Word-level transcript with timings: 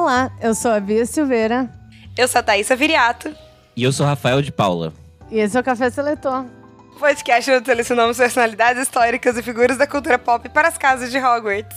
Olá, 0.00 0.30
eu 0.40 0.54
sou 0.54 0.70
a 0.70 0.80
Bia 0.80 1.04
Silveira 1.06 1.68
Eu 2.16 2.28
sou 2.28 2.38
a 2.40 2.42
Thaísa 2.42 2.76
Viriato, 2.76 3.34
E 3.76 3.82
eu 3.82 3.92
sou 3.92 4.04
Rafael 4.06 4.42
de 4.42 4.52
Paula. 4.52 4.92
e 5.30 5.38
esse 5.38 5.56
é 5.56 5.60
o 5.60 5.64
Café 5.64 5.90
Seletor. 5.90 6.44
podcast 6.98 7.50
onde 7.50 7.66
selecionamos 7.66 8.16
personalidades 8.16 8.82
históricas 8.82 9.36
e 9.36 9.42
figuras 9.42 9.76
da 9.76 9.86
cultura 9.86 10.18
pop 10.18 10.48
para 10.48 10.68
as 10.68 10.78
casas 10.78 11.10
de 11.10 11.18
Hogwarts. 11.18 11.76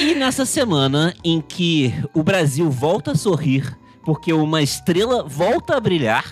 E 0.00 0.14
nessa 0.14 0.46
semana 0.46 1.14
em 1.24 1.40
que 1.40 1.92
o 2.14 2.22
Brasil 2.22 2.70
volta 2.70 3.12
a 3.12 3.14
sorrir 3.14 3.76
porque 4.04 4.32
uma 4.32 4.62
estrela 4.62 5.22
volta 5.24 5.76
a 5.76 5.80
brilhar, 5.80 6.24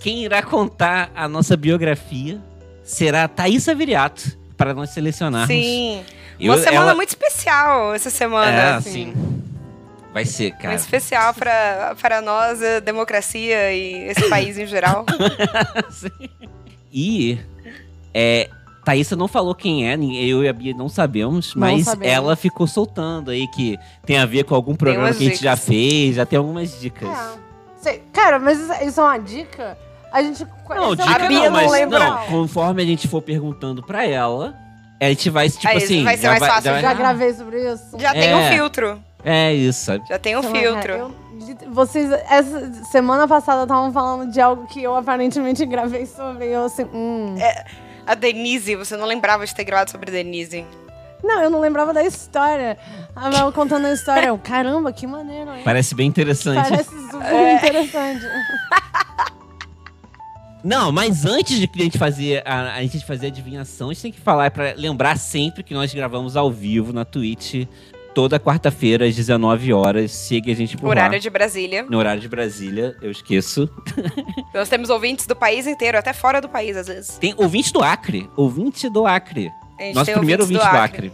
quem 0.00 0.24
irá 0.24 0.42
contar 0.42 1.10
a 1.14 1.28
nossa 1.28 1.56
biografia 1.58 2.40
será 2.82 3.24
a 3.24 3.28
Thaísa 3.28 3.74
Viriato, 3.74 4.38
para 4.56 4.72
nós 4.72 4.90
selecionarmos. 4.90 5.48
Sim. 5.48 6.02
Eu- 6.40 6.52
Uma 6.54 6.58
semana 6.62 6.76
ela- 6.86 6.94
muito 6.94 7.10
especial 7.10 7.94
essa 7.94 8.08
semana. 8.08 8.50
É, 8.50 8.70
assim. 8.76 9.10
assim. 9.10 9.42
Vai 10.12 10.24
ser, 10.24 10.52
cara. 10.52 10.68
Muito 10.70 10.80
especial 10.80 11.34
para, 11.34 11.94
para 12.00 12.20
nós, 12.22 12.62
a 12.62 12.80
democracia 12.80 13.72
e 13.72 14.08
esse 14.08 14.26
país 14.30 14.56
em 14.58 14.66
geral. 14.66 15.04
Sim. 15.90 16.08
E 16.92 17.38
é, 18.14 18.48
Thaísa 18.84 19.14
não 19.14 19.28
falou 19.28 19.54
quem 19.54 19.88
é, 19.88 19.94
eu 19.94 20.42
e 20.42 20.48
a 20.48 20.52
Bia 20.52 20.74
não 20.74 20.88
sabemos, 20.88 21.54
Não 21.54 21.60
mas 21.60 21.84
sabemos. 21.84 22.12
ela 22.14 22.36
ficou 22.36 22.66
soltando 22.66 23.30
aí 23.30 23.46
que 23.48 23.78
tem 24.06 24.16
a 24.18 24.24
ver 24.26 24.44
com 24.44 24.54
algum 24.54 24.74
programa 24.74 25.12
que 25.12 25.26
a 25.26 25.30
gente 25.30 25.42
já 25.42 25.54
dicas. 25.54 25.68
fez, 25.68 26.16
já 26.16 26.24
tem 26.24 26.38
algumas 26.38 26.80
dicas. 26.80 27.08
É. 27.08 27.38
Sei- 27.76 28.02
Cara, 28.12 28.38
mas 28.38 28.58
isso, 28.82 29.00
é 29.00 29.04
uma 29.04 29.18
dica? 29.18 29.76
A 30.10 30.22
gente 30.22 30.42
Não, 30.70 30.76
é 30.76 30.86
um 30.88 30.96
dica 30.96 31.10
A 31.14 31.18
Bia 31.28 31.28
não, 31.28 31.44
não 31.44 31.50
mas 31.52 31.70
lembra. 31.70 31.98
não, 31.98 32.26
conforme 32.26 32.82
a 32.82 32.86
gente 32.86 33.06
for 33.06 33.20
perguntando 33.20 33.82
pra 33.82 34.06
ela, 34.06 34.56
a 35.00 35.08
gente 35.10 35.30
vai, 35.30 35.48
tipo 35.48 35.68
Aí 35.68 35.76
assim... 35.78 36.04
vai 36.04 36.16
ser 36.16 36.22
já 36.22 36.30
mais 36.30 36.44
fácil, 36.46 36.62
já 36.64 36.72
vai- 36.72 36.82
Já 36.82 36.94
gravei 36.94 37.32
sobre 37.34 37.72
isso. 37.72 37.98
Já 37.98 38.12
tem 38.12 38.30
É. 38.30 38.36
um 38.36 38.48
filtro. 38.50 39.02
É 39.24 39.52
isso, 39.52 39.84
sabe? 39.84 40.04
Já 40.08 40.18
tem 40.18 40.36
um 40.36 40.42
lá, 40.42 40.50
filtro. 40.50 40.92
eu- 40.92 41.14
de- 41.38 41.66
vocês, 41.68 42.10
essa 42.30 42.72
semana 42.90 43.26
passada 43.28 43.62
estavam 43.62 43.92
falando 43.92 44.30
de 44.30 44.40
algo 44.40 44.66
que 44.66 44.82
eu 44.82 44.94
aparentemente 44.96 45.64
gravei 45.66 46.06
sobre. 46.06 46.46
E 46.46 46.52
eu 46.52 46.64
assim, 46.66 46.84
hum. 46.92 47.36
A 48.06 48.14
Denise, 48.14 48.74
você 48.76 48.96
não 48.96 49.04
lembrava 49.06 49.44
de 49.46 49.54
ter 49.54 49.64
gravado 49.64 49.90
sobre 49.90 50.10
Denise. 50.10 50.64
Não, 51.22 51.42
eu 51.42 51.50
não 51.50 51.60
lembrava 51.60 51.92
da 51.92 52.02
história. 52.04 52.78
A 53.14 53.28
Mel 53.28 53.52
contando 53.52 53.86
a 53.86 53.92
história. 53.92 54.28
Eu, 54.28 54.38
caramba, 54.38 54.92
que 54.92 55.04
maneiro, 55.06 55.52
hein? 55.52 55.62
Parece 55.64 55.94
bem 55.94 56.06
interessante. 56.06 56.68
Parece 56.70 56.90
super 57.10 57.54
interessante. 57.54 58.24
Não, 60.62 60.90
mas 60.90 61.24
antes 61.24 61.58
de 61.58 61.70
a 61.72 61.82
gente 61.82 61.98
fazer 61.98 62.42
a, 62.44 62.74
a 62.74 62.82
gente 62.82 63.04
fazer 63.04 63.26
a 63.26 63.28
adivinhação, 63.28 63.90
a 63.90 63.92
gente 63.92 64.02
tem 64.02 64.12
que 64.12 64.20
falar 64.20 64.50
para 64.50 64.74
lembrar 64.76 65.16
sempre 65.16 65.62
que 65.62 65.72
nós 65.72 65.92
gravamos 65.94 66.36
ao 66.36 66.50
vivo 66.50 66.92
na 66.92 67.04
Twitch 67.04 67.66
toda 68.14 68.40
quarta-feira 68.40 69.06
às 69.06 69.14
19 69.14 69.72
horas. 69.72 70.10
Siga 70.10 70.50
a 70.50 70.54
gente 70.54 70.76
por 70.76 70.88
Horário 70.88 71.12
lá. 71.12 71.18
de 71.18 71.30
Brasília. 71.30 71.86
No 71.88 71.98
horário 71.98 72.20
de 72.20 72.28
Brasília, 72.28 72.96
eu 73.00 73.10
esqueço. 73.10 73.70
Nós 74.52 74.68
temos 74.68 74.90
ouvintes 74.90 75.26
do 75.26 75.36
país 75.36 75.66
inteiro, 75.68 75.96
até 75.96 76.12
fora 76.12 76.40
do 76.40 76.48
país, 76.48 76.76
às 76.76 76.88
vezes. 76.88 77.16
Tem 77.18 77.32
ouvinte 77.36 77.72
do 77.72 77.80
Acre. 77.80 78.28
Ouvinte 78.36 78.88
do 78.88 79.06
Acre. 79.06 79.52
Nosso 79.94 80.12
primeiro 80.12 80.42
ouvinte 80.42 80.60
do 80.60 80.66
Acre. 80.66 81.12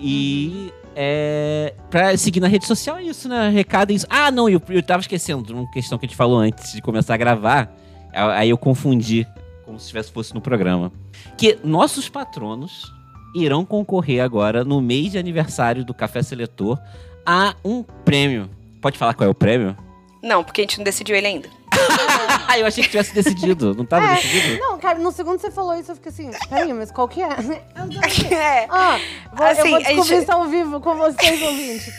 E 0.00 0.72
é, 0.96 1.74
pra 1.90 2.16
seguir 2.16 2.40
na 2.40 2.48
rede 2.48 2.66
social 2.66 2.96
é 2.96 3.02
isso, 3.02 3.28
né? 3.28 3.50
Recado 3.50 3.90
é 3.90 3.94
isso. 3.94 4.06
Ah, 4.08 4.30
não, 4.30 4.48
eu, 4.48 4.62
eu 4.70 4.82
tava 4.82 5.00
esquecendo 5.00 5.42
de 5.42 5.52
uma 5.52 5.70
questão 5.70 5.98
que 5.98 6.06
a 6.06 6.08
gente 6.08 6.16
falou 6.16 6.38
antes 6.38 6.72
de 6.72 6.80
começar 6.80 7.14
a 7.14 7.16
gravar. 7.18 7.70
Aí 8.14 8.50
eu 8.50 8.58
confundi, 8.58 9.26
como 9.64 9.78
se 9.80 9.88
tivesse 9.88 10.10
fosse 10.12 10.34
no 10.34 10.40
programa. 10.40 10.92
Que 11.36 11.58
nossos 11.64 12.08
patronos 12.08 12.92
irão 13.34 13.64
concorrer 13.64 14.22
agora, 14.22 14.64
no 14.64 14.80
mês 14.80 15.10
de 15.12 15.18
aniversário 15.18 15.84
do 15.84 15.92
Café 15.92 16.22
Seletor, 16.22 16.78
a 17.26 17.54
um 17.64 17.82
prêmio. 17.82 18.48
Pode 18.80 18.96
falar 18.98 19.14
qual 19.14 19.26
é 19.26 19.30
o 19.30 19.34
prêmio? 19.34 19.76
Não, 20.22 20.42
porque 20.44 20.60
a 20.60 20.64
gente 20.64 20.78
não 20.78 20.84
decidiu 20.84 21.16
ele 21.16 21.26
ainda. 21.26 21.48
Ah, 22.46 22.58
eu 22.58 22.66
achei 22.66 22.84
que 22.84 22.90
tivesse 22.90 23.12
decidido. 23.14 23.74
Não 23.74 23.84
tava 23.86 24.06
É. 24.06 24.14
decidido? 24.16 24.58
Não, 24.60 24.78
cara, 24.78 24.98
no 24.98 25.10
segundo 25.10 25.40
você 25.40 25.50
falou 25.50 25.74
isso, 25.74 25.90
eu 25.90 25.96
fiquei 25.96 26.12
assim, 26.12 26.30
peraí, 26.48 26.72
mas 26.74 26.92
qual 26.92 27.08
que 27.08 27.20
é? 27.22 27.28
Eu 27.74 27.86
não 27.86 28.02
sei. 28.10 28.32
É. 28.36 28.66
Ah, 28.70 29.00
vou, 29.34 29.46
Assim, 29.46 29.60
eu 29.62 29.70
vou 29.70 29.78
descobrir 29.78 30.02
gente- 30.04 30.22
isso 30.22 30.32
ao 30.32 30.44
vivo 30.44 30.80
com 30.80 30.94
vocês, 30.94 31.42
ouvintes. 31.42 31.92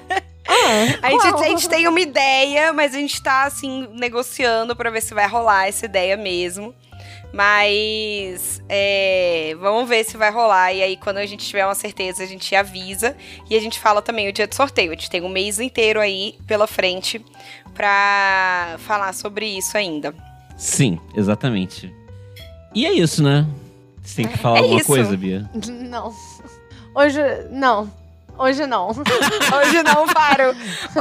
A 1.02 1.10
gente, 1.10 1.26
a 1.26 1.48
gente 1.48 1.68
tem 1.68 1.86
uma 1.88 2.00
ideia, 2.00 2.72
mas 2.72 2.94
a 2.94 2.98
gente 2.98 3.22
tá, 3.22 3.44
assim, 3.44 3.88
negociando 3.94 4.74
pra 4.76 4.90
ver 4.90 5.00
se 5.02 5.14
vai 5.14 5.26
rolar 5.26 5.66
essa 5.68 5.86
ideia 5.86 6.16
mesmo. 6.16 6.74
Mas 7.32 8.60
é, 8.68 9.54
vamos 9.60 9.88
ver 9.88 10.04
se 10.04 10.16
vai 10.16 10.30
rolar. 10.30 10.72
E 10.72 10.82
aí, 10.82 10.96
quando 10.96 11.18
a 11.18 11.26
gente 11.26 11.46
tiver 11.46 11.64
uma 11.64 11.74
certeza, 11.74 12.22
a 12.22 12.26
gente 12.26 12.54
avisa. 12.54 13.16
E 13.48 13.56
a 13.56 13.60
gente 13.60 13.78
fala 13.78 14.02
também 14.02 14.28
o 14.28 14.32
dia 14.32 14.46
do 14.46 14.54
sorteio. 14.54 14.90
A 14.90 14.94
gente 14.94 15.08
tem 15.10 15.22
um 15.22 15.28
mês 15.28 15.60
inteiro 15.60 16.00
aí 16.00 16.36
pela 16.46 16.66
frente 16.66 17.24
pra 17.72 18.76
falar 18.80 19.12
sobre 19.14 19.46
isso 19.46 19.76
ainda. 19.76 20.14
Sim, 20.56 20.98
exatamente. 21.14 21.94
E 22.74 22.84
é 22.84 22.92
isso, 22.92 23.22
né? 23.22 23.46
Você 24.02 24.16
tem 24.22 24.28
que 24.28 24.38
falar 24.38 24.58
É 24.58 24.60
alguma 24.62 24.80
isso. 24.80 24.86
coisa, 24.88 25.16
Bia? 25.16 25.48
Não. 25.68 26.12
Hoje, 26.94 27.20
não. 27.50 27.90
Hoje 28.40 28.66
não. 28.66 28.88
Hoje 28.88 29.82
não, 29.84 30.08
Faro. 30.08 30.56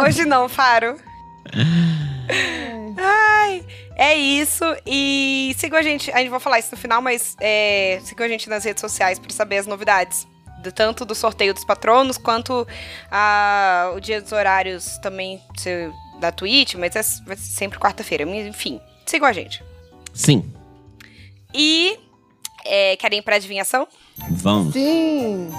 Hoje 0.05 0.25
não, 0.25 0.50
Faro. 0.50 0.97
Ai, 2.97 3.66
é 3.95 4.16
isso. 4.16 4.63
E 4.85 5.55
sigam 5.57 5.79
a 5.79 5.81
gente. 5.81 6.11
A 6.11 6.17
gente 6.17 6.29
vai 6.29 6.39
falar 6.39 6.59
isso 6.59 6.69
no 6.72 6.78
final, 6.78 7.01
mas 7.01 7.35
é, 7.39 7.99
sigam 8.03 8.25
a 8.25 8.29
gente 8.29 8.49
nas 8.49 8.63
redes 8.63 8.81
sociais 8.81 9.17
para 9.19 9.31
saber 9.31 9.57
as 9.57 9.67
novidades. 9.67 10.28
Do, 10.61 10.73
tanto 10.73 11.05
do 11.05 11.16
sorteio 11.16 11.53
dos 11.53 11.63
patronos, 11.63 12.17
quanto 12.17 12.67
a, 13.09 13.94
o 13.95 14.01
dia 14.01 14.22
dos 14.22 14.33
horários 14.33 14.97
também 14.97 15.41
se- 15.57 15.89
da 16.19 16.33
Twitch, 16.33 16.75
mas 16.75 16.94
é, 16.97 17.01
vai 17.25 17.38
ser 17.38 17.51
sempre 17.53 17.79
quarta-feira. 17.79 18.25
Enfim, 18.25 18.81
sigam 19.05 19.25
a 19.29 19.31
gente. 19.31 19.63
Sim. 20.13 20.53
E 21.53 21.97
é, 22.66 22.97
querem 22.97 23.19
ir 23.19 23.22
pra 23.22 23.38
adivinhação? 23.38 23.88
Vamos. 24.31 24.73
Sim. 24.73 25.49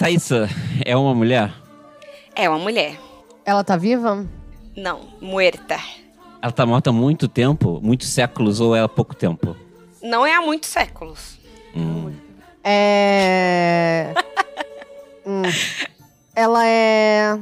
Thaísa, 0.00 0.48
é 0.82 0.96
uma 0.96 1.14
mulher? 1.14 1.52
É 2.34 2.48
uma 2.48 2.58
mulher. 2.58 2.98
Ela 3.44 3.62
tá 3.62 3.76
viva? 3.76 4.26
Não, 4.74 5.00
muerta. 5.20 5.78
Ela 6.40 6.50
tá 6.50 6.64
morta 6.64 6.88
há 6.88 6.92
muito 6.92 7.28
tempo? 7.28 7.78
Muitos 7.82 8.08
séculos 8.08 8.60
ou 8.60 8.74
é 8.74 8.80
há 8.80 8.88
pouco 8.88 9.14
tempo? 9.14 9.54
Não 10.02 10.24
é 10.24 10.34
há 10.34 10.40
muitos 10.40 10.70
séculos. 10.70 11.38
Hum. 11.76 12.14
É. 12.64 14.14
Hum. 15.26 15.42
Ela 16.34 16.66
é. 16.66 17.38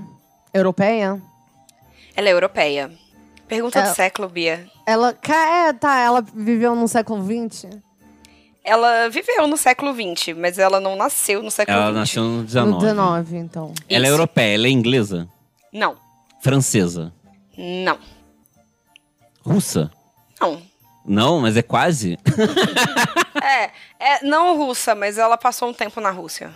Europeia? 0.52 1.22
Ela 2.16 2.28
é 2.28 2.32
europeia. 2.32 2.90
Pergunta 3.46 3.78
É. 3.78 3.82
do 3.88 3.94
século, 3.94 4.28
Bia. 4.28 4.66
Ela. 4.84 5.16
É, 5.22 5.72
tá, 5.72 6.00
ela 6.00 6.20
viveu 6.20 6.75
no 6.75 6.88
século 6.88 7.25
XX? 7.25 7.66
Ela 8.69 9.09
viveu 9.09 9.47
no 9.47 9.56
século 9.56 9.93
XX, 9.94 10.37
mas 10.37 10.59
ela 10.59 10.79
não 10.81 10.94
nasceu 10.97 11.43
no 11.43 11.50
século 11.50 11.76
Ela 11.76 11.87
XX. 11.91 11.99
nasceu 11.99 12.23
no 12.23 12.31
No 12.38 12.43
19. 12.44 12.79
19, 12.85 13.37
então. 13.37 13.73
Ela 13.88 14.06
é 14.06 14.11
europeia, 14.11 14.55
ela 14.55 14.67
é 14.67 14.70
inglesa? 14.70 15.29
Não, 15.73 15.97
Francesa? 16.43 17.12
Não. 17.56 17.99
Russa? 19.44 19.91
Não. 20.41 20.61
Não, 21.05 21.41
mas 21.41 21.56
é 21.56 21.62
quase. 21.62 22.19
É, 23.41 23.70
é 23.99 24.25
não 24.25 24.59
russa, 24.59 24.94
mas 24.94 25.17
ela 25.17 25.38
passou 25.38 25.70
um 25.70 25.73
tempo 25.73 26.00
na 26.03 26.11
Rússia. 26.11 26.50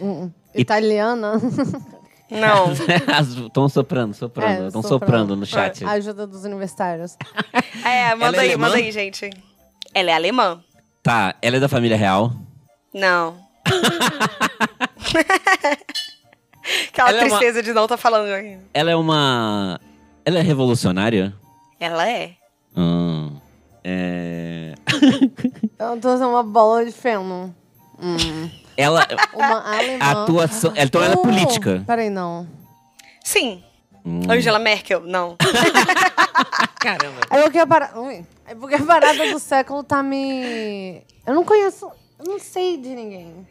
Hum, 0.00 0.30
Italiana. 0.54 1.32
Não. 2.30 2.72
Estão 3.46 3.68
soprando, 3.68 4.14
soprando. 4.14 4.64
É, 4.64 4.66
Estão 4.68 4.82
soprando. 4.82 5.06
soprando 5.06 5.36
no 5.36 5.44
chat. 5.46 5.84
A 5.84 5.92
ajuda 5.92 6.26
dos 6.26 6.44
universitários. 6.44 7.16
É, 7.84 8.14
manda 8.14 8.26
Ela 8.26 8.36
é 8.36 8.40
aí, 8.40 8.48
alemã? 8.48 8.66
manda 8.68 8.78
aí, 8.78 8.92
gente. 8.92 9.30
Ela 9.94 10.10
é 10.10 10.14
alemã. 10.14 10.62
Tá, 11.08 11.34
ela 11.40 11.56
é 11.56 11.60
da 11.60 11.70
família 11.70 11.96
real. 11.96 12.34
Não. 12.92 13.38
Aquela 16.88 17.08
Ela 17.08 17.18
é 17.20 17.24
uma- 17.24 17.28
tristeza 17.38 17.62
de 17.62 17.72
não 17.72 17.84
estar 17.84 17.96
falando 17.96 18.28
ainda. 18.28 18.62
Ela 18.74 18.90
é 18.90 18.96
uma. 18.96 19.80
Ela 20.22 20.40
é 20.40 20.42
revolucionária? 20.42 21.32
Ela 21.80 22.06
é. 22.06 22.32
Hum, 22.76 23.34
é. 23.82 24.74
Eu 25.78 25.98
tô 25.98 26.12
usando 26.12 26.28
uma 26.28 26.42
bola 26.42 26.84
de 26.84 26.92
feno. 26.92 27.54
Hum. 27.98 28.50
Ela. 28.76 29.06
Uma 29.32 29.76
alemã. 29.78 30.04
A 30.04 30.10
atuação. 30.10 30.74
Então 30.76 31.02
ela 31.02 31.14
é 31.14 31.16
Uh, 31.16 31.22
política. 31.22 31.82
Peraí, 31.86 32.10
não. 32.10 32.46
Sim. 33.24 33.62
Hum. 34.08 34.22
Angela 34.26 34.58
Merkel, 34.58 35.02
não. 35.02 35.36
Caramba. 36.80 37.20
É 37.30 37.42
porque 37.42 37.58
a 37.58 37.66
parada. 37.66 38.00
Ui. 38.00 38.24
É 38.46 38.54
porque 38.54 38.76
a 38.76 38.82
parada 38.82 39.30
do 39.30 39.38
século 39.38 39.84
tá 39.84 40.02
me. 40.02 41.02
Eu 41.26 41.34
não 41.34 41.44
conheço. 41.44 41.90
Eu 42.18 42.24
não 42.24 42.38
sei 42.38 42.78
de 42.78 42.88
ninguém. 42.88 43.46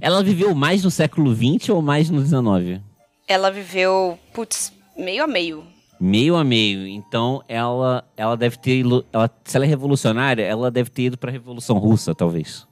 Ela 0.00 0.22
viveu 0.22 0.54
mais 0.54 0.82
no 0.82 0.90
século 0.90 1.34
XX 1.34 1.68
ou 1.68 1.82
mais 1.82 2.08
no 2.08 2.24
XIX? 2.24 2.80
Ela 3.28 3.50
viveu, 3.50 4.18
putz, 4.32 4.72
meio 4.96 5.22
a 5.22 5.26
meio. 5.26 5.64
Meio 6.00 6.34
a 6.34 6.42
meio. 6.42 6.86
Então 6.86 7.44
ela, 7.46 8.02
ela 8.16 8.36
deve 8.38 8.56
ter. 8.56 8.82
Ela, 9.12 9.30
se 9.44 9.54
ela 9.54 9.66
é 9.66 9.68
revolucionária, 9.68 10.42
ela 10.42 10.70
deve 10.70 10.88
ter 10.88 11.02
ido 11.02 11.18
pra 11.18 11.30
Revolução 11.30 11.76
Russa, 11.76 12.14
talvez. 12.14 12.66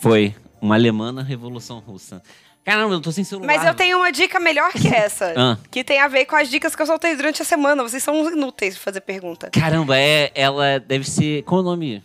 Foi. 0.00 0.34
Uma 0.60 0.74
alemã 0.74 1.12
na 1.12 1.22
Revolução 1.22 1.78
Russa. 1.78 2.20
Caramba, 2.64 2.94
eu 2.94 3.00
tô 3.00 3.12
sem 3.12 3.24
celular. 3.24 3.46
Mas 3.46 3.64
eu 3.64 3.74
tenho 3.74 3.98
uma 3.98 4.10
dica 4.10 4.40
melhor 4.40 4.72
que 4.72 4.88
essa. 4.94 5.34
Ah. 5.36 5.58
Que 5.70 5.84
tem 5.84 6.00
a 6.00 6.08
ver 6.08 6.24
com 6.24 6.34
as 6.36 6.48
dicas 6.48 6.74
que 6.74 6.80
eu 6.80 6.86
soltei 6.86 7.14
durante 7.14 7.42
a 7.42 7.44
semana. 7.44 7.82
Vocês 7.82 8.02
são 8.02 8.14
inúteis 8.30 8.74
de 8.74 8.80
fazer 8.80 9.00
pergunta. 9.02 9.50
Caramba, 9.50 9.98
é, 9.98 10.32
ela 10.34 10.78
deve 10.80 11.08
ser. 11.08 11.42
Qual 11.42 11.60
é 11.60 11.62
o 11.62 11.64
nome? 11.64 12.02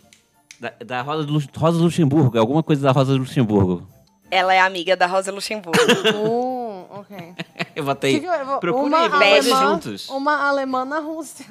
Da, 0.60 0.72
da 0.84 1.00
Rosa, 1.02 1.26
Rosa 1.56 1.82
Luxemburgo, 1.82 2.38
alguma 2.38 2.62
coisa 2.62 2.82
da 2.82 2.92
Rosa 2.92 3.14
Luxemburgo. 3.14 3.88
Ela 4.30 4.54
é 4.54 4.60
amiga 4.60 4.94
da 4.96 5.06
Rosa 5.06 5.32
Luxemburgo. 5.32 5.78
Uh, 6.14 6.86
ok. 7.00 7.16
Eu 7.74 7.84
botei. 7.84 8.20
Fazer 8.20 9.12
alemã- 9.14 9.60
juntos. 9.60 10.08
Uma 10.08 10.48
alemã 10.48 10.84
na 10.84 10.98
Rússia. 10.98 11.46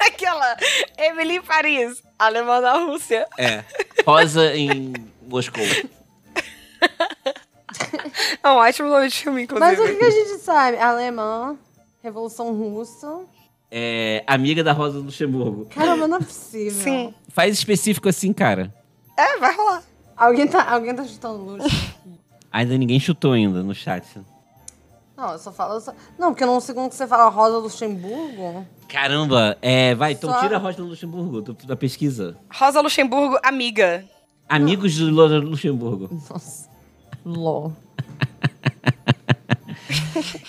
Aquela 0.00 0.56
Emily 0.98 1.40
Paris, 1.40 2.02
alemã 2.18 2.60
da 2.60 2.74
Rússia. 2.78 3.26
É. 3.38 3.64
Rosa 4.06 4.54
em 4.56 4.92
Moscou. 5.22 5.64
É 8.42 8.48
um 8.50 8.56
ótimo 8.56 8.88
nome 8.88 9.08
de 9.08 9.14
filme, 9.16 9.42
inclusive. 9.42 9.70
Mas 9.70 9.78
o 9.78 9.84
que, 9.84 9.94
que 9.96 10.04
a 10.04 10.10
gente 10.10 10.38
sabe? 10.40 10.76
Alemã, 10.78 11.56
Revolução 12.02 12.52
Russa. 12.54 13.20
É, 13.70 14.22
amiga 14.26 14.62
da 14.62 14.72
Rosa 14.72 14.98
Luxemburgo. 14.98 15.66
Caramba, 15.66 16.06
não 16.06 16.18
é 16.18 16.20
possível. 16.20 16.82
Sim. 16.82 17.14
Faz 17.28 17.52
específico 17.54 18.08
assim, 18.08 18.32
cara. 18.32 18.72
É, 19.16 19.38
vai 19.38 19.54
rolar. 19.54 19.82
Alguém 20.16 20.46
tá, 20.46 20.70
alguém 20.70 20.94
tá 20.94 21.04
chutando 21.04 21.38
luxo. 21.44 21.94
Ainda 22.52 22.78
ninguém 22.78 23.00
chutou 23.00 23.32
ainda 23.32 23.62
no 23.62 23.74
chat. 23.74 24.04
Não, 25.16 25.32
eu 25.32 25.38
só 25.38 25.50
falo. 25.52 25.74
eu 25.74 25.80
Só... 25.80 25.92
Não, 26.18 26.32
porque 26.32 26.44
num 26.44 26.60
segundo 26.60 26.88
que 26.88 26.94
você 26.94 27.06
fala 27.06 27.28
Rosa 27.30 27.58
Luxemburgo. 27.58 28.64
Caramba, 28.88 29.56
é, 29.62 29.94
vai, 29.94 30.12
então 30.12 30.30
Só- 30.30 30.40
tira 30.40 30.56
a 30.56 30.58
Rosa 30.58 30.82
Luxemburgo 30.82 31.40
do- 31.40 31.66
da 31.66 31.74
pesquisa. 31.76 32.36
Rosa 32.52 32.80
Luxemburgo, 32.80 33.38
amiga. 33.42 34.04
Amigos 34.48 34.92
de 34.92 35.10
Rosa 35.10 35.38
Luxemburgo. 35.38 36.08
Nossa. 36.30 36.68
LOL. 37.24 37.72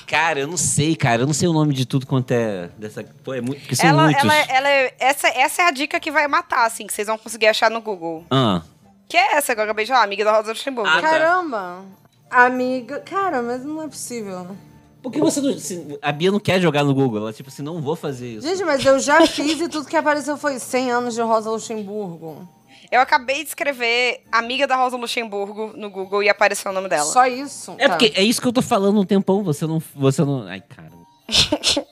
Cara, 0.07 0.39
eu 0.39 0.47
não 0.47 0.57
sei, 0.57 0.95
cara. 0.95 1.23
Eu 1.23 1.27
não 1.27 1.33
sei 1.33 1.47
o 1.47 1.53
nome 1.53 1.73
de 1.73 1.85
tudo 1.85 2.05
quanto 2.05 2.31
é 2.31 2.69
dessa. 2.77 3.03
Pô, 3.23 3.33
é 3.33 3.41
muito. 3.41 3.59
Porque 3.61 3.75
são 3.75 3.89
Ela, 3.89 4.03
muitos. 4.03 4.23
ela, 4.23 4.33
ela 4.35 4.69
é, 4.69 4.93
essa, 4.99 5.27
essa 5.27 5.61
é 5.63 5.67
a 5.67 5.71
dica 5.71 5.99
que 5.99 6.11
vai 6.11 6.27
matar, 6.27 6.65
assim, 6.65 6.85
que 6.87 6.93
vocês 6.93 7.07
vão 7.07 7.17
conseguir 7.17 7.47
achar 7.47 7.69
no 7.71 7.81
Google. 7.81 8.23
Ah. 8.29 8.61
Que 9.09 9.17
é 9.17 9.35
essa 9.37 9.53
que 9.53 9.59
eu 9.59 9.63
acabei 9.65 9.85
de 9.85 9.91
falar, 9.91 10.03
amiga 10.03 10.23
da 10.23 10.31
Rosa 10.35 10.49
Luxemburgo. 10.49 10.89
Ah, 10.89 11.01
tá. 11.01 11.09
Caramba. 11.09 11.81
Amiga. 12.29 12.99
Cara, 12.99 13.41
mas 13.41 13.63
não 13.63 13.81
é 13.83 13.87
possível. 13.87 14.47
Por 15.01 15.11
que 15.11 15.19
você 15.19 15.41
não. 15.41 15.57
se- 15.57 15.99
a 16.01 16.11
Bia 16.11 16.31
não 16.31 16.39
quer 16.39 16.59
jogar 16.61 16.83
no 16.83 16.93
Google. 16.93 17.19
Ela, 17.21 17.33
tipo 17.33 17.49
assim, 17.49 17.61
não 17.61 17.81
vou 17.81 17.95
fazer 17.95 18.27
isso. 18.35 18.47
Gente, 18.47 18.63
mas 18.63 18.83
eu 18.85 18.99
já 18.99 19.25
fiz 19.27 19.59
e 19.59 19.67
tudo 19.67 19.87
que 19.87 19.95
apareceu 19.97 20.37
foi 20.37 20.59
100 20.59 20.91
anos 20.91 21.13
de 21.15 21.21
Rosa 21.21 21.49
Luxemburgo. 21.49 22.47
Eu 22.91 23.01
acabei 23.01 23.41
de 23.43 23.49
escrever 23.49 24.23
amiga 24.31 24.65
da 24.67 24.75
Rosa 24.75 24.97
Luxemburgo 24.97 25.73
no 25.75 25.89
Google 25.89 26.23
e 26.23 26.29
apareceu 26.29 26.71
o 26.71 26.73
nome 26.73 26.87
dela. 26.89 27.03
Só 27.11 27.25
isso. 27.27 27.75
É 27.77 27.87
Tá. 27.87 27.95
porque 27.97 28.13
é 28.15 28.23
isso 28.23 28.41
que 28.41 28.47
eu 28.47 28.53
tô 28.53 28.61
falando 28.61 28.99
um 28.99 29.05
tempão. 29.05 29.43
Você 29.43 29.65
não. 29.67 29.81
Você 29.95 30.23
não. 30.23 30.47
Ai, 30.47 30.61
cara. 30.61 30.91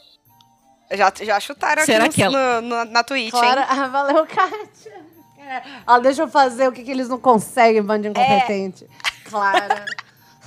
Já, 0.96 1.12
já 1.24 1.40
chutaram 1.40 1.84
Será 1.86 2.06
aqui 2.06 2.16
que 2.22 2.24
no, 2.30 2.38
ela- 2.38 2.62
no- 2.62 2.86
na 2.86 3.04
Twitch, 3.04 3.32
Clara, 3.32 3.62
hein? 3.62 3.68
ah, 3.68 3.88
valeu, 3.88 4.28
Kátia. 4.28 4.94
É, 5.40 5.62
Ela 5.88 5.98
deixa 6.00 6.22
eu 6.22 6.28
fazer 6.28 6.68
o 6.68 6.72
que, 6.72 6.84
que 6.84 6.92
eles 6.92 7.10
não 7.10 7.18
conseguem, 7.18 7.82
bando 7.82 8.04
de 8.04 8.10
incompetente. 8.10 8.86
Clara. 9.26 9.86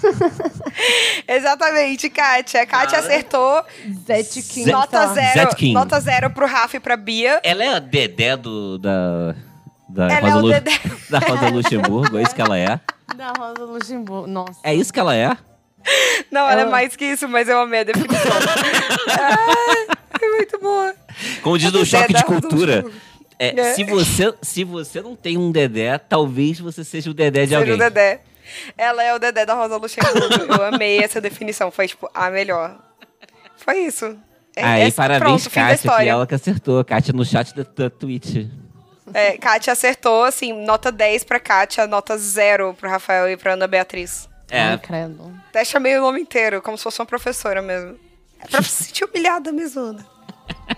Exatamente, 1.27 2.09
Kátia. 2.11 2.63
A 2.63 2.67
Kátia 2.67 2.91
Cara. 3.01 3.03
acertou. 3.03 3.65
Zetkin. 4.07 4.67
Nota 4.67 5.07
zero, 5.09 5.41
Zetkin. 5.51 5.73
nota 5.73 5.99
zero 6.01 6.31
pro 6.31 6.47
Rafa 6.47 6.77
e 6.77 6.81
pra 6.81 6.97
Bia. 6.97 7.41
Ela 7.43 7.65
é 7.65 7.69
a 7.75 7.79
Dedé 7.81 8.37
do. 8.37 8.79
Da. 8.79 9.35
Da 9.89 10.09
Ela 10.11 10.21
Rosa, 10.21 10.33
é 10.33 10.37
o 10.37 10.41
Lu- 10.43 10.49
Dedé. 10.53 10.81
da 11.11 11.19
Rosa 11.21 11.49
Luxemburgo, 11.51 12.19
é 12.19 12.23
isso 12.23 12.35
que 12.35 12.43
ela 12.43 12.59
é? 12.59 12.81
Da 13.17 13.33
Rosa 13.39 13.65
Luxemburgo. 13.65 14.27
Nossa. 14.27 14.59
É 14.63 14.75
isso 14.75 14.93
que 14.93 14.99
ela 15.01 15.15
é? 15.15 15.37
Não, 16.31 16.41
ela 16.51 16.61
é 16.61 16.63
Ela- 16.63 16.71
mais 16.71 16.97
que 16.97 17.05
isso, 17.05 17.29
mas 17.29 17.49
eu 17.49 17.61
amei 17.61 17.81
a 17.81 17.85
definição. 17.85 18.17
ah, 19.11 19.97
é 20.21 20.29
muito 20.29 20.59
boa. 20.59 20.95
Como 21.43 21.57
diz 21.59 21.71
no 21.73 21.79
Dedé 21.85 21.87
choque 21.87 22.09
de 22.15 22.21
Rosa 22.23 22.25
cultura. 22.25 22.85
É, 23.39 23.61
É. 23.61 23.75
se, 23.75 23.85
você, 23.85 24.35
se 24.43 24.65
você 24.65 25.01
não 25.03 25.15
tem 25.15 25.37
um 25.39 25.53
Dedé, 25.53 25.97
talvez 25.99 26.59
você 26.59 26.83
seja 26.83 27.11
o 27.11 27.15
Dedé 27.15 27.43
de 27.43 27.49
Seja 27.49 27.59
alguém. 27.59 27.75
o 27.75 27.79
Dedé. 27.79 28.21
Ela 28.77 29.03
é 29.03 29.15
o 29.15 29.19
Dedé 29.19 29.45
da 29.47 29.55
Rosa 29.55 29.77
Luxemburgo. 29.77 30.55
Eu 30.59 30.65
amei 30.65 30.99
essa 30.99 31.21
definição. 31.21 31.71
Foi, 31.71 31.87
tipo, 31.87 32.09
a 32.15 32.31
melhor. 32.31 32.79
Foi 33.57 33.79
isso. 33.81 34.17
É- 34.57 34.65
Aí, 34.65 34.83
é- 34.85 34.91
parabéns, 34.91 35.43
pronto, 35.47 35.55
Kátia, 35.55 35.97
que 35.99 36.09
ela 36.09 36.27
que 36.27 36.35
acertou. 36.35 36.85
Kátia 36.85 37.13
no 37.13 37.25
chat 37.25 37.55
da, 37.55 37.63
da 37.63 37.91
Twitch. 37.91 38.47
É, 39.15 39.37
Kátia 39.39 39.73
acertou, 39.73 40.25
assim, 40.25 40.53
nota 40.65 40.91
10 40.91 41.25
pra 41.25 41.39
Kátia, 41.41 41.87
nota 41.87 42.17
0 42.19 42.75
pro 42.75 42.89
Rafael 42.91 43.31
e 43.31 43.37
pra 43.37 43.53
Ana 43.53 43.67
Beatriz. 43.67 44.29
É, 44.51 44.61
Ai, 44.61 44.79
credo. 44.79 45.33
Até 45.49 45.65
chamei 45.65 45.97
o 45.97 46.01
nome 46.01 46.21
inteiro, 46.21 46.61
como 46.63 46.77
se 46.77 46.85
fosse 46.85 47.01
uma 47.01 47.07
professora 47.07 47.61
mesmo. 47.63 47.97
É 48.41 48.47
pra 48.49 48.63
se 48.63 48.85
sentir 48.85 49.05
humilhada 49.05 49.51
mesmo, 49.53 49.81
Ana. 49.81 50.07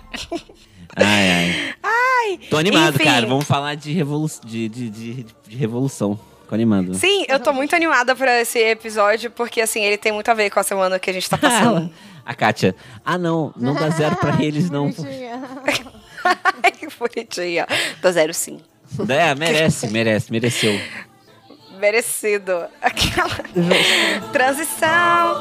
ai, 0.96 1.30
ai. 1.30 1.74
Ai, 1.82 2.38
Tô 2.50 2.56
animado, 2.56 2.94
enfim. 2.96 3.04
cara. 3.04 3.26
Vamos 3.26 3.44
falar 3.46 3.74
de, 3.74 3.92
revolu 3.92 4.28
de, 4.44 4.68
de, 4.68 4.90
de, 4.90 5.26
de 5.46 5.56
revolução. 5.56 6.18
Tô 6.48 6.54
animado. 6.54 6.94
Sim, 6.94 7.26
eu 7.28 7.38
tô 7.38 7.52
muito 7.52 7.76
animada 7.76 8.16
pra 8.16 8.40
esse 8.40 8.58
episódio, 8.58 9.30
porque, 9.30 9.60
assim, 9.60 9.82
ele 9.82 9.98
tem 9.98 10.12
muito 10.12 10.30
a 10.30 10.34
ver 10.34 10.48
com 10.50 10.58
a 10.58 10.62
semana 10.62 10.98
que 10.98 11.10
a 11.10 11.12
gente 11.12 11.28
tá 11.28 11.36
passando. 11.36 11.90
A 12.24 12.34
Kátia. 12.34 12.74
Ah, 13.04 13.16
não. 13.16 13.52
Não 13.56 13.74
dá 13.74 13.88
zero 13.90 14.16
pra 14.16 14.36
eles, 14.42 14.68
não. 14.70 14.90
Ai, 16.62 16.72
que 16.72 16.88
bonitinha. 16.98 17.66
Dá 18.00 18.12
zero 18.12 18.34
sim. 18.34 18.60
É, 19.08 19.34
merece, 19.34 19.88
merece, 19.88 20.32
mereceu. 20.32 20.80
Merecido. 21.78 22.66
Aquela 22.80 23.28
transição. 24.32 25.36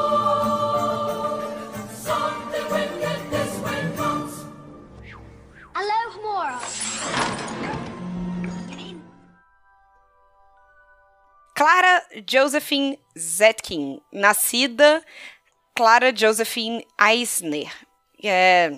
Hello, 5.76 6.22
Mora. 6.22 6.60
Clara 11.56 12.04
Josephine 12.30 13.00
Zetkin, 13.18 14.00
nascida 14.14 15.04
Clara 15.76 16.16
Josephine 16.16 16.86
Eisner. 17.00 17.72
É, 18.24 18.72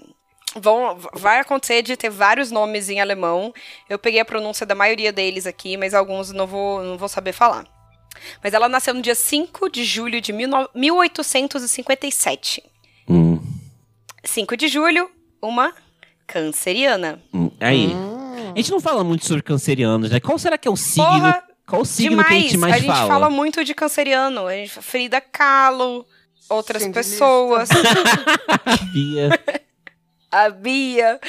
vão, 0.55 0.97
vai 1.13 1.39
acontecer 1.39 1.81
de 1.81 1.95
ter 1.97 2.09
vários 2.09 2.51
nomes 2.51 2.89
em 2.89 2.99
alemão. 3.01 3.53
Eu 3.89 3.99
peguei 3.99 4.19
a 4.19 4.25
pronúncia 4.25 4.65
da 4.65 4.75
maioria 4.75 5.11
deles 5.11 5.45
aqui, 5.45 5.77
mas 5.77 5.93
alguns 5.93 6.31
não 6.31 6.47
vou, 6.47 6.83
não 6.83 6.97
vou 6.97 7.09
saber 7.09 7.33
falar. 7.33 7.65
Mas 8.43 8.53
ela 8.53 8.67
nasceu 8.67 8.93
no 8.93 9.01
dia 9.01 9.15
5 9.15 9.69
de 9.69 9.83
julho 9.85 10.19
de 10.19 10.31
19 10.31 10.69
1857. 10.75 12.63
Hum, 13.07 13.39
5 14.23 14.57
de 14.57 14.67
julho, 14.67 15.09
uma 15.41 15.73
canceriana. 16.27 17.21
hum. 17.33 17.49
Aí. 17.59 17.91
A 18.53 18.57
gente 18.57 18.71
não 18.71 18.79
fala 18.79 19.03
muito 19.03 19.25
sobre 19.25 19.43
cancerianos, 19.43 20.09
né? 20.11 20.19
Qual 20.19 20.37
será 20.39 20.57
que 20.57 20.67
é 20.67 20.71
o 20.71 20.75
signo? 20.75 21.05
Porra, 21.05 21.43
Qual 21.67 21.81
o 21.83 21.85
signo 21.85 22.23
que 22.23 22.33
a 22.33 22.39
gente 22.39 22.57
mais 22.57 22.73
a 22.75 22.77
gente 22.79 22.87
fala? 22.87 23.07
fala 23.07 23.29
muito 23.29 23.63
de 23.63 23.73
canceriano. 23.75 24.47
A 24.47 24.53
gente, 24.53 24.71
Frida 24.81 25.21
Kahlo, 25.21 26.05
outras 26.49 26.81
Cindy 26.81 26.93
pessoas. 26.95 27.69
Bia. 28.91 29.29
A 30.31 30.50
Bia. 30.50 31.19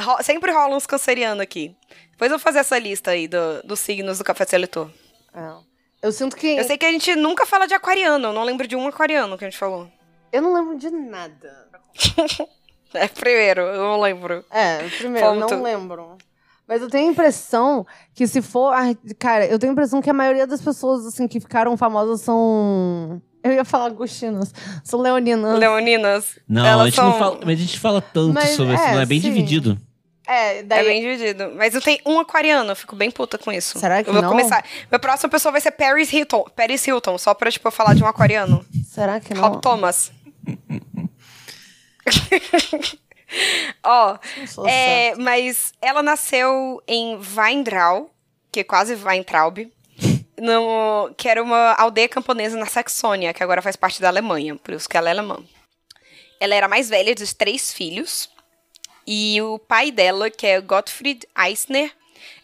Ro- 0.00 0.22
sempre 0.22 0.52
rola 0.52 0.76
uns 0.76 0.86
cancerianos 0.86 1.42
aqui. 1.42 1.76
Depois 2.12 2.30
eu 2.30 2.38
vou 2.38 2.42
fazer 2.42 2.58
essa 2.60 2.78
lista 2.78 3.10
aí 3.12 3.28
do- 3.28 3.62
dos 3.64 3.78
signos 3.80 4.18
do 4.18 4.24
Café 4.24 4.44
Seletor. 4.44 4.90
É. 5.34 5.52
Eu 6.02 6.12
sinto 6.12 6.36
que. 6.36 6.46
Eu 6.56 6.64
sei 6.64 6.78
que 6.78 6.86
a 6.86 6.90
gente 6.92 7.14
nunca 7.16 7.44
fala 7.46 7.66
de 7.66 7.74
aquariano. 7.74 8.28
Eu 8.28 8.32
não 8.32 8.44
lembro 8.44 8.66
de 8.66 8.76
um 8.76 8.86
aquariano 8.88 9.36
que 9.36 9.44
a 9.44 9.50
gente 9.50 9.58
falou. 9.58 9.90
Eu 10.32 10.42
não 10.42 10.52
lembro 10.54 10.76
de 10.78 10.90
nada. 10.90 11.68
É, 12.94 13.06
primeiro, 13.06 13.60
eu 13.60 13.82
não 13.82 14.00
lembro. 14.00 14.42
É, 14.50 14.78
primeiro, 14.96 15.28
Ponto. 15.40 15.54
não 15.54 15.62
lembro. 15.62 16.16
Mas 16.66 16.80
eu 16.80 16.88
tenho 16.88 17.08
a 17.08 17.12
impressão 17.12 17.86
que 18.14 18.26
se 18.26 18.40
for. 18.40 18.72
cara, 19.18 19.44
eu 19.46 19.58
tenho 19.58 19.72
a 19.72 19.74
impressão 19.74 20.00
que 20.00 20.08
a 20.08 20.14
maioria 20.14 20.46
das 20.46 20.62
pessoas, 20.62 21.04
assim, 21.04 21.28
que 21.28 21.38
ficaram 21.38 21.76
famosas 21.76 22.22
são. 22.22 23.20
Eu 23.48 23.54
ia 23.54 23.64
falar 23.64 23.86
agostinas. 23.86 24.52
São 24.84 25.00
leoninas. 25.00 25.58
Leoninas. 25.58 26.38
Não, 26.48 26.64
elas 26.64 26.82
a 26.82 26.84
gente 26.86 26.94
são... 26.96 27.10
não 27.10 27.18
fala, 27.18 27.40
mas 27.44 27.58
a 27.58 27.62
gente 27.62 27.78
fala 27.78 28.00
tanto 28.00 28.34
Mas, 28.34 28.50
sobre 28.50 28.74
isso, 28.74 28.82
é, 28.82 28.92
não 28.92 29.00
é 29.00 29.06
bem 29.06 29.20
sim. 29.20 29.32
dividido. 29.32 29.78
É, 30.26 30.58
É 30.58 30.62
daí. 30.62 30.84
bem 30.84 31.00
dividido. 31.00 31.52
Mas 31.56 31.74
eu 31.74 31.80
tenho 31.80 31.98
um 32.04 32.20
aquariano, 32.20 32.70
eu 32.70 32.76
fico 32.76 32.94
bem 32.94 33.10
puta 33.10 33.38
com 33.38 33.50
isso. 33.50 33.78
Será 33.78 34.02
que 34.04 34.10
eu 34.10 34.12
vou 34.12 34.22
não? 34.22 34.30
começar. 34.30 34.62
Meu 34.90 35.00
próximo 35.00 35.30
pessoa 35.30 35.52
vai 35.52 35.60
ser 35.60 35.70
Paris 35.70 36.12
Hilton. 36.12 36.44
Paris 36.54 36.86
Hilton, 36.86 37.16
só 37.16 37.32
pra, 37.32 37.50
tipo, 37.50 37.66
eu 37.66 37.72
falar 37.72 37.94
de 37.94 38.04
um 38.04 38.06
aquariano. 38.06 38.64
Será 38.86 39.18
que 39.20 39.32
não? 39.32 39.42
Rob 39.42 39.62
Thomas. 39.62 40.12
Ó, 43.84 44.18
sou 44.46 44.66
é, 44.66 45.14
mas 45.16 45.72
ela 45.80 46.02
nasceu 46.02 46.82
em 46.86 47.18
Weintrau, 47.36 48.10
que 48.50 48.60
é 48.60 48.64
quase 48.64 48.94
Weintraub, 48.94 49.70
no, 50.40 51.12
que 51.16 51.28
era 51.28 51.42
uma 51.42 51.72
aldeia 51.74 52.08
camponesa 52.08 52.56
na 52.56 52.66
Saxônia, 52.66 53.32
que 53.34 53.42
agora 53.42 53.62
faz 53.62 53.76
parte 53.76 54.00
da 54.00 54.08
Alemanha, 54.08 54.56
por 54.56 54.74
isso 54.74 54.88
que 54.88 54.96
ela 54.96 55.08
é 55.08 55.12
alemã. 55.12 55.38
Ela 56.40 56.54
era 56.54 56.66
a 56.66 56.68
mais 56.68 56.88
velha 56.88 57.14
dos 57.14 57.32
três 57.34 57.72
filhos, 57.72 58.28
e 59.06 59.40
o 59.42 59.58
pai 59.58 59.90
dela, 59.90 60.30
que 60.30 60.46
é 60.46 60.60
Gottfried 60.60 61.26
Eisner, 61.36 61.90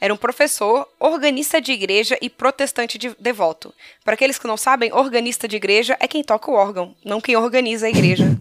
era 0.01 0.13
um 0.13 0.17
professor, 0.17 0.89
organista 0.99 1.61
de 1.61 1.73
igreja 1.73 2.17
e 2.21 2.29
protestante 2.31 2.97
de- 2.99 3.15
devoto. 3.19 3.75
Para 4.05 4.15
aqueles 4.15 4.39
que 4.39 4.47
não 4.47 4.57
sabem, 4.57 4.93
organista 4.93 5.47
de 5.49 5.57
igreja 5.57 5.97
é 6.01 6.09
quem 6.09 6.23
toca 6.25 6.51
o 6.51 6.55
órgão, 6.55 6.95
não 7.05 7.21
quem 7.21 7.37
organiza 7.37 7.87
a 7.87 7.91
igreja. 7.91 8.25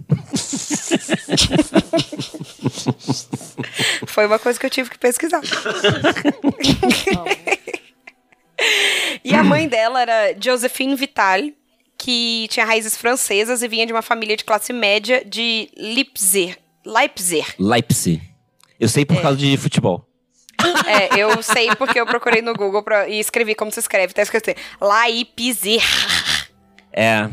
Foi 4.08 4.26
uma 4.26 4.40
coisa 4.40 4.60
que 4.60 4.66
eu 4.66 4.70
tive 4.70 4.90
que 4.90 4.98
pesquisar. 4.98 5.42
E 9.24 9.34
a 9.34 9.44
mãe 9.44 9.68
dela 9.68 10.02
era 10.02 10.36
Josephine 10.40 10.96
Vital, 10.96 11.42
que 11.98 12.48
tinha 12.50 12.66
raízes 12.66 12.98
francesas 12.98 13.62
e 13.64 13.68
vinha 13.68 13.86
de 13.86 13.94
uma 13.94 14.02
família 14.02 14.36
de 14.36 14.44
classe 14.44 14.74
média 14.74 15.24
de 15.26 15.70
Leipzig. 15.78 16.58
Leipzig. 16.86 17.46
Leipzig. 17.58 18.22
Eu 18.80 18.90
sei 18.90 19.06
por 19.06 19.22
causa 19.22 19.38
de 19.38 19.56
futebol. 19.58 20.06
É, 20.86 21.20
eu 21.20 21.42
sei 21.42 21.74
porque 21.76 22.00
eu 22.00 22.06
procurei 22.06 22.42
no 22.42 22.54
Google 22.54 22.84
pra, 22.84 23.08
e 23.08 23.20
escrevi 23.20 23.56
como 23.56 23.72
se 23.72 23.80
escreve. 23.80 24.14
Tá 24.14 24.22
escrito 24.22 24.50
assim, 24.50 24.60
Leipzig. 24.82 25.82
É. 26.92 27.28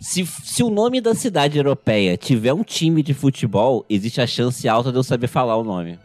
Se, 0.00 0.24
se 0.24 0.62
o 0.62 0.70
nome 0.70 1.00
da 1.00 1.14
cidade 1.14 1.58
europeia 1.58 2.16
tiver 2.16 2.52
um 2.52 2.62
time 2.62 3.02
de 3.02 3.12
futebol, 3.12 3.84
existe 3.88 4.20
a 4.20 4.26
chance 4.26 4.68
alta 4.68 4.92
de 4.92 4.98
eu 4.98 5.02
saber 5.02 5.26
falar 5.26 5.56
o 5.56 5.64
nome. 5.64 5.98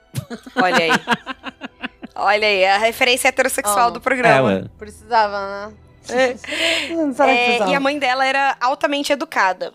Olha 0.56 0.78
aí. 0.78 0.92
Olha 2.16 2.48
aí, 2.48 2.66
a 2.66 2.78
referência 2.78 3.28
heterossexual 3.30 3.86
Amo. 3.86 3.92
do 3.92 4.00
É, 4.00 4.02
programa. 4.02 4.48
ué. 4.48 4.64
Precisava, 4.78 5.70
né? 5.70 5.74
É. 6.10 6.36
É, 7.28 7.70
e 7.70 7.76
a 7.76 7.80
mãe 7.80 7.98
dela 8.00 8.26
era 8.26 8.58
altamente 8.60 9.14
educada. 9.14 9.74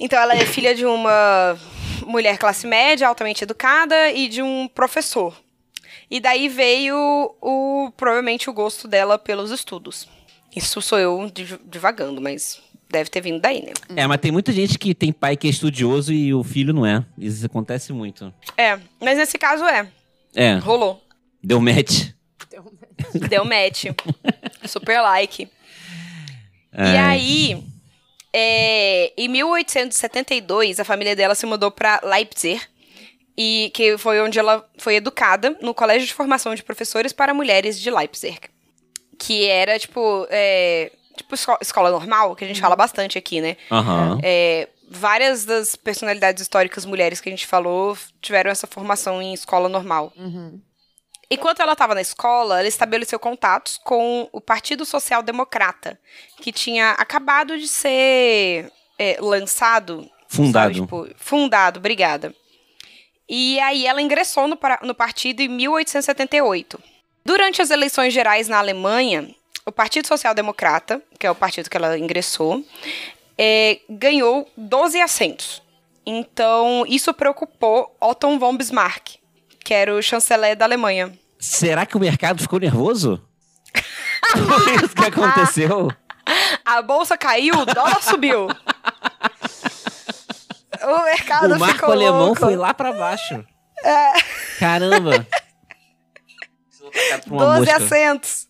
Então 0.00 0.18
ela 0.18 0.34
é 0.34 0.44
filha 0.46 0.74
de 0.74 0.84
uma 0.86 1.56
mulher 2.06 2.38
classe 2.38 2.66
média, 2.66 3.06
altamente 3.06 3.44
educada, 3.44 4.10
e 4.10 4.28
de 4.28 4.42
um 4.42 4.68
professor. 4.68 5.34
E 6.10 6.20
daí 6.20 6.48
veio 6.48 6.96
o 7.42 7.92
provavelmente 7.96 8.48
o 8.48 8.52
gosto 8.52 8.88
dela 8.88 9.18
pelos 9.18 9.50
estudos. 9.50 10.08
Isso 10.54 10.80
sou 10.80 10.98
eu 10.98 11.30
div- 11.32 11.60
divagando, 11.66 12.20
mas 12.20 12.60
deve 12.88 13.10
ter 13.10 13.20
vindo 13.20 13.40
daí, 13.40 13.62
né? 13.62 13.72
É, 13.94 14.06
mas 14.06 14.18
tem 14.20 14.32
muita 14.32 14.50
gente 14.50 14.78
que 14.78 14.94
tem 14.94 15.12
pai 15.12 15.36
que 15.36 15.46
é 15.46 15.50
estudioso 15.50 16.12
e 16.12 16.32
o 16.32 16.42
filho 16.42 16.72
não 16.72 16.86
é. 16.86 17.04
Isso 17.18 17.44
acontece 17.44 17.92
muito. 17.92 18.32
É, 18.56 18.78
mas 19.00 19.18
nesse 19.18 19.36
caso 19.36 19.64
é. 19.66 19.86
É, 20.34 20.54
Rolou. 20.54 21.02
Deu 21.42 21.60
match. 21.60 22.10
Deu 23.28 23.44
match. 23.44 23.84
Super 24.66 25.00
like. 25.00 25.44
E 25.44 25.48
É. 26.80 26.98
aí, 27.00 27.64
é, 28.32 29.12
em 29.16 29.28
1872, 29.28 30.78
a 30.80 30.84
família 30.84 31.16
dela 31.16 31.34
se 31.34 31.46
mudou 31.46 31.70
para 31.70 32.00
Leipzig, 32.04 32.60
e 33.36 33.70
que 33.74 33.96
foi 33.98 34.20
onde 34.20 34.38
ela 34.38 34.68
foi 34.78 34.96
educada 34.96 35.56
no 35.62 35.72
Colégio 35.72 36.06
de 36.06 36.14
Formação 36.14 36.54
de 36.54 36.62
Professores 36.62 37.12
para 37.12 37.32
Mulheres 37.32 37.80
de 37.80 37.90
Leipzig. 37.90 38.38
Que 39.18 39.46
era, 39.46 39.78
tipo, 39.78 40.26
é, 40.30 40.90
tipo 41.16 41.34
esco- 41.34 41.58
escola 41.60 41.90
normal, 41.90 42.34
que 42.36 42.44
a 42.44 42.48
gente 42.48 42.60
fala 42.60 42.74
bastante 42.76 43.16
aqui, 43.16 43.40
né? 43.40 43.56
Aham. 43.70 44.18
É, 44.22 44.68
várias 44.90 45.44
das 45.44 45.76
personalidades 45.76 46.42
históricas 46.42 46.84
mulheres 46.84 47.20
que 47.20 47.28
a 47.28 47.32
gente 47.32 47.46
falou 47.46 47.96
tiveram 48.20 48.50
essa 48.50 48.66
formação 48.66 49.20
em 49.22 49.32
escola 49.34 49.68
normal. 49.68 50.12
Uhum. 50.16 50.60
Enquanto 51.30 51.60
ela 51.60 51.72
estava 51.72 51.94
na 51.94 52.00
escola, 52.00 52.58
ela 52.58 52.68
estabeleceu 52.68 53.18
contatos 53.18 53.78
com 53.84 54.28
o 54.32 54.40
Partido 54.40 54.86
Social 54.86 55.22
Democrata, 55.22 55.98
que 56.40 56.50
tinha 56.50 56.92
acabado 56.92 57.58
de 57.58 57.68
ser 57.68 58.72
é, 58.98 59.18
lançado. 59.20 60.08
Fundado. 60.26 60.74
sabe, 60.74 60.80
tipo, 60.80 61.08
fundado, 61.16 61.78
obrigada. 61.78 62.34
E 63.28 63.60
aí 63.60 63.86
ela 63.86 64.00
ingressou 64.00 64.48
no, 64.48 64.58
no 64.82 64.94
partido 64.94 65.40
em 65.40 65.48
1878. 65.48 66.82
Durante 67.24 67.60
as 67.60 67.70
eleições 67.70 68.14
gerais 68.14 68.48
na 68.48 68.58
Alemanha, 68.58 69.28
o 69.66 69.72
Partido 69.72 70.08
Social 70.08 70.34
Democrata, 70.34 71.02
que 71.18 71.26
é 71.26 71.30
o 71.30 71.34
partido 71.34 71.68
que 71.68 71.76
ela 71.76 71.98
ingressou, 71.98 72.64
é, 73.36 73.80
ganhou 73.88 74.50
12 74.56 74.98
assentos. 74.98 75.62
Então, 76.06 76.86
isso 76.88 77.12
preocupou 77.12 77.94
Otto 78.00 78.38
von 78.38 78.56
Bismarck, 78.56 79.17
que 79.68 79.74
era 79.74 79.94
o 79.94 80.00
chanceler 80.02 80.56
da 80.56 80.64
Alemanha. 80.64 81.12
Será 81.38 81.84
que 81.84 81.94
o 81.94 82.00
mercado 82.00 82.40
ficou 82.40 82.58
nervoso? 82.58 83.22
Foi 84.32 84.74
isso 84.76 84.94
que 84.94 85.04
aconteceu? 85.04 85.92
A 86.64 86.80
bolsa 86.80 87.18
caiu, 87.18 87.54
o 87.54 87.66
dólar 87.66 88.02
subiu. 88.02 88.46
O 90.80 91.04
mercado 91.04 91.54
o 91.54 91.58
marco 91.58 91.74
ficou 91.74 91.92
alemão 91.92 92.26
louco. 92.28 92.40
foi 92.40 92.56
lá 92.56 92.72
pra 92.72 92.92
baixo. 92.94 93.44
Caramba. 94.58 95.26
Pra 97.26 97.34
uma 97.34 97.44
12 97.58 97.58
mosca. 97.58 97.76
assentos. 97.76 98.48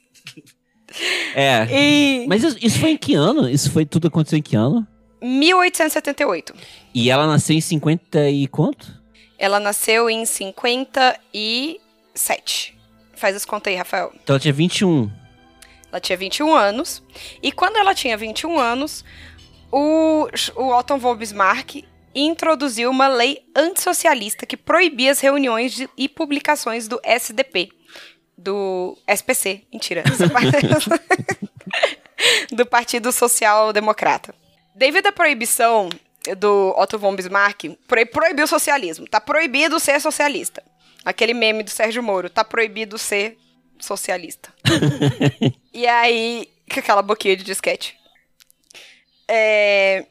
É. 1.34 1.66
Em 1.68 2.28
Mas 2.28 2.44
isso, 2.44 2.58
isso 2.62 2.78
foi 2.78 2.90
em 2.90 2.96
que 2.96 3.16
ano? 3.16 3.48
Isso 3.48 3.72
foi 3.72 3.84
tudo 3.84 4.06
aconteceu 4.06 4.38
em 4.38 4.42
que 4.42 4.54
ano? 4.54 4.86
1878. 5.20 6.54
E 6.94 7.10
ela 7.10 7.26
nasceu 7.26 7.56
em 7.56 7.60
50 7.60 8.30
e 8.30 8.46
quanto? 8.46 8.97
Ela 9.38 9.60
nasceu 9.60 10.10
em 10.10 10.26
57. 10.26 12.76
Faz 13.14 13.36
as 13.36 13.44
contas 13.44 13.72
aí, 13.72 13.76
Rafael. 13.78 14.12
Então 14.22 14.34
ela 14.34 14.40
tinha 14.40 14.52
21. 14.52 15.10
Ela 15.90 16.00
tinha 16.00 16.16
21 16.18 16.54
anos. 16.54 17.02
E 17.42 17.50
quando 17.52 17.76
ela 17.76 17.94
tinha 17.94 18.16
21 18.16 18.58
anos, 18.58 19.04
o, 19.72 20.28
o 20.56 20.74
Otto 20.76 20.96
von 20.98 21.14
Bismarck 21.16 21.84
introduziu 22.14 22.90
uma 22.90 23.06
lei 23.08 23.42
antissocialista 23.54 24.44
que 24.46 24.56
proibia 24.56 25.10
as 25.12 25.20
reuniões 25.20 25.72
de- 25.72 25.88
e 25.96 26.08
publicações 26.08 26.88
do 26.88 26.98
SDP. 27.02 27.68
Do 28.36 28.96
SPC, 29.06 29.62
mentira. 29.72 30.02
do 32.52 32.66
Partido 32.66 33.12
Social 33.12 33.72
Democrata. 33.72 34.34
Devido 34.74 35.06
à 35.08 35.12
proibição 35.12 35.88
do 36.36 36.74
Otto 36.76 36.98
von 36.98 37.14
Bismarck, 37.16 37.64
pro- 37.86 38.06
proibiu 38.06 38.44
o 38.44 38.48
socialismo. 38.48 39.06
Tá 39.08 39.20
proibido 39.20 39.78
ser 39.80 40.00
socialista. 40.00 40.62
Aquele 41.04 41.32
meme 41.34 41.62
do 41.62 41.70
Sérgio 41.70 42.02
Moro, 42.02 42.28
tá 42.28 42.44
proibido 42.44 42.98
ser 42.98 43.36
socialista. 43.78 44.52
E 45.72 45.86
aí, 45.86 46.48
com 46.72 46.80
aquela 46.80 47.02
boquinha 47.02 47.36
de 47.36 47.44
disquete. 47.44 47.96
É, 49.28 50.04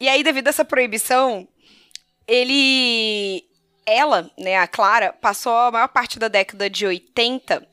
E 0.00 0.08
aí, 0.08 0.22
devido 0.24 0.48
a 0.48 0.50
essa 0.50 0.64
proibição, 0.64 1.46
ele. 2.26 3.44
Ela, 3.88 4.28
né, 4.36 4.56
a 4.56 4.66
Clara, 4.66 5.12
passou 5.12 5.52
a 5.54 5.70
maior 5.70 5.86
parte 5.88 6.18
da 6.18 6.26
década 6.26 6.68
de 6.68 6.84
80 6.84 7.64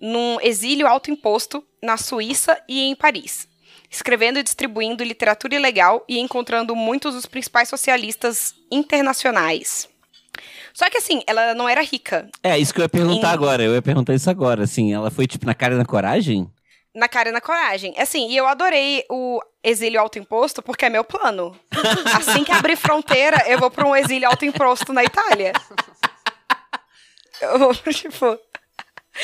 num 0.00 0.40
exílio 0.40 0.86
alto 0.86 1.10
imposto 1.10 1.62
na 1.82 1.98
Suíça 1.98 2.58
e 2.66 2.80
em 2.84 2.94
Paris, 2.96 3.46
escrevendo 3.90 4.38
e 4.38 4.42
distribuindo 4.42 5.02
literatura 5.04 5.54
ilegal 5.54 6.04
e 6.08 6.18
encontrando 6.18 6.74
muitos 6.76 7.14
dos 7.14 7.26
principais 7.26 7.68
socialistas 7.68 8.54
internacionais. 8.70 9.88
Só 10.74 10.88
que 10.88 10.98
assim, 10.98 11.22
ela 11.26 11.54
não 11.54 11.68
era 11.68 11.82
rica. 11.82 12.28
É, 12.42 12.56
isso 12.58 12.72
que 12.72 12.80
eu 12.80 12.84
ia 12.84 12.88
perguntar 12.88 13.30
Em- 13.30 13.34
agora. 13.34 13.62
Eu 13.62 13.74
ia 13.74 13.82
perguntar 13.82 14.14
isso 14.14 14.30
agora, 14.30 14.62
assim. 14.62 14.92
Ela 14.94 15.10
foi, 15.10 15.26
tipo, 15.26 15.44
na 15.44 15.54
cara 15.54 15.74
e 15.74 15.78
na 15.78 15.84
coragem? 15.84 16.48
Na 16.94 17.08
cara 17.08 17.30
e 17.30 17.32
na 17.32 17.40
coragem. 17.40 17.94
Assim, 17.98 18.28
e 18.30 18.36
eu 18.36 18.46
adorei 18.46 19.04
o 19.10 19.40
exílio 19.62 20.00
autoimposto 20.00 20.62
porque 20.62 20.84
é 20.84 20.90
meu 20.90 21.02
plano. 21.02 21.58
Assim 22.16 22.44
que 22.44 22.52
abrir 22.52 22.76
fronteira, 22.76 23.44
eu 23.48 23.58
vou 23.58 23.70
pra 23.70 23.86
um 23.88 23.96
exílio 23.96 24.28
autoimposto 24.28 24.92
na 24.92 25.02
Itália. 25.04 25.52
Eu 27.40 27.56
vou, 27.58 27.72
tipo. 27.74 28.36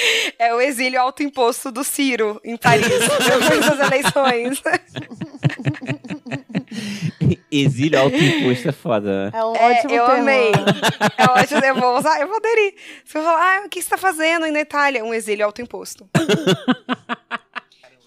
É 0.38 0.54
o 0.54 0.60
exílio 0.60 1.00
autoimposto 1.00 1.70
do 1.70 1.84
Ciro 1.84 2.40
em 2.44 2.56
Paris, 2.56 2.86
depois 2.88 3.66
das 3.66 3.80
eleições. 3.92 4.62
Exílio 7.50 8.00
autoimposto 8.00 8.68
é 8.68 8.72
foda, 8.72 9.26
né? 9.26 9.30
É 9.38 9.44
um 9.44 9.54
É, 9.56 9.72
ótimo 9.78 9.94
eu 9.94 10.06
tema. 10.06 10.18
amei. 10.18 10.52
É 11.16 11.40
ótimo, 11.40 11.64
eu 11.64 11.74
vou 11.76 11.96
usar, 11.98 12.20
eu 12.20 12.26
vou 12.26 12.36
aderir. 12.36 12.74
Você 13.04 13.18
vai 13.18 13.22
falar, 13.24 13.62
ah, 13.62 13.66
o 13.66 13.68
que 13.68 13.80
você 13.80 13.88
tá 13.90 13.96
fazendo 13.96 14.44
aí 14.44 14.50
na 14.50 14.60
Itália? 14.60 15.04
Um 15.04 15.14
exílio 15.14 15.46
autoimposto. 15.46 16.08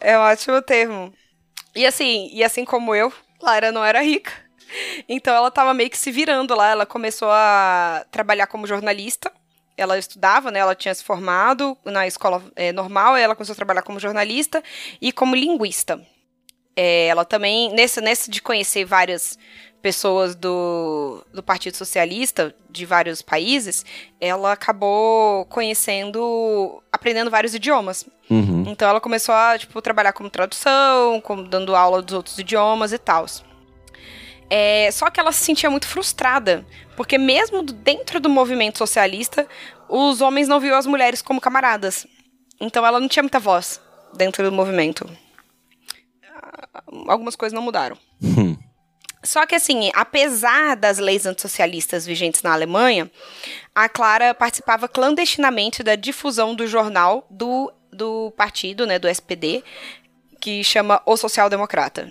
é 0.02 0.18
um 0.18 0.22
ótimo 0.22 0.62
termo. 0.62 1.14
E 1.76 1.86
assim, 1.86 2.30
e 2.34 2.44
assim 2.44 2.66
como 2.66 2.94
eu, 2.94 3.12
Clara 3.40 3.72
não 3.72 3.86
era 3.86 4.02
rica. 4.02 4.32
Então 5.08 5.34
ela 5.34 5.50
tava 5.50 5.74
meio 5.74 5.90
que 5.90 5.98
se 5.98 6.12
virando 6.12 6.54
lá. 6.54 6.70
Ela 6.72 6.86
começou 6.86 7.30
a 7.32 8.06
trabalhar 8.12 8.48
como 8.48 8.68
jornalista. 8.68 9.32
Ela 9.78 9.98
estudava, 9.98 10.50
né? 10.52 10.60
Ela 10.60 10.76
tinha 10.76 10.94
se 10.94 11.04
formado 11.04 11.78
na 11.86 12.08
escola 12.08 12.44
é, 12.56 12.72
normal. 12.72 13.16
Ela 13.16 13.36
começou 13.36 13.54
a 13.54 13.56
trabalhar 13.56 13.84
como 13.84 14.00
jornalista 14.00 14.64
e 15.00 15.12
como 15.12 15.36
linguista. 15.36 16.02
É, 16.76 17.08
ela 17.08 17.24
também, 17.24 17.72
nesse, 17.74 18.02
nesse 18.02 18.30
de 18.30 18.42
conhecer 18.42 18.86
várias 18.86 19.38
pessoas 19.82 20.36
do, 20.36 21.24
do 21.34 21.42
Partido 21.42 21.78
Socialista 21.78 22.54
de 22.70 22.86
vários 22.86 23.22
países, 23.22 23.86
ela 24.20 24.52
acabou 24.52 25.46
conhecendo, 25.46 26.82
aprendendo 26.92 27.32
vários 27.32 27.56
idiomas. 27.56 28.06
Uhum. 28.30 28.66
Então 28.68 28.90
ela 28.90 29.00
começou 29.00 29.34
a, 29.34 29.58
tipo, 29.58 29.82
trabalhar 29.82 30.14
como 30.14 30.30
tradução, 30.30 31.22
como 31.22 31.44
dando 31.44 31.76
aula 31.76 32.02
dos 32.02 32.14
outros 32.14 32.38
idiomas 32.38 32.92
e 32.92 32.98
tal. 32.98 33.26
É, 34.50 34.90
só 34.92 35.10
que 35.10 35.20
ela 35.20 35.32
se 35.32 35.44
sentia 35.44 35.70
muito 35.70 35.88
frustrada, 35.88 36.66
porque 36.96 37.18
mesmo 37.18 37.62
dentro 37.62 38.20
do 38.20 38.30
movimento 38.30 38.78
socialista, 38.78 39.48
os 39.90 40.22
homens 40.22 40.48
não 40.48 40.60
viam 40.60 40.78
as 40.78 40.86
mulheres 40.86 41.22
como 41.22 41.42
camaradas. 41.42 42.08
Então 42.60 42.86
ela 42.86 43.00
não 43.00 43.08
tinha 43.08 43.24
muita 43.24 43.40
voz 43.40 43.82
dentro 44.14 44.44
do 44.44 44.52
movimento. 44.52 45.10
Ah, 46.34 46.84
Algumas 47.08 47.36
coisas 47.36 47.54
não 47.54 47.62
mudaram. 47.62 47.98
Hum. 48.22 48.58
Só 49.24 49.46
que, 49.46 49.56
assim, 49.56 49.92
apesar 49.94 50.76
das 50.76 51.00
leis 51.00 51.26
antissocialistas 51.26 52.06
vigentes 52.06 52.42
na 52.42 52.54
Alemanha, 52.54 53.12
a 53.76 53.90
Clara 53.90 54.34
participava 54.34 54.88
clandestinamente 54.88 55.84
da 55.84 55.96
difusão 55.96 56.56
do 56.56 56.66
jornal 56.66 57.28
do, 57.30 57.72
do 57.92 58.32
partido, 58.38 58.86
né, 58.86 58.98
do 58.98 59.08
SPD, 59.08 59.64
que 60.40 60.64
chama 60.64 61.02
O 61.06 61.18
Social 61.18 61.50
Democrata. 61.50 62.10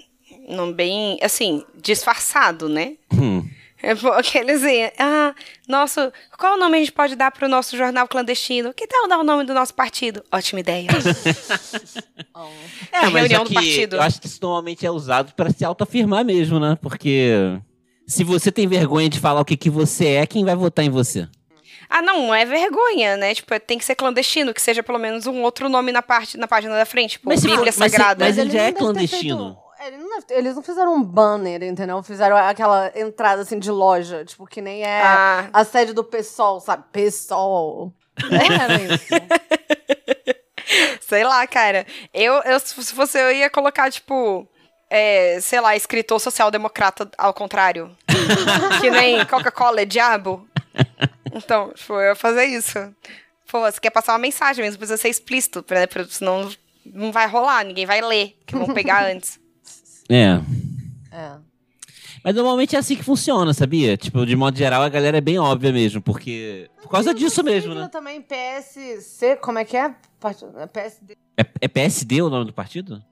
Nome 0.48 0.74
bem, 0.74 1.18
assim, 1.22 1.64
disfarçado, 1.80 2.68
né? 2.68 2.94
Hum. 3.12 3.44
É 3.82 3.94
porque 3.94 4.38
eles 4.38 4.62
iam, 4.62 4.90
ah, 4.98 5.34
nosso, 5.68 6.12
qual 6.38 6.58
nome 6.58 6.76
a 6.76 6.80
gente 6.80 6.92
pode 6.92 7.14
dar 7.14 7.30
pro 7.30 7.48
nosso 7.48 7.76
jornal 7.76 8.08
clandestino? 8.08 8.72
Que 8.72 8.86
tal 8.86 9.06
dar 9.06 9.18
o 9.18 9.24
nome 9.24 9.44
do 9.44 9.52
nosso 9.52 9.74
partido? 9.74 10.24
Ótima 10.32 10.60
ideia. 10.60 10.88
É, 12.92 13.08
mas 13.08 13.12
reunião 13.12 13.42
é 13.42 13.44
do 13.44 13.54
partido. 13.54 13.96
eu 13.96 14.02
acho 14.02 14.20
que 14.20 14.26
isso 14.26 14.38
normalmente 14.42 14.84
é 14.84 14.90
usado 14.90 15.32
pra 15.34 15.50
se 15.50 15.64
autoafirmar 15.64 16.24
mesmo, 16.24 16.60
né? 16.60 16.76
Porque 16.80 17.58
se 18.06 18.22
você 18.22 18.52
tem 18.52 18.66
vergonha 18.66 19.08
de 19.08 19.18
falar 19.18 19.40
o 19.40 19.44
que, 19.44 19.56
que 19.56 19.70
você 19.70 20.06
é, 20.08 20.26
quem 20.26 20.44
vai 20.44 20.54
votar 20.54 20.84
em 20.84 20.90
você? 20.90 21.26
Ah, 21.88 22.02
não, 22.02 22.34
é 22.34 22.44
vergonha, 22.44 23.16
né? 23.16 23.34
Tipo, 23.34 23.58
tem 23.60 23.78
que 23.78 23.84
ser 23.84 23.94
clandestino, 23.94 24.52
que 24.52 24.60
seja 24.60 24.82
pelo 24.82 24.98
menos 24.98 25.26
um 25.26 25.42
outro 25.42 25.68
nome 25.68 25.92
na, 25.92 26.02
parte, 26.02 26.36
na 26.36 26.48
página 26.48 26.74
da 26.74 26.84
frente, 26.84 27.12
tipo, 27.12 27.28
Mas 27.28 27.40
Bíblia 27.42 27.64
mas 27.64 27.74
Sagrada. 27.74 28.24
mas 28.24 28.36
ele 28.36 28.50
já 28.50 28.62
é 28.62 28.72
clandestino. 28.72 29.56
Ele 29.86 29.96
não 29.98 30.20
ter- 30.22 30.34
eles 30.34 30.54
não 30.54 30.62
fizeram 30.62 30.94
um 30.94 31.02
banner, 31.02 31.62
entendeu? 31.62 32.02
Fizeram 32.02 32.36
aquela 32.36 32.90
entrada 32.94 33.42
assim 33.42 33.58
de 33.58 33.70
loja, 33.70 34.24
tipo, 34.24 34.46
que 34.46 34.60
nem 34.60 34.82
é 34.82 35.02
Ah. 35.02 35.48
a 35.52 35.64
sede 35.64 35.92
do 35.92 36.02
PSOL, 36.04 36.60
sabe? 36.60 36.84
PSOL. 36.92 37.92
Não 38.30 38.38
era 38.40 38.74
isso. 38.82 39.04
Sei 41.02 41.22
lá, 41.22 41.46
cara. 41.46 41.86
Eu, 42.12 42.34
eu, 42.42 42.58
se 42.58 42.74
fosse 42.94 43.18
eu, 43.20 43.30
ia 43.32 43.48
colocar, 43.50 43.90
tipo, 43.90 44.48
é, 44.90 45.38
sei 45.40 45.60
lá, 45.60 45.76
escritor 45.76 46.18
social-democrata 46.18 47.08
ao 47.16 47.32
contrário. 47.34 47.94
que 48.80 48.90
nem 48.90 49.24
Coca-Cola 49.26 49.82
é 49.82 49.84
diabo. 49.84 50.48
Então, 51.32 51.70
tipo, 51.74 51.92
eu 51.94 52.08
ia 52.10 52.14
fazer 52.14 52.44
isso. 52.46 52.78
Pô, 53.50 53.60
você 53.60 53.78
quer 53.78 53.90
passar 53.90 54.12
uma 54.12 54.18
mensagem 54.18 54.64
mesmo, 54.64 54.78
precisa 54.78 54.96
ser 54.96 55.08
explícito, 55.08 55.64
né? 55.70 55.86
Senão 56.08 56.50
não 56.84 57.12
vai 57.12 57.26
rolar, 57.28 57.64
ninguém 57.64 57.86
vai 57.86 58.00
ler, 58.00 58.36
que 58.46 58.56
vão 58.56 58.72
pegar 58.74 59.04
antes. 59.12 59.38
É. 60.08 60.40
É. 61.12 61.32
Mas 62.24 62.34
normalmente 62.34 62.74
é 62.74 62.78
assim 62.78 62.96
que 62.96 63.04
funciona, 63.04 63.52
sabia? 63.54 63.96
Tipo, 63.96 64.26
de 64.26 64.34
modo 64.34 64.56
geral, 64.58 64.82
a 64.82 64.88
galera 64.88 65.18
é 65.18 65.20
bem 65.20 65.38
óbvia 65.38 65.72
mesmo, 65.72 66.00
porque. 66.02 66.68
Por 66.82 66.90
causa 66.90 67.14
disso 67.14 67.42
mesmo, 67.44 67.74
né? 67.74 67.88
também 67.90 68.20
PSC, 68.20 69.36
como 69.36 69.58
é 69.58 69.64
que 69.64 69.76
é? 69.76 69.94
Part- 70.18 70.44
é 70.56 70.66
PSD. 70.66 71.16
É, 71.36 71.44
é 71.60 71.68
PSD 71.68 72.22
o 72.22 72.28
nome 72.30 72.46
do 72.46 72.52
partido? 72.52 73.02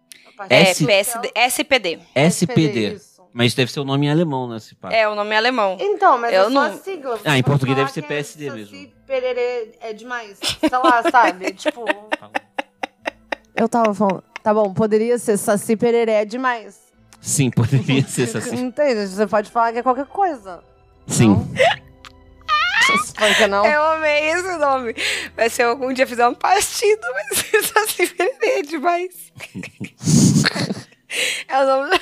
É, 0.51 0.63
S- 0.71 0.85
PSD, 0.85 1.31
SPD. 1.35 1.99
SPD. 2.15 2.95
isso. 2.95 3.23
Mas 3.33 3.55
deve 3.55 3.71
ser 3.71 3.81
o 3.81 3.85
nome 3.85 4.07
em 4.07 4.11
alemão, 4.11 4.49
né? 4.49 4.59
Se 4.59 4.75
pá. 4.75 4.93
É, 4.93 5.09
o 5.09 5.15
nome 5.15 5.33
é 5.35 5.39
alemão. 5.39 5.77
Então, 5.81 6.19
mas 6.19 6.33
Eu 6.33 6.43
é 6.43 6.45
só 6.45 6.51
não- 6.51 6.63
a 6.63 6.73
sigla. 6.77 7.21
Ah, 7.25 7.39
em 7.39 7.43
português 7.43 7.77
deve 7.77 7.91
ser 7.93 8.01
que 8.03 8.07
é 8.07 8.09
PSD 8.09 8.47
Saci 8.47 8.57
mesmo. 8.57 8.93
Pererê 9.07 9.73
é 9.81 9.93
demais. 9.93 10.39
Sei 10.39 10.69
lá, 10.71 11.03
sabe? 11.11 11.53
tipo. 11.55 11.85
Eu 13.55 13.69
tava 13.69 13.95
falando. 13.95 14.23
Tá 14.43 14.53
bom, 14.53 14.73
poderia 14.75 15.19
ser 15.19 15.37
Saci 15.37 15.77
Pererê 15.77 16.13
é 16.13 16.25
demais. 16.25 16.79
Sim, 17.25 17.51
poderia 17.51 18.05
ser 18.07 18.37
assim. 18.37 18.67
Entende? 18.67 19.07
Você 19.07 19.27
pode 19.27 19.51
falar 19.51 19.73
que 19.73 19.79
é 19.79 19.83
qualquer 19.83 20.05
coisa. 20.07 20.63
Sim. 21.07 21.35
Por 23.17 23.35
que 23.37 23.47
não? 23.47 23.65
Eu 23.65 23.83
amei 23.83 24.31
esse 24.31 24.57
nome. 24.59 24.95
Vai 25.35 25.49
ser 25.49 25.63
algum 25.63 25.91
dia 25.93 26.07
fizer 26.07 26.29
um 26.29 26.35
partido, 26.35 27.01
vai 27.01 27.25
ser 27.35 27.65
só 27.65 27.87
se 27.87 28.07
perder 28.09 28.63
demais. 28.67 29.33
é 31.49 31.63
o 31.63 31.67
nome 31.67 31.91
do... 31.91 32.01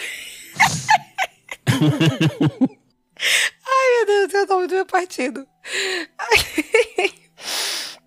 Ai, 3.64 3.88
meu 3.96 4.06
Deus, 4.06 4.34
é 4.34 4.42
o 4.42 4.46
nome 4.46 4.66
do 4.66 4.74
meu 4.74 4.86
partido. 4.86 5.46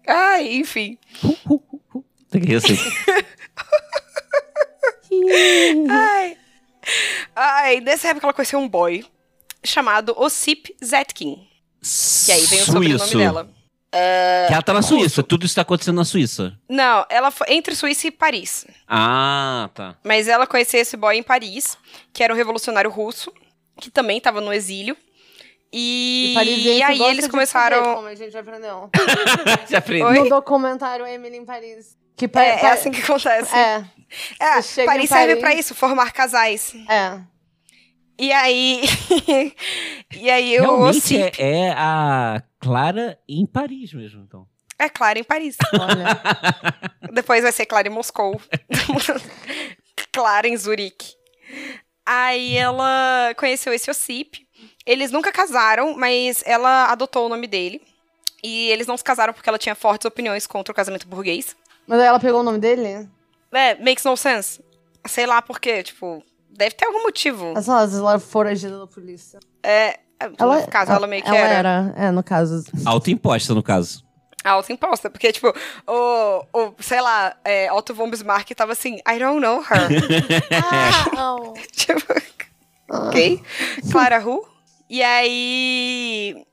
Ai, 0.06 0.58
enfim. 0.58 0.98
Tem 2.30 2.42
que 2.42 2.48
rir 2.48 2.56
assim. 2.56 2.78
Ai. 5.90 6.38
Ai, 7.36 7.80
nessa 7.82 8.10
época 8.10 8.26
ela 8.26 8.34
conheceu 8.34 8.60
um 8.60 8.68
boy 8.68 9.06
chamado 9.64 10.14
Osip 10.18 10.76
Zetkin. 10.84 11.48
Que 12.26 12.32
aí 12.32 12.42
vem 12.46 12.62
o 12.62 12.66
sobrenome 12.66 13.00
Suíço. 13.00 13.18
dela. 13.18 13.50
Que 14.48 14.54
ela 14.54 14.62
tá 14.62 14.74
na 14.74 14.82
Suíça. 14.82 15.24
Tudo 15.24 15.46
isso 15.46 15.56
tá 15.56 15.62
acontecendo 15.62 15.96
na 15.96 16.04
Suíça. 16.06 16.58
Não, 16.68 17.06
ela 17.10 17.32
foi 17.32 17.48
entre 17.52 17.76
Suíça 17.76 18.08
e 18.08 18.12
Paris. 18.12 18.66
Ah, 18.88 19.70
tá. 19.74 19.96
Mas 20.04 20.28
ela 20.28 20.46
conheceu 20.46 20.82
esse 20.82 20.98
boy 20.98 21.16
em 21.18 21.24
Paris, 21.24 21.78
que 22.12 22.24
era 22.24 22.34
um 22.34 22.36
revolucionário 22.36 22.92
russo, 22.92 23.32
que 23.80 23.90
também 23.90 24.20
tava 24.20 24.42
no 24.42 24.52
exílio. 24.52 24.98
E, 25.72 26.32
Parisiense 26.34 26.84
aí 26.84 27.02
eles 27.02 27.28
começaram. 27.28 27.96
como 27.96 28.08
a 28.08 28.16
gente 28.16 28.36
aprendeu. 28.38 28.90
Já 29.70 29.78
aprendi. 29.80 30.20
No 30.20 30.30
documentário 30.30 31.06
Emily 31.06 31.38
em 31.38 31.46
Paris. 31.46 31.98
Que 32.16 32.28
pa- 32.28 32.44
É, 32.44 32.50
é 32.56 32.58
pa- 32.60 32.74
assim 32.74 32.92
que 32.92 33.02
acontece. 33.02 33.56
É, 33.56 33.84
É, 34.40 34.86
Paris 34.86 35.04
em 35.06 35.08
serve 35.08 35.36
Paris- 35.36 35.40
pra 35.40 35.54
isso, 35.56 35.76
formar 35.76 36.12
casais. 36.12 36.74
é. 36.90 37.20
E 38.18 38.32
aí. 38.32 38.82
e 40.16 40.30
aí 40.30 40.58
o 40.60 40.62
Realmente 40.62 41.18
é, 41.22 41.32
é 41.38 41.72
a 41.72 42.42
Clara 42.62 43.20
em 43.28 43.46
Paris 43.46 43.94
mesmo, 43.94 44.22
então. 44.24 44.48
É 44.80 44.88
Clara 44.88 45.20
em 45.20 45.24
Paris. 45.24 45.58
Olha. 45.74 46.18
Depois 47.12 47.44
vai 47.44 47.52
ser 47.52 47.66
Clara 47.66 47.88
em 47.90 47.92
Moscou. 47.92 48.40
Clara 50.12 50.48
em 50.48 50.56
Zurique. 50.56 51.14
Aí 52.06 52.56
ela 52.56 53.34
conheceu 53.38 53.74
esse 53.74 53.90
Osip. 53.90 54.46
Eles 54.86 55.12
nunca 55.12 55.32
casaram, 55.32 55.96
mas 55.98 56.44
ela 56.46 56.86
adotou 56.92 57.26
o 57.26 57.30
nome 57.30 57.48
dele. 57.48 57.82
E 58.44 58.70
eles 58.70 58.86
não 58.88 58.96
se 58.96 59.04
casaram 59.04 59.34
porque 59.34 59.50
ela 59.50 59.58
tinha 59.58 59.74
fortes 59.76 60.06
opiniões 60.06 60.46
contra 60.46 60.72
o 60.72 60.76
casamento 60.76 61.08
burguês. 61.08 61.56
Mas 61.88 62.00
aí 62.00 62.08
ela 62.08 62.20
pegou 62.20 62.40
o 62.42 62.44
nome 62.44 62.60
dele? 62.60 63.08
É, 63.52 63.76
makes 63.76 64.04
no 64.04 64.18
sense. 64.18 64.64
Sei 65.08 65.26
lá 65.26 65.42
por 65.42 65.60
quê, 65.60 65.84
tipo, 65.84 66.24
deve 66.50 66.76
ter 66.76 66.86
algum 66.86 67.04
motivo. 67.04 67.54
Mas 67.54 67.70
às 67.70 67.90
vezes 67.90 68.00
ela 68.00 68.12
era 68.12 68.20
foragida 68.20 68.80
da 68.80 68.88
polícia. 68.88 69.40
É, 69.64 70.00
no 70.40 70.68
caso, 70.68 70.92
ela, 70.92 71.08
meio 71.08 71.24
que 71.24 71.30
ela 71.30 71.38
era. 71.38 71.94
É, 71.96 72.12
no 72.12 72.24
caso. 72.24 72.64
Autoimposta, 72.86 73.54
no 73.54 73.62
caso. 73.62 74.04
Autoimposta, 74.44 75.10
porque, 75.10 75.32
tipo, 75.32 75.52
o, 75.88 76.46
o 76.54 76.74
sei 76.80 77.02
lá, 77.02 77.36
é, 77.44 77.72
Otto 77.74 77.96
von 77.96 78.10
Bismarck 78.10 78.52
tava 78.56 78.74
assim, 78.74 78.96
I 78.98 79.18
don't 79.18 79.40
know 79.40 79.60
her. 79.62 79.90
Ah, 80.54 81.10
não. 81.16 81.54
tipo, 81.72 82.02
ok. 82.90 83.42
Clara 83.92 84.20
Ru. 84.20 84.48
E 84.90 85.02
aí. 85.02 86.46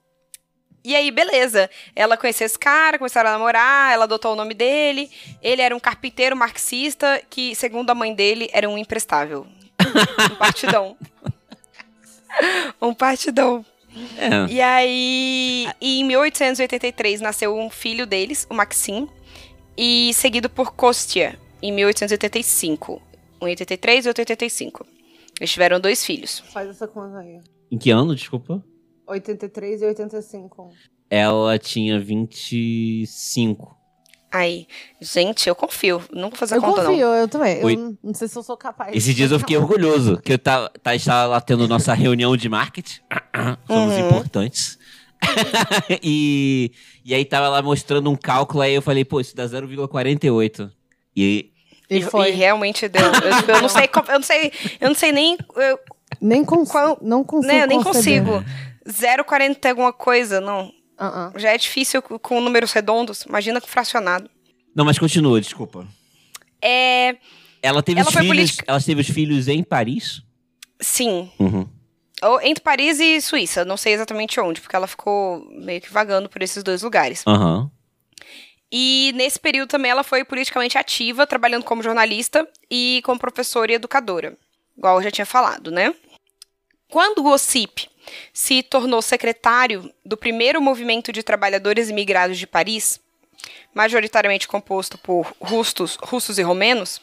E 0.84 0.96
aí, 0.96 1.10
beleza. 1.10 1.70
Ela 1.94 2.16
conheceu 2.16 2.44
esse 2.44 2.58
cara, 2.58 2.98
começaram 2.98 3.30
a 3.30 3.32
namorar, 3.34 3.92
ela 3.92 4.04
adotou 4.04 4.32
o 4.32 4.36
nome 4.36 4.54
dele. 4.54 5.10
Ele 5.40 5.62
era 5.62 5.74
um 5.74 5.80
carpinteiro 5.80 6.36
marxista 6.36 7.22
que, 7.30 7.54
segundo 7.54 7.90
a 7.90 7.94
mãe 7.94 8.14
dele, 8.14 8.48
era 8.52 8.68
um 8.68 8.76
imprestável. 8.76 9.46
um 10.32 10.36
partidão. 10.36 10.96
um 12.80 12.94
partidão. 12.94 13.64
É. 14.16 14.52
E 14.52 14.60
aí, 14.60 15.68
em 15.80 16.04
1883, 16.04 17.20
nasceu 17.20 17.56
um 17.56 17.68
filho 17.68 18.06
deles, 18.06 18.46
o 18.50 18.54
Maxim, 18.54 19.08
e 19.76 20.12
seguido 20.14 20.48
por 20.48 20.72
Kostia, 20.72 21.38
em 21.62 21.72
1885. 21.72 23.02
Em 23.40 23.44
83 23.44 24.06
e 24.06 24.08
85. 24.08 24.86
Eles 25.38 25.50
tiveram 25.50 25.80
dois 25.80 26.04
filhos. 26.04 26.40
Faz 26.52 26.68
essa 26.68 26.86
conta 26.86 27.18
aí. 27.18 27.40
Em 27.70 27.78
que 27.78 27.90
ano, 27.90 28.14
desculpa? 28.14 28.64
83 29.12 29.82
e 29.82 29.84
85. 29.86 30.70
Ela 31.10 31.58
tinha 31.58 32.00
25. 32.00 33.76
Aí, 34.30 34.66
gente, 35.00 35.46
eu 35.46 35.54
confio. 35.54 36.02
Não 36.10 36.30
vou 36.30 36.38
fazer 36.38 36.56
Eu 36.56 36.62
conta, 36.62 36.84
confio, 36.86 37.06
eu 37.06 37.28
também. 37.28 37.62
Oi. 37.62 37.74
Eu 37.74 37.78
não, 37.78 37.98
não 38.02 38.14
sei 38.14 38.28
se 38.28 38.38
eu 38.38 38.42
sou 38.42 38.56
capaz. 38.56 38.96
Esses 38.96 39.14
dias 39.14 39.30
eu 39.30 39.38
fiquei 39.38 39.56
orgulhoso, 39.58 40.16
que 40.22 40.32
eu 40.32 40.38
tava, 40.38 40.70
tá, 40.82 40.94
estava 40.94 41.26
lá 41.26 41.40
tendo 41.40 41.68
nossa 41.68 41.92
reunião 41.92 42.34
de 42.36 42.48
marketing. 42.48 43.00
Somos 43.66 43.94
Uhum. 43.94 44.06
importantes. 44.08 44.78
e, 46.02 46.72
e 47.04 47.14
aí 47.14 47.24
tava 47.24 47.48
lá 47.48 47.60
mostrando 47.62 48.10
um 48.10 48.16
cálculo, 48.16 48.62
aí 48.62 48.74
eu 48.74 48.82
falei, 48.82 49.04
pô, 49.04 49.20
isso 49.20 49.36
dá 49.36 49.44
0,48. 49.44 50.70
E 51.14 51.50
E 51.90 52.00
foi. 52.02 52.30
E 52.30 52.32
realmente 52.32 52.88
deu. 52.88 53.02
Eu, 53.04 53.54
eu 53.54 53.60
não 53.62 53.68
sei, 53.68 53.88
eu 54.08 54.14
não 54.14 54.22
sei, 54.22 54.52
eu 54.80 54.88
não 54.88 54.94
sei 54.94 55.12
nem, 55.12 55.36
eu, 55.56 55.78
Nem 56.22 56.42
cons 56.42 56.70
Qual- 56.70 56.98
não 57.02 57.22
consigo. 57.22 57.52
né, 57.52 57.62
eu 57.64 57.66
nem 57.68 57.82
conceber. 57.82 58.24
consigo. 58.24 58.71
0,40 58.86 59.68
alguma 59.70 59.92
coisa, 59.92 60.40
não. 60.40 60.72
Ah, 60.98 61.30
ah. 61.34 61.38
Já 61.38 61.50
é 61.52 61.58
difícil 61.58 62.00
com 62.02 62.40
números 62.40 62.72
redondos, 62.72 63.22
imagina 63.22 63.60
com 63.60 63.66
fracionado. 63.66 64.30
Não, 64.74 64.84
mas 64.84 64.98
continua, 64.98 65.40
desculpa. 65.40 65.86
É, 66.60 67.16
Ela 67.62 67.82
teve 67.82 68.00
Ela 68.00 68.08
os 68.08 68.14
filhos. 68.14 68.28
política- 68.28 68.64
Ela 68.68 68.80
teve 68.80 69.00
os 69.00 69.08
filhos 69.08 69.48
em 69.48 69.62
Paris? 69.62 70.22
sim, 70.80 71.30
Uhum. 71.38 71.68
Ou 72.22 72.40
entre 72.40 72.62
Paris 72.62 73.00
e 73.00 73.20
Suíça, 73.20 73.64
não 73.64 73.76
sei 73.76 73.94
exatamente 73.94 74.38
onde, 74.38 74.60
porque 74.60 74.76
ela 74.76 74.86
ficou 74.86 75.44
meio 75.50 75.80
que 75.80 75.92
vagando 75.92 76.28
por 76.28 76.40
esses 76.40 76.62
dois 76.62 76.80
lugares. 76.82 77.24
Aham. 77.26 77.68
E 78.70 79.12
nesse 79.16 79.40
período 79.40 79.68
também 79.68 79.90
ela 79.90 80.04
foi 80.04 80.24
politicamente 80.24 80.78
ativa, 80.78 81.26
trabalhando 81.26 81.64
como 81.64 81.82
jornalista 81.82 82.48
e 82.70 83.00
como 83.04 83.18
professora 83.18 83.72
e 83.72 83.74
educadora, 83.74 84.36
igual 84.78 84.98
eu 84.98 85.02
já 85.02 85.10
tinha 85.10 85.26
falado, 85.26 85.70
né? 85.72 85.92
Quando 86.88 87.18
o 87.24 87.32
OCIP 87.32 87.88
se 88.32 88.62
tornou 88.62 89.02
secretário 89.02 89.92
do 90.04 90.16
primeiro 90.16 90.60
movimento 90.60 91.12
de 91.12 91.22
trabalhadores 91.22 91.88
imigrados 91.90 92.38
de 92.38 92.46
Paris, 92.46 93.00
majoritariamente 93.74 94.48
composto 94.48 94.98
por 94.98 95.34
russos, 95.40 95.96
russos 96.02 96.38
e 96.38 96.42
romenos, 96.42 97.00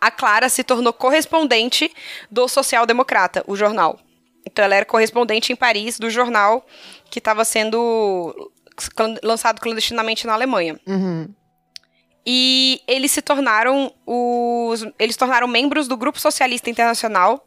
a 0.00 0.10
Clara 0.10 0.48
se 0.48 0.62
tornou 0.62 0.92
correspondente 0.92 1.92
do 2.30 2.46
Social 2.48 2.86
Democrata, 2.86 3.42
o 3.46 3.56
jornal. 3.56 3.98
Então 4.46 4.64
ela 4.64 4.74
era 4.74 4.84
correspondente 4.84 5.52
em 5.52 5.56
Paris 5.56 5.98
do 5.98 6.08
jornal 6.08 6.66
que 7.10 7.18
estava 7.18 7.44
sendo 7.44 8.52
lançado 9.22 9.60
clandestinamente 9.60 10.26
na 10.26 10.34
Alemanha. 10.34 10.78
Uhum. 10.86 11.28
E 12.24 12.82
eles 12.86 13.10
se 13.10 13.22
tornaram 13.22 13.92
os 14.06 14.86
eles 14.98 15.16
tornaram 15.16 15.48
membros 15.48 15.88
do 15.88 15.96
Grupo 15.96 16.20
Socialista 16.20 16.70
Internacional, 16.70 17.46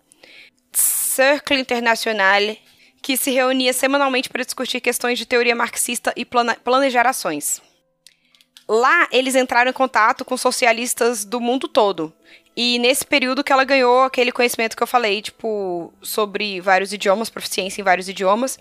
Cercle 0.72 1.60
International, 1.60 2.56
que 3.02 3.18
se 3.18 3.32
reunia 3.32 3.74
semanalmente 3.74 4.30
para 4.30 4.44
discutir 4.44 4.80
questões 4.80 5.18
de 5.18 5.26
teoria 5.26 5.56
marxista 5.56 6.14
e 6.16 6.26
planejar 6.26 7.08
ações. 7.08 7.62
Lá, 8.68 9.08
eles 9.12 9.36
entraram 9.36 9.72
em 9.72 9.74
contato 9.74 10.24
com 10.24 10.38
socialistas 10.38 11.26
do 11.26 11.42
mundo 11.42 11.68
todo. 11.68 12.14
E 12.56 12.80
nesse 12.80 13.06
período 13.06 13.44
que 13.44 13.52
ela 13.52 13.64
ganhou 13.64 14.04
aquele 14.04 14.32
conhecimento 14.32 14.76
que 14.76 14.84
eu 14.84 14.88
falei, 14.88 15.22
tipo, 15.22 15.94
sobre 16.02 16.62
vários 16.62 16.94
idiomas, 16.94 17.30
proficiência 17.30 17.82
em 17.82 17.84
vários 17.84 18.08
idiomas, 18.08 18.60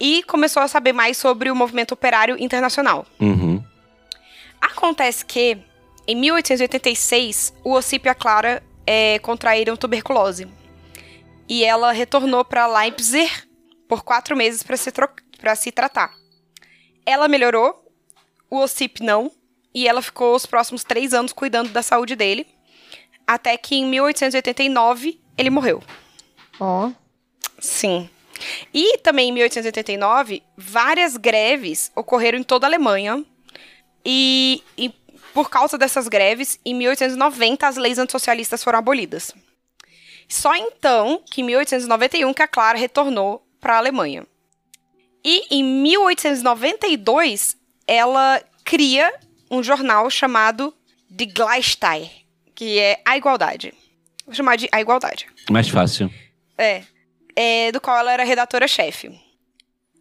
e 0.00 0.22
começou 0.24 0.62
a 0.62 0.68
saber 0.68 0.92
mais 0.92 1.16
sobre 1.16 1.50
o 1.50 1.56
movimento 1.56 1.92
operário 1.92 2.36
internacional. 2.40 3.04
Uhum. 3.20 3.62
Acontece 4.60 5.24
que, 5.24 5.58
em 6.06 6.16
1886, 6.16 7.52
o 7.64 7.72
Ossip 7.72 8.06
e 8.06 8.10
a 8.10 8.14
Clara 8.14 8.62
é, 8.86 9.18
contraíram 9.18 9.76
tuberculose. 9.76 10.46
E 11.48 11.64
ela 11.64 11.92
retornou 11.92 12.44
para 12.44 12.66
Leipzig 12.66 13.30
por 13.92 14.02
quatro 14.02 14.34
meses 14.34 14.62
para 14.62 14.74
se, 14.78 14.90
se 15.56 15.70
tratar. 15.70 16.14
Ela 17.04 17.28
melhorou, 17.28 17.92
o 18.48 18.56
Ossip 18.56 19.02
não, 19.02 19.30
e 19.74 19.86
ela 19.86 20.00
ficou 20.00 20.34
os 20.34 20.46
próximos 20.46 20.82
três 20.82 21.12
anos 21.12 21.30
cuidando 21.30 21.68
da 21.68 21.82
saúde 21.82 22.16
dele, 22.16 22.46
até 23.26 23.54
que 23.58 23.74
em 23.74 23.84
1889 23.84 25.20
ele 25.36 25.50
morreu. 25.50 25.82
Ó. 26.58 26.90
Sim. 27.58 28.08
E 28.72 28.96
também 28.96 29.28
em 29.28 29.32
1889, 29.32 30.42
várias 30.56 31.18
greves 31.18 31.92
ocorreram 31.94 32.38
em 32.38 32.42
toda 32.42 32.66
a 32.66 32.70
Alemanha. 32.70 33.22
E, 34.02 34.62
e 34.78 34.88
por 35.34 35.50
causa 35.50 35.76
dessas 35.76 36.08
greves, 36.08 36.58
em 36.64 36.74
1890 36.74 37.68
as 37.68 37.76
leis 37.76 37.98
antissocialistas 37.98 38.64
foram 38.64 38.78
abolidas. 38.78 39.34
Só 40.26 40.56
então, 40.56 41.22
que 41.30 41.42
em 41.42 41.44
1891, 41.44 42.32
que 42.32 42.42
a 42.42 42.48
Clara 42.48 42.78
retornou 42.78 43.46
para 43.62 43.76
a 43.76 43.78
Alemanha. 43.78 44.26
E 45.24 45.46
em 45.56 45.62
1892, 45.62 47.56
ela 47.86 48.42
cria 48.64 49.14
um 49.48 49.62
jornal 49.62 50.10
chamado 50.10 50.74
Die 51.08 51.26
Gleichheit, 51.26 52.26
que 52.54 52.80
é 52.80 53.00
a 53.06 53.16
igualdade. 53.16 53.72
Vou 54.26 54.34
chamar 54.34 54.56
de 54.56 54.68
a 54.72 54.80
igualdade. 54.80 55.28
Mais 55.48 55.68
fácil. 55.68 56.12
É, 56.58 56.82
é, 57.36 57.70
do 57.70 57.80
qual 57.80 57.96
ela 57.96 58.12
era 58.12 58.24
redatora-chefe. 58.24 59.16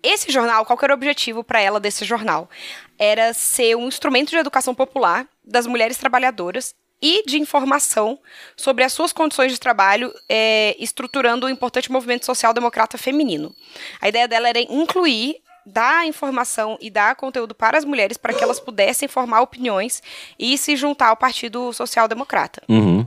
Esse 0.01 0.31
jornal, 0.31 0.65
qual 0.65 0.79
era 0.81 0.93
o 0.93 0.95
objetivo 0.95 1.43
para 1.43 1.61
ela 1.61 1.79
desse 1.79 2.03
jornal? 2.03 2.49
Era 2.97 3.33
ser 3.33 3.75
um 3.75 3.87
instrumento 3.87 4.31
de 4.31 4.37
educação 4.37 4.73
popular 4.73 5.27
das 5.45 5.67
mulheres 5.67 5.97
trabalhadoras 5.97 6.73
e 7.01 7.23
de 7.25 7.39
informação 7.39 8.19
sobre 8.55 8.83
as 8.83 8.93
suas 8.93 9.11
condições 9.11 9.51
de 9.51 9.59
trabalho, 9.59 10.13
é, 10.29 10.75
estruturando 10.79 11.45
o 11.45 11.49
importante 11.49 11.91
movimento 11.91 12.25
social-democrata 12.25 12.97
feminino. 12.97 13.53
A 13.99 14.07
ideia 14.07 14.27
dela 14.27 14.49
era 14.49 14.59
incluir, 14.59 15.37
dar 15.65 16.05
informação 16.05 16.77
e 16.81 16.89
dar 16.89 17.15
conteúdo 17.15 17.55
para 17.55 17.77
as 17.77 17.85
mulheres 17.85 18.17
para 18.17 18.33
que 18.33 18.43
elas 18.43 18.59
pudessem 18.59 19.07
formar 19.07 19.41
opiniões 19.41 20.01
e 20.37 20.57
se 20.57 20.75
juntar 20.75 21.09
ao 21.09 21.17
Partido 21.17 21.71
Social-Democrata. 21.73 22.61
Uhum. 22.69 23.05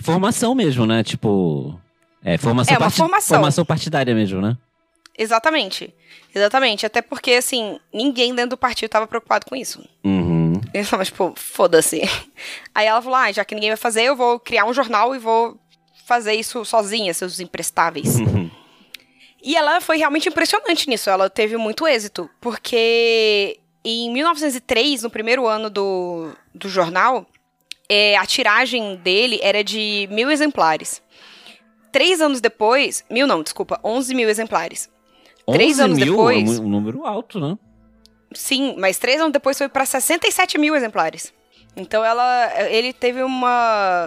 Formação 0.00 0.54
mesmo, 0.54 0.86
né? 0.86 1.02
Tipo. 1.02 1.78
É, 2.24 2.36
formação, 2.36 2.74
É, 2.74 2.78
uma 2.78 2.90
formação. 2.90 3.36
formação 3.36 3.64
partidária 3.64 4.14
mesmo, 4.14 4.40
né? 4.40 4.56
Exatamente. 5.16 5.94
Exatamente. 6.34 6.84
Até 6.84 7.00
porque, 7.00 7.32
assim, 7.32 7.78
ninguém 7.92 8.34
dentro 8.34 8.50
do 8.50 8.56
partido 8.58 8.86
estava 8.86 9.06
preocupado 9.06 9.46
com 9.46 9.56
isso. 9.56 9.82
Uhum. 10.04 10.45
Eles 10.74 10.88
falaram, 10.88 11.04
tipo, 11.06 11.32
foda-se. 11.36 12.02
Aí 12.74 12.86
ela 12.86 13.00
falou, 13.02 13.16
ah, 13.16 13.32
já 13.32 13.44
que 13.44 13.54
ninguém 13.54 13.70
vai 13.70 13.76
fazer, 13.76 14.02
eu 14.02 14.16
vou 14.16 14.38
criar 14.38 14.64
um 14.66 14.72
jornal 14.74 15.14
e 15.14 15.18
vou 15.18 15.58
fazer 16.06 16.34
isso 16.34 16.64
sozinha, 16.64 17.12
seus 17.14 17.40
imprestáveis. 17.40 18.16
Uhum. 18.20 18.50
E 19.42 19.54
ela 19.56 19.80
foi 19.80 19.96
realmente 19.98 20.28
impressionante 20.28 20.88
nisso. 20.88 21.08
Ela 21.10 21.30
teve 21.30 21.56
muito 21.56 21.86
êxito. 21.86 22.28
Porque 22.40 23.58
em 23.84 24.12
1903, 24.12 25.02
no 25.04 25.10
primeiro 25.10 25.46
ano 25.46 25.70
do, 25.70 26.30
do 26.54 26.68
jornal, 26.68 27.24
é, 27.88 28.16
a 28.16 28.26
tiragem 28.26 28.96
dele 28.96 29.38
era 29.42 29.62
de 29.62 30.08
mil 30.10 30.30
exemplares. 30.30 31.00
Três 31.92 32.20
anos 32.20 32.40
depois... 32.40 33.04
Mil 33.08 33.26
não, 33.26 33.42
desculpa. 33.42 33.80
11 33.84 34.14
mil 34.14 34.28
exemplares. 34.28 34.90
Três 35.50 35.74
11 35.78 35.82
anos 35.82 35.98
mil 35.98 36.06
depois- 36.08 36.58
É 36.58 36.60
um 36.62 36.68
número 36.68 37.06
alto, 37.06 37.38
né? 37.38 37.56
Sim, 38.36 38.74
mas 38.78 38.98
três 38.98 39.20
anos 39.20 39.32
depois 39.32 39.56
foi 39.58 39.68
para 39.68 39.84
67 39.86 40.58
mil 40.58 40.74
exemplares. 40.76 41.32
Então 41.76 42.04
ela, 42.04 42.50
ele 42.70 42.92
teve 42.92 43.22
uma, 43.22 44.04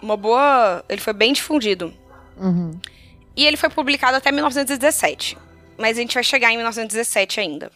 uma 0.00 0.16
boa, 0.16 0.84
ele 0.88 1.00
foi 1.00 1.12
bem 1.12 1.32
difundido. 1.32 1.92
Uhum. 2.36 2.78
E 3.36 3.46
ele 3.46 3.56
foi 3.56 3.68
publicado 3.70 4.16
até 4.16 4.30
1917. 4.32 5.36
Mas 5.76 5.96
a 5.96 6.00
gente 6.00 6.14
vai 6.14 6.24
chegar 6.24 6.52
em 6.52 6.56
1917 6.56 7.40
ainda. 7.40 7.70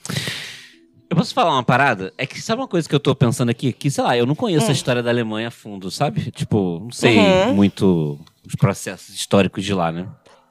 Eu 1.09 1.17
posso 1.17 1.35
falar 1.35 1.53
uma 1.53 1.63
parada? 1.63 2.13
É 2.17 2.27
que 2.27 2.41
sabe 2.41 2.63
uma 2.63 2.67
coisa 2.69 2.89
que 2.89 2.95
eu 2.95 2.99
tô 3.01 3.15
pensando 3.15 3.51
aqui? 3.51 3.73
Que, 3.73 3.91
sei 3.91 4.03
lá, 4.03 4.17
eu 4.17 4.25
não 4.27 4.35
conheço 4.35 4.69
a 4.69 4.73
história 4.73 5.03
da 5.03 5.11
Alemanha 5.11 5.49
a 5.49 5.51
fundo, 5.51 5.91
sabe? 5.91 6.31
Tipo, 6.31 6.81
não 6.85 6.91
sei 6.91 7.19
Uhum. 7.19 7.55
muito 7.55 8.19
os 8.47 8.55
processos 8.57 9.15
históricos 9.15 9.63
de 9.65 9.75
lá, 9.75 9.93
né? 9.93 10.09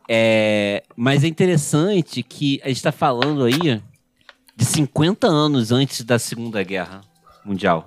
É, 0.07 0.83
mas 0.95 1.23
é 1.23 1.27
interessante 1.27 2.21
que 2.21 2.61
a 2.63 2.67
gente 2.67 2.81
tá 2.83 2.91
falando 2.91 3.43
aí 3.43 3.81
de 4.61 4.65
50 4.65 5.25
anos 5.25 5.71
antes 5.71 6.03
da 6.03 6.19
Segunda 6.19 6.61
Guerra 6.61 7.01
Mundial. 7.43 7.83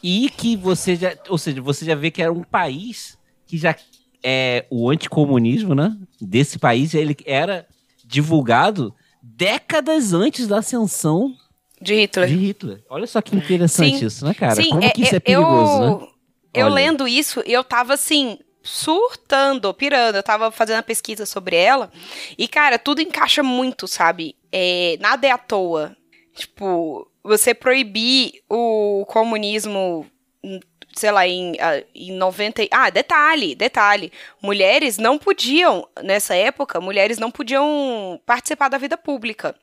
E 0.00 0.30
que 0.30 0.56
você 0.56 0.94
já, 0.94 1.12
ou 1.28 1.36
seja, 1.36 1.60
você 1.60 1.84
já 1.84 1.96
vê 1.96 2.08
que 2.08 2.22
era 2.22 2.32
um 2.32 2.44
país 2.44 3.18
que 3.44 3.58
já 3.58 3.74
é 4.22 4.64
o 4.70 4.88
anticomunismo, 4.88 5.74
né? 5.74 5.96
Desse 6.20 6.56
país, 6.56 6.94
ele 6.94 7.16
era 7.26 7.66
divulgado 8.04 8.94
décadas 9.20 10.12
antes 10.12 10.46
da 10.46 10.58
ascensão 10.58 11.34
De 11.80 11.94
Hitler. 11.96 12.28
De 12.28 12.36
Hitler. 12.36 12.84
Olha 12.88 13.08
só 13.08 13.20
que 13.20 13.34
interessante 13.34 13.98
Sim. 13.98 14.06
isso, 14.06 14.24
né, 14.24 14.34
cara? 14.34 14.54
Sim, 14.54 14.68
Como 14.70 14.84
é- 14.84 14.90
que 14.90 15.02
isso 15.02 15.14
é 15.14 15.16
é- 15.16 15.20
perigoso, 15.20 15.82
eu, 15.82 15.98
né? 16.00 16.06
Eu 16.54 16.66
Olha. 16.66 16.74
lendo 16.76 17.08
isso, 17.08 17.42
eu 17.44 17.64
tava 17.64 17.94
assim, 17.94 18.38
surtando, 18.62 19.74
pirando. 19.74 20.14
Eu 20.14 20.22
tava 20.22 20.52
fazendo 20.52 20.78
a 20.78 20.82
pesquisa 20.84 21.26
sobre 21.26 21.56
ela. 21.56 21.90
E, 22.38 22.46
cara, 22.46 22.78
tudo 22.78 23.02
encaixa 23.02 23.42
muito, 23.42 23.88
sabe? 23.88 24.36
É, 24.52 24.96
nada 25.00 25.26
é 25.26 25.32
à 25.32 25.38
toa. 25.38 25.96
Tipo, 26.34 27.08
você 27.22 27.54
proibir 27.54 28.42
o 28.50 29.04
comunismo, 29.08 30.06
hum, 30.42 30.60
sei 30.94 31.10
lá, 31.10 31.26
em, 31.26 31.56
ah, 31.60 31.82
em 31.94 32.12
90. 32.12 32.62
e- 32.62 32.68
Ah, 32.70 32.90
detalhe, 32.90 33.54
detalhe. 33.54 34.12
Mulheres 34.42 34.98
não 34.98 35.16
podiam, 35.18 35.88
nessa 36.02 36.34
época, 36.34 36.80
mulheres 36.80 37.18
não 37.18 37.30
podiam 37.30 38.20
participar 38.26 38.68
da 38.68 38.78
vida 38.78 38.96
pública. 38.96 39.54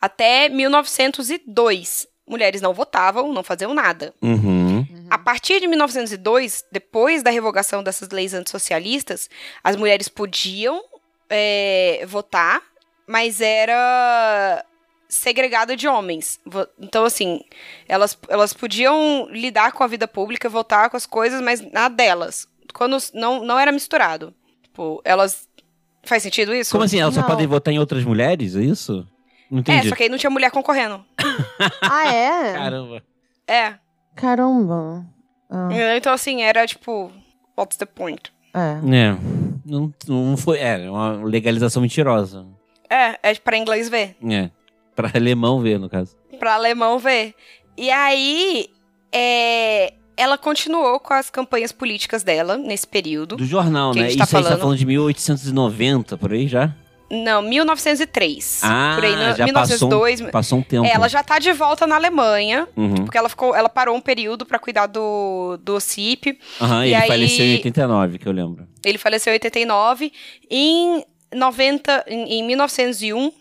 Até 0.00 0.48
1902. 0.48 2.06
Mulheres 2.26 2.60
não 2.60 2.74
votavam, 2.74 3.32
não 3.32 3.42
faziam 3.42 3.72
nada. 3.72 4.12
Uhum. 4.20 4.86
A 5.08 5.16
partir 5.18 5.60
de 5.60 5.66
1902, 5.66 6.62
depois 6.70 7.22
da 7.22 7.30
revogação 7.30 7.82
dessas 7.82 8.10
leis 8.10 8.34
antissocialistas, 8.34 9.30
as 9.64 9.76
mulheres 9.76 10.08
podiam 10.08 10.82
é, 11.30 12.04
votar, 12.06 12.60
mas 13.06 13.40
era 13.40 14.62
segregada 15.08 15.76
de 15.76 15.88
homens. 15.88 16.38
Então, 16.78 17.04
assim, 17.04 17.40
elas, 17.88 18.16
elas 18.28 18.52
podiam 18.52 19.26
lidar 19.30 19.72
com 19.72 19.82
a 19.82 19.86
vida 19.86 20.06
pública, 20.06 20.48
votar 20.48 20.90
com 20.90 20.96
as 20.96 21.06
coisas, 21.06 21.40
mas 21.40 21.60
na 21.72 21.88
delas. 21.88 22.46
Quando 22.74 22.96
não, 23.14 23.44
não 23.44 23.58
era 23.58 23.72
misturado. 23.72 24.34
Tipo, 24.62 25.00
elas. 25.04 25.48
Faz 26.04 26.22
sentido 26.22 26.54
isso? 26.54 26.70
Como 26.70 26.84
assim? 26.84 27.00
Elas 27.00 27.14
só 27.14 27.20
Não. 27.22 27.28
podem 27.28 27.46
votar 27.46 27.72
em 27.74 27.78
outras 27.78 28.04
mulheres? 28.04 28.54
É 28.56 28.60
isso? 28.62 29.06
Não 29.50 29.58
É, 29.58 29.60
entendi. 29.60 29.88
só 29.88 29.94
que 29.96 30.02
aí 30.04 30.08
não 30.08 30.18
tinha 30.18 30.30
mulher 30.30 30.50
concorrendo. 30.50 31.04
Ah, 31.82 32.12
é? 32.14 32.52
Caramba. 32.54 33.02
É. 33.46 33.74
Caramba. 34.14 35.04
Ah, 35.50 35.68
Então, 35.96 36.12
assim, 36.12 36.42
era 36.42 36.66
tipo. 36.66 37.10
What's 37.56 37.76
the 37.78 37.86
point? 37.86 38.32
é. 38.54 38.78
É. 38.96 39.16
Não, 39.66 39.92
não 40.06 40.36
foi. 40.36 40.58
É, 40.58 40.88
uma 40.90 41.12
legalização 41.24 41.82
mentirosa. 41.82 42.46
É, 42.88 43.18
é 43.22 43.34
pra 43.34 43.56
inglês 43.58 43.88
ver. 43.88 44.16
É. 44.30 44.50
Pra 44.98 45.10
alemão 45.14 45.60
ver, 45.60 45.78
no 45.78 45.88
caso. 45.88 46.16
Pra 46.38 46.54
alemão 46.54 46.98
ver. 46.98 47.34
E 47.76 47.90
aí, 47.90 48.66
é, 49.12 49.92
ela 50.16 50.36
continuou 50.36 50.98
com 50.98 51.14
as 51.14 51.30
campanhas 51.30 51.70
políticas 51.72 52.22
dela 52.24 52.56
nesse 52.56 52.86
período. 52.86 53.36
Do 53.36 53.44
jornal, 53.46 53.94
né? 53.94 54.08
gente 54.08 54.18
tá 54.18 54.24
Isso 54.24 54.36
aí 54.36 54.42
você 54.42 54.48
tá 54.48 54.56
falando? 54.56 54.60
falando 54.60 54.78
de 54.78 54.86
1890, 54.86 56.16
por 56.18 56.32
aí 56.32 56.48
já? 56.48 56.74
Não, 57.10 57.40
1903. 57.40 58.60
Ah, 58.62 58.92
por 58.96 59.04
aí, 59.04 59.16
no- 59.16 59.34
já 59.36 59.44
1902. 59.46 60.12
passou, 60.20 60.28
um, 60.28 60.30
passou 60.30 60.58
um 60.58 60.62
tempo. 60.62 60.84
É, 60.84 60.92
ela 60.92 61.08
já 61.08 61.22
tá 61.22 61.38
de 61.38 61.50
volta 61.52 61.86
na 61.86 61.94
Alemanha, 61.96 62.68
Uhum. 62.76 62.96
porque 62.96 63.16
ela 63.16 63.28
ficou, 63.30 63.54
ela 63.56 63.68
parou 63.70 63.96
um 63.96 64.00
período 64.00 64.44
pra 64.44 64.58
cuidar 64.58 64.86
do, 64.86 65.58
do 65.62 65.76
OCIP. 65.76 66.38
Aham, 66.60 66.84
e 66.84 66.88
ele 66.88 66.94
aí- 66.96 67.08
faleceu 67.08 67.46
em 67.46 67.54
89, 67.54 68.18
que 68.18 68.26
eu 68.28 68.32
lembro. 68.32 68.68
Ele 68.84 68.98
faleceu 68.98 69.32
em 69.32 69.36
89. 69.36 70.12
Em 70.50 71.02
90, 71.34 72.04
em, 72.08 72.40
em 72.40 72.46
1901 72.46 73.32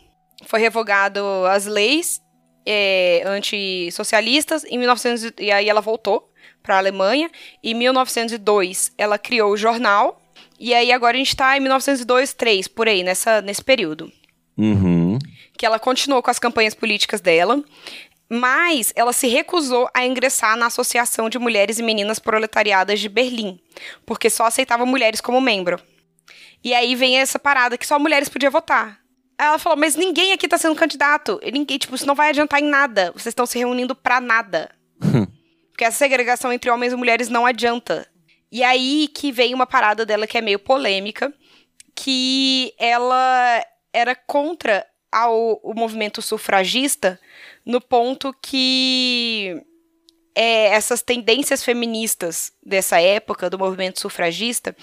foi 0.45 0.59
revogado 0.59 1.19
as 1.45 1.65
leis 1.65 2.21
é, 2.65 3.23
antissocialistas. 3.25 4.63
Em 4.65 4.77
1900 4.77 5.33
e 5.39 5.51
aí 5.51 5.69
ela 5.69 5.81
voltou 5.81 6.31
para 6.61 6.75
a 6.75 6.77
Alemanha. 6.79 7.29
Em 7.63 7.73
1902 7.73 8.91
ela 8.97 9.17
criou 9.17 9.51
o 9.51 9.57
jornal. 9.57 10.21
E 10.59 10.73
aí 10.73 10.91
agora 10.91 11.15
a 11.15 11.19
gente 11.19 11.35
tá 11.35 11.55
em 11.57 11.59
1902, 11.61 12.33
3 12.33 12.67
por 12.67 12.87
aí 12.87 13.03
nessa 13.03 13.41
nesse 13.41 13.63
período 13.63 14.11
Uhum. 14.57 15.19
que 15.55 15.65
ela 15.65 15.77
continuou 15.77 16.21
com 16.23 16.31
as 16.31 16.39
campanhas 16.39 16.73
políticas 16.73 17.21
dela, 17.21 17.63
mas 18.27 18.91
ela 18.95 19.13
se 19.13 19.27
recusou 19.27 19.87
a 19.93 20.03
ingressar 20.03 20.57
na 20.57 20.65
Associação 20.65 21.29
de 21.29 21.37
Mulheres 21.37 21.77
e 21.77 21.83
Meninas 21.83 22.17
Proletariadas 22.17 22.99
de 22.99 23.07
Berlim, 23.07 23.59
porque 24.03 24.31
só 24.31 24.45
aceitava 24.45 24.83
mulheres 24.83 25.21
como 25.21 25.39
membro. 25.39 25.79
E 26.63 26.73
aí 26.73 26.95
vem 26.95 27.19
essa 27.19 27.37
parada 27.37 27.77
que 27.77 27.85
só 27.85 27.99
mulheres 27.99 28.29
podiam 28.29 28.51
votar. 28.51 28.99
Ela 29.37 29.59
falou, 29.59 29.77
mas 29.77 29.95
ninguém 29.95 30.33
aqui 30.33 30.47
tá 30.47 30.57
sendo 30.57 30.75
candidato. 30.75 31.39
Ninguém, 31.53 31.77
tipo, 31.77 31.95
isso 31.95 32.07
não 32.07 32.15
vai 32.15 32.29
adiantar 32.29 32.59
em 32.59 32.67
nada. 32.67 33.11
Vocês 33.11 33.27
estão 33.27 33.45
se 33.45 33.57
reunindo 33.57 33.95
pra 33.95 34.19
nada. 34.19 34.71
porque 35.71 35.85
essa 35.85 35.97
segregação 35.97 36.51
entre 36.51 36.71
homens 36.71 36.91
e 36.91 36.95
mulheres 36.95 37.29
não 37.29 37.45
adianta. 37.45 38.07
E 38.51 38.63
aí 38.63 39.07
que 39.13 39.31
vem 39.31 39.53
uma 39.53 39.67
parada 39.67 40.05
dela 40.05 40.25
que 40.25 40.37
é 40.37 40.41
meio 40.41 40.57
polêmica, 40.57 41.31
que 41.95 42.73
ela 42.79 43.63
era 43.93 44.15
contra 44.15 44.85
ao, 45.11 45.59
o 45.63 45.73
movimento 45.73 46.21
sufragista 46.21 47.19
no 47.65 47.79
ponto 47.79 48.33
que 48.41 49.61
é, 50.35 50.67
essas 50.67 51.01
tendências 51.01 51.63
feministas 51.63 52.51
dessa 52.63 53.01
época, 53.01 53.49
do 53.49 53.57
movimento 53.57 53.99
sufragista, 53.99 54.75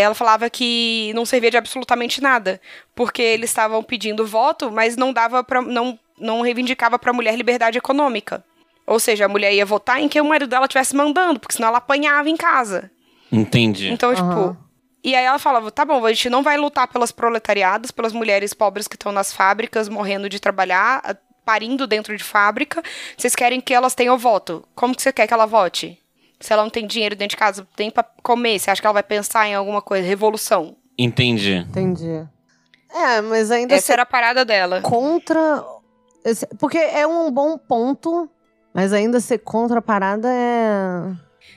ela 0.00 0.14
falava 0.14 0.48
que 0.48 1.12
não 1.14 1.26
servia 1.26 1.50
de 1.50 1.56
absolutamente 1.56 2.22
nada, 2.22 2.60
porque 2.94 3.20
eles 3.20 3.50
estavam 3.50 3.82
pedindo 3.82 4.26
voto, 4.26 4.70
mas 4.70 4.96
não 4.96 5.12
dava 5.12 5.44
para 5.44 5.60
não 5.60 5.98
não 6.18 6.40
reivindicava 6.40 6.98
para 6.98 7.10
a 7.10 7.14
mulher 7.14 7.34
liberdade 7.34 7.78
econômica. 7.78 8.44
Ou 8.86 9.00
seja, 9.00 9.24
a 9.24 9.28
mulher 9.28 9.52
ia 9.52 9.66
votar 9.66 10.00
em 10.00 10.08
que 10.08 10.20
o 10.20 10.24
marido 10.24 10.48
dela 10.48 10.66
estivesse 10.66 10.94
mandando, 10.94 11.40
porque 11.40 11.54
senão 11.54 11.68
ela 11.68 11.78
apanhava 11.78 12.28
em 12.28 12.36
casa. 12.36 12.90
Entendi. 13.30 13.90
Então, 13.90 14.10
Aham. 14.10 14.16
tipo. 14.16 14.56
E 15.04 15.14
aí 15.14 15.24
ela 15.24 15.38
falava: 15.38 15.70
tá 15.70 15.84
bom, 15.84 16.04
a 16.04 16.12
gente 16.12 16.30
não 16.30 16.42
vai 16.42 16.56
lutar 16.56 16.88
pelas 16.88 17.10
proletariadas, 17.10 17.90
pelas 17.90 18.12
mulheres 18.12 18.54
pobres 18.54 18.86
que 18.86 18.94
estão 18.94 19.12
nas 19.12 19.32
fábricas, 19.32 19.88
morrendo 19.88 20.28
de 20.28 20.40
trabalhar, 20.40 21.18
parindo 21.44 21.86
dentro 21.86 22.16
de 22.16 22.22
fábrica. 22.24 22.82
Vocês 23.16 23.34
querem 23.34 23.60
que 23.60 23.74
elas 23.74 23.94
tenham 23.94 24.16
voto. 24.16 24.64
Como 24.74 24.94
que 24.94 25.02
você 25.02 25.12
quer 25.12 25.26
que 25.26 25.34
ela 25.34 25.46
vote? 25.46 25.98
Se 26.42 26.52
ela 26.52 26.62
não 26.62 26.70
tem 26.70 26.86
dinheiro 26.86 27.14
dentro 27.16 27.30
de 27.30 27.36
casa, 27.38 27.66
tem 27.76 27.90
pra 27.90 28.04
comer, 28.22 28.58
você 28.58 28.70
acha 28.70 28.80
que 28.80 28.86
ela 28.86 28.92
vai 28.94 29.02
pensar 29.02 29.46
em 29.48 29.54
alguma 29.54 29.80
coisa? 29.80 30.06
Revolução. 30.06 30.76
Entendi. 30.98 31.56
Entendi. 31.68 32.26
É, 32.94 33.20
mas 33.22 33.50
ainda 33.50 33.74
Essa 33.74 33.92
era 33.94 34.02
a 34.02 34.06
parada 34.06 34.44
dela. 34.44 34.80
contra. 34.82 35.64
esse- 36.24 36.46
Porque 36.58 36.76
é 36.78 37.06
um 37.06 37.30
bom 37.30 37.56
ponto, 37.56 38.28
mas 38.74 38.92
ainda 38.92 39.18
ser 39.20 39.38
contra 39.38 39.78
a 39.78 39.82
parada 39.82 40.28
é. 40.30 41.12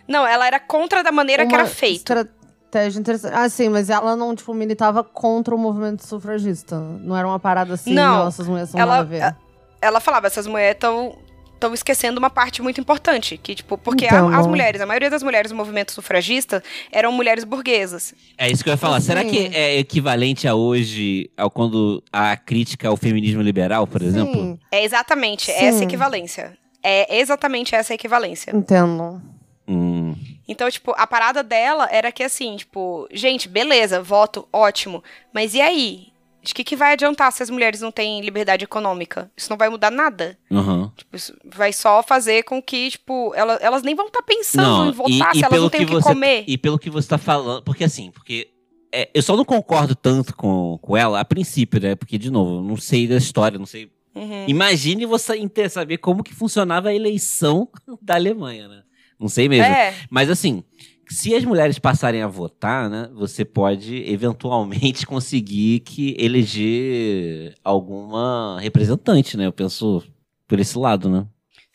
Não, 0.08 0.26
ela 0.26 0.48
era 0.48 0.60
contra 0.60 1.04
da 1.04 1.12
maneira 1.12 1.46
que 1.46 1.54
uma 1.54 1.62
era 1.62 1.68
feito. 1.70 1.98
Estratégia 1.98 3.00
interessante. 3.00 3.34
Ah, 3.36 3.50
sim, 3.50 3.70
mas 3.70 3.90
ela 3.90 4.16
não, 4.16 4.34
tipo, 4.36 4.54
militava 4.54 5.04
contra 5.04 5.54
o 5.54 5.58
movimento 5.58 6.06
sufragista. 6.06 6.80
Não 6.80 7.16
era 7.18 7.28
uma 7.28 7.40
parada 7.40 7.74
assim, 7.74 7.94
Não, 7.94 8.28
essas 8.28 8.48
mulheres 8.48 8.70
são 8.70 8.80
ela- 8.80 8.98
nada 8.98 9.04
a 9.04 9.30
ver. 9.32 9.36
Ela 9.82 10.00
falava: 10.00 10.28
essas 10.28 10.48
mulheres 10.48 10.76
estão. 10.76 11.18
Estão 11.56 11.74
esquecendo 11.74 12.20
uma 12.20 12.30
parte 12.30 12.62
muito 12.62 12.80
importante, 12.80 13.38
que, 13.38 13.56
tipo, 13.56 13.78
porque 13.78 14.06
a- 14.06 14.10
Então, 14.10 14.28
as 14.30 14.44
bom. 14.46 14.50
mulheres, 14.52 14.82
a 14.82 14.86
maioria 14.86 15.10
das 15.10 15.24
mulheres 15.24 15.50
do 15.52 15.56
movimento 15.58 15.92
sufragista 15.94 16.62
eram 16.92 17.12
mulheres 17.12 17.44
burguesas. 17.44 18.14
É 18.38 18.52
isso 18.52 18.64
que 18.64 18.70
eu 18.70 18.74
ia 18.74 18.78
falar. 18.78 19.00
Será 19.02 19.24
que 19.24 19.48
é 19.54 19.78
equivalente 19.80 20.48
a 20.48 20.54
hoje, 20.54 21.30
ao 21.38 21.50
quando 21.50 22.04
a 22.12 22.36
crítica 22.38 22.88
ao 22.90 22.98
feminismo 22.98 23.42
liberal, 23.42 23.88
por 23.88 24.02
exemplo? 24.02 24.34
Sim, 24.34 24.60
É 24.72 24.84
exatamente 24.84 25.46
Sim. 25.52 25.66
essa 25.66 25.84
equivalência. 25.84 26.58
É 26.84 27.18
exatamente 27.18 27.74
essa 27.74 27.94
equivalência. 27.94 28.56
entendo. 28.56 29.20
Hum. 29.68 30.14
Então, 30.48 30.70
tipo, 30.70 30.94
a 30.96 31.08
parada 31.08 31.42
dela 31.42 31.88
era 31.92 32.12
que 32.12 32.22
assim, 32.22 32.56
tipo, 32.58 33.08
gente, 33.12 33.50
beleza, 33.50 34.00
voto, 34.04 34.48
ótimo. 34.54 35.04
Mas 35.34 35.56
e 35.56 35.62
aí? 35.62 36.08
De 36.46 36.54
que, 36.54 36.64
que 36.64 36.76
vai 36.76 36.94
adiantar 36.94 37.32
se 37.32 37.42
as 37.42 37.50
mulheres 37.50 37.82
não 37.82 37.92
têm 37.92 38.22
liberdade 38.22 38.64
econômica? 38.64 39.32
Isso 39.36 39.50
não 39.50 39.58
vai 39.58 39.68
mudar 39.68 39.90
nada. 39.90 40.38
Aham. 40.52 40.92
Tipo, 40.96 41.18
vai 41.44 41.74
só 41.74 42.04
fazer 42.04 42.44
com 42.44 42.62
que, 42.62 42.92
tipo, 42.92 43.34
ela- 43.36 43.58
elas 43.62 43.82
nem 43.82 43.96
vão 43.96 44.06
estar 44.06 44.22
pensando 44.22 44.90
em 44.90 44.92
votar 44.92 45.34
se 45.34 45.40
elas 45.40 45.50
pelo 45.50 45.64
não 45.64 45.70
têm 45.72 45.84
o 45.84 45.88
que 45.88 45.94
você, 45.94 46.08
comer. 46.10 46.44
E 46.48 46.56
pelo 46.58 46.78
que 46.78 46.90
você 46.90 47.08
tá 47.08 47.18
falando, 47.18 47.64
porque 47.64 47.84
assim, 47.84 48.12
porque 48.12 48.48
é, 48.92 49.10
eu 49.12 49.24
só 49.24 49.36
não 49.36 49.44
concordo 49.44 49.96
tanto 49.96 50.36
com, 50.36 50.78
com 50.82 50.96
ela 50.96 51.20
a 51.20 51.26
princípio, 51.26 51.82
né? 51.82 51.96
Porque, 51.96 52.18
de 52.18 52.30
novo, 52.30 52.58
eu 52.58 52.62
não 52.62 52.78
sei 52.78 53.08
da 53.08 53.18
história, 53.18 53.58
não 53.58 53.66
sei. 53.66 53.90
Uhum. 54.14 54.46
Imagine 54.48 55.06
você 55.08 55.34
saber 55.68 55.98
como 55.98 56.24
que 56.24 56.34
funcionava 56.34 56.90
a 56.90 56.94
eleição 56.94 57.68
da 58.02 58.14
Alemanha, 58.16 58.68
né? 58.68 58.84
Não 59.20 59.28
sei 59.28 59.50
mesmo. 59.50 59.66
É, 59.74 59.96
Mas 60.10 60.30
assim, 60.30 60.64
se 61.10 61.36
as 61.36 61.44
mulheres 61.46 61.80
passarem 61.80 62.22
a 62.22 62.28
votar, 62.28 62.90
né, 62.90 63.10
você 63.14 63.44
pode 63.46 64.10
eventualmente 64.10 65.06
conseguir 65.08 65.82
que 65.82 66.16
eleger 66.20 67.56
alguma 67.64 68.60
representante, 68.60 69.38
né? 69.38 69.46
Eu 69.46 69.54
penso 69.54 70.04
por 70.48 70.60
esse 70.60 70.78
lado, 70.78 71.10
né? 71.10 71.26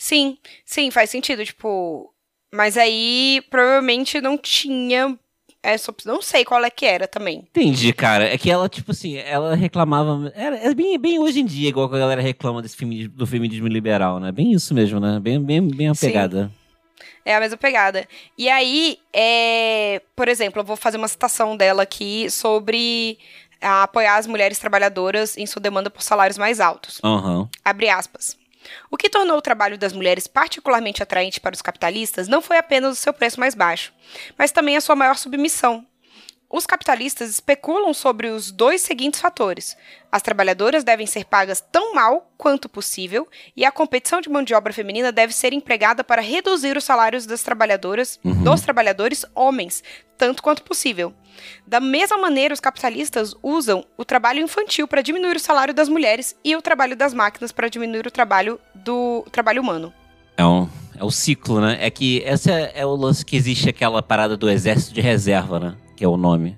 sim, 0.00 0.38
sim, 0.64 0.90
faz 0.90 1.10
sentido, 1.10 1.44
tipo. 1.44 2.12
Mas 2.52 2.76
aí 2.76 3.42
provavelmente 3.50 4.20
não 4.20 4.36
tinha 4.36 5.16
essa 5.62 5.90
opção. 5.90 6.14
Não 6.14 6.22
sei 6.22 6.44
qual 6.44 6.64
é 6.64 6.70
que 6.70 6.86
era 6.86 7.06
também. 7.06 7.46
Entendi, 7.50 7.92
cara. 7.92 8.24
É 8.24 8.36
que 8.38 8.50
ela, 8.50 8.68
tipo 8.68 8.90
assim, 8.90 9.16
ela 9.16 9.54
reclamava. 9.54 10.32
Era, 10.34 10.56
é 10.56 10.74
bem, 10.74 10.98
bem 10.98 11.18
hoje 11.18 11.40
em 11.40 11.44
dia, 11.44 11.68
igual 11.68 11.86
a 11.86 11.98
galera 11.98 12.22
reclama 12.22 12.62
desse 12.62 12.76
feminismo, 12.76 13.14
do 13.14 13.26
feminismo 13.26 13.68
liberal, 13.68 14.18
né? 14.18 14.32
Bem 14.32 14.52
isso 14.52 14.74
mesmo, 14.74 14.98
né? 14.98 15.20
Bem, 15.20 15.40
bem, 15.40 15.68
bem 15.68 15.88
a 15.88 15.94
Sim. 15.94 16.50
É 17.24 17.34
a 17.34 17.40
mesma 17.40 17.56
pegada. 17.56 18.08
E 18.36 18.48
aí, 18.48 18.98
é, 19.12 20.00
por 20.16 20.28
exemplo, 20.28 20.60
eu 20.60 20.64
vou 20.64 20.76
fazer 20.76 20.96
uma 20.96 21.08
citação 21.08 21.56
dela 21.56 21.82
aqui 21.82 22.30
sobre 22.30 23.18
ah, 23.60 23.82
apoiar 23.82 24.16
as 24.16 24.26
mulheres 24.26 24.58
trabalhadoras 24.58 25.36
em 25.36 25.46
sua 25.46 25.60
demanda 25.60 25.90
por 25.90 26.02
salários 26.02 26.38
mais 26.38 26.60
altos. 26.60 27.00
Aham. 27.04 27.48
Abre 27.64 27.88
aspas. 27.88 28.38
O 28.90 28.96
que 28.96 29.08
tornou 29.08 29.36
o 29.36 29.42
trabalho 29.42 29.78
das 29.78 29.92
mulheres 29.92 30.26
particularmente 30.26 31.02
atraente 31.02 31.40
para 31.40 31.54
os 31.54 31.62
capitalistas 31.62 32.28
não 32.28 32.42
foi 32.42 32.58
apenas 32.58 32.92
o 32.92 33.00
seu 33.00 33.12
preço 33.12 33.40
mais 33.40 33.54
baixo, 33.54 33.92
mas 34.38 34.52
também 34.52 34.76
a 34.76 34.80
sua 34.80 34.94
maior 34.94 35.16
submissão. 35.16 35.86
Os 36.52 36.66
capitalistas 36.66 37.30
especulam 37.30 37.94
sobre 37.94 38.26
os 38.28 38.50
dois 38.50 38.82
seguintes 38.82 39.20
fatores: 39.20 39.76
as 40.10 40.20
trabalhadoras 40.20 40.82
devem 40.82 41.06
ser 41.06 41.24
pagas 41.24 41.60
tão 41.70 41.94
mal 41.94 42.28
quanto 42.36 42.68
possível, 42.68 43.28
e 43.56 43.64
a 43.64 43.70
competição 43.70 44.20
de 44.20 44.28
mão 44.28 44.42
de 44.42 44.52
obra 44.52 44.72
feminina 44.72 45.12
deve 45.12 45.32
ser 45.32 45.52
empregada 45.52 46.02
para 46.02 46.20
reduzir 46.20 46.76
os 46.76 46.82
salários 46.82 47.24
das 47.24 47.42
trabalhadoras, 47.44 48.18
Uhum. 48.24 48.42
dos 48.42 48.62
trabalhadores 48.62 49.24
homens, 49.32 49.84
tanto 50.18 50.42
quanto 50.42 50.64
possível. 50.64 51.14
Da 51.66 51.78
mesma 51.78 52.18
maneira, 52.18 52.52
os 52.52 52.58
capitalistas 52.60 53.32
usam 53.42 53.84
o 53.96 54.04
trabalho 54.04 54.40
infantil 54.42 54.88
para 54.88 55.02
diminuir 55.02 55.36
o 55.36 55.40
salário 55.40 55.72
das 55.72 55.88
mulheres 55.88 56.34
e 56.44 56.56
o 56.56 56.60
trabalho 56.62 56.96
das 56.96 57.14
máquinas 57.14 57.52
para 57.52 57.68
diminuir 57.68 58.06
o 58.06 58.10
trabalho 58.10 58.58
do 58.74 59.24
trabalho 59.30 59.62
humano. 59.62 59.94
É, 60.36 60.44
um, 60.44 60.68
é 60.98 61.04
o 61.04 61.10
ciclo, 61.12 61.60
né? 61.60 61.78
É 61.80 61.90
que 61.90 62.18
esse 62.26 62.50
é, 62.50 62.72
é 62.74 62.84
o 62.84 62.94
lance 62.96 63.24
que 63.24 63.36
existe 63.36 63.68
aquela 63.68 64.02
parada 64.02 64.36
do 64.36 64.50
exército 64.50 64.92
de 64.92 65.00
reserva, 65.00 65.60
né? 65.60 65.76
Que 66.00 66.04
é 66.06 66.08
o 66.08 66.16
nome. 66.16 66.56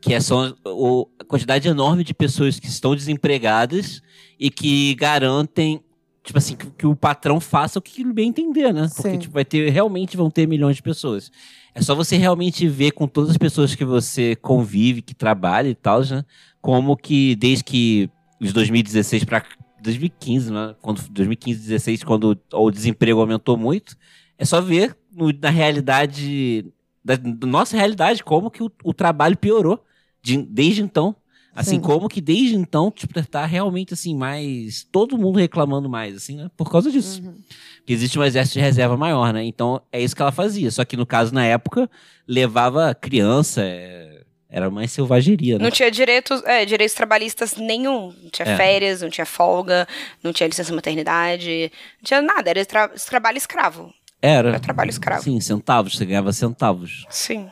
Que 0.00 0.14
é 0.14 0.20
só 0.20 0.54
o, 0.64 1.06
a 1.20 1.24
quantidade 1.24 1.68
enorme 1.68 2.02
de 2.02 2.14
pessoas 2.14 2.58
que 2.58 2.66
estão 2.68 2.96
desempregadas 2.96 4.00
e 4.40 4.48
que 4.48 4.94
garantem, 4.94 5.82
tipo 6.24 6.38
assim, 6.38 6.56
que, 6.56 6.70
que 6.70 6.86
o 6.86 6.96
patrão 6.96 7.38
faça 7.38 7.78
o 7.78 7.82
que 7.82 8.00
ele 8.00 8.14
bem 8.14 8.30
entender, 8.30 8.72
né? 8.72 8.88
Porque 8.96 9.10
Sim. 9.10 9.18
tipo, 9.18 9.34
vai 9.34 9.44
ter, 9.44 9.68
realmente 9.68 10.16
vão 10.16 10.30
ter 10.30 10.48
milhões 10.48 10.76
de 10.76 10.82
pessoas. 10.82 11.30
É 11.74 11.82
só 11.82 11.94
você 11.94 12.16
realmente 12.16 12.66
ver 12.66 12.92
com 12.92 13.06
todas 13.06 13.28
as 13.32 13.36
pessoas 13.36 13.74
que 13.74 13.84
você 13.84 14.34
convive, 14.36 15.02
que 15.02 15.14
trabalha 15.14 15.68
e 15.68 15.74
tal, 15.74 16.00
né? 16.06 16.24
Como 16.58 16.96
que 16.96 17.36
desde 17.36 17.62
que 17.62 18.08
os 18.40 18.54
2016 18.54 19.24
para 19.24 19.44
2015, 19.82 20.50
né? 20.50 20.74
Quando 20.80 21.02
2015, 21.10 21.58
2016, 21.58 22.04
quando 22.04 22.40
o 22.54 22.70
desemprego 22.70 23.20
aumentou 23.20 23.58
muito, 23.58 23.96
é 24.38 24.46
só 24.46 24.62
ver 24.62 24.96
no- 25.14 25.30
na 25.30 25.50
realidade 25.50 26.64
da, 27.04 27.16
da 27.16 27.46
nossa 27.46 27.76
realidade 27.76 28.22
como 28.22 28.50
que 28.50 28.62
o, 28.62 28.70
o 28.84 28.92
trabalho 28.94 29.36
piorou 29.36 29.84
de- 30.22 30.36
desde 30.42 30.82
então. 30.82 31.14
Assim, 31.54 31.72
Sim. 31.76 31.80
como 31.82 32.08
que 32.08 32.20
desde 32.22 32.54
então, 32.56 32.90
tipo, 32.90 33.12
tá 33.26 33.44
realmente 33.44 33.92
assim, 33.92 34.16
mais. 34.16 34.84
Todo 34.90 35.18
mundo 35.18 35.38
reclamando 35.38 35.86
mais, 35.86 36.16
assim, 36.16 36.36
né? 36.36 36.50
Por 36.56 36.70
causa 36.70 36.90
disso. 36.90 37.22
Uhum. 37.22 37.34
Porque 37.76 37.92
existe 37.92 38.18
um 38.18 38.24
exército 38.24 38.54
de 38.58 38.64
reserva 38.64 38.96
maior, 38.96 39.34
né? 39.34 39.44
Então 39.44 39.82
é 39.92 40.00
isso 40.00 40.16
que 40.16 40.22
ela 40.22 40.32
fazia. 40.32 40.70
Só 40.70 40.82
que 40.82 40.96
no 40.96 41.04
caso, 41.04 41.34
na 41.34 41.44
época, 41.44 41.90
levava 42.26 42.94
criança. 42.94 43.60
é, 43.62 44.22
Era 44.48 44.70
mais 44.70 44.92
selvageria, 44.92 45.58
né? 45.58 45.64
Não 45.64 45.70
tinha 45.70 45.90
direitos, 45.90 46.42
é, 46.44 46.64
direitos 46.64 46.94
trabalhistas 46.94 47.54
nenhum. 47.56 48.14
Não 48.22 48.30
tinha 48.30 48.48
É. 48.48 48.56
férias, 48.56 49.02
não 49.02 49.10
tinha 49.10 49.26
folga, 49.26 49.86
não 50.22 50.32
tinha 50.32 50.46
licença 50.46 50.74
maternidade, 50.74 51.70
não 51.98 52.04
tinha 52.04 52.22
nada. 52.22 52.48
Era 52.48 52.64
tra 52.64 52.88
trabalho 52.88 53.36
escravo. 53.36 53.92
Era. 54.22 54.50
Era 54.50 54.60
trabalho 54.60 54.90
escravo. 54.90 55.24
Sim, 55.24 55.40
centavos. 55.40 55.96
Você 55.96 56.06
ganhava 56.06 56.32
centavos. 56.32 57.04
Sim. 57.10 57.50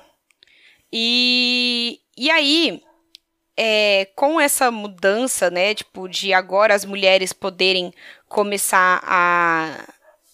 E, 0.93 1.99
e 2.17 2.31
aí, 2.31 2.81
é, 3.57 4.09
com 4.15 4.41
essa 4.41 4.71
mudança, 4.71 5.51
né, 5.51 5.75
tipo, 5.75 6.09
de 6.09 6.33
agora 6.33 6.75
as 6.75 6.85
mulheres 6.85 7.33
poderem 7.33 7.93
começar 8.29 9.03
a, 9.05 9.87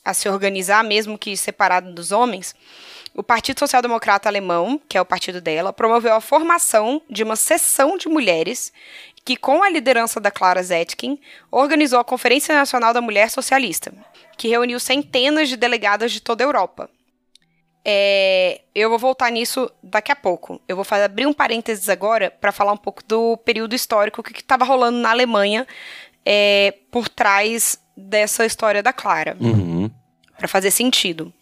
a 0.04 0.14
se 0.14 0.28
organizar, 0.28 0.84
mesmo 0.84 1.18
que 1.18 1.36
separado 1.36 1.92
dos 1.92 2.12
homens, 2.12 2.54
o 3.14 3.22
Partido 3.22 3.58
Social 3.58 3.80
Democrata 3.80 4.28
Alemão, 4.28 4.80
que 4.88 4.98
é 4.98 5.00
o 5.00 5.06
partido 5.06 5.40
dela, 5.40 5.72
promoveu 5.72 6.14
a 6.14 6.20
formação 6.20 7.00
de 7.08 7.22
uma 7.22 7.34
seção 7.34 7.96
de 7.96 8.08
mulheres 8.08 8.72
que, 9.26 9.36
com 9.36 9.60
a 9.60 9.68
liderança 9.68 10.20
da 10.20 10.30
Clara 10.30 10.62
Zetkin, 10.62 11.18
organizou 11.50 11.98
a 11.98 12.04
Conferência 12.04 12.54
Nacional 12.54 12.94
da 12.94 13.00
Mulher 13.00 13.28
Socialista, 13.28 13.92
que 14.38 14.46
reuniu 14.46 14.78
centenas 14.78 15.48
de 15.48 15.56
delegadas 15.56 16.12
de 16.12 16.22
toda 16.22 16.44
a 16.44 16.46
Europa. 16.46 16.88
É, 17.84 18.60
eu 18.72 18.88
vou 18.88 19.00
voltar 19.00 19.30
nisso 19.32 19.68
daqui 19.82 20.12
a 20.12 20.16
pouco. 20.16 20.60
Eu 20.68 20.76
vou 20.76 20.84
fazer, 20.84 21.04
abrir 21.04 21.26
um 21.26 21.32
parênteses 21.32 21.88
agora 21.88 22.30
para 22.30 22.52
falar 22.52 22.72
um 22.72 22.76
pouco 22.76 23.02
do 23.04 23.36
período 23.38 23.74
histórico 23.74 24.22
que 24.22 24.40
estava 24.40 24.64
rolando 24.64 24.98
na 24.98 25.10
Alemanha 25.10 25.66
é, 26.24 26.72
por 26.92 27.08
trás 27.08 27.80
dessa 27.96 28.46
história 28.46 28.80
da 28.80 28.92
Clara, 28.92 29.36
Uhum. 29.40 29.90
para 30.38 30.46
fazer 30.46 30.70
sentido. 30.70 31.34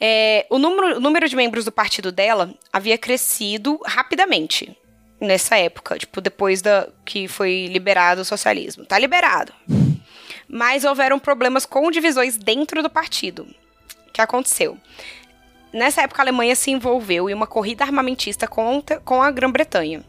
É, 0.00 0.44
o, 0.50 0.58
número, 0.58 0.96
o 0.96 1.00
número 1.00 1.28
de 1.28 1.36
membros 1.36 1.64
do 1.64 1.70
partido 1.70 2.10
dela 2.10 2.52
havia 2.72 2.98
crescido 2.98 3.78
rapidamente 3.86 4.76
nessa 5.20 5.56
época, 5.56 5.98
tipo, 5.98 6.20
depois 6.20 6.60
da 6.62 6.88
que 7.04 7.26
foi 7.28 7.66
liberado 7.66 8.20
o 8.22 8.24
socialismo. 8.24 8.84
Tá 8.84 8.98
liberado. 8.98 9.52
Mas 10.48 10.84
houveram 10.84 11.18
problemas 11.18 11.64
com 11.66 11.90
divisões 11.90 12.36
dentro 12.36 12.82
do 12.82 12.90
partido. 12.90 13.46
O 14.08 14.12
que 14.12 14.20
aconteceu? 14.20 14.78
Nessa 15.72 16.02
época, 16.02 16.22
a 16.22 16.24
Alemanha 16.24 16.54
se 16.54 16.70
envolveu 16.70 17.28
em 17.28 17.34
uma 17.34 17.46
corrida 17.46 17.82
armamentista 17.82 18.46
contra, 18.46 19.00
com 19.00 19.20
a 19.22 19.30
Grã-Bretanha. 19.30 20.04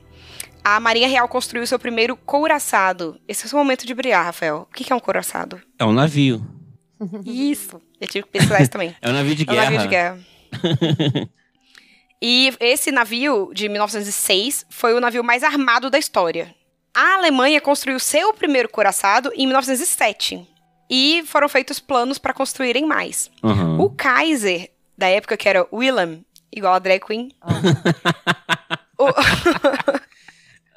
A 0.64 0.80
Marinha 0.80 1.08
Real 1.08 1.28
construiu 1.28 1.66
seu 1.66 1.80
primeiro 1.80 2.16
couraçado. 2.16 3.20
Esse 3.28 3.44
é 3.44 3.46
o 3.46 3.50
seu 3.50 3.58
momento 3.60 3.86
de 3.86 3.94
brilhar, 3.94 4.26
Rafael. 4.26 4.68
O 4.70 4.74
que 4.74 4.92
é 4.92 4.96
um 4.96 5.00
couraçado? 5.00 5.62
É 5.80 5.86
um 5.86 5.94
navio. 5.94 6.46
Isso. 7.26 7.82
Eu 8.00 8.08
tive 8.08 8.26
que 8.26 8.32
pesquisar 8.32 8.62
isso 8.62 8.72
também. 8.72 8.96
É 9.02 9.10
um 9.10 9.14
navio 9.14 9.36
de 9.36 9.44
É 9.48 9.52
um 9.52 9.56
guerra. 9.56 9.64
navio 9.72 9.80
de 9.82 9.88
guerra. 9.88 10.20
e 12.28 12.52
esse 12.60 12.92
navio, 12.92 13.52
de 13.54 13.70
1906, 13.70 14.66
foi 14.68 14.96
o 14.96 15.00
navio 15.00 15.24
mais 15.24 15.44
armado 15.44 15.92
da 15.92 16.00
história. 16.00 16.56
A 16.92 17.14
Alemanha 17.18 17.62
construiu 17.62 18.00
seu 18.00 18.34
primeiro 18.34 18.68
couraçado 18.68 19.32
em 19.36 19.46
1907. 19.46 20.48
E 20.90 21.24
foram 21.28 21.48
feitos 21.48 21.80
planos 21.80 22.18
para 22.18 22.34
construírem 22.34 22.84
mais. 22.84 23.30
Uhum. 23.44 23.80
O 23.80 23.92
Kaiser, 23.92 24.72
da 24.98 25.08
época 25.08 25.38
que 25.38 25.48
era 25.48 25.68
Willem, 25.72 26.26
igual 26.52 26.74
a 26.74 26.80
drag 26.80 27.06
queen. 27.06 27.30
O- 28.98 29.10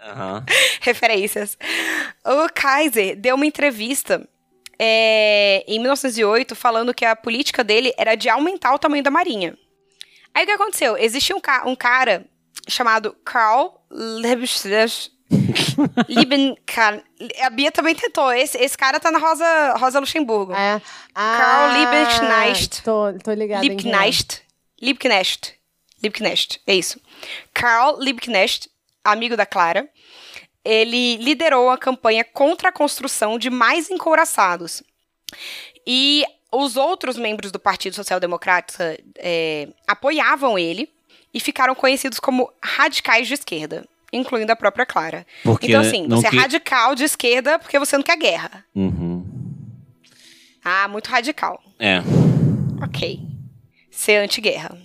Aham. 0.04 0.44
referências. 0.82 1.56
O 2.26 2.48
Kaiser 2.54 3.16
deu 3.16 3.36
uma 3.36 3.46
entrevista 3.46 4.28
é, 4.78 5.64
em 5.66 5.78
1908 5.78 6.54
falando 6.54 6.92
que 6.92 7.04
a 7.06 7.16
política 7.16 7.62
dele 7.64 7.92
era 7.96 8.14
de 8.16 8.28
aumentar 8.28 8.74
o 8.74 8.78
tamanho 8.78 9.02
da 9.02 9.10
marinha. 9.10 9.56
Aí 10.34 10.44
o 10.44 10.46
que 10.46 10.52
aconteceu? 10.52 10.96
Existia 10.96 11.34
um, 11.36 11.40
ca- 11.40 11.64
um 11.66 11.74
cara 11.76 12.24
chamado 12.68 13.14
Karl 13.24 13.80
Liebknecht. 13.90 15.10
Liebenka- 16.08 17.02
A 17.42 17.50
Bia 17.50 17.70
também 17.72 17.94
tentou. 17.94 18.32
Esse, 18.32 18.58
esse 18.58 18.76
cara 18.76 18.98
tá 19.00 19.10
na 19.10 19.18
Rosa, 19.18 19.74
Rosa 19.78 20.00
Luxemburgo. 20.00 20.52
É. 20.54 20.80
Karl 21.14 21.72
Liebknecht. 21.78 22.82
Tô, 22.82 23.12
tô 23.22 23.32
ligada. 23.32 23.64
é. 23.64 23.68
Liebknecht. 23.68 24.42
Liebknecht. 24.80 25.54
Liebknecht, 26.02 26.60
é 26.66 26.74
isso. 26.76 27.00
Karl 27.52 27.98
Liebknecht, 28.00 28.70
amigo 29.04 29.36
da 29.36 29.44
Clara, 29.44 29.88
ele 30.64 31.16
liderou 31.16 31.70
a 31.70 31.76
campanha 31.78 32.22
contra 32.24 32.68
a 32.68 32.72
construção 32.72 33.36
de 33.38 33.50
mais 33.50 33.90
encouraçados. 33.90 34.82
E 35.84 36.24
os 36.52 36.76
outros 36.76 37.16
membros 37.16 37.52
do 37.52 37.58
Partido 37.58 37.94
Social 37.94 38.18
Democrata 38.20 38.98
é, 39.16 39.68
apoiavam 39.86 40.58
ele 40.58 40.88
e 41.32 41.40
ficaram 41.40 41.74
conhecidos 41.74 42.18
como 42.18 42.50
radicais 42.62 43.28
de 43.28 43.34
esquerda, 43.34 43.86
incluindo 44.12 44.50
a 44.50 44.56
própria 44.56 44.86
Clara. 44.86 45.26
Porque 45.42 45.66
então, 45.66 45.80
assim, 45.82 46.08
você 46.08 46.26
é 46.26 46.30
que- 46.30 46.36
radical 46.36 46.94
de 46.94 47.04
esquerda 47.04 47.58
porque 47.58 47.78
você 47.78 47.96
não 47.96 48.02
quer 48.02 48.16
guerra. 48.16 48.64
Uhum. 48.74 49.24
Ah, 50.64 50.88
muito 50.88 51.08
radical. 51.08 51.62
É. 51.78 51.98
Ok. 52.82 53.20
Ser 53.90 54.16
anti-guerra. 54.16 54.76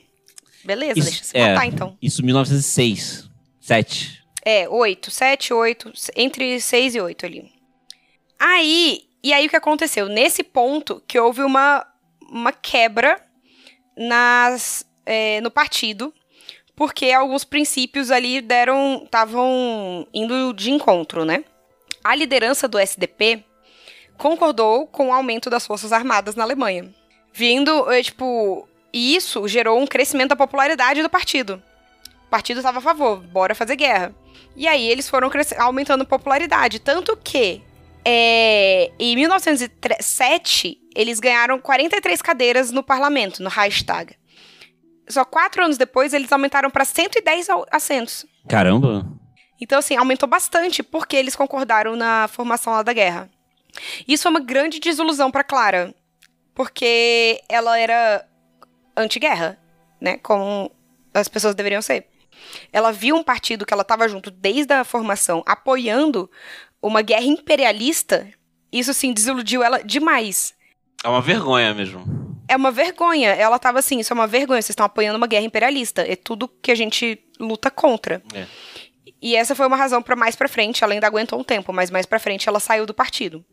Beleza, 0.65 0.99
Isso- 0.99 1.09
deixa 1.09 1.21
eu 1.23 1.27
se 1.27 1.37
é. 1.37 1.49
botar 1.49 1.65
então. 1.67 1.97
Isso 2.01 2.21
em 2.21 2.25
1906. 2.25 3.29
7. 3.59 4.21
É, 4.45 4.67
8, 4.67 5.09
7, 5.09 5.53
8, 5.53 5.91
entre 6.17 6.59
6 6.59 6.95
e 6.95 6.99
8 7.01 7.25
ali. 7.25 7.49
Aí, 8.37 9.03
e 9.23 9.31
aí 9.31 9.47
o 9.47 9.49
que 9.49 9.55
aconteceu? 9.55 10.07
Nesse 10.09 10.43
ponto 10.43 11.01
que 11.07 11.17
houve 11.17 11.41
uma, 11.41 11.85
uma 12.29 12.51
quebra 12.51 13.23
nas, 13.97 14.85
é, 15.05 15.39
no 15.41 15.49
partido, 15.49 16.13
porque 16.75 17.11
alguns 17.11 17.43
princípios 17.43 18.11
ali 18.11 18.41
deram. 18.41 19.03
estavam 19.05 20.07
indo 20.13 20.53
de 20.53 20.71
encontro, 20.71 21.23
né? 21.23 21.45
A 22.03 22.13
liderança 22.15 22.67
do 22.67 22.77
SDP 22.77 23.43
concordou 24.17 24.87
com 24.87 25.09
o 25.09 25.13
aumento 25.13 25.49
das 25.49 25.65
forças 25.65 25.93
armadas 25.93 26.35
na 26.35 26.43
Alemanha. 26.43 26.93
Vindo, 27.31 27.89
é, 27.91 28.03
tipo, 28.03 28.67
e 28.91 29.15
isso 29.15 29.47
gerou 29.47 29.79
um 29.79 29.87
crescimento 29.87 30.29
da 30.29 30.35
popularidade 30.35 31.01
do 31.01 31.09
partido. 31.09 31.63
O 32.27 32.29
partido 32.29 32.57
estava 32.57 32.79
a 32.79 32.81
favor, 32.81 33.17
bora 33.17 33.55
fazer 33.55 33.75
guerra. 33.75 34.13
E 34.55 34.67
aí 34.67 34.87
eles 34.87 35.09
foram 35.09 35.31
aumentando 35.57 36.05
popularidade. 36.05 36.79
Tanto 36.79 37.15
que 37.17 37.61
é, 38.05 38.91
em 38.99 39.15
1907 39.15 40.77
eles 40.95 41.19
ganharam 41.19 41.59
43 41.59 42.21
cadeiras 42.21 42.71
no 42.71 42.83
parlamento, 42.83 43.41
no 43.41 43.49
Reichstag. 43.49 44.15
Só 45.09 45.25
quatro 45.25 45.63
anos 45.63 45.77
depois 45.77 46.13
eles 46.13 46.31
aumentaram 46.31 46.69
para 46.69 46.85
110 46.85 47.49
au- 47.49 47.65
assentos. 47.71 48.25
Caramba. 48.47 49.05
Então, 49.59 49.79
assim, 49.79 49.95
aumentou 49.95 50.27
bastante 50.27 50.81
porque 50.83 51.15
eles 51.15 51.35
concordaram 51.35 51.95
na 51.95 52.27
formação 52.27 52.73
lá 52.73 52.83
da 52.83 52.93
guerra. 52.93 53.29
Isso 54.07 54.27
é 54.27 54.31
uma 54.31 54.39
grande 54.39 54.79
desilusão 54.79 55.31
pra 55.31 55.43
Clara, 55.43 55.93
porque 56.53 57.41
ela 57.49 57.77
era 57.79 58.25
anti-guerra, 58.95 59.57
né? 59.99 60.17
Como 60.17 60.71
as 61.13 61.27
pessoas 61.27 61.55
deveriam 61.55 61.81
ser. 61.81 62.07
Ela 62.71 62.91
viu 62.91 63.15
um 63.15 63.23
partido 63.23 63.65
que 63.65 63.73
ela 63.73 63.81
estava 63.83 64.07
junto 64.07 64.29
desde 64.29 64.73
a 64.73 64.83
formação, 64.83 65.43
apoiando 65.45 66.29
uma 66.83 67.01
guerra 67.01 67.25
imperialista. 67.25 68.27
Isso, 68.71 68.93
sim, 68.93 69.13
desiludiu 69.13 69.63
ela 69.63 69.83
demais. 69.83 70.53
É 71.03 71.07
uma 71.07 71.21
vergonha 71.21 71.73
mesmo. 71.73 72.03
É 72.47 72.55
uma 72.55 72.71
vergonha. 72.71 73.29
Ela 73.29 73.57
tava 73.57 73.79
assim, 73.79 73.99
isso 73.99 74.11
é 74.11 74.15
uma 74.15 74.27
vergonha. 74.27 74.61
Vocês 74.61 74.71
estão 74.71 74.85
apoiando 74.85 75.17
uma 75.17 75.27
guerra 75.27 75.45
imperialista. 75.45 76.01
É 76.01 76.15
tudo 76.15 76.47
que 76.61 76.71
a 76.71 76.75
gente 76.75 77.19
luta 77.39 77.71
contra. 77.71 78.21
É. 78.33 78.45
E 79.21 79.35
essa 79.35 79.55
foi 79.55 79.65
uma 79.65 79.77
razão 79.77 80.01
para 80.01 80.15
mais 80.15 80.35
pra 80.35 80.49
frente, 80.49 80.83
ela 80.83 80.93
ainda 80.93 81.07
aguentou 81.07 81.39
um 81.39 81.43
tempo, 81.45 81.71
mas 81.71 81.89
mais 81.89 82.05
pra 82.05 82.19
frente 82.19 82.47
ela 82.49 82.59
saiu 82.59 82.85
do 82.85 82.93
partido. 82.93 83.43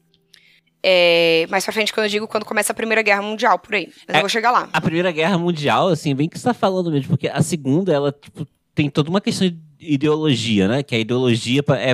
É, 0.83 1.47
mais 1.51 1.63
pra 1.65 1.73
frente, 1.73 1.93
quando 1.93 2.07
eu 2.07 2.11
digo 2.11 2.27
quando 2.27 2.45
começa 2.45 2.73
a 2.73 2.75
Primeira 2.75 3.03
Guerra 3.03 3.23
Mundial, 3.23 3.59
por 3.59 3.75
aí. 3.75 3.87
Mas 4.09 4.15
É. 4.15 4.19
eu 4.19 4.21
vou 4.23 4.29
chegar 4.29 4.51
lá. 4.51 4.69
A 4.73 4.81
Primeira 4.81 5.13
Guerra 5.13 5.39
Mundial, 5.39 5.89
assim, 5.89 6.15
bem 6.15 6.29
que 6.29 6.39
você 6.39 6.45
tá 6.45 6.55
falando 6.55 6.91
mesmo, 6.91 7.11
porque 7.11 7.29
a 7.29 7.43
segunda, 7.43 7.93
ela, 7.93 8.11
tipo, 8.11 8.47
tem 8.75 8.89
toda 8.91 9.11
uma 9.11 9.21
questão 9.21 9.49
de 9.49 9.59
ideologia, 9.79 10.67
né? 10.67 10.83
Que 10.83 10.95
a 10.97 10.99
ideologia 10.99 11.63
é, 11.79 11.93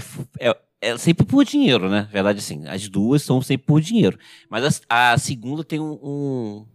é, 0.49 0.57
é 0.81 0.97
sempre 0.99 1.25
por 1.27 1.45
dinheiro, 1.45 1.89
né? 1.89 2.09
Verdade, 2.13 2.39
assim. 2.39 2.67
As 2.67 2.89
duas 2.89 3.23
são 3.23 3.41
sempre 3.43 3.67
por 3.67 3.81
dinheiro. 3.81 4.19
Mas 4.49 4.83
a, 4.89 5.13
a 5.13 5.19
segunda 5.19 5.65
tem 5.65 5.81
um, 5.81 5.99
um, 6.03 6.67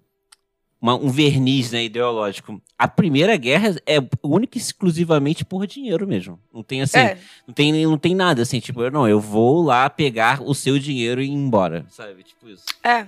uma- 0.81 0.95
um 0.95 1.09
verniz 1.09 1.71
né, 1.71 1.83
ideológico. 1.83 2.61
A 2.77 2.87
Primeira 2.87 3.37
Guerra 3.37 3.75
é 3.85 3.97
única 4.23 4.57
e 4.57 4.61
exclusivamente 4.61 5.45
por 5.45 5.67
dinheiro 5.67 6.07
mesmo. 6.07 6.39
Não 6.53 6.63
tem, 6.63 6.81
assim, 6.81 6.97
É. 6.97 7.17
não 7.47 7.53
tem, 7.53 7.85
não 7.85 7.97
tem 7.97 8.15
nada, 8.15 8.41
assim, 8.41 8.59
tipo, 8.59 8.89
não, 8.89 9.07
eu 9.07 9.19
vou 9.19 9.61
lá 9.63 9.89
pegar 9.89 10.41
o 10.41 10.53
seu 10.55 10.79
dinheiro 10.79 11.21
e 11.21 11.25
ir 11.27 11.31
embora, 11.31 11.85
sabe? 11.89 12.23
Tipo 12.23 12.49
isso. 12.49 12.65
É. 12.83 13.05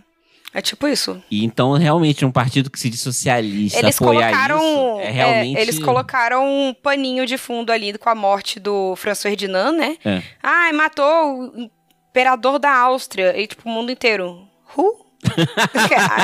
É 0.53 0.61
tipo 0.61 0.87
isso. 0.87 1.21
E 1.31 1.43
então, 1.43 1.73
realmente, 1.73 2.23
um 2.23 2.31
partido 2.31 2.69
que 2.69 2.79
se 2.79 2.89
diz 2.89 3.01
socialista, 3.01 3.79
Eles 3.79 3.99
apoiar 3.99 4.29
colocaram. 4.31 4.57
isso, 4.57 4.99
é 4.99 5.11
realmente... 5.11 5.57
é, 5.57 5.61
eles 5.61 5.79
colocaram 5.79 6.45
um 6.47 6.73
paninho 6.73 7.25
de 7.25 7.37
fundo 7.37 7.71
ali 7.71 7.97
com 7.97 8.09
a 8.09 8.15
morte 8.15 8.59
do 8.59 8.95
François 8.95 9.31
Ferdinand, 9.31 9.71
né? 9.73 9.97
É. 10.05 10.21
Ai, 10.43 10.71
matou 10.71 11.05
o 11.05 11.69
imperador 12.09 12.59
da 12.59 12.71
Áustria. 12.71 13.35
E, 13.35 13.47
tipo, 13.47 13.67
o 13.67 13.71
mundo 13.71 13.91
inteiro. 13.91 14.47
Who? 14.77 15.07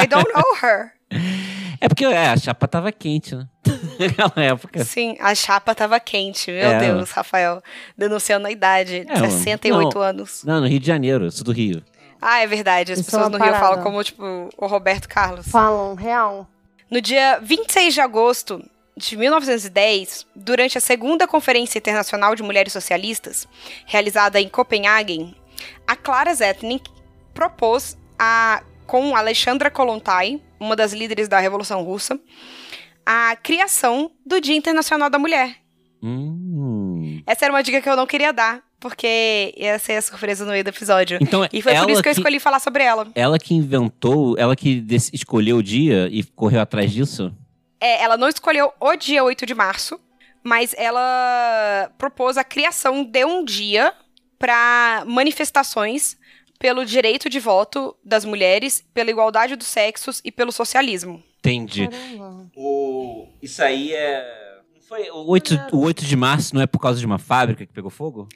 I 0.04 0.06
don't 0.08 0.32
know 0.32 0.56
her. 0.62 0.92
É 1.82 1.88
porque 1.88 2.04
é, 2.04 2.28
a 2.28 2.36
chapa 2.36 2.68
tava 2.68 2.92
quente, 2.92 3.34
né? 3.34 3.48
Naquela 3.98 4.46
época. 4.46 4.84
Sim, 4.84 5.16
a 5.18 5.34
chapa 5.34 5.74
tava 5.74 5.98
quente. 5.98 6.52
Meu 6.52 6.72
É. 6.72 6.78
Deus, 6.80 7.10
Rafael. 7.12 7.64
Denunciando 7.98 8.48
a 8.48 8.52
idade. 8.52 9.06
É, 9.08 9.16
68 9.30 9.96
não. 9.96 10.02
anos. 10.02 10.44
Não, 10.44 10.60
no 10.60 10.68
Rio 10.68 10.80
de 10.82 10.86
Janeiro, 10.88 11.26
eu 11.26 11.32
sou 11.32 11.46
do 11.46 11.54
Rio. 11.54 11.82
Ah, 12.22 12.40
é 12.40 12.48
verdade. 12.48 12.92
As 12.92 13.00
Isso 13.00 13.10
é 13.10 13.12
pessoas 13.12 13.28
uma 13.28 13.38
no 13.38 13.44
Rio 13.44 13.54
parada. 13.54 13.66
falam 13.66 13.84
como, 13.84 14.04
tipo, 14.04 14.50
o 14.58 14.68
Roberto 14.68 15.08
Carlos. 15.08 15.48
Falam, 15.48 15.96
real. 15.96 16.48
No 16.90 17.00
dia 17.02 17.40
26 17.42 17.94
de 17.94 18.02
agosto 18.02 18.64
de 18.98 19.16
1910, 19.16 20.26
durante 20.36 20.78
a 20.78 20.82
segunda 20.82 21.28
Conferência 21.28 21.78
Internacional 21.78 22.36
de 22.36 22.44
Mulheres 22.44 22.74
Socialistas, 22.74 23.48
realizada 23.86 24.42
em 24.42 24.50
Copenhagen, 24.50 25.36
a 25.88 25.96
Clara 25.96 26.34
Zetkin 26.34 26.82
propôs 27.34 27.98
a, 28.18 28.62
com 28.86 29.16
Alexandra 29.16 29.72
Kollontai, 29.72 30.42
uma 30.60 30.76
das 30.76 30.92
líderes 30.92 31.28
da 31.30 31.40
Revolução 31.40 31.84
Russa, 31.84 32.20
a 33.06 33.36
criação 33.38 34.12
do 34.26 34.42
Dia 34.42 34.56
Internacional 34.56 35.10
da 35.10 35.18
Mulher. 35.18 35.56
Hum. 36.04 36.49
Essa 37.30 37.46
era 37.46 37.54
uma 37.54 37.62
dica 37.62 37.80
que 37.80 37.88
eu 37.88 37.96
não 37.96 38.08
queria 38.08 38.34
dar, 38.34 38.62
porque 38.80 39.54
ia 39.56 39.78
ser 39.78 39.94
a 39.98 40.02
surpresa 40.02 40.44
no 40.46 40.52
meio 40.52 40.64
do 40.64 40.70
episódio. 40.70 41.20
Então, 41.22 41.48
E 41.54 41.62
foi 41.62 41.76
por 41.76 41.90
isso 41.92 42.02
que 42.02 42.10
eu 42.10 42.14
que- 42.14 42.20
escolhi 42.20 42.40
falar 42.40 42.60
sobre 42.60 42.84
ela. 42.84 43.08
Ela 43.14 43.38
que 43.38 43.54
inventou, 43.54 44.36
ela 44.38 44.56
que 44.56 44.84
escolheu 45.14 45.58
o 45.58 45.64
dia 45.64 46.08
e 46.12 46.24
correu 46.24 46.60
atrás 46.60 46.92
disso? 46.92 47.32
É, 47.80 48.02
ela 48.02 48.18
não 48.18 48.28
escolheu 48.28 48.74
o 48.80 48.96
dia 48.96 49.24
8 49.24 49.46
de 49.46 49.54
março, 49.54 50.00
mas 50.44 50.74
ela 50.76 51.92
propôs 52.00 52.36
a 52.36 52.44
criação 52.44 53.04
de 53.04 53.24
um 53.26 53.46
dia 53.46 53.94
para 54.40 55.04
manifestações 55.06 56.18
pelo 56.58 56.84
direito 56.84 57.30
de 57.30 57.40
voto 57.40 57.96
das 58.04 58.26
mulheres, 58.26 58.84
pela 58.94 59.10
igualdade 59.12 59.56
dos 59.56 59.68
sexos 59.68 60.20
e 60.26 60.32
pelo 60.32 60.52
socialismo. 60.52 61.24
Entendi. 61.40 61.88
O... 62.56 63.28
Isso 63.42 63.64
aí 63.64 63.94
é... 63.94 64.49
Foi 64.90 65.08
o 65.12 65.24
8, 65.28 65.68
o 65.72 65.82
8 65.82 66.04
de 66.04 66.16
março 66.16 66.56
não 66.56 66.64
é 66.64 66.66
por 66.66 66.80
causa 66.80 67.00
de 67.00 67.06
uma 67.06 67.20
fábrica 67.20 67.64
que 67.64 67.72
pegou 67.72 67.92
fogo? 67.92 68.28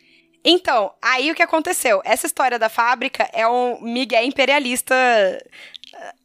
Então, 0.46 0.92
aí 1.02 1.32
o 1.32 1.34
que 1.34 1.42
aconteceu? 1.42 2.00
Essa 2.06 2.28
história 2.28 2.60
da 2.60 2.70
fábrica 2.70 3.28
é 3.34 3.48
um 3.48 3.82
migué 3.82 4.24
imperialista 4.24 4.94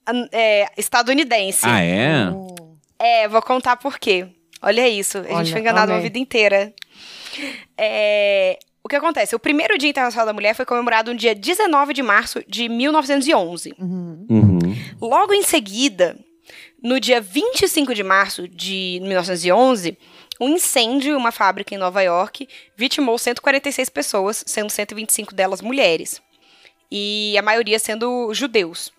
ah, 0.04 0.28
é, 0.30 0.70
estadunidense. 0.76 1.62
Ah, 1.62 1.82
é? 1.82 2.26
É, 2.98 3.26
vou 3.26 3.40
contar 3.40 3.78
por 3.78 3.98
quê. 3.98 4.28
Olha 4.60 4.86
isso, 4.86 5.16
a 5.16 5.22
gente 5.22 5.32
Olha, 5.32 5.46
foi 5.46 5.60
enganado 5.62 5.92
uma 5.92 6.00
vida 6.00 6.18
inteira. 6.18 6.74
É, 7.78 8.58
o 8.84 8.88
que 8.88 8.96
acontece? 8.96 9.34
O 9.34 9.38
primeiro 9.38 9.78
Dia 9.78 9.88
Internacional 9.88 10.26
da 10.26 10.34
Mulher 10.34 10.54
foi 10.54 10.66
comemorado 10.66 11.10
no 11.10 11.18
dia 11.18 11.34
19 11.34 11.94
de 11.94 12.02
março 12.02 12.44
de 12.46 12.68
1911. 12.68 13.74
Uhum. 13.78 14.26
Uhum. 14.28 14.58
Logo 15.00 15.32
em 15.32 15.42
seguida, 15.42 16.18
no 16.82 17.00
dia 17.00 17.20
25 17.20 17.94
de 17.94 18.02
março 18.02 18.46
de 18.46 18.98
1911, 19.02 19.96
um 20.40 20.48
incêndio 20.50 21.12
em 21.12 21.16
uma 21.16 21.32
fábrica 21.32 21.74
em 21.74 21.78
Nova 21.78 22.02
York 22.02 22.48
vitimou 22.76 23.18
146 23.18 23.88
pessoas, 23.88 24.44
sendo 24.46 24.70
125 24.70 25.34
delas 25.34 25.60
mulheres. 25.60 26.22
E 26.90 27.36
a 27.38 27.42
maioria 27.42 27.78
sendo 27.78 28.32
judeus. 28.32 28.92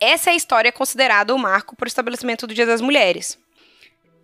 Essa 0.00 0.30
é 0.30 0.32
a 0.32 0.36
história 0.36 0.72
considerada 0.72 1.34
o 1.34 1.38
marco 1.38 1.76
para 1.76 1.84
o 1.84 1.88
estabelecimento 1.88 2.46
do 2.46 2.54
Dia 2.54 2.64
das 2.64 2.80
Mulheres. 2.80 3.38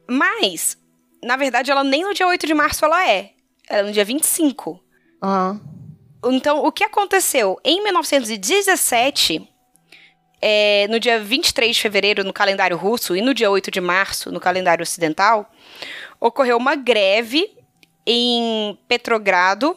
Mas, 0.08 0.78
na 1.22 1.36
verdade, 1.36 1.70
ela 1.70 1.84
nem 1.84 2.02
no 2.02 2.14
dia 2.14 2.26
8 2.26 2.46
de 2.46 2.54
março 2.54 2.84
ela 2.84 3.06
é. 3.06 3.32
Ela 3.68 3.80
é 3.80 3.82
no 3.82 3.92
dia 3.92 4.04
25. 4.04 4.80
Ah. 5.20 5.56
Então, 6.24 6.64
o 6.64 6.72
que 6.72 6.82
aconteceu? 6.82 7.60
Em 7.62 7.82
1917, 7.82 9.46
é, 10.40 10.86
no 10.88 10.98
dia 10.98 11.20
23 11.20 11.76
de 11.76 11.82
fevereiro, 11.82 12.24
no 12.24 12.32
calendário 12.32 12.76
russo, 12.76 13.14
e 13.14 13.20
no 13.20 13.34
dia 13.34 13.50
8 13.50 13.70
de 13.70 13.80
março, 13.80 14.32
no 14.32 14.40
calendário 14.40 14.82
ocidental, 14.82 15.50
ocorreu 16.26 16.56
uma 16.56 16.74
greve 16.74 17.48
em 18.06 18.78
Petrogrado, 18.88 19.76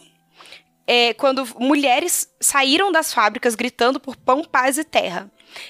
é, 0.85 1.13
quando 1.13 1.47
mulheres 1.59 2.27
saíram 2.39 2.91
das 2.91 3.13
fábricas 3.13 3.55
gritando 3.55 3.99
por 3.99 4.15
pão, 4.15 4.43
paz 4.43 4.77
e 4.77 4.83
terra. 4.83 5.29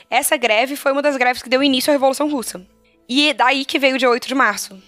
Essa 0.10 0.36
greve 0.38 0.76
foi 0.76 0.92
uma 0.92 1.02
das 1.02 1.16
greves 1.18 1.42
que 1.42 1.50
deu 1.50 1.64
início 1.64 1.92
à 1.92 1.94
Revolução 1.94 2.30
Russa. 2.30 2.66
E 3.08 3.30
é 3.30 3.34
daí 3.34 3.66
que 3.66 3.80
veio 3.80 3.96
o 3.96 3.98
dia 3.98 4.10
8 4.10 4.28
de 4.28 4.36
março 4.36 4.82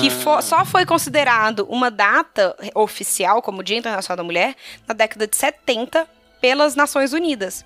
que 0.00 0.08
fo- 0.10 0.40
só 0.40 0.64
foi 0.64 0.86
considerado 0.86 1.66
uma 1.68 1.90
data 1.90 2.56
oficial 2.74 3.42
como 3.42 3.62
Dia 3.62 3.76
Internacional 3.76 4.16
da 4.16 4.22
Mulher 4.24 4.54
na 4.86 4.94
década 4.94 5.26
de 5.26 5.36
70 5.36 6.08
pelas 6.40 6.74
Nações 6.74 7.12
Unidas. 7.12 7.64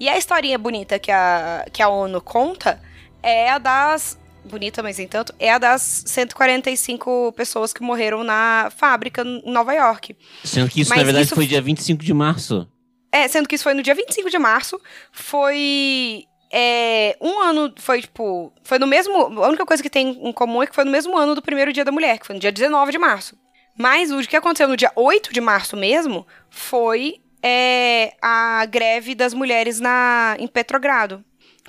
E 0.00 0.08
a 0.08 0.18
historinha 0.18 0.58
bonita 0.58 0.98
que 0.98 1.10
a, 1.12 1.66
que 1.72 1.82
a 1.82 1.88
ONU 1.88 2.20
conta 2.20 2.82
é 3.22 3.48
a 3.50 3.58
das. 3.58 4.18
Bonita, 4.44 4.82
mas 4.82 4.98
entanto, 4.98 5.34
é 5.38 5.50
a 5.52 5.58
das 5.58 6.02
145 6.06 7.32
pessoas 7.36 7.72
que 7.72 7.82
morreram 7.82 8.24
na 8.24 8.70
fábrica 8.76 9.22
em 9.22 9.42
Nova 9.50 9.72
York. 9.72 10.16
Sendo 10.44 10.68
que 10.70 10.80
isso, 10.80 10.90
Mas 10.90 10.98
na 10.98 11.04
verdade, 11.04 11.26
isso- 11.26 11.34
foi 11.34 11.46
dia 11.46 11.60
25 11.60 12.02
de 12.02 12.14
março. 12.14 12.66
É, 13.12 13.26
sendo 13.28 13.48
que 13.48 13.54
isso 13.54 13.64
foi 13.64 13.74
no 13.74 13.82
dia 13.82 13.94
25 13.94 14.30
de 14.30 14.38
março. 14.38 14.80
Foi. 15.12 16.24
é, 16.52 17.16
um 17.20 17.40
ano. 17.40 17.72
Foi 17.78 18.00
tipo. 18.00 18.52
Foi 18.64 18.78
no 18.78 18.86
mesmo. 18.86 19.14
A 19.42 19.48
única 19.48 19.64
coisa 19.66 19.82
que 19.82 19.90
tem 19.90 20.08
em 20.28 20.32
comum 20.32 20.62
é 20.62 20.66
que 20.66 20.74
foi 20.74 20.84
no 20.84 20.90
mesmo 20.90 21.16
ano 21.16 21.34
do 21.34 21.42
primeiro 21.42 21.72
dia 21.72 21.84
da 21.84 21.92
mulher, 21.92 22.18
que 22.18 22.26
foi 22.26 22.34
no 22.34 22.40
dia 22.40 22.50
19 22.52 22.90
de 22.92 22.98
março. 22.98 23.36
Mas 23.78 24.10
o 24.10 24.20
que 24.20 24.36
aconteceu 24.36 24.68
no 24.68 24.76
dia 24.76 24.90
8 24.96 25.32
de 25.32 25.40
março 25.40 25.76
mesmo 25.76 26.26
foi 26.50 27.16
é, 27.42 28.14
a 28.20 28.64
greve 28.66 29.14
das 29.14 29.32
mulheres 29.32 29.80
na, 29.80 30.36
em 30.38 30.46
Petrogrado. 30.46 31.24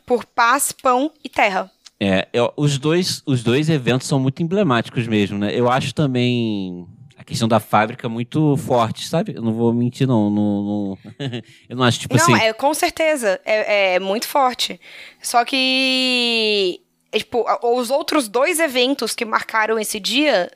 Por 0.05 0.25
paz, 0.25 0.71
pão 0.71 1.11
e 1.23 1.29
terra. 1.29 1.71
É, 2.03 2.27
eu- 2.33 2.51
os, 2.57 2.79
dois, 2.79 3.21
os 3.27 3.43
dois 3.43 3.69
eventos 3.69 4.07
são 4.07 4.19
muito 4.19 4.41
emblemáticos 4.41 5.05
mesmo, 5.07 5.37
né? 5.37 5.53
Eu 5.53 5.69
acho 5.69 5.93
também 5.93 6.87
a 7.15 7.23
questão 7.23 7.47
da 7.47 7.59
fábrica 7.59 8.09
muito 8.09 8.57
forte, 8.57 9.07
sabe? 9.07 9.35
Eu 9.35 9.41
não 9.43 9.53
vou 9.53 9.71
mentir, 9.71 10.07
não. 10.07 10.27
não- 10.31 10.63
não- 10.63 10.97
eu 11.69 11.75
não 11.77 11.83
acho, 11.83 11.99
tipo 11.99 12.15
Não, 12.17 12.23
assim. 12.23 12.33
é 12.43 12.51
com 12.53 12.73
certeza. 12.73 13.39
É, 13.45 13.93
é 13.95 13.99
muito 13.99 14.27
forte. 14.27 14.81
Só 15.21 15.45
que. 15.45 16.81
é, 17.11 17.17
tipo, 17.19 17.45
os 17.63 17.91
outros 17.91 18.27
dois 18.27 18.59
eventos 18.59 19.13
que 19.13 19.23
marcaram 19.23 19.77
esse 19.77 19.99
dia 19.99 20.51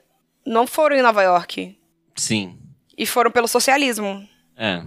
não 0.45 0.65
foram 0.65 0.95
em 0.95 1.01
Nova 1.03 1.21
York. 1.21 1.77
Sim. 2.15 2.57
E 2.97 3.05
foram 3.05 3.29
pelo 3.29 3.47
socialismo. 3.47 4.27
É. 4.57 4.81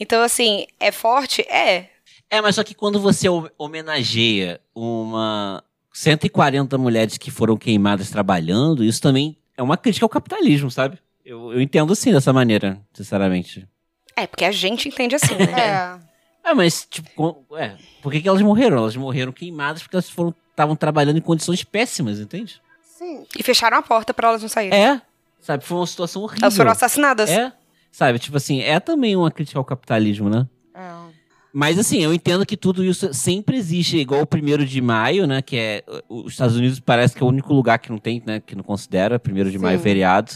Então, 0.00 0.22
assim, 0.22 0.66
é 0.80 0.90
forte? 0.90 1.42
É. 1.42 1.88
É, 2.28 2.40
mas 2.40 2.56
só 2.56 2.64
que 2.64 2.74
quando 2.74 2.98
você 2.98 3.28
ho- 3.28 3.48
homenageia 3.56 4.60
uma 4.74 5.62
140 5.94 6.76
mulheres 6.76 7.16
que 7.16 7.30
foram 7.30 7.56
queimadas 7.56 8.10
trabalhando, 8.10 8.84
isso 8.84 9.00
também 9.00 9.38
é 9.56 9.62
uma 9.62 9.76
crítica 9.76 10.04
ao 10.04 10.10
capitalismo, 10.10 10.70
sabe? 10.70 10.98
Eu, 11.24 11.52
eu 11.52 11.60
entendo 11.60 11.94
sim 11.94 12.12
dessa 12.12 12.32
maneira, 12.32 12.80
sinceramente. 12.92 13.66
É, 14.16 14.26
porque 14.26 14.44
a 14.44 14.52
gente 14.52 14.88
entende 14.88 15.14
assim, 15.14 15.34
né? 15.36 15.54
É. 16.44 16.50
É, 16.50 16.52
mas, 16.52 16.86
tipo, 16.90 17.42
é, 17.56 17.74
por 18.02 18.12
que, 18.12 18.20
que 18.20 18.28
elas 18.28 18.42
morreram? 18.42 18.76
Elas 18.76 18.94
morreram 18.94 19.32
queimadas 19.32 19.82
porque 19.82 19.96
elas 19.96 20.10
foram 20.10 20.34
estavam 20.50 20.76
trabalhando 20.76 21.16
em 21.16 21.22
condições 21.22 21.64
péssimas, 21.64 22.20
entende? 22.20 22.60
Sim. 22.82 23.24
E 23.36 23.42
fecharam 23.42 23.78
a 23.78 23.82
porta 23.82 24.14
pra 24.14 24.28
elas 24.28 24.42
não 24.42 24.48
saírem. 24.48 24.78
É, 24.78 25.00
sabe? 25.40 25.64
Foi 25.64 25.78
uma 25.78 25.86
situação 25.86 26.22
horrível. 26.22 26.42
Elas 26.42 26.56
foram 26.56 26.70
assassinadas. 26.70 27.30
É, 27.30 27.52
sabe? 27.90 28.18
Tipo 28.18 28.36
assim, 28.36 28.60
é 28.60 28.78
também 28.78 29.16
uma 29.16 29.30
crítica 29.30 29.58
ao 29.58 29.64
capitalismo, 29.64 30.28
né? 30.30 30.46
É. 31.54 31.58
Mas 31.58 31.78
assim, 31.78 32.02
eu 32.02 32.12
entendo 32.12 32.44
que 32.44 32.56
tudo 32.56 32.84
isso 32.84 33.14
sempre 33.14 33.56
existe, 33.56 33.96
igual 33.96 34.22
o 34.22 34.26
primeiro 34.26 34.66
de 34.66 34.80
maio, 34.80 35.26
né? 35.26 35.40
Que 35.40 35.56
é. 35.56 35.84
Os 36.08 36.32
Estados 36.32 36.56
Unidos 36.56 36.80
parece 36.80 37.14
que 37.14 37.22
é 37.22 37.26
o 37.26 37.28
único 37.28 37.52
lugar 37.54 37.78
que 37.78 37.90
não 37.90 37.98
tem, 37.98 38.22
né? 38.26 38.40
Que 38.40 38.56
não 38.56 38.64
considera 38.64 39.18
primeiro 39.18 39.50
de 39.50 39.58
maio 39.58 39.78
Sim. 39.78 39.84
feriado. 39.84 40.32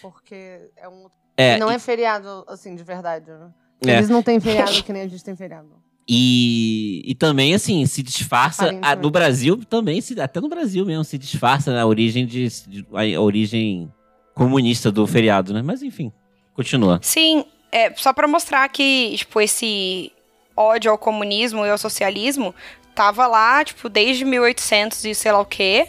Porque 0.00 0.34
é 0.76 0.88
um. 0.88 1.06
É, 1.36 1.58
não 1.58 1.70
e, 1.70 1.74
é 1.74 1.78
feriado, 1.78 2.44
assim, 2.48 2.74
de 2.74 2.82
verdade, 2.82 3.26
né? 3.30 3.50
É. 3.86 3.96
Eles 3.96 4.08
não 4.08 4.22
têm 4.22 4.38
feriado 4.40 4.82
que 4.82 4.92
nem 4.92 5.02
a 5.02 5.08
gente 5.08 5.22
tem 5.24 5.34
feriado. 5.36 5.68
e, 6.08 7.02
e 7.04 7.14
também, 7.14 7.54
assim, 7.54 7.84
se 7.86 8.02
disfarça. 8.02 8.78
a- 8.82 8.96
no 8.96 9.10
Brasil 9.10 9.58
também, 9.68 10.00
se, 10.00 10.18
até 10.20 10.40
no 10.40 10.48
Brasil 10.48 10.84
mesmo, 10.86 11.04
se 11.04 11.18
disfarça 11.18 11.78
a 11.78 11.86
origem 11.86 12.24
de. 12.26 12.48
de- 12.66 12.86
a 13.16 13.20
origem 13.20 13.92
comunista 14.34 14.90
do 14.90 15.06
feriado, 15.06 15.52
né? 15.52 15.60
Mas 15.62 15.82
enfim, 15.82 16.10
continua. 16.54 16.98
Sim, 17.02 17.44
é 17.70 17.92
só 17.94 18.12
pra 18.12 18.26
mostrar 18.26 18.68
que, 18.68 19.14
tipo, 19.16 19.40
esse 19.40 20.10
ódio 20.56 20.90
ao 20.90 20.98
comunismo 20.98 21.64
e 21.64 21.70
ao 21.70 21.78
socialismo 21.78 22.54
tava 22.94 23.26
lá, 23.26 23.64
tipo, 23.64 23.88
desde 23.88 24.24
1800 24.24 25.04
e 25.04 25.14
sei 25.14 25.32
lá 25.32 25.40
o 25.40 25.46
quê, 25.46 25.88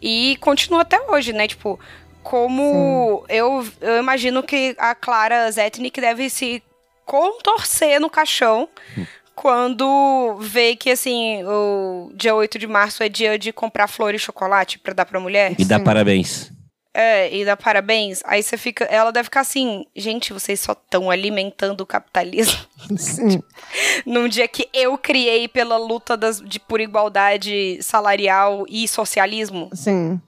e 0.00 0.36
continua 0.40 0.82
até 0.82 1.00
hoje, 1.10 1.32
né? 1.32 1.48
Tipo, 1.48 1.78
como 2.22 3.24
eu, 3.28 3.66
eu 3.80 3.98
imagino 3.98 4.42
que 4.42 4.74
a 4.78 4.94
Clara 4.94 5.50
Zetnik 5.50 6.00
deve 6.00 6.30
se 6.30 6.62
contorcer 7.04 8.00
no 8.00 8.08
caixão 8.08 8.68
quando 9.34 10.36
vê 10.40 10.76
que, 10.76 10.90
assim, 10.90 11.42
o 11.44 12.10
dia 12.14 12.34
8 12.34 12.58
de 12.58 12.66
março 12.66 13.02
é 13.02 13.08
dia 13.08 13.38
de 13.38 13.52
comprar 13.52 13.88
flor 13.88 14.14
e 14.14 14.18
chocolate 14.18 14.78
pra 14.78 14.94
dar 14.94 15.04
pra 15.04 15.20
mulher. 15.20 15.54
E 15.58 15.64
dá 15.64 15.80
parabéns. 15.80 16.50
É, 16.96 17.36
e 17.36 17.44
dá 17.44 17.56
parabéns. 17.56 18.22
Aí 18.24 18.40
você 18.40 18.56
fica. 18.56 18.84
Ela 18.84 19.10
deve 19.10 19.24
ficar 19.24 19.40
assim, 19.40 19.84
gente, 19.96 20.32
vocês 20.32 20.60
só 20.60 20.72
estão 20.72 21.10
alimentando 21.10 21.80
o 21.80 21.86
capitalismo. 21.86 22.56
Sim. 22.96 23.42
Num 24.06 24.28
dia 24.28 24.46
que 24.46 24.68
eu 24.72 24.96
criei 24.96 25.48
pela 25.48 25.76
luta 25.76 26.16
das, 26.16 26.40
de, 26.40 26.60
por 26.60 26.80
igualdade 26.80 27.82
salarial 27.82 28.64
e 28.68 28.86
socialismo. 28.86 29.70
Sim. 29.74 30.20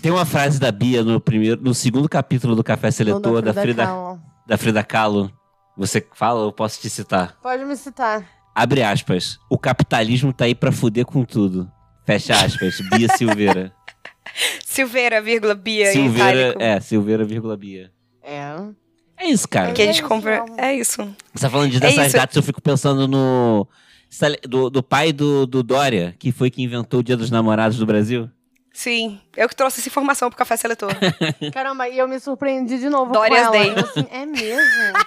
Tem 0.00 0.12
uma 0.12 0.24
frase 0.24 0.60
da 0.60 0.70
Bia 0.70 1.02
no 1.02 1.20
primeiro, 1.20 1.60
no 1.60 1.74
segundo 1.74 2.08
capítulo 2.08 2.54
do 2.54 2.62
Café 2.62 2.90
Seletor 2.92 3.42
da 3.42 3.52
Frida, 3.52 3.84
Kahlo. 3.84 4.20
da 4.46 4.56
Frida 4.56 4.84
Kahlo. 4.84 5.32
Você 5.76 6.06
fala, 6.14 6.44
eu 6.44 6.52
posso 6.52 6.80
te 6.80 6.88
citar. 6.88 7.36
Pode 7.42 7.64
me 7.64 7.76
citar. 7.76 8.24
Abre 8.54 8.82
aspas. 8.82 9.38
O 9.50 9.58
capitalismo 9.58 10.32
tá 10.32 10.44
aí 10.44 10.54
pra 10.54 10.70
fuder 10.70 11.04
com 11.04 11.24
tudo. 11.24 11.70
Fecha 12.06 12.34
aspas. 12.34 12.80
Bia 12.80 13.08
Silveira. 13.16 13.72
Silveira, 14.64 15.20
vírgula, 15.22 15.54
Bia 15.54 15.92
Silveira, 15.92 16.40
itálico. 16.50 16.62
é, 16.62 16.80
Silveira, 16.80 17.24
vírgula 17.24 17.56
Bia. 17.56 17.90
É. 18.22 18.52
É 19.18 19.28
isso, 19.28 19.48
cara. 19.48 19.72
Que 19.72 19.82
a 19.82 19.86
gente 19.86 19.96
É 19.96 20.00
isso, 20.00 20.08
compra. 20.08 20.44
É 20.58 20.74
isso. 20.74 21.16
Você 21.32 21.42
tá 21.46 21.50
falando 21.50 21.70
de 21.70 21.78
É 21.78 21.80
dessas 21.80 22.08
isso. 22.08 22.16
datas, 22.16 22.36
eu 22.36 22.42
fico 22.42 22.60
pensando 22.60 23.08
no. 23.08 23.66
Do, 24.48 24.70
do 24.70 24.82
pai 24.82 25.12
do, 25.12 25.46
do 25.46 25.62
Dória, 25.62 26.14
que 26.18 26.30
foi 26.32 26.50
que 26.50 26.62
inventou 26.62 27.00
o 27.00 27.02
Dia 27.02 27.16
dos 27.16 27.30
Namorados 27.30 27.76
do 27.76 27.84
Brasil. 27.84 28.30
Sim. 28.72 29.18
Eu 29.36 29.48
que 29.48 29.56
trouxe 29.56 29.80
essa 29.80 29.88
informação 29.88 30.28
pro 30.30 30.38
Café 30.38 30.56
Seletor. 30.56 30.92
Caramba, 31.52 31.88
e 31.88 31.98
eu 31.98 32.06
me 32.06 32.20
surpreendi 32.20 32.78
de 32.78 32.88
novo 32.88 33.10
Dorias 33.12 33.48
com 33.48 33.54
ela. 33.54 33.64
Day. 33.64 33.72
Eu, 33.74 33.84
assim, 33.84 34.06
é 34.10 34.26
mesmo? 34.26 34.98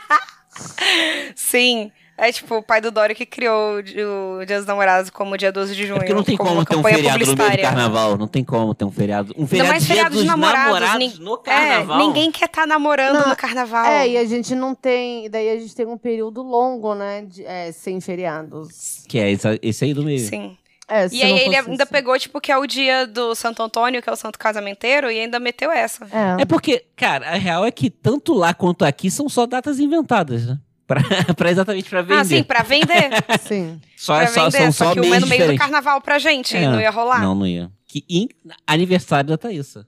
Sim. 1.36 1.91
É 2.22 2.32
tipo 2.32 2.55
o 2.57 2.61
pai 2.63 2.82
do 2.82 2.91
Dória 2.91 3.15
que 3.15 3.26
criou 3.26 3.78
o 3.78 4.45
Dia 4.45 4.57
dos 4.57 4.65
Namorados 4.65 5.09
como 5.09 5.38
dia 5.38 5.51
12 5.51 5.76
de 5.76 5.86
junho. 5.88 5.97
É 5.97 5.99
porque 5.99 6.13
não 6.13 6.24
tem 6.24 6.36
como 6.38 6.49
como 6.49 6.65
ter 6.65 6.76
um 6.76 6.84
feriado 6.84 7.20
no 7.26 7.36
meio 7.36 7.51
do 7.51 7.61
carnaval. 7.61 8.17
Não 8.17 8.28
tem 8.28 8.43
como 8.43 8.76
ter 8.76 8.86
um 8.86 8.91
feriado. 8.91 9.34
Um 9.38 9.47
feriado, 9.47 9.70
mais 9.72 9.84
dia 9.86 9.95
feriado 9.95 10.13
dos 10.15 10.22
de 10.24 10.28
namorados, 10.28 10.95
nin- 10.97 11.13
no 11.20 11.38
carnaval. 11.38 11.99
É, 11.99 12.03
ninguém 12.07 12.32
quer 12.32 12.45
estar 12.45 12.67
namorando 12.67 13.20
Não, 13.20 13.30
no 13.30 13.36
carnaval. 13.36 13.86
É, 13.86 14.07
e 14.09 14.17
a 14.17 14.26
gente 14.26 14.53
não 14.55 14.76
tem. 14.76 15.30
Daí 15.30 15.49
a 15.49 15.59
gente 15.59 15.76
tem 15.76 15.86
um 15.86 15.97
período 15.97 16.41
longo, 16.41 16.93
né? 16.93 17.24
De, 17.28 17.45
é, 17.45 17.72
sem 17.72 17.99
feriados. 18.01 19.03
Que 19.07 19.20
é 19.20 19.32
esse, 19.32 19.59
esse 19.61 19.86
aí 19.86 19.93
do 19.93 20.03
meio. 20.03 20.20
Sim. 20.20 20.57
É, 20.91 21.07
E 21.11 21.22
aí 21.22 21.30
não 21.32 21.38
ele 21.38 21.55
ainda 21.55 21.86
pegou, 21.86 22.17
tipo, 22.17 22.41
que 22.41 22.51
é 22.51 22.57
o 22.57 22.65
dia 22.65 23.05
do 23.05 23.36
Santo 23.36 23.61
Antônio, 23.61 24.01
que 24.01 24.09
é 24.09 24.11
o 24.11 24.15
santo 24.15 24.39
casamenteiro, 24.39 25.11
e 25.11 25.20
ainda 25.20 25.39
meteu 25.39 25.72
essa. 25.72 26.03
É. 26.05 26.41
É 26.41 26.45
porque, 26.45 26.84
cara, 26.95 27.30
a 27.30 27.36
real 27.36 27.63
é 27.63 27.70
que 27.70 27.91
tanto 27.91 28.34
lá 28.34 28.55
quanto 28.55 28.84
aqui 28.84 29.11
são 29.11 29.30
só 29.30 29.45
datas 29.45 29.80
inventadas, 29.80 30.47
né? 30.47 30.57
Pra, 30.90 31.02
pra 31.38 31.52
exatamente 31.52 31.88
pra 31.88 32.02
vender. 32.02 32.20
Ah, 32.20 32.26
sim, 32.26 32.42
pra 32.44 32.64
vender. 32.64 33.10
Sim. 33.48 33.80
Só, 33.96 34.18
pra 34.18 34.26
só, 34.28 34.46
vender. 34.50 34.58
são 34.58 34.72
Só, 34.72 34.86
só 34.86 34.94
que 34.94 35.02
uma 35.02 35.16
é 35.18 35.20
no 35.20 35.28
meio 35.28 35.52
do 35.52 35.56
carnaval 35.56 36.02
pra 36.02 36.18
gente, 36.18 36.58
É. 36.58 36.68
não 36.68 36.82
ia 36.82 36.90
rolar. 36.90 37.22
Não, 37.22 37.36
não 37.36 37.46
ia. 37.46 37.70
Que 37.86 38.04
in- 38.10 38.28
aniversário 38.66 39.30
da 39.30 39.38
Thaísa. 39.38 39.86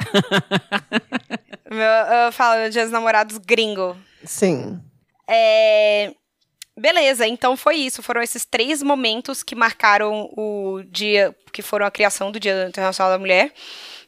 Meu, 1.70 2.24
eu 2.26 2.32
falo 2.32 2.68
Dia 2.70 2.82
dos 2.82 2.90
Namorados 2.92 3.38
gringo. 3.38 3.96
Sim. 4.24 4.80
É... 5.28 6.12
Beleza, 6.76 7.26
então 7.26 7.56
foi 7.56 7.76
isso. 7.76 8.02
Foram 8.02 8.20
esses 8.20 8.44
três 8.44 8.82
momentos 8.82 9.44
que 9.44 9.54
marcaram 9.54 10.28
o 10.36 10.82
dia, 10.90 11.32
que 11.52 11.62
foram 11.62 11.86
a 11.86 11.90
criação 11.90 12.32
do 12.32 12.40
Dia 12.40 12.66
Internacional 12.68 13.12
da 13.12 13.18
Mulher. 13.18 13.52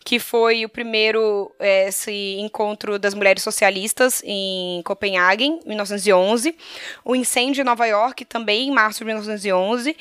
Que 0.04 0.18
foi 0.18 0.64
o 0.64 0.68
primeiro, 0.68 1.50
é, 1.58 1.88
esse 1.88 2.36
encontro 2.38 2.98
das 2.98 3.14
mulheres 3.14 3.42
socialistas 3.42 4.22
em 4.24 4.82
Copenhague, 4.84 5.44
em 5.44 5.60
1911. 5.64 6.56
O 7.04 7.14
incêndio 7.14 7.62
em 7.62 7.64
Nova 7.64 7.86
York, 7.86 8.24
também 8.24 8.68
em 8.68 8.72
março 8.72 8.98
de 9.00 9.04
1911. 9.04 9.96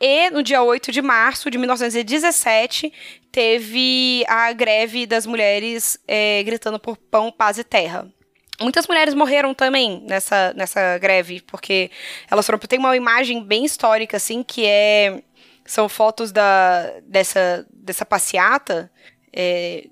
E 0.00 0.30
no 0.30 0.42
dia 0.42 0.62
8 0.62 0.90
de 0.90 1.00
março 1.00 1.50
de 1.50 1.56
1917, 1.56 2.92
teve 3.30 4.24
a 4.28 4.52
greve 4.52 5.06
das 5.06 5.24
mulheres 5.24 5.98
é, 6.06 6.42
gritando 6.42 6.78
por 6.78 6.96
pão, 6.96 7.32
paz 7.32 7.58
e 7.58 7.64
terra. 7.64 8.06
Muitas 8.60 8.86
mulheres 8.86 9.14
morreram 9.14 9.52
também 9.52 10.02
nessa, 10.06 10.52
nessa 10.54 10.98
greve, 10.98 11.40
porque 11.40 11.90
elas 12.30 12.46
foram. 12.46 12.58
Tem 12.58 12.78
uma 12.78 12.96
imagem 12.96 13.42
bem 13.42 13.64
histórica, 13.64 14.16
assim, 14.16 14.42
que 14.42 14.64
é. 14.66 15.22
São 15.66 15.88
fotos 15.88 16.30
da, 16.30 16.92
dessa, 17.06 17.66
dessa 17.72 18.04
passeata 18.04 18.90
é, 19.34 19.86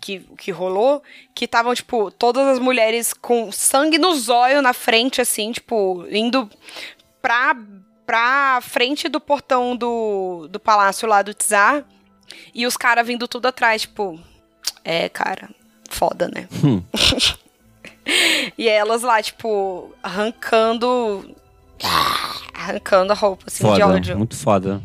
que, 0.00 0.20
que 0.38 0.50
rolou, 0.50 1.02
que 1.34 1.44
estavam, 1.46 1.74
tipo, 1.74 2.10
todas 2.10 2.46
as 2.46 2.58
mulheres 2.58 3.12
com 3.12 3.50
sangue 3.50 3.98
no 3.98 4.14
zóio 4.14 4.62
na 4.62 4.72
frente, 4.72 5.20
assim, 5.20 5.52
tipo, 5.52 6.04
indo 6.10 6.48
pra, 7.20 7.56
pra 8.06 8.60
frente 8.62 9.08
do 9.08 9.20
portão 9.20 9.74
do, 9.76 10.46
do 10.50 10.60
palácio 10.60 11.08
lá 11.08 11.22
do 11.22 11.34
Tsar, 11.34 11.84
e 12.54 12.66
os 12.66 12.76
caras 12.76 13.06
vindo 13.06 13.26
tudo 13.28 13.46
atrás, 13.46 13.82
tipo. 13.82 14.18
É, 14.84 15.08
cara, 15.08 15.50
foda, 15.88 16.28
né? 16.28 16.48
Hum. 16.64 16.82
E 18.58 18.68
elas 18.68 19.00
lá, 19.00 19.22
tipo, 19.22 19.90
arrancando. 20.02 21.34
Arrancando 22.52 23.12
a 23.12 23.16
roupa, 23.16 23.44
assim, 23.46 23.64
de 23.64 23.70
Foda, 23.70 23.86
ódio. 23.86 24.18
muito 24.18 24.36
foda. 24.36 24.82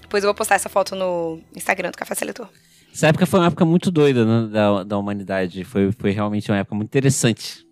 Depois 0.00 0.24
eu 0.24 0.28
vou 0.28 0.34
postar 0.34 0.54
essa 0.54 0.68
foto 0.70 0.94
no 0.96 1.40
Instagram 1.54 1.90
do 1.90 1.98
Café 1.98 2.14
Seletor. 2.14 2.48
Essa 2.98 3.06
época 3.06 3.26
foi 3.26 3.38
uma 3.38 3.46
época 3.46 3.64
muito 3.64 3.92
doida 3.92 4.24
né, 4.24 4.48
da, 4.48 4.82
da 4.82 4.98
humanidade. 4.98 5.62
Foi, 5.62 5.92
foi 5.92 6.10
realmente 6.10 6.50
uma 6.50 6.58
época 6.58 6.74
muito 6.74 6.88
interessante. 6.88 7.64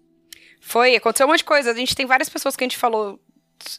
Foi, 0.61 0.95
aconteceu 0.95 1.27
um 1.27 1.31
monte 1.31 1.39
de 1.39 1.45
coisa. 1.45 1.73
A 1.73 1.75
gente 1.75 1.97
tem 1.97 2.07
várias 2.07 2.29
pessoas 2.29 2.55
que 2.55 2.63
a 2.63 2.67
gente 2.67 2.77
falou 2.77 3.19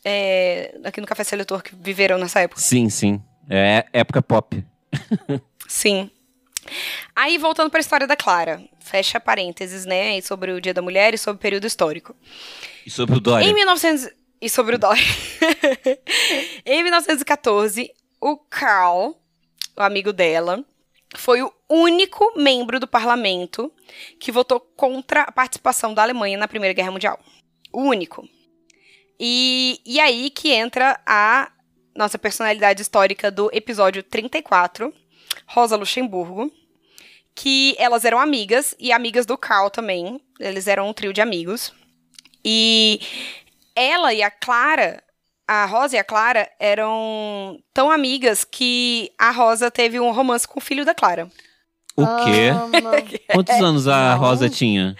é, 0.03 0.77
aqui 0.83 0.99
no 0.99 1.07
Café 1.07 1.23
Seletor 1.23 1.63
que 1.63 1.73
viveram 1.73 2.17
nessa 2.17 2.41
época. 2.41 2.59
Sim, 2.59 2.89
sim. 2.89 3.23
É 3.49 3.85
época 3.93 4.21
pop. 4.21 4.61
Sim. 5.69 6.11
Aí, 7.15 7.37
voltando 7.37 7.69
para 7.69 7.79
a 7.79 7.81
história 7.81 8.05
da 8.05 8.17
Clara. 8.17 8.61
Fecha 8.81 9.17
parênteses, 9.17 9.85
né? 9.85 10.19
Sobre 10.19 10.51
o 10.51 10.59
Dia 10.59 10.73
da 10.73 10.81
Mulher 10.81 11.13
e 11.13 11.17
sobre 11.17 11.37
o 11.37 11.41
período 11.41 11.65
histórico. 11.65 12.13
E 12.85 12.89
sobre 12.89 13.15
o 13.15 13.19
Dória. 13.21 13.45
Em 13.45 13.53
1900... 13.53 14.09
E 14.41 14.49
sobre 14.49 14.75
o 14.75 14.77
Dória. 14.77 15.01
em 16.65 16.83
1914, 16.83 17.89
o 18.19 18.35
Carl, 18.35 19.15
o 19.77 19.81
amigo 19.81 20.11
dela, 20.11 20.65
foi 21.15 21.41
o 21.41 21.53
único 21.69 22.33
membro 22.35 22.79
do 22.79 22.87
parlamento 22.87 23.71
que 24.19 24.31
votou 24.31 24.59
contra 24.59 25.21
a 25.21 25.31
participação 25.31 25.93
da 25.93 26.03
Alemanha 26.03 26.37
na 26.37 26.47
Primeira 26.47 26.73
Guerra 26.73 26.91
Mundial. 26.91 27.19
O 27.71 27.81
único. 27.81 28.27
E, 29.19 29.81
e 29.85 29.99
aí 29.99 30.29
que 30.29 30.51
entra 30.51 30.99
a 31.05 31.51
nossa 31.95 32.19
personalidade 32.19 32.81
histórica 32.81 33.31
do 33.31 33.49
episódio 33.51 34.03
34, 34.03 34.93
Rosa 35.47 35.75
Luxemburgo, 35.75 36.51
que 37.33 37.75
elas 37.79 38.05
eram 38.05 38.19
amigas 38.19 38.75
e 38.79 38.91
amigas 38.91 39.25
do 39.25 39.37
Carl 39.37 39.69
também. 39.69 40.21
Eles 40.39 40.67
eram 40.67 40.89
um 40.89 40.93
trio 40.93 41.13
de 41.13 41.21
amigos. 41.21 41.73
E 42.43 42.99
ela 43.75 44.13
e 44.13 44.21
a 44.21 44.29
Clara, 44.29 45.03
a 45.47 45.65
Rosa 45.65 45.95
e 45.95 45.99
a 45.99 46.03
Clara, 46.03 46.49
eram 46.59 47.57
tão 47.73 47.89
amigas 47.89 48.43
que 48.43 49.11
a 49.17 49.31
Rosa 49.31 49.71
teve 49.71 49.99
um 49.99 50.11
romance 50.11 50.47
com 50.47 50.59
o 50.59 50.63
filho 50.63 50.83
da 50.83 50.93
Clara. 50.93 51.27
O 51.95 52.05
quê? 52.25 52.49
Ama. 52.51 52.91
Quantos 53.33 53.55
anos 53.55 53.87
a. 53.87 54.13
Rosa 54.15 54.49
tinha? 54.49 54.95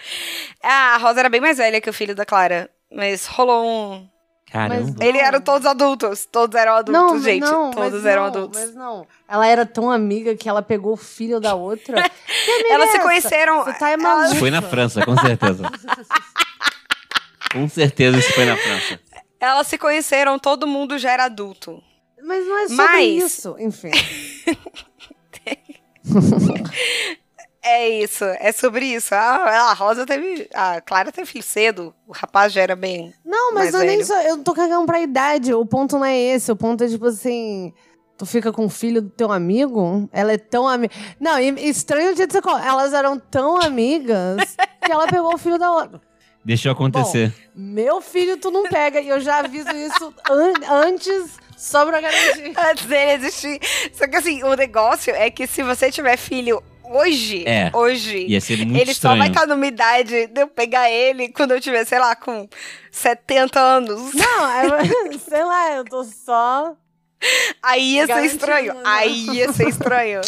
Ah, 0.62 0.94
A 0.94 0.96
Rosa 0.98 1.20
era 1.20 1.28
bem 1.28 1.40
mais 1.40 1.58
velha 1.58 1.80
que 1.80 1.88
o 1.88 1.92
filho 1.92 2.14
da 2.14 2.24
Clara, 2.24 2.68
mas 2.92 3.26
rolou 3.26 3.64
um. 3.66 4.08
Caramba. 4.50 5.04
Ele 5.04 5.18
era 5.18 5.40
todos 5.40 5.66
adultos. 5.66 6.24
Todos 6.24 6.58
eram 6.58 6.72
adultos, 6.76 7.02
Não, 7.12 7.20
gente. 7.22 7.42
não, 7.42 7.70
todos 7.70 8.04
eram 8.06 8.22
não, 8.22 8.28
adultos. 8.30 8.58
Mas 8.60 8.74
não. 8.74 9.06
Ela 9.28 9.46
era 9.46 9.66
tão 9.66 9.90
amiga 9.90 10.34
que 10.34 10.48
ela 10.48 10.62
pegou 10.62 10.94
o 10.94 10.96
filho 10.96 11.38
da 11.38 11.54
outra. 11.54 11.98
Elas 12.70 12.88
é 12.88 12.92
se 12.92 12.98
conheceram- 13.00 13.62
Você 13.64 13.74
tá 13.74 13.90
é 13.90 13.96
maluca. 13.98 14.34
Foi 14.36 14.50
na 14.50 14.62
França, 14.62 15.04
com 15.04 15.14
certeza. 15.18 15.70
com 17.52 17.68
certeza 17.68 18.18
isso 18.18 18.32
foi 18.32 18.44
na 18.46 18.56
França. 18.56 19.00
Elas 19.40 19.66
se 19.66 19.78
conheceram, 19.78 20.38
todo 20.38 20.66
mundo 20.66 20.98
já 20.98 21.12
era 21.12 21.24
adulto. 21.24 21.82
Mas 22.22 22.44
não 22.46 22.58
é 22.58 22.68
sobre 22.68 22.84
Mas- 22.84 23.24
isso. 23.24 23.56
Enfim. 23.58 23.90
É 27.62 27.86
isso, 27.90 28.24
é 28.24 28.50
sobre 28.52 28.86
isso. 28.86 29.14
Ah, 29.14 29.70
a 29.70 29.74
Rosa 29.74 30.06
teve. 30.06 30.48
A 30.54 30.80
Clara 30.80 31.12
teve 31.12 31.26
filho 31.26 31.44
cedo. 31.44 31.94
O 32.06 32.12
rapaz 32.12 32.52
já 32.52 32.62
era 32.62 32.74
bem. 32.74 33.12
Não, 33.24 33.52
mas 33.52 33.74
eu 33.74 33.80
nem 33.80 33.96
velho. 33.98 34.06
sou. 34.06 34.16
Eu 34.16 34.38
tô 34.42 34.54
cagando 34.54 34.86
pra 34.86 35.00
idade. 35.00 35.52
O 35.52 35.66
ponto 35.66 35.98
não 35.98 36.04
é 36.04 36.16
esse. 36.18 36.50
O 36.50 36.56
ponto 36.56 36.82
é 36.84 36.88
tipo 36.88 37.04
assim. 37.06 37.74
Tu 38.16 38.24
fica 38.24 38.50
com 38.52 38.64
o 38.64 38.68
filho 38.70 39.02
do 39.02 39.10
teu 39.10 39.30
amigo? 39.30 40.08
Ela 40.12 40.32
é 40.32 40.38
tão 40.38 40.66
amiga. 40.66 40.94
Não, 41.20 41.38
estranho 41.38 42.12
o 42.12 42.14
dia 42.14 42.26
de 42.26 42.40
colo- 42.40 42.58
Elas 42.58 42.92
eram 42.94 43.18
tão 43.18 43.60
amigas 43.60 44.56
que 44.82 44.90
ela 44.90 45.06
pegou 45.06 45.34
o 45.34 45.38
filho 45.38 45.58
da 45.58 45.70
outra. 45.70 46.00
Deixou 46.48 46.72
acontecer. 46.72 47.32
Meu 47.54 48.00
filho, 48.00 48.38
tu 48.38 48.50
não 48.50 48.62
pega. 48.64 49.00
E 49.00 49.08
eu 49.08 49.20
já 49.20 49.40
aviso 49.40 49.68
isso 49.70 50.14
an- 50.30 50.72
antes, 50.86 51.32
só 51.56 51.84
pra 51.84 52.00
garantir. 52.00 52.52
Antes 52.58 52.86
dele 52.86 53.12
existir. 53.12 53.60
Só 53.92 54.06
que 54.08 54.16
assim, 54.16 54.42
o 54.42 54.54
negócio 54.54 55.14
é 55.14 55.30
que 55.30 55.46
se 55.46 55.62
você 55.62 55.90
tiver 55.92 56.16
filho 56.16 56.62
hoje, 56.82 57.44
É, 57.46 57.70
hoje. 57.74 58.24
Ia 58.26 58.40
ser 58.40 58.56
muito 58.64 58.76
ele 58.76 58.86
só 58.86 58.92
estranho. 58.92 59.18
vai 59.18 59.28
estar 59.28 59.46
numa 59.46 59.66
idade 59.66 60.26
de 60.28 60.40
eu 60.40 60.48
pegar 60.48 60.90
ele 60.90 61.28
quando 61.28 61.50
eu 61.52 61.60
tiver, 61.60 61.84
sei 61.84 61.98
lá, 61.98 62.16
com 62.16 62.48
70 62.90 63.60
anos. 63.60 64.14
Não, 64.14 64.50
é- 64.50 65.18
sei 65.28 65.44
lá, 65.44 65.72
eu 65.74 65.84
tô 65.84 66.02
só. 66.04 66.74
Aí 67.62 67.96
ia 67.96 68.06
ser 68.06 68.24
estranho. 68.24 68.72
né? 68.74 68.80
Aí 68.86 69.26
ia 69.34 69.52
ser 69.52 69.68
estranho. 69.68 70.20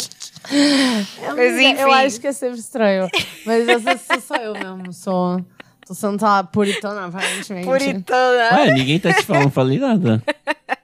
Amiga, 0.51 1.33
Mas 1.35 1.53
enfim. 1.59 1.81
Eu 1.81 1.91
acho 1.93 2.19
que 2.21 2.27
é 2.27 2.31
sempre 2.33 2.59
estranho. 2.59 3.07
Mas 3.45 3.67
essa 3.67 3.97
sou 3.97 4.21
só 4.21 4.35
eu 4.35 4.53
mesmo. 4.53 4.93
Sou. 4.93 5.43
Tô 5.85 5.93
sendo 5.93 6.17
tá 6.19 6.43
puritana, 6.43 7.07
aparentemente. 7.07 7.65
Puritana. 7.67 8.59
Ué, 8.59 8.71
ninguém 8.73 8.99
tá 8.99 9.13
te 9.13 9.25
falando, 9.25 9.49
falei 9.49 9.79
nada. 9.79 10.21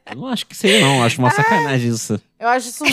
Eu 0.10 0.16
não 0.18 0.28
acho 0.28 0.46
que 0.46 0.56
seja, 0.56 0.86
não. 0.86 1.04
Acho 1.04 1.20
uma 1.20 1.30
sacanagem 1.32 1.90
isso. 1.90 2.20
Eu 2.40 2.48
acho 2.50 2.70
isso 2.70 2.84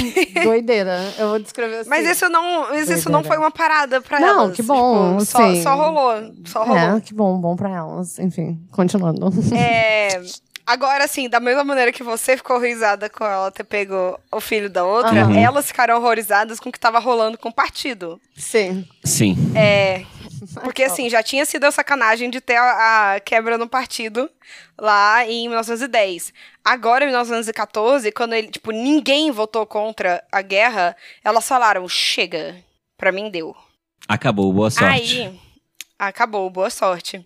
doideira. 0.45 0.99
Eu 1.19 1.29
vou 1.31 1.39
descrever 1.39 1.79
assim. 1.79 1.91
Mas 1.91 2.07
isso 2.09 2.29
não, 2.29 2.69
mas 2.71 2.89
isso 2.91 3.11
não 3.11 3.23
foi 3.25 3.37
uma 3.39 3.51
parada 3.51 4.01
pra 4.01 4.19
Não, 4.21 4.45
elas. 4.45 4.57
que 4.57 4.63
bom, 4.63 5.19
Tipo, 5.19 5.25
só, 5.25 5.39
sim. 5.55 5.63
só 5.63 5.75
rolou. 5.77 6.33
Só 6.45 6.65
rolou. 6.65 6.97
É, 6.97 7.01
que 7.01 7.15
bom, 7.15 7.39
bom 7.39 7.55
pra 7.57 7.71
elas. 7.71 8.19
Enfim, 8.19 8.59
continuando. 8.73 9.29
É, 9.57 10.21
agora, 10.67 11.05
assim, 11.05 11.29
da 11.29 11.39
mesma 11.41 11.63
maneira 11.65 11.93
que 11.93 12.03
você 12.03 12.37
ficou 12.37 12.57
horrorizada 12.57 13.09
com 13.09 13.25
ela 13.25 13.51
ter 13.51 13.65
pego 13.65 14.19
o 14.33 14.41
filho 14.41 14.69
da 14.71 14.85
outra, 14.85 15.27
Uhum. 15.27 15.37
elas 15.39 15.67
ficaram 15.67 15.97
horrorizadas 15.99 16.59
com 16.59 16.69
o 16.69 16.73
que 16.73 16.81
tava 16.81 16.99
rolando 16.99 17.39
com 17.39 17.49
o 17.49 17.55
partido. 17.55 18.21
Sim. 18.37 18.85
Sim. 19.05 19.37
É. 19.55 20.05
Porque, 20.63 20.83
assim, 20.83 21.09
já 21.09 21.23
tinha 21.23 21.45
sido 21.45 21.65
a 21.65 21.71
sacanagem 21.71 22.31
de 22.31 22.41
ter 22.41 22.57
a, 22.57 23.15
a 23.15 23.21
quebra 23.21 23.57
no 23.57 23.69
partido 23.69 24.31
lá 24.79 25.27
em 25.27 25.49
1910. 25.49 26.33
Agora, 26.65 27.05
em 27.05 27.09
1914, 27.09 28.11
quando 28.13 28.35
ele, 28.35 28.49
tipo, 28.49 28.71
ninguém 28.71 29.31
votou 29.31 29.67
contra 29.67 30.23
a 30.31 30.43
guerra, 30.43 30.97
elas 31.23 31.47
falaram: 31.47 31.89
chega, 31.89 32.57
pra 32.97 33.13
mim 33.13 33.31
deu. 33.31 33.57
Acabou, 34.09 34.53
boa 34.53 34.71
sorte. 34.71 35.23
Aí, 35.23 35.41
acabou, 35.99 36.49
boa 36.51 36.71
sorte. 36.71 37.23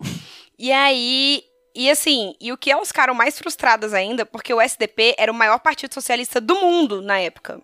E 0.57 0.71
aí, 0.71 1.43
e 1.75 1.89
assim, 1.89 2.35
e 2.41 2.51
o 2.51 2.57
que 2.57 2.71
elas 2.71 2.89
ficaram 2.89 3.13
mais 3.13 3.37
frustradas 3.37 3.93
ainda, 3.93 4.25
porque 4.25 4.53
o 4.53 4.59
SDP 4.59 5.15
era 5.17 5.31
o 5.31 5.35
maior 5.35 5.59
partido 5.59 5.93
socialista 5.93 6.41
do 6.41 6.55
mundo 6.55 7.01
na 7.01 7.19
época, 7.19 7.61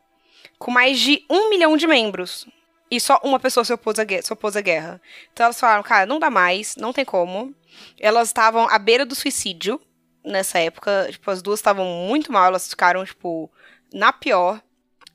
com 0.58 0.72
mais 0.72 1.00
de 1.00 1.24
um 1.30 1.50
milhão 1.50 1.76
de 1.76 1.88
membros. 1.88 2.48
E 2.90 3.00
só 3.00 3.20
uma 3.24 3.40
pessoa 3.40 3.64
se 3.64 3.74
opôs, 3.74 3.98
guerra, 3.98 4.22
se 4.22 4.32
opôs 4.32 4.56
à 4.56 4.62
guerra. 4.62 5.02
Então 5.34 5.46
elas 5.46 5.60
falaram, 5.60 5.84
cara, 5.84 6.06
não 6.06 6.20
dá 6.20 6.30
mais, 6.30 6.76
não 6.76 6.94
tem 6.94 7.04
como. 7.04 7.54
Elas 8.00 8.30
estavam 8.30 8.68
à 8.70 8.78
beira 8.78 9.06
do 9.06 9.16
suicídio 9.16 9.82
nessa 10.24 10.60
época. 10.60 11.08
Tipo, 11.10 11.32
as 11.32 11.42
duas 11.42 11.60
estavam 11.60 11.86
muito 12.08 12.32
mal, 12.32 12.46
elas 12.46 12.68
ficaram, 12.70 13.04
tipo, 13.04 13.50
na 13.94 14.14
pior. 14.14 14.62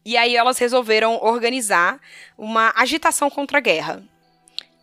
E 0.04 0.16
aí 0.16 0.34
elas 0.34 0.58
resolveram 0.58 1.18
organizar 1.22 2.00
uma 2.36 2.72
agitação 2.74 3.30
contra 3.30 3.58
a 3.58 3.60
guerra. 3.60 4.02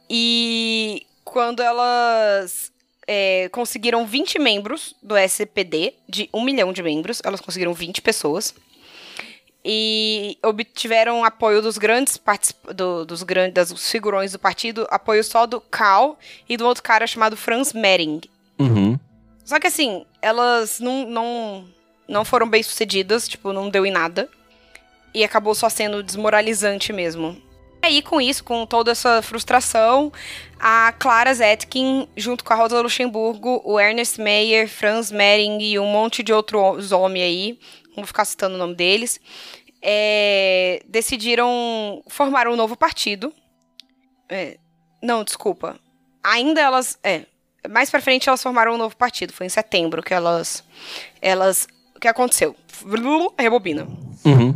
E 0.09 1.05
quando 1.25 1.61
elas 1.61 2.71
é, 3.07 3.49
conseguiram 3.49 4.05
20 4.05 4.39
membros 4.39 4.95
do 5.01 5.17
SPD, 5.17 5.93
de 6.07 6.29
um 6.33 6.43
milhão 6.43 6.71
de 6.71 6.83
membros, 6.83 7.21
elas 7.23 7.41
conseguiram 7.41 7.73
20 7.73 8.01
pessoas. 8.01 8.53
E 9.63 10.37
obtiveram 10.43 11.25
apoio 11.25 11.61
dos 11.61 11.77
grandes 11.77 12.19
do, 12.73 13.05
dos 13.05 13.23
grandes 13.23 13.53
das 13.53 13.89
figurões 13.89 14.31
do 14.31 14.39
partido, 14.39 14.87
apoio 14.89 15.23
só 15.23 15.45
do 15.45 15.59
Karl 15.59 16.15
e 16.47 16.55
do 16.55 16.65
outro 16.65 16.83
cara 16.83 17.05
chamado 17.05 17.35
Franz 17.35 17.73
Mehring. 17.73 18.21
Uhum. 18.59 18.97
Só 19.43 19.59
que 19.59 19.67
assim, 19.67 20.05
elas 20.21 20.79
não, 20.79 21.09
não, 21.09 21.65
não 22.07 22.25
foram 22.25 22.49
bem 22.49 22.63
sucedidas, 22.63 23.27
tipo, 23.27 23.53
não 23.53 23.69
deu 23.69 23.85
em 23.85 23.91
nada. 23.91 24.29
E 25.13 25.23
acabou 25.23 25.55
só 25.55 25.69
sendo 25.69 26.03
desmoralizante 26.03 26.93
mesmo. 26.93 27.41
E 27.81 27.87
aí, 27.87 28.01
com 28.01 28.19
isso, 28.19 28.43
com 28.43 28.65
toda 28.65 28.91
essa 28.91 29.21
frustração, 29.21 30.11
a 30.59 30.91
Clara 30.99 31.33
Zetkin, 31.33 32.07
junto 32.17 32.43
com 32.43 32.51
a 32.51 32.55
Rosa 32.55 32.81
Luxemburgo, 32.81 33.61
o 33.63 33.79
Ernest 33.79 34.19
Meyer, 34.19 34.67
Franz 34.67 35.11
Mehring 35.11 35.59
e 35.61 35.79
um 35.79 35.85
monte 35.85 36.23
de 36.23 36.33
outros 36.33 36.91
homens 36.91 37.23
aí, 37.23 37.59
não 37.97 38.03
vou 38.03 38.07
ficar 38.07 38.25
citando 38.25 38.55
o 38.55 38.57
nome 38.57 38.75
deles, 38.75 39.19
é, 39.81 40.81
decidiram 40.87 42.01
formar 42.07 42.47
um 42.47 42.55
novo 42.55 42.75
partido. 42.75 43.33
É, 44.29 44.57
não, 45.01 45.23
desculpa. 45.23 45.79
Ainda 46.23 46.61
elas. 46.61 46.97
É, 47.03 47.25
mais 47.69 47.89
pra 47.89 48.01
frente 48.01 48.27
elas 48.27 48.41
formaram 48.41 48.73
um 48.73 48.77
novo 48.77 48.95
partido. 48.95 49.33
Foi 49.33 49.45
em 49.45 49.49
setembro 49.49 50.03
que 50.03 50.13
elas. 50.13 50.63
Elas. 51.21 51.67
O 51.95 51.99
que 51.99 52.07
aconteceu? 52.07 52.55
Rebobina. 53.37 53.87
Uhum. 54.25 54.53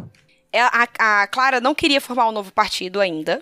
É, 0.51 0.61
A, 0.61 0.87
a 0.99 1.27
Clara 1.27 1.61
não 1.61 1.73
queria 1.73 2.01
formar 2.01 2.27
um 2.27 2.31
novo 2.31 2.51
partido 2.51 2.99
ainda. 2.99 3.41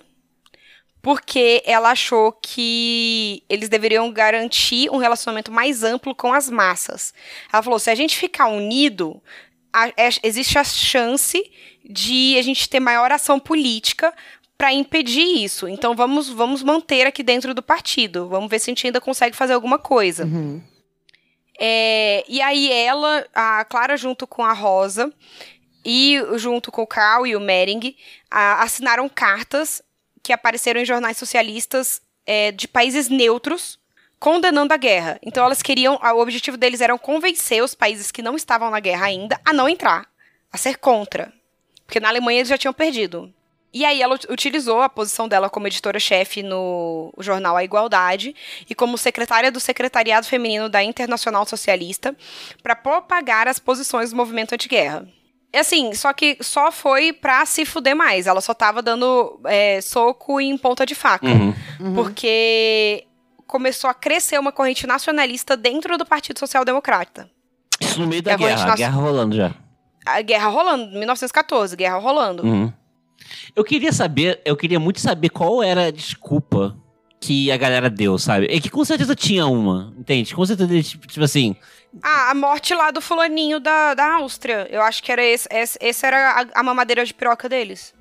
Porque 1.02 1.64
ela 1.66 1.92
achou 1.92 2.34
que 2.34 3.42
eles 3.48 3.70
deveriam 3.70 4.12
garantir 4.12 4.90
um 4.92 4.98
relacionamento 4.98 5.50
mais 5.50 5.82
amplo 5.82 6.14
com 6.14 6.34
as 6.34 6.50
massas. 6.50 7.14
Ela 7.52 7.64
falou: 7.64 7.80
se 7.80 7.90
a 7.90 7.96
gente 7.96 8.18
ficar 8.18 8.48
unido, 8.48 9.22
a- 9.74 9.90
é- 9.98 10.10
existe 10.24 10.58
a 10.58 10.64
chance 10.64 11.42
de 11.84 12.36
a 12.38 12.42
gente 12.42 12.68
ter 12.70 12.80
maior 12.80 13.12
ação 13.12 13.40
política 13.40 14.14
para 14.58 14.74
impedir 14.74 15.44
isso. 15.44 15.68
Então 15.68 15.96
vamos, 15.96 16.30
vamos 16.30 16.62
manter 16.64 17.08
aqui 17.08 17.24
dentro 17.24 17.54
do 17.54 17.62
partido. 17.64 18.28
Vamos 18.28 18.50
ver 18.50 18.60
se 18.60 18.70
a 18.70 18.72
gente 18.72 18.86
ainda 18.88 19.00
consegue 19.02 19.36
fazer 19.36 19.54
alguma 19.54 19.80
coisa. 19.80 20.26
Uhum. 20.26 20.62
É, 21.60 22.24
e 22.28 22.42
aí 22.42 22.72
ela, 22.72 23.26
a 23.34 23.66
Clara 23.66 23.98
junto 23.98 24.26
com 24.26 24.44
a 24.46 24.54
Rosa 24.54 25.12
e 25.86 26.18
junto 26.36 26.72
com 26.72 26.82
o 26.84 26.88
Carl 26.88 27.26
e 27.28 27.36
o 27.36 27.40
Mering, 27.40 27.96
a- 28.32 28.64
assinaram 28.64 29.10
cartas 29.10 29.82
que 30.24 30.32
apareceram 30.32 30.80
em 30.82 30.86
jornais 30.86 31.18
socialistas 31.18 32.02
é, 32.26 32.52
de 32.52 32.68
países 32.68 33.10
neutros 33.10 33.80
condenando 34.20 34.74
a 34.74 34.78
guerra. 34.78 35.20
Então 35.24 35.46
elas 35.46 35.62
queriam, 35.62 35.96
o 36.02 36.20
objetivo 36.20 36.58
deles 36.58 36.82
era 36.82 36.98
convencer 36.98 37.64
os 37.64 37.74
países 37.74 38.12
que 38.12 38.22
não 38.22 38.36
estavam 38.36 38.70
na 38.70 38.80
guerra 38.80 39.06
ainda 39.06 39.40
a 39.46 39.54
não 39.54 39.70
entrar, 39.70 40.06
a 40.52 40.58
ser 40.58 40.78
contra. 40.78 41.32
Porque 41.86 42.00
na 42.00 42.10
Alemanha 42.10 42.40
eles 42.40 42.50
já 42.50 42.58
tinham 42.58 42.74
perdido. 42.74 43.34
E 43.72 43.86
aí 43.86 44.02
ela 44.02 44.16
ut- 44.16 44.26
utilizou 44.32 44.82
a 44.82 44.90
posição 44.90 45.28
dela 45.28 45.48
como 45.50 45.68
editora-chefe 45.68 46.42
no 46.42 47.14
jornal 47.20 47.56
A 47.56 47.64
Igualdade 47.64 48.36
e 48.68 48.74
como 48.74 48.98
secretária 48.98 49.52
do 49.52 49.60
Secretariado 49.60 50.26
Feminino 50.26 50.68
da 50.70 50.84
Internacional 50.84 51.46
Socialista 51.46 52.16
para 52.64 52.76
propagar 52.76 53.48
as 53.48 53.60
posições 53.60 54.10
do 54.10 54.16
movimento 54.16 54.54
anti-guerra. 54.54 55.08
E 55.54 55.58
assim, 55.58 55.94
só 55.94 56.14
que 56.14 56.38
só 56.42 56.72
foi 56.72 57.14
pra 57.14 57.46
se 57.46 57.64
fuder 57.64 57.96
mais. 57.96 58.26
Ela 58.28 58.42
só 58.42 58.54
tava 58.56 58.82
dando 58.82 59.40
é, 59.46 59.80
soco 59.82 60.40
em 60.42 60.58
ponta 60.58 60.84
de 60.86 60.94
faca. 60.96 61.28
Uhum. 61.28 61.94
Porque 61.96 63.06
começou 63.50 63.90
a 63.90 63.94
crescer 63.94 64.40
uma 64.40 64.52
corrente 64.52 64.88
nacionalista 64.88 65.58
dentro 65.58 65.98
do 65.98 66.06
Partido 66.06 66.40
Social 66.40 66.64
Democrata. 66.64 67.30
Isso 67.82 68.00
no 68.00 68.08
meio 68.08 68.22
da 68.22 68.32
É 68.32 68.38
guerra, 68.38 68.52
a 68.52 68.56
nacional- 68.56 68.78
guerra 68.78 69.02
rolando 69.02 69.36
já. 69.36 69.52
A 70.06 70.22
guerra 70.22 70.48
rolando, 70.48 70.92
1914, 70.98 71.76
guerra 71.76 71.98
rolando. 71.98 72.44
Uhum. 72.46 72.72
Eu 73.56 73.64
queria 73.64 73.92
saber, 73.92 74.40
eu 74.46 74.56
queria 74.56 74.80
muito 74.80 75.00
saber 75.02 75.30
qual 75.30 75.62
era 75.62 75.88
a 75.88 75.92
desculpa 75.92 76.78
que 77.20 77.52
a 77.52 77.58
galera 77.58 77.90
deu, 77.90 78.18
sabe? 78.18 78.48
É 78.50 78.60
que 78.62 78.70
com 78.70 78.86
certeza 78.86 79.14
tinha 79.16 79.46
uma, 79.46 79.94
entende? 79.98 80.34
Com 80.34 80.46
certeza, 80.46 80.82
tipo, 80.82 81.06
tipo 81.06 81.24
assim, 81.26 81.56
Ah, 82.02 82.32
a 82.32 82.36
morte 82.36 82.74
lá 82.74 82.92
do 82.92 83.02
fulaninho 83.02 83.60
da, 83.60 83.94
da 83.94 84.16
Áustria. 84.16 84.68
Eu 84.70 84.82
acho 84.82 85.04
que 85.04 85.12
era 85.12 85.24
esse, 85.24 85.48
esse, 85.52 85.78
esse 85.82 86.06
era 86.06 86.42
a, 86.54 86.60
a 86.60 86.64
mamadeira 86.64 87.04
de 87.04 87.14
piroca 87.14 87.50
deles. 87.50 87.94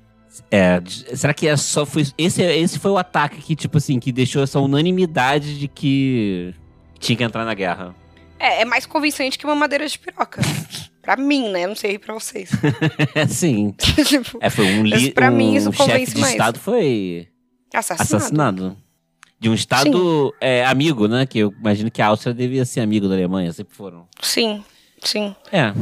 É, 0.51 0.81
será 1.15 1.33
que 1.33 1.47
é 1.47 1.57
só 1.57 1.85
foi 1.85 2.05
esse 2.17 2.41
esse 2.41 2.79
foi 2.79 2.91
o 2.91 2.97
ataque 2.97 3.41
que 3.41 3.55
tipo 3.55 3.77
assim, 3.77 3.99
que 3.99 4.11
deixou 4.11 4.43
essa 4.43 4.59
unanimidade 4.59 5.59
de 5.59 5.67
que 5.67 6.53
tinha 6.99 7.15
que 7.15 7.23
entrar 7.23 7.45
na 7.45 7.53
guerra? 7.53 7.95
É, 8.39 8.61
é 8.61 8.65
mais 8.65 8.85
convincente 8.85 9.37
que 9.37 9.45
uma 9.45 9.55
madeira 9.55 9.87
de 9.87 9.97
piroca. 9.99 10.41
pra 11.01 11.15
mim, 11.17 11.49
né? 11.49 11.65
Não 11.67 11.75
sei 11.75 11.97
pra 11.97 12.13
vocês. 12.13 12.51
É 13.15 13.25
sim. 13.27 13.73
tipo, 14.05 14.37
É, 14.41 14.49
foi 14.49 14.65
um, 14.65 14.83
Mas 14.87 15.01
li 15.01 15.11
pra 15.11 15.31
um 15.31 15.35
mim 15.35 15.55
isso 15.55 15.71
chefe 15.73 15.89
convence 15.91 16.13
de 16.13 16.21
mais. 16.21 16.33
estado 16.33 16.59
foi 16.59 17.27
assassinado. 17.73 18.15
assassinado. 18.15 18.77
De 19.39 19.49
um 19.49 19.53
estado 19.53 20.33
é, 20.39 20.65
amigo, 20.65 21.07
né? 21.07 21.25
Que 21.25 21.39
eu 21.39 21.53
imagino 21.59 21.89
que 21.89 22.01
a 22.01 22.07
Áustria 22.07 22.33
devia 22.33 22.65
ser 22.65 22.81
amigo 22.81 23.07
da 23.07 23.15
Alemanha, 23.15 23.51
sempre 23.53 23.73
foram. 23.75 24.07
Sim, 24.21 24.63
sim. 25.01 25.33
É. 25.51 25.73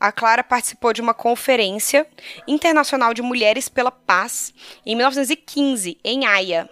A 0.00 0.12
Clara 0.12 0.44
participou 0.44 0.92
de 0.92 1.00
uma 1.00 1.12
conferência 1.12 2.06
internacional 2.46 3.12
de 3.12 3.22
mulheres 3.22 3.68
pela 3.68 3.90
paz 3.90 4.54
em 4.86 4.94
1915, 4.94 5.98
em 6.04 6.24
Haia. 6.24 6.68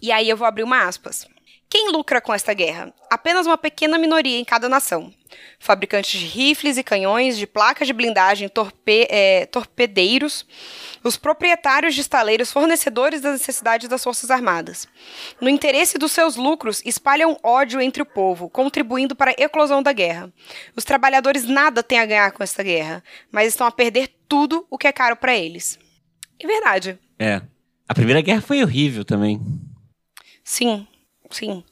E 0.00 0.12
aí 0.12 0.28
eu 0.28 0.36
vou 0.36 0.46
abrir 0.46 0.62
uma 0.62 0.86
aspas. 0.86 1.26
Quem 1.68 1.90
lucra 1.90 2.20
com 2.20 2.32
esta 2.32 2.54
guerra? 2.54 2.92
Apenas 3.10 3.46
uma 3.46 3.58
pequena 3.58 3.98
minoria 3.98 4.38
em 4.38 4.44
cada 4.44 4.68
nação. 4.68 5.12
Fabricantes 5.58 6.18
de 6.20 6.26
rifles 6.26 6.76
e 6.76 6.82
canhões, 6.82 7.36
de 7.36 7.46
placas 7.46 7.86
de 7.86 7.92
blindagem, 7.92 8.48
torpe- 8.48 9.06
eh, 9.10 9.46
torpedeiros, 9.46 10.46
os 11.04 11.16
proprietários 11.16 11.94
de 11.94 12.00
estaleiros, 12.00 12.52
fornecedores 12.52 13.20
das 13.20 13.32
necessidades 13.40 13.88
das 13.88 14.02
Forças 14.02 14.30
Armadas. 14.30 14.88
No 15.40 15.48
interesse 15.48 15.98
dos 15.98 16.12
seus 16.12 16.36
lucros, 16.36 16.82
espalham 16.84 17.36
ódio 17.42 17.80
entre 17.80 18.02
o 18.02 18.06
povo, 18.06 18.48
contribuindo 18.48 19.14
para 19.14 19.30
a 19.32 19.34
eclosão 19.42 19.82
da 19.82 19.92
guerra. 19.92 20.32
Os 20.76 20.84
trabalhadores 20.84 21.44
nada 21.44 21.82
têm 21.82 21.98
a 21.98 22.06
ganhar 22.06 22.32
com 22.32 22.42
esta 22.42 22.62
guerra, 22.62 23.02
mas 23.30 23.48
estão 23.48 23.66
a 23.66 23.70
perder 23.70 24.10
tudo 24.28 24.66
o 24.70 24.78
que 24.78 24.86
é 24.86 24.92
caro 24.92 25.16
para 25.16 25.36
eles. 25.36 25.78
É 26.38 26.46
verdade. 26.46 26.98
É. 27.18 27.42
A 27.88 27.94
Primeira 27.94 28.20
Guerra 28.20 28.40
foi 28.40 28.62
horrível 28.62 29.04
também. 29.04 29.40
Sim, 30.44 30.86
sim. 31.30 31.64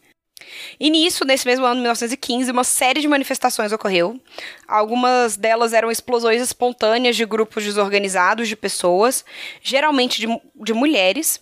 E 0.79 0.91
nisso, 0.91 1.25
nesse 1.25 1.47
mesmo 1.47 1.65
ano, 1.65 1.81
1915, 1.81 2.51
uma 2.51 2.65
série 2.65 3.01
de 3.01 3.09
manifestações 3.09 3.73
ocorreu. 3.73 4.21
Algumas 4.67 5.37
delas 5.37 5.73
eram 5.73 5.91
explosões 5.91 6.41
espontâneas 6.43 7.17
de 7.17 7.25
grupos 7.25 7.65
desorganizados 7.65 8.49
de 8.49 8.57
pessoas, 8.57 9.25
geralmente 9.63 10.21
de, 10.21 10.41
de 10.57 10.73
mulheres. 10.73 11.41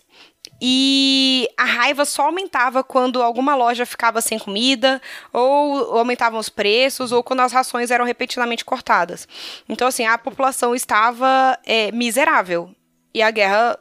E 0.61 1.47
a 1.55 1.65
raiva 1.65 2.03
só 2.05 2.23
aumentava 2.23 2.83
quando 2.83 3.21
alguma 3.21 3.55
loja 3.55 3.85
ficava 3.85 4.21
sem 4.21 4.39
comida, 4.39 5.01
ou 5.31 5.97
aumentavam 5.97 6.39
os 6.39 6.49
preços, 6.49 7.11
ou 7.11 7.21
quando 7.21 7.41
as 7.41 7.51
rações 7.51 7.91
eram 7.91 8.05
repetidamente 8.05 8.65
cortadas. 8.65 9.27
Então, 9.69 9.87
assim, 9.87 10.05
a 10.05 10.17
população 10.17 10.73
estava 10.73 11.57
é, 11.65 11.91
miserável. 11.91 12.71
E 13.13 13.21
a 13.21 13.29
guerra 13.31 13.77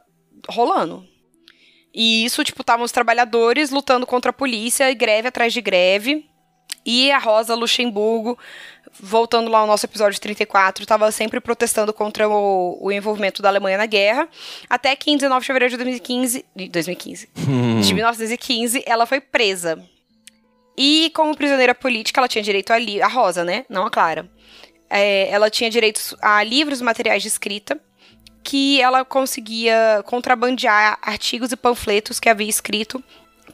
rolando. 0.49 1.07
E 1.99 2.27
isso, 2.27 2.45
tipo, 2.45 2.61
estavam 2.61 2.85
os 2.85 2.93
trabalhadores 2.93 3.71
lutando 3.71 4.07
contra 4.07 4.29
a 4.29 4.33
polícia, 4.33 4.93
greve 4.93 5.29
atrás 5.29 5.51
de 5.51 5.63
greve. 5.63 6.29
E 6.85 7.11
a 7.11 7.19
Rosa 7.19 7.55
Luxemburgo, 7.55 8.39
voltando 9.01 9.51
lá 9.51 9.61
ao 9.61 9.67
nosso 9.67 9.87
episódio 9.87 10.21
34, 10.21 10.83
estava 10.83 11.11
sempre 11.11 11.41
protestando 11.41 11.95
contra 11.95 12.29
o, 12.29 12.79
o 12.83 12.93
envolvimento 12.93 13.41
da 13.41 13.49
Alemanha 13.49 13.79
na 13.79 13.87
guerra. 13.87 14.29
Até 14.69 14.95
que 14.95 15.11
em 15.11 15.17
19 15.17 15.41
de 15.41 15.47
fevereiro 15.47 15.71
de 15.71 15.77
2015. 15.79 16.45
De 16.55 16.69
2015. 16.69 17.31
De 17.83 17.95
1915, 17.95 18.83
ela 18.85 19.07
foi 19.07 19.19
presa. 19.19 19.83
E 20.77 21.11
como 21.15 21.35
prisioneira 21.35 21.75
política, 21.75 22.21
ela 22.21 22.29
tinha 22.29 22.45
direito 22.45 22.73
a, 22.73 22.77
a 22.77 23.09
Rosa, 23.09 23.43
né? 23.43 23.65
Não 23.71 23.87
a 23.87 23.91
Clara. 23.91 24.31
É, 24.91 25.31
ela 25.31 25.49
tinha 25.49 25.71
direitos 25.71 26.15
a 26.21 26.43
livros 26.45 26.83
e 26.83 26.85
materiais 26.85 27.23
de 27.23 27.29
escrita 27.29 27.81
que 28.49 28.81
ela 28.81 29.05
conseguia 29.05 30.05
contrabandear 30.07 30.99
artigos 31.03 31.51
e 31.51 31.57
panfletos 31.57 32.21
que 32.21 32.29
havia 32.29 32.49
escrito 32.49 33.03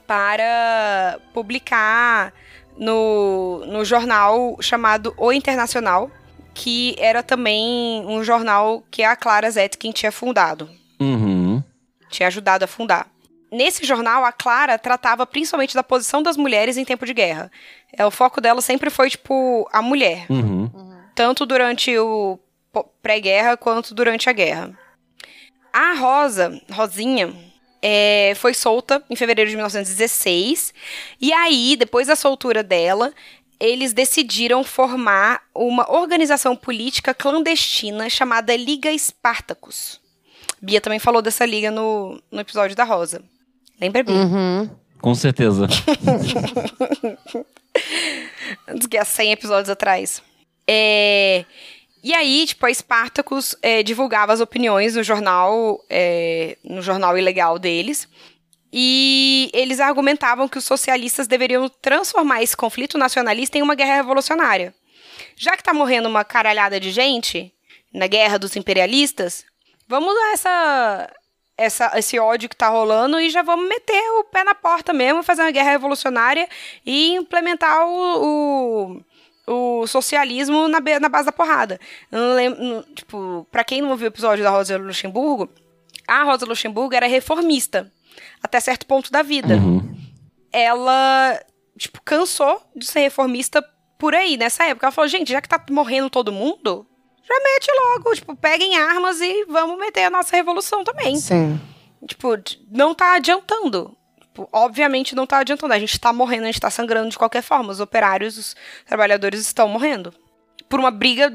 para 0.07 1.19
publicar 1.33 2.31
no, 2.77 3.65
no 3.67 3.87
jornal 3.87 4.59
chamado 4.61 5.15
O 5.17 5.33
Internacional, 5.33 6.11
que 6.53 6.95
era 6.99 7.23
também 7.23 8.05
um 8.07 8.23
jornal 8.23 8.85
que 8.91 9.03
a 9.03 9.17
Clara 9.17 9.51
Zetkin 9.51 9.93
tinha 9.93 10.13
fundado, 10.13 10.69
Uhum. 11.01 11.63
tinha 12.11 12.27
ajudado 12.27 12.65
a 12.67 12.69
fundar. 12.69 13.07
Nesse 13.51 13.87
jornal, 13.87 14.27
a 14.27 14.33
Clara 14.33 14.79
tratava 14.79 15.25
principalmente 15.27 15.75
da 15.75 15.83
posição 15.83 16.23
das 16.23 16.37
mulheres 16.37 16.77
em 16.77 16.85
tempo 16.85 17.07
de 17.07 17.15
guerra. 17.15 17.51
É, 17.97 18.05
o 18.05 18.11
foco 18.11 18.43
dela 18.43 18.61
sempre 18.61 18.91
foi, 18.91 19.09
tipo, 19.09 19.67
a 19.73 19.81
mulher 19.81 20.27
Uhum. 20.29 20.71
tanto 21.15 21.47
durante 21.47 21.97
o 21.99 22.39
pré-guerra 23.03 23.57
quanto 23.57 23.95
durante 23.95 24.29
a 24.29 24.33
guerra. 24.35 24.79
A 25.73 25.95
Rosa, 25.95 26.61
Rosinha, 26.71 27.33
é, 27.81 28.35
foi 28.37 28.55
solta 28.55 29.03
em 29.11 29.17
fevereiro 29.17 29.51
de 29.51 29.57
1916. 29.57 30.73
E 31.21 31.33
aí, 31.33 31.77
depois 31.77 32.07
da 32.07 32.15
soltura 32.15 32.63
dela, 32.63 33.13
eles 33.59 33.93
decidiram 33.93 34.63
formar 34.65 35.43
uma 35.55 35.91
organização 35.91 36.57
política 36.57 37.15
clandestina 37.15 38.09
chamada 38.11 38.57
Liga 38.57 38.91
Espartacus. 38.91 40.01
Bia 40.61 40.81
também 40.81 40.99
falou 40.99 41.21
dessa 41.23 41.45
liga 41.45 41.71
no, 41.71 42.21
no 42.31 42.41
episódio 42.41 42.77
da 42.77 42.85
Rosa. 42.85 43.23
Lembra, 43.81 44.03
Bia? 44.03 44.15
Uhum. 44.15 44.71
Com 45.01 45.15
certeza. 45.15 45.67
Antes 48.69 48.87
que 48.87 48.97
há 48.97 49.05
100 49.05 49.33
episódios 49.33 49.71
atrás. 49.71 50.23
É, 50.69 51.45
E 52.03 52.13
aí, 52.13 52.45
tipo, 52.47 52.67
a 52.67 52.75
Spartacus 52.75 53.55
é, 53.63 53.83
divulgava 53.83 54.33
as 54.33 54.41
opiniões 54.41 54.97
no 54.97 55.05
jornal, 55.05 55.85
é, 55.89 56.59
no 56.65 56.83
jornal 56.83 57.17
ilegal 57.17 57.59
deles. 57.59 58.09
E 58.73 59.51
eles 59.53 59.79
argumentavam 59.79 60.49
que 60.49 60.59
os 60.59 60.65
socialistas 60.65 61.29
deveriam 61.29 61.69
transformar 61.69 62.43
esse 62.43 62.57
conflito 62.57 62.99
nacionalista 62.99 63.57
em 63.57 63.63
uma 63.63 63.75
guerra 63.75 63.97
revolucionária. 63.97 64.75
Já 65.37 65.57
que 65.57 65.63
tá 65.63 65.73
morrendo 65.73 66.09
uma 66.09 66.25
caralhada 66.25 66.81
de 66.81 66.91
gente 66.91 67.53
na 67.93 68.07
guerra 68.07 68.39
dos 68.39 68.57
imperialistas, 68.57 69.45
vamos 69.87 70.15
dar 70.15 70.33
essa, 70.33 71.13
essa, 71.57 71.93
esse 71.99 72.19
ódio 72.19 72.49
que 72.49 72.57
tá 72.57 72.69
rolando 72.69 73.21
e 73.21 73.29
já 73.31 73.43
vamos 73.43 73.69
meter 73.69 74.03
o 74.19 74.25
pé 74.25 74.43
na 74.43 74.55
porta 74.55 74.93
mesmo, 74.93 75.23
fazer 75.23 75.43
uma 75.43 75.51
guerra 75.51 75.71
revolucionária 75.71 76.49
e 76.85 77.15
implementar 77.15 77.87
o, 77.87 78.97
o, 78.97 79.05
o 79.53 79.87
socialismo 79.87 80.67
na, 80.69 80.81
na 81.01 81.09
base 81.09 81.27
da 81.27 81.33
porrada. 81.33 81.79
Eu 82.11 82.19
não 82.19 82.35
lembro, 82.35 82.63
não- 82.63 82.83
tipo, 82.95 83.47
pra 83.51 83.63
quem 83.65 83.81
não 83.83 83.91
ouviu 83.91 84.07
o 84.07 84.13
episódio 84.13 84.43
da 84.45 84.51
Rosa 84.51 84.77
Luxemburgo, 84.79 85.49
a 86.07 86.23
Rosa 86.25 86.45
Luxemburgo 86.47 86.95
era 86.95 87.07
reformista 87.07 87.91
até 88.43 88.59
certo 88.61 88.87
ponto 88.87 89.11
da 89.11 89.23
vida 89.23 89.55
Uhum. 89.57 89.97
ela, 90.53 91.41
tipo, 91.79 92.01
cansou 92.05 92.61
de 92.77 92.87
ser 92.87 93.01
reformista 93.01 93.65
por 93.99 94.15
aí, 94.15 94.37
nessa 94.37 94.65
época. 94.65 94.87
Ela 94.87 94.93
falou, 94.93 95.09
gente, 95.09 95.31
já 95.33 95.41
que 95.41 95.49
tá 95.49 95.63
morrendo 95.71 96.11
todo 96.11 96.33
mundo, 96.33 96.87
já 97.27 97.35
mete 97.43 97.69
logo, 97.73 98.15
tipo, 98.15 98.37
peguem 98.37 98.77
armas 98.77 99.21
e 99.21 99.45
vamos 99.47 99.79
meter 99.79 100.05
a 100.05 100.11
nossa 100.11 100.35
revolução 100.37 100.83
também. 100.85 101.17
Sim. 101.17 101.61
Tipo, 102.07 102.31
não 102.71 102.95
tá 102.95 103.15
adiantando. 103.15 103.97
Tipo, 104.33 104.49
obviamente 104.51 105.15
não 105.15 105.27
tá 105.27 105.39
adiantando. 105.39 105.75
A 105.75 105.79
gente 105.79 106.01
tá 106.01 106.11
morrendo, 106.11 106.45
a 106.45 106.47
gente 106.47 106.61
tá 106.61 106.71
sangrando 106.71 107.11
de 107.11 107.19
qualquer 107.19 107.43
forma. 107.43 107.71
Os 107.71 107.81
operários, 107.81 108.39
os 108.39 108.57
trabalhadores 108.87 109.41
estão 109.41 109.69
morrendo. 109.69 110.13
Por 110.71 110.81
uma 110.81 110.91
briga 110.91 111.31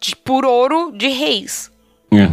de, 0.00 0.16
por 0.16 0.46
ouro 0.46 0.92
de 0.92 1.08
reis. 1.08 1.70
É. 2.10 2.26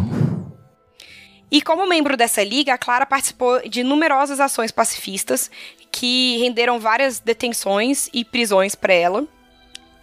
E 1.52 1.62
como 1.62 1.86
membro 1.86 2.16
dessa 2.16 2.42
liga, 2.44 2.74
a 2.74 2.78
Clara 2.78 3.06
participou 3.06 3.60
de 3.68 3.84
numerosas 3.84 4.40
ações 4.40 4.72
pacifistas 4.72 5.52
que 5.92 6.38
renderam 6.38 6.80
várias 6.80 7.20
detenções 7.20 8.10
e 8.14 8.24
prisões 8.24 8.76
para 8.76 8.94
ela. 8.94 9.28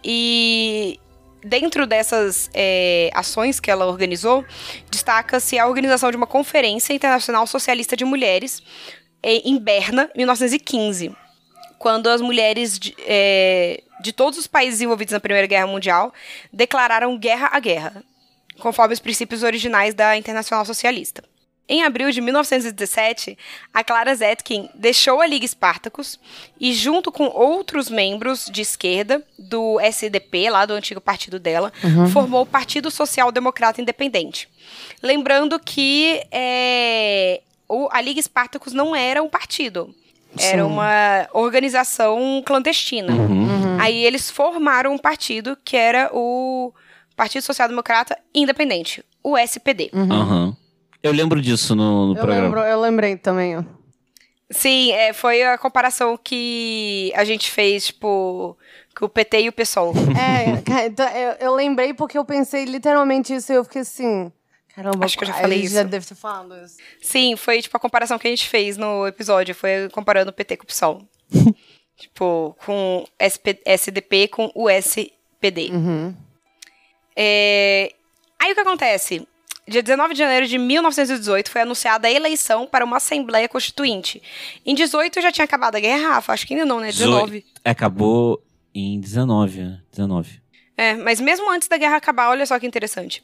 E 0.03 0.99
dentro 1.43 1.87
dessas 1.87 2.49
é, 2.53 3.09
ações 3.13 3.59
que 3.59 3.71
ela 3.71 3.87
organizou, 3.87 4.45
destaca-se 4.91 5.57
a 5.57 5.65
organização 5.65 6.11
de 6.11 6.17
uma 6.17 6.27
Conferência 6.27 6.93
Internacional 6.93 7.47
Socialista 7.47 7.95
de 7.95 8.05
Mulheres 8.05 8.61
em 9.23 9.57
Berna, 9.57 10.09
1915, 10.15 11.15
quando 11.77 12.07
as 12.07 12.21
mulheres 12.21 12.77
de, 12.77 12.95
eh, 13.05 13.83
de 14.01 14.11
todos 14.11 14.39
os 14.39 14.47
países 14.47 14.81
envolvidos 14.81 15.11
na 15.11 15.19
Primeira 15.19 15.47
Guerra 15.47 15.67
Mundial 15.67 16.13
declararam 16.51 17.17
guerra 17.17 17.49
à 17.51 17.59
guerra, 17.59 18.03
conforme 18.59 18.93
os 18.93 18.99
princípios 18.99 19.43
originais 19.43 19.93
da 19.93 20.17
Internacional 20.17 20.65
Socialista. 20.65 21.23
Em 21.69 21.83
abril 21.83 22.09
de 22.11 22.21
1917, 22.21 23.37
a 23.73 23.83
Clara 23.83 24.15
Zetkin 24.15 24.69
deixou 24.73 25.19
a 25.19 25.27
Liga 25.27 25.45
Spartacus 25.45 26.17
e, 26.57 26.73
junto 26.73 27.11
com 27.11 27.25
outros 27.25 27.89
membros 27.89 28.45
de 28.45 28.61
esquerda 28.61 29.21
do 29.37 29.77
SDP, 29.81 30.49
lá 30.49 30.65
do 30.65 30.73
antigo 30.73 31.01
partido 31.01 31.37
dela, 31.37 31.73
formou 32.13 32.43
o 32.43 32.45
Partido 32.45 32.89
Social 32.89 33.33
Democrata 33.33 33.81
Independente. 33.81 34.47
Lembrando 35.03 35.59
que 35.59 36.25
é, 36.31 37.41
o- 37.69 37.87
a 37.91 38.01
Liga 38.01 38.21
Spartacus 38.21 38.73
não 38.73 38.95
era 38.95 39.21
um 39.21 39.29
partido, 39.29 39.93
era 40.39 40.63
Sim. 40.63 40.69
uma 40.69 41.27
organização 41.33 42.41
clandestina. 42.45 43.13
Uhum. 43.13 43.77
Aí 43.79 44.03
eles 44.05 44.29
formaram 44.29 44.93
um 44.93 44.97
partido 44.97 45.57
que 45.63 45.75
era 45.77 46.09
o 46.13 46.73
Partido 47.15 47.41
Social 47.41 47.67
Democrata 47.67 48.17
Independente, 48.33 49.03
o 49.23 49.37
SPD. 49.37 49.89
Aham. 49.93 50.55
Eu 51.03 51.11
lembro 51.11 51.41
disso 51.41 51.75
no, 51.75 52.07
no 52.07 52.13
Eu, 52.13 52.15
programa. 52.17 52.43
lembro, 52.43 52.59
eu 52.61 52.79
lembrei 52.81 53.15
também, 53.17 53.57
ó. 53.57 53.63
Sim, 54.49 54.91
é, 54.93 55.11
foi 55.13 55.43
a 55.43 55.57
comparação 55.57 56.17
que 56.21 57.11
a 57.15 57.25
gente 57.25 57.51
fez, 57.51 57.87
tipo, 57.87 58.57
com 58.97 59.05
o 59.05 59.09
PT 59.09 59.41
e 59.41 59.49
o 59.49 59.51
PSOL. 59.51 59.93
É, 60.17 60.63
então, 60.87 61.07
eu, 61.09 61.31
eu 61.39 61.53
lembrei 61.55 61.93
porque 61.93 62.17
eu 62.17 62.23
pensei 62.23 62.63
literalmente 62.65 63.33
isso 63.35 63.51
e 63.51 63.55
eu 63.55 63.63
fiquei 63.65 63.81
assim. 63.81 64.31
Caramba, 64.77 65.03
Acho 65.03 65.17
que 65.17 65.23
eu 65.23 65.27
já 65.27 65.33
falei 65.33 65.61
Já 65.61 65.81
isso. 65.81 65.89
deve 65.89 66.05
ter 66.05 66.13
falado 66.13 66.55
isso. 66.63 66.77
Sim, 67.01 67.35
foi 67.35 67.63
tipo 67.63 67.75
a 67.75 67.79
comparação 67.79 68.19
que 68.19 68.27
a 68.27 68.29
gente 68.29 68.47
fez 68.47 68.77
no 68.77 69.07
episódio, 69.07 69.55
foi 69.55 69.89
comparando 69.91 70.29
o 70.29 70.33
PT 70.33 70.55
com 70.57 70.65
o 70.65 70.67
PSOL. 70.67 71.01
tipo, 71.97 72.55
com 72.63 73.03
SP, 73.17 73.57
SDP 73.65 74.27
com 74.27 74.51
o 74.53 74.69
SPD. 74.69 75.71
Uhum. 75.71 76.15
É, 77.15 77.91
Aí 78.39 78.51
o 78.51 78.53
que 78.53 78.61
acontece? 78.61 79.27
Dia 79.67 79.81
19 79.81 80.13
de 80.13 80.19
janeiro 80.19 80.45
de 80.45 80.59
1918 80.59 81.49
foi 81.49 81.61
anunciada 81.61 82.07
a 82.07 82.11
eleição 82.11 82.67
para 82.67 82.85
uma 82.85 82.97
Assembleia 82.97 83.49
Constituinte. 83.49 84.21
Em 84.63 84.75
18 84.75 85.21
já 85.21 85.31
tinha 85.31 85.45
acabado 85.45 85.75
a 85.75 85.79
guerra, 85.79 86.09
Rafa? 86.09 86.33
Acho 86.33 86.45
que 86.45 86.53
ainda 86.53 86.67
não, 86.67 86.79
né? 86.79 86.91
19. 86.91 87.43
Acabou 87.65 88.41
em 88.75 88.99
19, 88.99 89.59
né? 89.63 89.81
19. 89.89 90.39
É, 90.77 90.93
mas 90.93 91.19
mesmo 91.19 91.51
antes 91.51 91.67
da 91.67 91.77
guerra 91.77 91.95
acabar, 91.95 92.29
olha 92.29 92.45
só 92.45 92.59
que 92.59 92.67
interessante. 92.67 93.23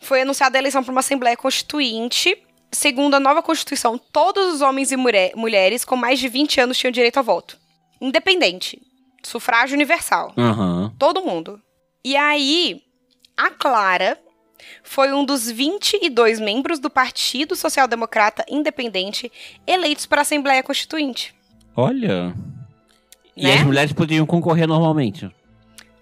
Foi 0.00 0.22
anunciada 0.22 0.56
a 0.56 0.60
eleição 0.60 0.82
para 0.82 0.92
uma 0.92 1.00
Assembleia 1.00 1.36
Constituinte. 1.36 2.36
Segundo 2.70 3.14
a 3.14 3.20
nova 3.20 3.42
Constituição, 3.42 3.96
todos 3.96 4.54
os 4.54 4.60
homens 4.60 4.92
e 4.92 4.96
mulher- 4.96 5.32
mulheres 5.34 5.84
com 5.84 5.96
mais 5.96 6.18
de 6.18 6.28
20 6.28 6.60
anos 6.60 6.76
tinham 6.78 6.90
direito 6.90 7.16
ao 7.16 7.24
voto. 7.24 7.56
Independente. 8.00 8.80
Sufrágio 9.22 9.74
universal. 9.74 10.32
Aham. 10.36 10.92
Todo 10.98 11.22
mundo. 11.24 11.60
E 12.04 12.16
aí, 12.16 12.82
a 13.36 13.50
Clara 13.50 14.18
foi 14.82 15.12
um 15.12 15.24
dos 15.24 15.50
22 15.50 16.38
membros 16.38 16.78
do 16.78 16.90
Partido 16.90 17.56
Social 17.56 17.88
Democrata 17.88 18.44
Independente 18.48 19.32
eleitos 19.66 20.04
para 20.06 20.20
a 20.20 20.22
Assembleia 20.22 20.62
Constituinte. 20.62 21.34
Olha. 21.74 22.34
E 23.36 23.44
Né? 23.46 23.54
as 23.54 23.62
mulheres 23.64 23.92
poderiam 23.92 24.26
concorrer 24.26 24.66
normalmente. 24.68 25.28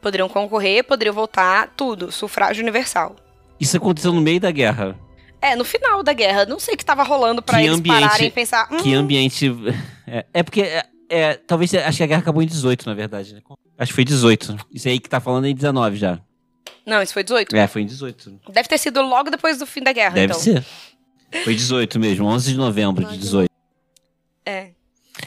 Poderiam 0.01 0.29
concorrer, 0.29 0.85
poderiam 0.85 1.15
votar, 1.15 1.73
tudo. 1.77 2.11
Sufrágio 2.13 2.63
universal. 2.63 3.15
Isso 3.59 3.77
aconteceu 3.77 4.13
no 4.13 4.21
meio 4.21 4.41
da 4.41 4.51
guerra. 4.51 4.99
É, 5.41 5.55
no 5.55 5.65
final 5.65 6.03
da 6.03 6.13
guerra. 6.13 6.45
Não 6.47 6.59
sei 6.59 6.75
o 6.75 6.77
que 6.77 6.85
tava 6.85 7.03
rolando 7.03 7.43
pra 7.43 7.59
Que 7.59 7.65
eles 7.67 7.79
ambiente- 7.79 8.01
pararem 8.03 8.29
e 8.29 8.31
pensar. 8.31 8.69
Hum, 8.73 8.79
Que 8.83 8.95
ambiente. 8.95 9.47
É, 10.09 10.25
é 10.33 10.43
porque. 10.45 10.61
É, 10.63 10.85
é, 11.09 11.35
talvez. 11.35 11.75
Acho 11.75 11.97
que 11.97 12.03
a 12.05 12.07
guerra 12.07 12.21
acabou 12.21 12.41
em 12.43 12.47
18, 12.47 12.87
na 12.87 12.95
verdade. 12.95 13.35
né? 13.35 13.41
Acho 13.77 13.91
que 13.91 13.95
foi 13.97 14.05
18. 14.05 14.57
Isso 14.73 14.87
aí 14.89 15.01
que 15.01 15.09
tá 15.09 15.19
falando 15.21 15.47
é 15.47 15.51
em 15.51 15.55
19 15.55 15.97
já. 15.97 16.21
Não, 16.87 17.03
isso 17.03 17.13
foi 17.13 17.25
18. 17.25 17.55
É, 17.57 17.67
foi 17.67 17.83
em 17.83 17.87
18. 17.87 18.41
Deve 18.53 18.69
ter 18.69 18.79
sido 18.79 19.03
logo 19.03 19.31
depois 19.31 19.59
do 19.59 19.67
fim 19.67 19.83
da 19.83 19.93
guerra, 19.93 20.15
Deve 20.15 20.27
então. 20.33 20.39
ser. 20.39 20.65
Foi 21.43 21.55
18 21.57 21.99
mesmo, 21.99 22.25
11 22.25 22.53
de 22.53 22.57
novembro 22.57 23.05
de 23.05 23.19
18. 23.19 23.51
É. 24.45 24.71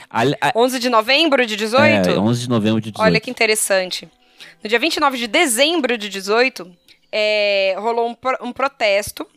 Ali- 0.09 0.35
a- 0.39 0.53
11 0.55 0.79
de 0.79 0.89
novembro 0.89 1.45
de 1.45 1.57
18? 1.57 2.09
É, 2.11 2.17
11 2.17 2.41
de 2.41 2.49
novembro 2.49 2.79
de 2.79 2.91
18. 2.91 3.05
Olha 3.05 3.19
que 3.19 3.29
interessante. 3.29 4.07
No 4.63 4.69
dia 4.69 4.79
29 4.79 5.17
de 5.17 5.27
dezembro 5.27 5.97
de 5.97 6.07
18, 6.07 6.71
é, 7.11 7.75
rolou 7.77 8.09
um, 8.09 8.47
um 8.47 8.51
protesto 8.51 9.27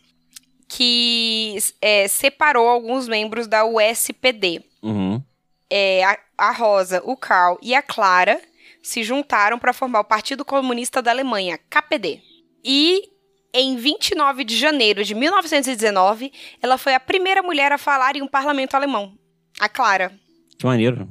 que 0.69 1.57
é, 1.81 2.09
separou 2.09 2.69
alguns 2.69 3.07
membros 3.07 3.47
da 3.47 3.65
USPD. 3.65 4.63
Uhum. 4.83 5.23
É, 5.69 6.05
a, 6.05 6.19
a 6.39 6.51
Rosa, 6.53 7.03
o 7.05 7.17
Karl 7.17 7.59
e 7.63 7.75
a 7.75 7.83
Clara 7.83 8.41
se 8.83 9.03
juntaram 9.03 9.59
para 9.59 9.73
formar 9.73 10.01
o 10.01 10.05
Partido 10.05 10.45
Comunista 10.45 11.01
da 11.01 11.11
Alemanha, 11.11 11.59
KPD. 11.71 12.21
E 12.65 13.11
em 13.55 13.77
29 13.77 14.45
de 14.45 14.57
janeiro 14.57 15.05
de 15.05 15.15
1919, 15.15 16.33
ela 16.63 16.79
foi 16.79 16.95
a 16.95 17.01
primeira 17.01 17.43
mulher 17.43 17.71
a 17.71 17.79
falar 17.79 18.17
em 18.17 18.23
um 18.23 18.29
parlamento 18.29 18.75
alemão, 18.75 19.13
a 19.61 19.69
Clara. 19.69 20.13
Que 20.59 20.65
maneiro. 20.65 21.09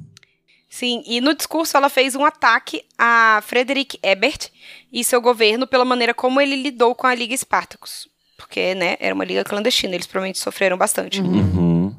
Sim, 0.74 1.04
e 1.06 1.20
no 1.20 1.34
discurso 1.36 1.76
ela 1.76 1.90
fez 1.90 2.16
um 2.16 2.24
ataque 2.24 2.82
a 2.98 3.44
Frederick 3.46 4.00
Ebert 4.02 4.48
e 4.92 5.04
seu 5.04 5.20
governo 5.22 5.68
pela 5.68 5.84
maneira 5.84 6.14
como 6.14 6.40
ele 6.40 6.56
lidou 6.56 6.96
com 6.96 7.06
a 7.06 7.14
Liga 7.14 7.36
Spartacus. 7.36 8.08
Porque, 8.38 8.74
né, 8.74 8.96
era 9.02 9.14
uma 9.14 9.26
liga 9.26 9.44
clandestina, 9.44 9.94
eles 9.94 10.08
provavelmente 10.08 10.40
sofreram 10.40 10.78
bastante. 10.78 11.20
Uhum. 11.22 11.94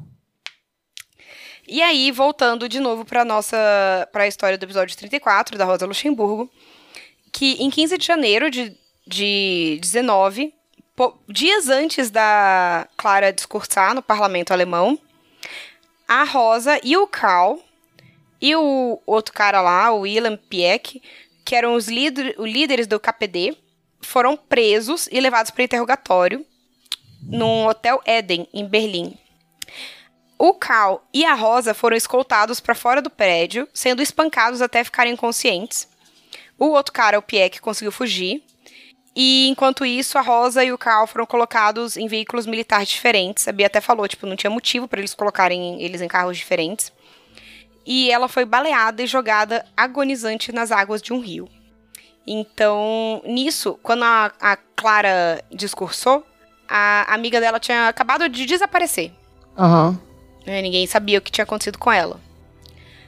E 1.67 1.81
aí, 1.83 2.11
voltando 2.11 2.67
de 2.67 2.79
novo 2.79 3.05
para 3.05 3.23
nossa 3.23 3.55
para 4.11 4.23
a 4.23 4.27
história 4.27 4.57
do 4.57 4.63
episódio 4.63 4.97
34 4.97 5.55
da 5.57 5.65
Rosa 5.65 5.85
Luxemburgo, 5.85 6.51
que 7.31 7.53
em 7.63 7.69
15 7.69 7.97
de 7.97 8.05
janeiro 8.05 8.49
de, 8.49 8.75
de 9.07 9.77
19, 9.81 10.51
po- 10.95 11.17
dias 11.29 11.69
antes 11.69 12.09
da 12.09 12.87
Clara 12.97 13.31
discursar 13.31 13.93
no 13.93 14.01
parlamento 14.01 14.51
alemão, 14.51 14.99
a 16.07 16.23
Rosa 16.23 16.79
e 16.83 16.97
o 16.97 17.05
Karl 17.07 17.59
e 18.43 18.53
o 18.57 19.01
outro 19.05 19.33
cara 19.33 19.61
lá, 19.61 19.89
o 19.93 20.01
Wilhelm 20.01 20.35
Pieck, 20.35 21.01
que 21.45 21.55
eram 21.55 21.75
os 21.75 21.87
líder, 21.87 22.35
líderes 22.37 22.85
do 22.85 22.99
KPD, 22.99 23.57
foram 24.01 24.35
presos 24.35 25.07
e 25.09 25.17
levados 25.21 25.49
para 25.49 25.63
interrogatório 25.63 26.45
num 27.21 27.65
hotel 27.65 28.01
Eden, 28.05 28.45
em 28.53 28.67
Berlim. 28.67 29.17
O 30.37 30.53
Cal 30.55 31.07
e 31.13 31.23
a 31.23 31.33
Rosa 31.33 31.73
foram 31.73 31.95
escoltados 31.95 32.59
para 32.59 32.75
fora 32.75 33.01
do 33.01 33.09
prédio, 33.09 33.65
sendo 33.73 34.01
espancados 34.01 34.61
até 34.61 34.83
ficarem 34.83 35.13
inconscientes. 35.13 35.87
O 36.59 36.65
outro 36.65 36.91
cara, 36.91 37.17
o 37.17 37.21
Pieck, 37.21 37.61
conseguiu 37.61 37.93
fugir. 37.93 38.43
E 39.15 39.47
enquanto 39.47 39.85
isso, 39.85 40.17
a 40.17 40.21
Rosa 40.21 40.65
e 40.65 40.73
o 40.73 40.77
Cal 40.77 41.07
foram 41.07 41.25
colocados 41.25 41.95
em 41.95 42.07
veículos 42.07 42.45
militares 42.45 42.89
diferentes. 42.89 43.47
A 43.47 43.53
Bia 43.53 43.67
até 43.67 43.79
falou, 43.79 44.05
tipo, 44.05 44.27
não 44.27 44.35
tinha 44.35 44.49
motivo 44.49 44.85
para 44.85 44.99
eles 44.99 45.13
colocarem 45.13 45.81
eles 45.81 46.01
em 46.01 46.09
carros 46.09 46.37
diferentes. 46.37 46.91
E 47.85 48.09
ela 48.11 48.27
foi 48.27 48.45
baleada 48.45 49.01
e 49.03 49.07
jogada 49.07 49.65
agonizante 49.75 50.51
nas 50.51 50.71
águas 50.71 51.01
de 51.01 51.11
um 51.11 51.19
rio. 51.19 51.49
Então, 52.25 53.21
nisso, 53.25 53.77
quando 53.83 54.03
a, 54.03 54.31
a 54.39 54.55
Clara 54.55 55.43
discursou, 55.51 56.25
a 56.67 57.13
amiga 57.13 57.39
dela 57.41 57.59
tinha 57.59 57.89
acabado 57.89 58.29
de 58.29 58.45
desaparecer. 58.45 59.11
Aham. 59.57 59.99
né? 60.45 60.61
Ninguém 60.61 60.87
sabia 60.87 61.19
o 61.19 61.21
que 61.21 61.31
tinha 61.31 61.43
acontecido 61.43 61.77
com 61.77 61.91
ela. 61.91 62.19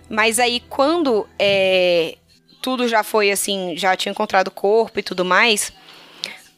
Mas 0.10 0.38
aí, 0.38 0.60
quando 0.70 1.28
é, 1.40 2.18
tudo 2.62 2.88
já 2.88 3.04
foi 3.04 3.32
assim, 3.32 3.76
já 3.78 3.96
tinha 3.96 4.12
encontrado 4.12 4.50
o 4.50 4.52
corpo 4.52 5.00
e 5.00 5.04
tudo 5.04 5.24
mais, 5.24 5.72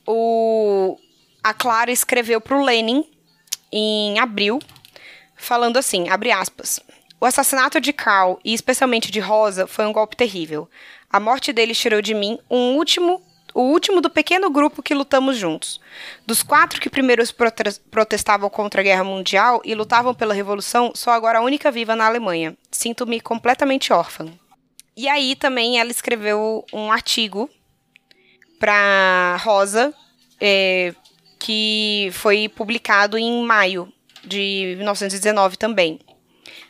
o, 0.05 0.97
a 1.43 1.53
Clara 1.53 1.91
escreveu 1.91 2.41
pro 2.41 2.63
Lenin 2.63 3.05
em 3.72 4.20
abril, 4.20 4.59
falando 5.36 5.78
assim, 5.78 6.09
abre 6.09 6.32
aspas. 6.32 6.80
O 7.20 7.26
assassinato 7.26 7.82
de 7.82 7.91
Carl, 7.91 8.39
e 8.45 8.53
especialmente 8.53 9.09
de 9.11 9.20
Rosa, 9.20 9.65
foi 9.65 9.86
um 9.86 9.93
golpe 9.93 10.15
terrível. 10.15 10.70
A 11.09 11.20
morte 11.20 11.51
deles 11.51 11.78
tirou 11.80 12.01
de 12.01 12.13
mim 12.13 12.38
um 12.49 12.76
último, 12.76 13.22
o 13.55 13.61
último 13.61 14.01
do 14.01 14.09
pequeno 14.09 14.51
grupo 14.51 14.84
que 14.84 14.93
lutamos 14.93 15.36
juntos. 15.36 15.82
Dos 16.28 16.43
quatro 16.43 16.80
que 16.80 16.89
primeiro 16.91 17.24
prote- 17.34 17.80
protestavam 17.89 18.49
contra 18.51 18.82
a 18.82 18.84
Guerra 18.84 19.03
Mundial 19.03 19.61
e 19.65 19.74
lutavam 19.74 20.13
pela 20.13 20.34
Revolução, 20.34 20.91
sou 20.93 21.11
agora 21.11 21.39
a 21.39 21.41
única 21.41 21.72
viva 21.72 21.95
na 21.95 22.05
Alemanha. 22.05 22.55
Sinto-me 22.72 23.20
completamente 23.20 23.91
órfã. 23.91 24.28
E 24.95 25.07
aí 25.07 25.36
também 25.36 25.80
ela 25.80 25.89
escreveu 25.89 26.65
um 26.72 26.91
artigo 26.91 27.49
para 28.59 29.38
Rosa, 29.43 29.93
é, 30.39 30.93
que 31.39 32.09
foi 32.13 32.47
publicado 32.49 33.18
em 33.18 33.43
maio 33.43 33.91
de 34.24 34.76
1919 34.78 35.57
também. 35.57 35.99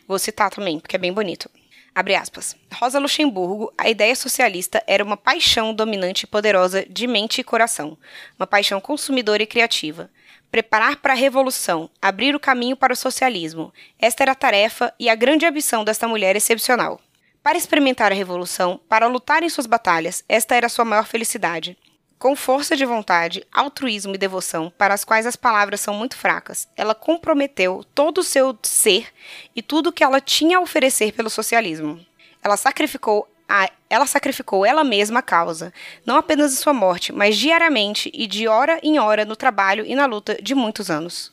Vou 0.08 0.18
citar 0.18 0.50
também, 0.50 0.80
porque 0.80 0.96
é 0.96 0.98
bem 0.98 1.12
bonito. 1.12 1.50
Abre 1.94 2.14
aspas. 2.14 2.56
Rosa 2.72 2.98
Luxemburgo, 2.98 3.70
a 3.76 3.90
ideia 3.90 4.16
socialista 4.16 4.82
era 4.86 5.04
uma 5.04 5.16
paixão 5.16 5.74
dominante 5.74 6.22
e 6.22 6.26
poderosa 6.26 6.86
de 6.88 7.06
mente 7.06 7.42
e 7.42 7.44
coração, 7.44 7.98
uma 8.38 8.46
paixão 8.46 8.80
consumidora 8.80 9.42
e 9.42 9.46
criativa. 9.46 10.10
Preparar 10.50 10.96
para 10.96 11.12
a 11.12 11.16
revolução, 11.16 11.90
abrir 12.00 12.34
o 12.34 12.40
caminho 12.40 12.74
para 12.74 12.92
o 12.92 12.96
socialismo. 12.96 13.70
Esta 13.98 14.24
era 14.24 14.32
a 14.32 14.34
tarefa 14.34 14.94
e 14.98 15.10
a 15.10 15.14
grande 15.14 15.44
ambição 15.44 15.84
desta 15.84 16.08
mulher 16.08 16.34
excepcional. 16.34 16.98
Para 17.42 17.58
experimentar 17.58 18.10
a 18.10 18.14
revolução, 18.14 18.80
para 18.88 19.06
lutar 19.06 19.42
em 19.42 19.48
suas 19.50 19.66
batalhas, 19.66 20.24
esta 20.26 20.54
era 20.54 20.70
sua 20.70 20.86
maior 20.86 21.04
felicidade. 21.04 21.76
Com 22.18 22.34
força 22.34 22.76
de 22.76 22.84
vontade, 22.84 23.46
altruísmo 23.52 24.12
e 24.12 24.18
devoção, 24.18 24.72
para 24.76 24.92
as 24.92 25.04
quais 25.04 25.24
as 25.24 25.36
palavras 25.36 25.80
são 25.80 25.94
muito 25.94 26.16
fracas, 26.16 26.68
ela 26.76 26.92
comprometeu 26.92 27.84
todo 27.94 28.18
o 28.18 28.24
seu 28.24 28.58
ser 28.62 29.06
e 29.54 29.62
tudo 29.62 29.90
o 29.90 29.92
que 29.92 30.02
ela 30.02 30.20
tinha 30.20 30.58
a 30.58 30.60
oferecer 30.60 31.12
pelo 31.12 31.30
socialismo. 31.30 32.04
Ela 32.42 32.56
sacrificou 32.56 33.28
a, 33.48 33.70
ela 33.88 34.04
sacrificou 34.04 34.66
ela 34.66 34.82
mesma 34.82 35.20
a 35.20 35.22
causa, 35.22 35.72
não 36.04 36.16
apenas 36.16 36.50
de 36.50 36.58
sua 36.58 36.74
morte, 36.74 37.12
mas 37.12 37.36
diariamente 37.36 38.10
e 38.12 38.26
de 38.26 38.48
hora 38.48 38.80
em 38.82 38.98
hora 38.98 39.24
no 39.24 39.36
trabalho 39.36 39.86
e 39.86 39.94
na 39.94 40.04
luta 40.04 40.36
de 40.42 40.56
muitos 40.56 40.90
anos. 40.90 41.32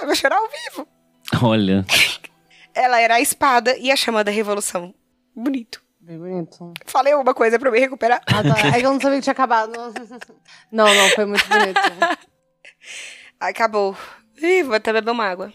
Eu 0.00 0.06
vou 0.06 0.14
chorar 0.14 0.36
ao 0.36 0.48
vivo. 0.48 0.88
Olha. 1.42 1.84
Ela 2.72 3.00
era 3.00 3.16
a 3.16 3.20
espada 3.20 3.76
e 3.76 3.90
a 3.90 3.96
chama 3.96 4.24
da 4.24 4.30
revolução. 4.30 4.94
Bonito. 5.34 5.83
Bonito. 6.06 6.74
Falei 6.84 7.14
alguma 7.14 7.32
coisa 7.32 7.58
pra 7.58 7.68
eu 7.68 7.72
me 7.72 7.80
recuperar? 7.80 8.20
Ah, 8.26 8.42
tá. 8.42 8.68
É 8.76 8.80
que 8.80 8.86
eu 8.86 8.92
não 8.92 9.00
sabia 9.00 9.16
que 9.16 9.22
tinha 9.22 9.32
acabado. 9.32 9.72
Não, 10.70 10.86
não, 10.86 11.08
foi 11.10 11.24
muito 11.24 11.48
bonito. 11.48 11.80
Acabou. 13.40 13.96
Ih, 14.40 14.62
vou 14.64 14.74
até 14.74 14.92
beber 14.92 15.10
uma 15.10 15.24
água. 15.24 15.52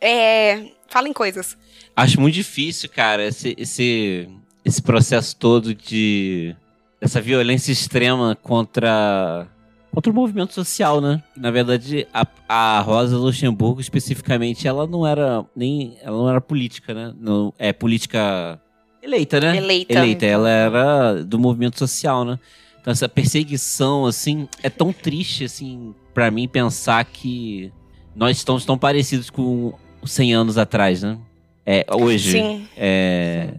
É. 0.00 0.70
Fala 0.88 1.08
em 1.08 1.12
coisas. 1.12 1.58
Acho 1.94 2.18
muito 2.20 2.34
difícil, 2.34 2.88
cara, 2.88 3.26
esse, 3.26 3.54
esse, 3.58 4.28
esse 4.64 4.80
processo 4.80 5.36
todo 5.36 5.74
de. 5.74 6.56
essa 6.98 7.20
violência 7.20 7.70
extrema 7.70 8.34
contra. 8.42 9.46
contra 9.92 10.10
o 10.10 10.14
movimento 10.14 10.54
social, 10.54 11.02
né? 11.02 11.22
Na 11.36 11.50
verdade, 11.50 12.08
a, 12.14 12.26
a 12.48 12.80
Rosa 12.80 13.18
Luxemburgo, 13.18 13.80
especificamente, 13.80 14.66
ela 14.66 14.86
não 14.86 15.06
era 15.06 15.44
nem. 15.54 15.98
ela 16.00 16.16
não 16.16 16.30
era 16.30 16.40
política, 16.40 16.94
né? 16.94 17.12
Não, 17.18 17.52
é 17.58 17.74
política 17.74 18.58
eleita, 19.02 19.40
né? 19.40 19.56
Eleita. 19.56 19.92
Eleita. 19.94 20.26
Ela 20.26 20.50
era 20.50 21.24
do 21.24 21.38
movimento 21.38 21.78
social, 21.78 22.24
né? 22.24 22.38
Então, 22.80 22.92
essa 22.92 23.08
perseguição, 23.08 24.06
assim, 24.06 24.48
é 24.62 24.70
tão 24.70 24.92
triste, 24.92 25.44
assim, 25.44 25.94
para 26.14 26.30
mim 26.30 26.48
pensar 26.48 27.04
que 27.04 27.72
nós 28.14 28.36
estamos 28.36 28.64
tão 28.64 28.78
parecidos 28.78 29.30
com 29.30 29.72
100 30.04 30.34
anos 30.34 30.58
atrás, 30.58 31.02
né? 31.02 31.18
É, 31.66 31.84
hoje. 31.92 32.32
Sim. 32.32 32.66
É, 32.76 33.54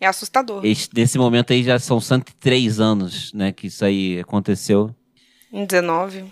É 0.00 0.06
assustador. 0.06 0.64
este- 0.64 0.90
nesse 0.94 1.16
momento 1.18 1.52
aí 1.52 1.62
já 1.64 1.78
são 1.78 1.98
103 2.00 2.78
anos, 2.78 3.32
né, 3.32 3.52
que 3.52 3.68
isso 3.68 3.84
aí 3.84 4.20
aconteceu. 4.20 4.94
Em 5.52 5.64
19. 5.64 6.24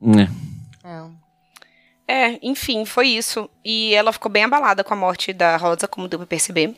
Né? 0.00 0.28
É. 0.82 1.04
É, 2.06 2.38
enfim, 2.42 2.84
foi 2.84 3.08
isso. 3.08 3.48
E 3.64 3.94
ela 3.94 4.12
ficou 4.12 4.30
bem 4.30 4.44
abalada 4.44 4.84
com 4.84 4.92
a 4.92 4.96
morte 4.96 5.32
da 5.32 5.56
Rosa, 5.56 5.88
como 5.88 6.06
deu 6.08 6.18
pra 6.18 6.26
perceber. 6.26 6.74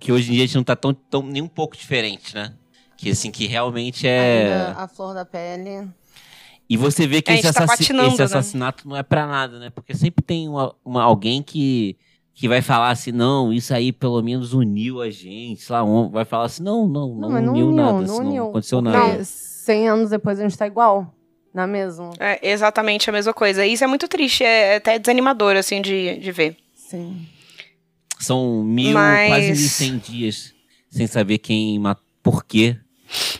Que 0.00 0.12
hoje 0.12 0.30
em 0.30 0.34
dia 0.34 0.44
a 0.44 0.46
gente 0.46 0.56
não 0.56 0.64
tá 0.64 0.76
tão, 0.76 0.92
tão 0.92 1.22
nem 1.22 1.40
um 1.42 1.48
pouco 1.48 1.76
diferente, 1.76 2.34
né? 2.34 2.52
Que 2.96 3.10
assim, 3.10 3.30
que 3.30 3.46
realmente 3.46 4.06
é. 4.06 4.40
Ainda 4.42 4.74
a 4.82 4.88
flor 4.88 5.14
da 5.14 5.24
pele. 5.24 5.88
E 6.68 6.76
você 6.76 7.06
vê 7.06 7.20
que 7.22 7.30
É, 7.30 7.34
esse, 7.34 7.42
tá 7.52 7.64
assaci- 7.64 7.82
patinando, 7.84 8.08
esse 8.12 8.18
né? 8.18 8.24
assassinato 8.24 8.88
não 8.88 8.96
é 8.96 9.02
pra 9.02 9.26
nada, 9.26 9.58
né? 9.58 9.70
Porque 9.70 9.94
sempre 9.94 10.22
tem 10.24 10.48
uma, 10.48 10.74
uma- 10.84 11.02
alguém 11.02 11.42
que, 11.42 11.96
que 12.34 12.46
vai 12.46 12.62
falar 12.62 12.90
assim, 12.90 13.10
não, 13.10 13.52
isso 13.52 13.74
aí 13.74 13.90
pelo 13.92 14.22
menos 14.22 14.52
uniu 14.52 15.00
a 15.00 15.10
gente, 15.10 15.62
sei 15.62 15.72
lá, 15.74 15.82
um- 15.82 16.08
vai 16.10 16.24
falar 16.24 16.44
assim, 16.44 16.62
não, 16.62 16.86
não, 16.86 17.14
não, 17.14 17.30
mas 17.30 17.48
uniu, 17.48 17.72
nada, 17.72 17.92
não 17.92 18.00
assim, 18.02 18.20
uniu. 18.20 18.42
não 18.44 18.50
aconteceu 18.50 18.80
nada. 18.80 19.24
100 19.24 19.88
anos 19.88 20.10
depois 20.10 20.38
a 20.38 20.42
gente 20.42 20.56
tá 20.56 20.66
igual. 20.66 21.12
Não 21.52 21.64
é 21.64 21.66
mesmo? 21.66 22.10
É 22.20 22.38
exatamente 22.48 23.10
a 23.10 23.12
mesma 23.12 23.34
coisa. 23.34 23.66
Isso 23.66 23.82
é 23.82 23.86
muito 23.88 24.06
triste, 24.06 24.44
é 24.44 24.76
até 24.76 24.96
desanimador, 24.98 25.56
assim, 25.56 25.82
de, 25.82 26.16
de 26.18 26.30
ver. 26.30 26.56
Sim. 26.76 27.26
São 28.20 28.62
mil, 28.62 28.92
Mas- 28.94 29.28
quase 29.28 29.52
1.100 29.52 29.98
dias 29.98 30.54
sem 30.90 31.06
saber 31.06 31.38
quem, 31.38 31.80
por 32.22 32.44
que 32.44 32.76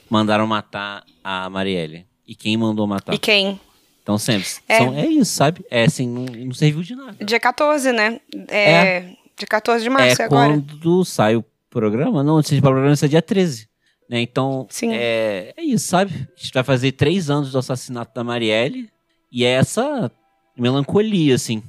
mandaram 0.09 0.47
matar 0.47 1.05
a 1.23 1.49
Marielle. 1.51 2.07
E 2.27 2.35
quem 2.35 2.57
mandou 2.57 2.87
matar. 2.87 3.13
E 3.15 3.19
quem? 3.19 3.61
Então 4.03 4.17
sempre. 4.19 4.49
É. 4.69 4.79
são- 4.79 4.95
É. 4.97 5.07
isso, 5.07 5.33
sabe? 5.33 5.65
É 5.71 5.85
assim, 5.85 6.09
não, 6.09 6.25
não 6.25 6.53
serviu 6.55 6.83
de 6.83 6.95
nada. 6.95 7.25
Dia 7.25 7.39
14, 7.41 7.93
né? 7.93 8.21
É. 8.49 9.01
Dia 9.37 9.47
14 9.49 9.83
de 9.83 9.91
março, 9.91 10.21
é 10.21 10.25
é 10.25 10.27
agora. 10.27 10.49
quando 10.53 11.05
sai 11.05 11.37
o 11.37 11.45
programa. 11.69 12.23
Não, 12.23 12.41
esse 12.41 12.61
programa 12.61 12.93
é 12.93 13.09
dia 13.09 13.23
13. 13.23 13.69
Né? 14.09 14.21
Então, 14.23 14.67
Sim. 14.71 14.91
é, 14.93 15.55
é 15.57 15.63
isso, 15.63 15.87
sabe? 15.87 16.13
A 16.37 16.41
gente 16.41 16.53
vai 16.53 16.65
fazer 16.65 16.93
três 16.93 17.31
anos 17.31 17.53
do 17.53 17.59
assassinato 17.59 18.13
da 18.15 18.25
Marielle. 18.25 18.89
E 19.31 19.45
é 19.45 19.51
essa 19.51 20.11
melancolia, 20.57 21.35
assim. 21.37 21.63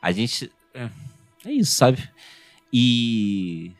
A 0.00 0.12
gente. 0.12 0.50
É, 0.74 0.88
é 1.46 1.52
isso, 1.52 1.72
sabe? 1.74 2.08
E. 2.72 3.72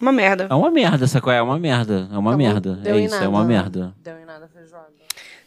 Uma 0.00 0.12
merda. 0.12 0.48
É 0.50 0.54
uma 0.54 0.70
merda, 0.70 1.04
essa 1.04 1.20
coisa. 1.20 1.38
É 1.38 1.42
uma 1.42 1.58
merda. 1.58 2.08
É 2.12 2.18
uma 2.18 2.32
bom, 2.32 2.36
merda. 2.36 2.74
deu 2.76 2.96
É 2.96 3.00
isso, 3.00 3.14
é 3.14 3.18
nada. 3.18 3.30
uma 3.30 3.44
merda. 3.44 3.94
Deu 4.02 4.18
em 4.18 4.24
nada 4.24 4.48
feijoada. 4.48 4.92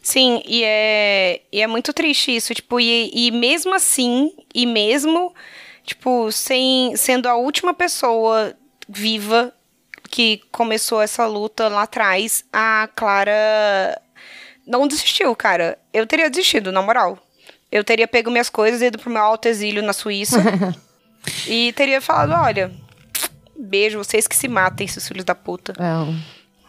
Sim, 0.02 0.42
e 0.46 0.64
é, 0.64 1.42
e 1.52 1.60
é 1.60 1.66
muito 1.66 1.92
triste 1.92 2.34
isso, 2.34 2.54
tipo, 2.54 2.80
e, 2.80 3.10
e 3.12 3.30
mesmo 3.30 3.74
assim, 3.74 4.32
e 4.54 4.64
mesmo, 4.64 5.34
tipo, 5.84 6.32
sem, 6.32 6.96
sendo 6.96 7.28
a 7.28 7.34
última 7.36 7.74
pessoa 7.74 8.54
viva 8.88 9.52
que 10.08 10.40
começou 10.50 11.02
essa 11.02 11.26
luta 11.26 11.68
lá 11.68 11.82
atrás, 11.82 12.42
a 12.50 12.88
Clara 12.96 14.00
não 14.66 14.88
desistiu, 14.88 15.36
cara. 15.36 15.78
Eu 15.92 16.06
teria 16.06 16.30
desistido, 16.30 16.72
na 16.72 16.80
moral. 16.80 17.18
Eu 17.70 17.84
teria 17.84 18.08
pego 18.08 18.30
minhas 18.30 18.48
coisas, 18.48 18.80
ido 18.80 18.98
pro 18.98 19.10
meu 19.10 19.20
alto 19.20 19.46
exílio 19.46 19.82
na 19.82 19.92
Suíça 19.92 20.38
e 21.46 21.72
teria 21.72 22.00
falado, 22.00 22.32
olha, 22.42 22.70
beijo, 23.58 23.98
vocês 23.98 24.26
que 24.26 24.36
se 24.36 24.48
matem, 24.48 24.86
seus 24.86 25.06
filhos 25.08 25.24
da 25.24 25.34
puta. 25.34 25.72
É. 25.78 26.14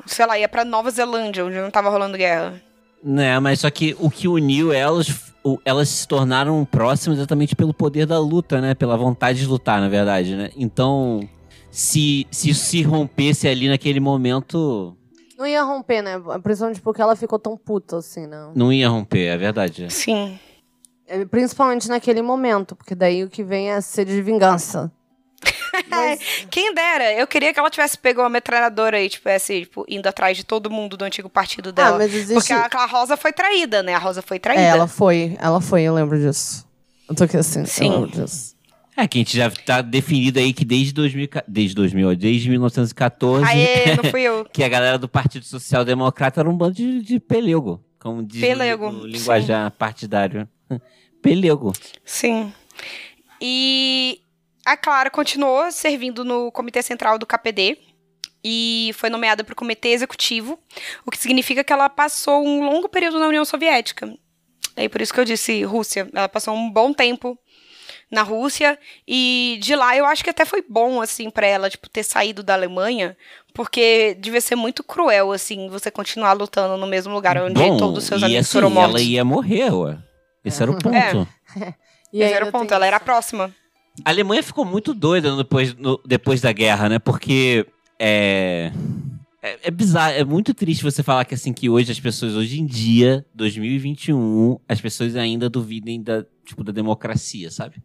Sei 0.06 0.26
lá, 0.26 0.38
ia 0.40 0.48
pra 0.50 0.66
Nova 0.66 0.90
Zelândia, 0.90 1.46
onde 1.46 1.56
não 1.60 1.70
tava 1.72 1.90
rolando 1.90 2.18
guerra. 2.18 2.62
Né, 3.04 3.40
mas 3.40 3.60
só 3.62 3.70
que 3.70 3.96
o 4.00 4.10
que 4.10 4.28
uniu 4.28 4.74
elas, 4.74 5.32
o- 5.44 5.60
elas 5.64 5.88
se 5.88 6.08
tornaram 6.08 6.66
próximas 6.66 7.18
exatamente 7.20 7.56
pelo 7.56 7.74
poder 7.74 8.06
da 8.06 8.20
luta, 8.20 8.60
né? 8.60 8.74
Pela 8.76 8.98
vontade 8.98 9.40
de 9.40 9.46
lutar, 9.46 9.80
na 9.80 9.88
verdade, 9.88 10.36
né? 10.36 10.50
Então, 10.58 11.22
se, 11.72 12.28
se 12.30 12.50
isso 12.50 12.66
se 12.66 12.82
rompesse 12.82 13.48
ali 13.48 13.70
naquele 13.70 14.00
momento, 14.02 14.96
Não 15.38 15.48
ia 15.48 15.64
romper, 15.64 16.02
né? 16.02 16.20
Principalmente 16.44 16.82
porque 16.82 17.02
ela 17.02 17.16
ficou 17.16 17.40
tão 17.40 17.56
puta, 17.56 17.98
assim, 18.00 18.28
né? 18.28 18.52
não 18.54 18.74
ia 18.74 18.90
romper, 18.90 19.28
é 19.28 19.38
verdade. 19.38 19.88
Sim. 19.90 20.38
É, 21.10 21.26
Principalmente 21.26 21.90
naquele 21.90 22.22
momento, 22.22 22.76
porque 22.76 22.94
daí 22.94 23.24
o 23.24 23.30
que 23.30 23.44
vem 23.44 23.72
é 23.72 23.82
sede 23.82 24.14
de 24.16 24.22
vingança. 24.22 24.92
Mas, 25.90 26.20
Quem 26.52 26.74
dera, 26.74 27.14
eu 27.14 27.26
queria 27.26 27.54
que 27.54 27.60
ela 27.60 27.70
tivesse 27.70 27.98
pego 27.98 28.22
uma 28.22 28.30
metralhadora 28.30 29.02
e 29.02 29.10
tivesse, 29.10 29.62
tipo, 29.62 29.86
indo 29.88 30.08
atrás 30.08 30.38
de 30.38 30.44
todo 30.44 30.70
mundo 30.70 30.96
do 30.98 31.06
antigo 31.06 31.30
partido 31.30 31.70
ah, 31.70 31.72
dela. 31.72 31.98
mas 31.98 32.14
existe... 32.14 32.34
Porque 32.34 32.54
a, 32.54 32.68
a 32.82 32.86
Rosa 32.86 33.16
foi 33.18 33.32
traída, 33.32 33.82
né? 33.82 33.94
A 33.94 34.00
Rosa 34.00 34.22
foi 34.22 34.38
traída. 34.38 34.62
É, 34.62 34.68
ela 34.68 34.88
foi, 34.88 35.38
ela 35.40 35.62
foi, 35.62 35.84
eu 35.84 35.94
lembro 35.94 36.20
disso. 36.20 36.68
Eu 37.10 37.16
tô 37.16 37.24
aqui 37.24 37.38
assim, 37.38 37.66
Sim. 37.66 37.88
eu 37.88 38.02
lembro 38.02 38.12
disso. 38.12 38.56
É 38.96 39.08
que 39.08 39.18
a 39.18 39.22
gente 39.22 39.38
já 39.38 39.50
tá 39.50 39.82
definido 39.82 40.40
aí 40.40 40.52
que 40.52 40.66
desde 40.66 40.94
2000, 40.94 41.28
ca- 41.30 41.44
desde 41.48 41.74
2000, 41.74 42.10
ó, 42.10 42.14
desde 42.14 42.50
1914, 42.50 43.46
Aê, 43.46 43.96
não 43.98 44.04
fui 44.12 44.22
eu. 44.22 44.44
que 44.44 44.62
a 44.62 44.68
galera 44.68 44.98
do 44.98 45.08
Partido 45.08 45.46
Social 45.46 45.86
Democrata 45.86 46.42
era 46.42 46.50
um 46.50 46.58
bando 46.58 46.74
de, 46.74 47.02
de 47.02 47.18
pelego, 47.18 47.82
como 47.98 48.22
diz 48.22 48.42
Pelego, 48.42 48.92
no 48.92 49.08
linguajar 49.08 49.72
partidário. 49.72 50.48
Pelego. 51.22 51.74
Sim. 52.04 52.54
E 53.42 54.22
a 54.66 54.76
Clara 54.76 55.10
continuou 55.10 55.72
servindo 55.72 56.24
no 56.24 56.52
Comitê 56.52 56.82
Central 56.82 57.18
do 57.18 57.26
KPD 57.26 57.78
e 58.44 58.92
foi 58.94 59.10
nomeada 59.10 59.44
para 59.44 59.54
o 59.54 59.56
Comitê 59.56 59.90
Executivo, 59.90 60.60
o 61.06 61.12
que 61.12 61.18
significa 61.18 61.64
que 61.64 61.74
ela 61.74 61.90
passou 61.90 62.46
um 62.46 62.66
longo 62.66 62.88
período 62.88 63.20
na 63.20 63.28
União 63.28 63.44
Soviética. 63.44 64.14
É 64.76 64.88
por 64.88 65.02
isso 65.02 65.14
que 65.14 65.20
eu 65.20 65.26
disse 65.26 65.64
Rússia. 65.64 66.10
Ela 66.14 66.30
passou 66.30 66.54
um 66.54 66.72
bom 66.72 66.94
tempo 66.94 67.38
na 68.10 68.24
Rússia 68.24 68.80
e 69.08 69.60
de 69.62 69.76
lá 69.76 69.96
eu 69.96 70.06
acho 70.06 70.24
que 70.24 70.30
até 70.30 70.44
foi 70.44 70.64
bom 70.68 71.02
assim 71.02 71.30
para 71.30 71.46
ela 71.46 71.70
tipo 71.70 71.88
ter 71.90 72.04
saído 72.04 72.42
da 72.42 72.54
Alemanha, 72.54 73.16
porque 73.54 74.16
devia 74.20 74.42
ser 74.42 74.56
muito 74.56 74.84
cruel 74.84 75.32
assim 75.32 75.70
você 75.70 75.92
continuar 75.92 76.34
lutando 76.34 76.76
no 76.78 76.88
mesmo 76.88 77.14
lugar 77.14 77.38
onde 77.38 77.54
Bom, 77.54 77.78
todos 77.78 78.00
os 78.00 78.04
seus 78.06 78.22
e 78.22 78.26
amigos 78.26 78.48
assim, 78.48 78.52
foram 78.54 78.70
mortos. 78.70 78.96
ela 78.96 79.04
ia 79.04 79.24
morrer, 79.24 79.72
ué. 79.72 79.98
Esse 80.50 80.62
era 80.62 80.72
o 80.72 80.76
ponto. 80.78 81.28
E 82.12 82.22
Esse 82.24 82.34
era 82.34 82.46
o 82.48 82.52
ponto, 82.52 82.74
ela 82.74 82.86
era 82.88 82.98
a 82.98 83.00
próxima. 83.00 83.54
A 84.04 84.10
Alemanha 84.10 84.42
ficou 84.42 84.66
muito 84.66 84.94
doida 84.96 85.36
depois, 85.36 85.76
no- 85.76 86.02
depois 86.06 86.42
da 86.42 86.52
guerra, 86.52 86.90
né? 86.90 86.98
Porque 87.00 87.68
é, 88.00 88.72
é, 89.44 89.60
é 89.66 89.72
bizarro, 89.72 90.14
é 90.16 90.24
muito 90.24 90.54
triste 90.56 90.84
você 90.84 91.04
falar 91.04 91.24
que 91.26 91.36
assim 91.36 91.54
que 91.54 91.70
hoje 91.70 91.92
as 91.92 92.00
pessoas, 92.00 92.34
hoje 92.34 92.60
em 92.60 92.66
dia, 92.66 93.24
2021, 93.36 94.58
as 94.68 94.82
pessoas 94.82 95.16
ainda 95.16 95.50
duvidem 95.50 96.02
da, 96.02 96.26
tipo, 96.46 96.64
da 96.64 96.72
democracia, 96.72 97.52
sabe? 97.52 97.76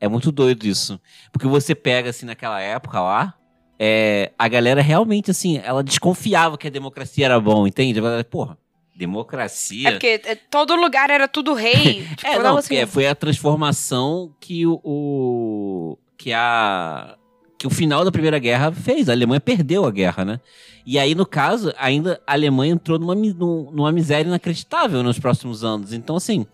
É 0.00 0.06
muito 0.06 0.30
doido 0.30 0.64
isso. 0.64 1.00
Porque 1.32 1.46
você 1.48 1.74
pega, 1.74 2.10
assim, 2.10 2.26
naquela 2.26 2.60
época 2.60 3.00
lá, 3.00 3.34
é, 3.80 4.32
a 4.38 4.46
galera 4.46 4.80
realmente, 4.80 5.30
assim, 5.30 5.58
ela 5.58 5.82
desconfiava 5.82 6.56
que 6.56 6.66
a 6.68 6.70
democracia 6.70 7.24
era 7.24 7.40
bom, 7.40 7.66
entende? 7.66 7.98
Ela, 7.98 8.22
Porra, 8.22 8.56
democracia... 8.96 9.88
É 9.88 9.92
porque 9.92 10.20
é, 10.24 10.34
todo 10.34 10.74
lugar 10.74 11.10
era 11.10 11.28
tudo 11.28 11.52
rei. 11.54 12.06
tipo, 12.16 12.26
É, 12.26 12.38
não, 12.38 12.56
assim, 12.58 12.68
porque 12.74 12.86
foi 12.86 13.06
a 13.06 13.14
transformação 13.14 14.32
que 14.40 14.66
o, 14.66 14.80
o- 14.84 15.98
que 16.16 16.32
a 16.32 17.16
que 17.58 17.66
o 17.66 17.70
final 17.70 18.04
da 18.04 18.12
Primeira 18.12 18.38
Guerra 18.38 18.70
fez. 18.70 19.08
A 19.08 19.12
Alemanha 19.12 19.40
perdeu 19.40 19.86
a 19.86 19.90
guerra, 19.90 20.26
né? 20.26 20.40
E 20.84 20.98
aí, 20.98 21.14
no 21.14 21.24
caso, 21.24 21.72
ainda 21.78 22.20
a 22.26 22.34
Alemanha 22.34 22.74
entrou 22.74 22.98
numa, 22.98 23.14
numa 23.14 23.90
miséria 23.90 24.28
inacreditável 24.28 25.02
nos 25.02 25.18
próximos 25.18 25.64
anos. 25.64 25.92
Então, 25.94 26.16
assim, 26.16 26.46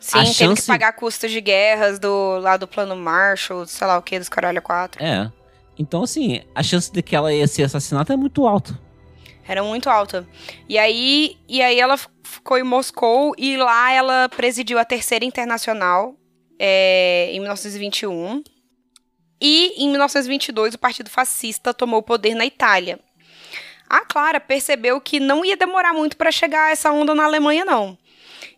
Sim, 0.00 0.18
a 0.18 0.22
teve 0.22 0.32
chance- 0.34 0.62
que 0.62 0.66
pagar 0.66 0.92
custos 0.94 1.30
de 1.30 1.42
guerras 1.42 1.98
do 1.98 2.38
lá 2.38 2.56
do 2.56 2.66
plano 2.66 2.96
Marshall, 2.96 3.66
sei 3.66 3.86
lá 3.86 3.98
o 3.98 4.02
que, 4.02 4.18
dos 4.18 4.30
caralho 4.30 4.62
4. 4.62 5.02
é. 5.04 5.30
Então, 5.78 6.02
assim, 6.04 6.40
a 6.54 6.62
chance 6.62 6.90
de 6.90 7.02
que 7.02 7.14
ela 7.14 7.30
ia 7.34 7.46
ser 7.46 7.64
assassinada 7.64 8.14
é 8.14 8.16
muito 8.16 8.46
alta. 8.46 8.80
Era 9.48 9.62
muito 9.62 9.88
alta. 9.88 10.26
E 10.68 10.78
aí, 10.78 11.36
e 11.48 11.62
aí 11.62 11.78
ela 11.78 11.96
ficou 12.22 12.58
em 12.58 12.62
Moscou 12.62 13.34
e 13.38 13.56
lá 13.56 13.92
ela 13.92 14.28
presidiu 14.28 14.78
a 14.78 14.84
Terceira 14.84 15.24
Internacional 15.24 16.16
é, 16.58 17.28
em 17.32 17.38
1921. 17.40 18.42
E 19.40 19.74
em 19.76 19.90
1922 19.90 20.74
o 20.74 20.78
Partido 20.78 21.10
Fascista 21.10 21.72
tomou 21.72 22.00
o 22.00 22.02
poder 22.02 22.34
na 22.34 22.46
Itália. 22.46 22.98
A 23.88 24.00
Clara 24.00 24.40
percebeu 24.40 25.00
que 25.00 25.20
não 25.20 25.44
ia 25.44 25.56
demorar 25.56 25.92
muito 25.92 26.16
para 26.16 26.32
chegar 26.32 26.72
essa 26.72 26.90
onda 26.90 27.14
na 27.14 27.24
Alemanha, 27.24 27.64
não. 27.64 27.96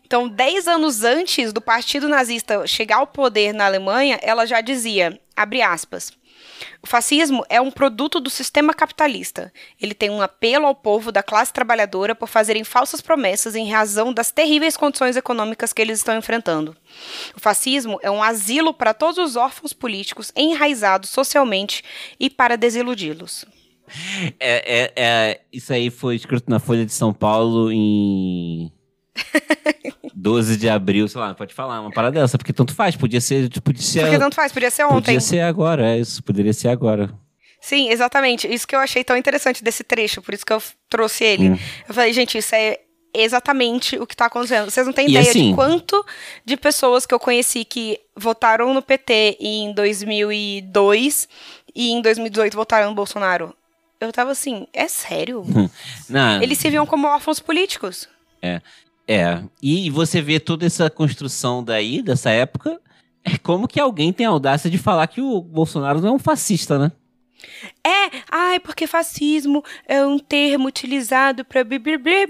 Então, 0.03 0.27
dez 0.27 0.67
anos 0.67 1.03
antes 1.03 1.53
do 1.53 1.61
Partido 1.61 2.09
Nazista 2.09 2.65
chegar 2.65 2.97
ao 2.97 3.05
poder 3.05 3.53
na 3.53 3.67
Alemanha, 3.67 4.17
ela 4.23 4.43
já 4.47 4.59
dizia, 4.59 5.21
abre 5.35 5.61
aspas, 5.61 6.11
o 6.81 6.87
fascismo 6.87 7.45
é 7.49 7.59
um 7.59 7.71
produto 7.71 8.19
do 8.19 8.29
sistema 8.29 8.73
capitalista. 8.73 9.51
Ele 9.79 9.93
tem 9.93 10.09
um 10.09 10.21
apelo 10.21 10.65
ao 10.65 10.75
povo 10.75 11.11
da 11.11 11.23
classe 11.23 11.53
trabalhadora 11.53 12.15
por 12.15 12.27
fazerem 12.27 12.63
falsas 12.63 13.01
promessas 13.01 13.55
em 13.55 13.69
razão 13.69 14.13
das 14.13 14.31
terríveis 14.31 14.77
condições 14.77 15.15
econômicas 15.15 15.73
que 15.73 15.81
eles 15.81 15.99
estão 15.99 16.17
enfrentando. 16.17 16.75
O 17.35 17.39
fascismo 17.39 17.99
é 18.01 18.09
um 18.09 18.23
asilo 18.23 18.73
para 18.73 18.93
todos 18.93 19.17
os 19.17 19.35
órfãos 19.35 19.73
políticos 19.73 20.31
enraizados 20.35 21.09
socialmente 21.09 21.83
e 22.19 22.29
para 22.29 22.57
desiludi-los. 22.57 23.45
É, 24.39 24.83
é, 24.83 24.93
é, 24.95 25.41
isso 25.51 25.73
aí 25.73 25.89
foi 25.89 26.15
escrito 26.15 26.49
na 26.49 26.59
Folha 26.59 26.85
de 26.85 26.93
São 26.93 27.13
Paulo 27.13 27.71
em 27.71 28.71
12 30.15 30.57
de 30.57 30.69
abril, 30.69 31.07
sei 31.07 31.19
lá, 31.21 31.33
pode 31.33 31.53
falar 31.53 31.79
uma 31.81 31.91
parada 31.91 32.19
dessa, 32.19 32.37
porque 32.37 32.53
tanto 32.53 32.73
faz, 32.73 32.95
podia 32.95 33.21
ser, 33.21 33.49
podia 33.61 33.81
ser, 33.81 34.01
Porque 34.01 34.19
tanto 34.19 34.35
faz, 34.35 34.51
podia 34.51 34.71
ser 34.71 34.83
ontem. 34.85 35.01
podia 35.05 35.21
ser 35.21 35.41
agora, 35.41 35.95
é 35.95 35.99
isso, 35.99 36.21
poderia 36.23 36.53
ser 36.53 36.67
agora. 36.69 37.09
Sim, 37.61 37.89
exatamente. 37.89 38.47
Isso 38.47 38.67
que 38.67 38.75
eu 38.75 38.79
achei 38.79 39.03
tão 39.03 39.17
interessante 39.17 39.63
desse 39.63 39.83
trecho, 39.83 40.21
por 40.21 40.33
isso 40.33 40.45
que 40.45 40.53
eu 40.53 40.61
trouxe 40.89 41.23
ele. 41.25 41.49
Hum. 41.51 41.57
Eu 41.87 41.93
falei, 41.93 42.13
gente, 42.13 42.37
isso 42.37 42.55
é 42.55 42.79
exatamente 43.13 43.97
o 43.97 44.05
que 44.07 44.15
tá 44.15 44.25
acontecendo. 44.27 44.69
Vocês 44.69 44.85
não 44.85 44.93
têm 44.93 45.07
E 45.07 45.09
ideia 45.11 45.29
assim- 45.29 45.49
de 45.49 45.55
quanto 45.55 46.05
de 46.45 46.55
pessoas 46.55 47.05
que 47.05 47.13
eu 47.13 47.19
conheci 47.19 47.65
que 47.65 47.99
votaram 48.15 48.73
no 48.73 48.81
PT 48.81 49.37
em 49.41 49.73
2002 49.73 51.27
e 51.75 51.91
em 51.91 52.01
2018 52.01 52.55
votaram 52.55 52.89
no 52.89 52.95
Bolsonaro. 52.95 53.53
Eu 53.99 54.11
tava 54.13 54.31
assim, 54.31 54.65
é 54.73 54.87
sério? 54.87 55.43
Não, 56.09 56.41
Eles 56.41 56.57
se 56.57 56.69
viam 56.69 56.85
como 56.85 57.07
órfãos 57.07 57.39
políticos. 57.39 58.07
É. 58.41 58.61
E 59.61 59.89
você 59.89 60.21
vê 60.21 60.39
toda 60.39 60.65
essa 60.65 60.87
construção 60.89 61.63
daí, 61.63 62.01
dessa 62.01 62.29
época, 62.29 62.79
é 63.23 63.37
como 63.39 63.67
que 63.67 63.79
alguém 63.79 64.13
tem 64.13 64.27
a 64.27 64.29
audácia 64.29 64.69
de 64.69 64.77
falar 64.77 65.07
que 65.07 65.19
o 65.19 65.41
Bolsonaro 65.41 65.99
não 65.99 66.09
é 66.09 66.11
um 66.11 66.19
fascista, 66.19 66.77
né? 66.77 66.91
É, 67.83 68.21
ai, 68.31 68.59
porque 68.59 68.85
fascismo 68.87 69.63
é 69.87 70.05
um 70.05 70.19
termo 70.19 70.67
utilizado 70.67 71.43
pra 71.45 71.63
blá. 71.63 71.79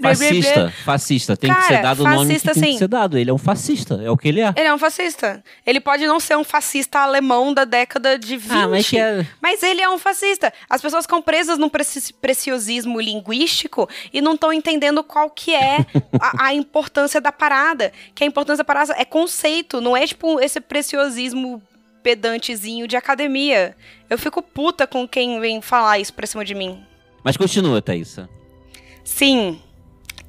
Fascista, 0.02 0.74
fascista. 0.84 1.36
Tem 1.36 1.52
que 1.52 1.62
ser 1.62 1.68
Cara, 1.68 1.82
dado 1.82 2.00
o 2.00 2.08
nome 2.08 2.34
que 2.34 2.40
tem 2.40 2.54
que 2.54 2.60
sim. 2.72 2.78
ser 2.78 2.88
dado. 2.88 3.18
Ele 3.18 3.30
é 3.30 3.32
um 3.32 3.38
fascista, 3.38 4.00
é 4.02 4.10
o 4.10 4.16
que 4.16 4.28
ele 4.28 4.40
é. 4.40 4.52
Ele 4.56 4.68
é 4.68 4.74
um 4.74 4.78
fascista. 4.78 5.42
Ele 5.66 5.80
pode 5.80 6.06
não 6.06 6.20
ser 6.20 6.36
um 6.36 6.44
fascista 6.44 7.00
alemão 7.00 7.52
da 7.52 7.64
década 7.64 8.18
de 8.18 8.36
20. 8.36 8.52
Ah, 8.52 8.68
mas 8.68 8.92
é... 8.92 9.26
Mas 9.40 9.62
ele 9.62 9.80
é 9.80 9.90
um 9.90 9.98
fascista. 9.98 10.52
As 10.68 10.80
pessoas 10.80 11.04
ficam 11.04 11.20
presas 11.20 11.58
num 11.58 11.68
preci- 11.68 12.12
preciosismo 12.14 13.00
linguístico 13.00 13.88
e 14.12 14.20
não 14.20 14.34
estão 14.34 14.52
entendendo 14.52 15.02
qual 15.02 15.30
que 15.30 15.54
é 15.54 15.78
a, 16.20 16.46
a 16.46 16.54
importância 16.54 17.20
da 17.20 17.32
parada. 17.32 17.92
Que 18.14 18.24
a 18.24 18.26
importância 18.26 18.58
da 18.58 18.64
parada 18.64 18.94
é 18.96 19.04
conceito, 19.04 19.80
não 19.80 19.96
é 19.96 20.06
tipo 20.06 20.40
esse 20.40 20.60
preciosismo 20.60 21.62
pedantezinho 22.02 22.86
de 22.86 22.96
academia. 22.96 23.76
Eu 24.08 24.18
fico 24.18 24.42
puta 24.42 24.86
com 24.86 25.06
quem 25.06 25.40
vem 25.40 25.60
falar 25.60 25.98
isso 25.98 26.12
pra 26.12 26.26
cima 26.26 26.44
de 26.44 26.54
mim. 26.54 26.84
Mas 27.22 27.36
continua, 27.36 27.82
Thaísa. 27.82 28.28
Sim. 29.04 29.60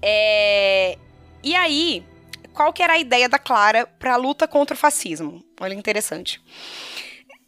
É... 0.02 0.98
E 1.44 1.56
aí, 1.56 2.04
qual 2.54 2.74
que 2.74 2.84
era 2.84 2.94
a 2.94 3.00
ideia 3.00 3.28
da 3.28 3.40
Clara 3.40 3.88
para 4.00 4.14
a 4.14 4.18
luta 4.18 4.48
contra 4.48 4.76
o 4.76 4.78
fascismo? 4.80 5.44
Olha 5.60 5.74
interessante. 5.74 6.42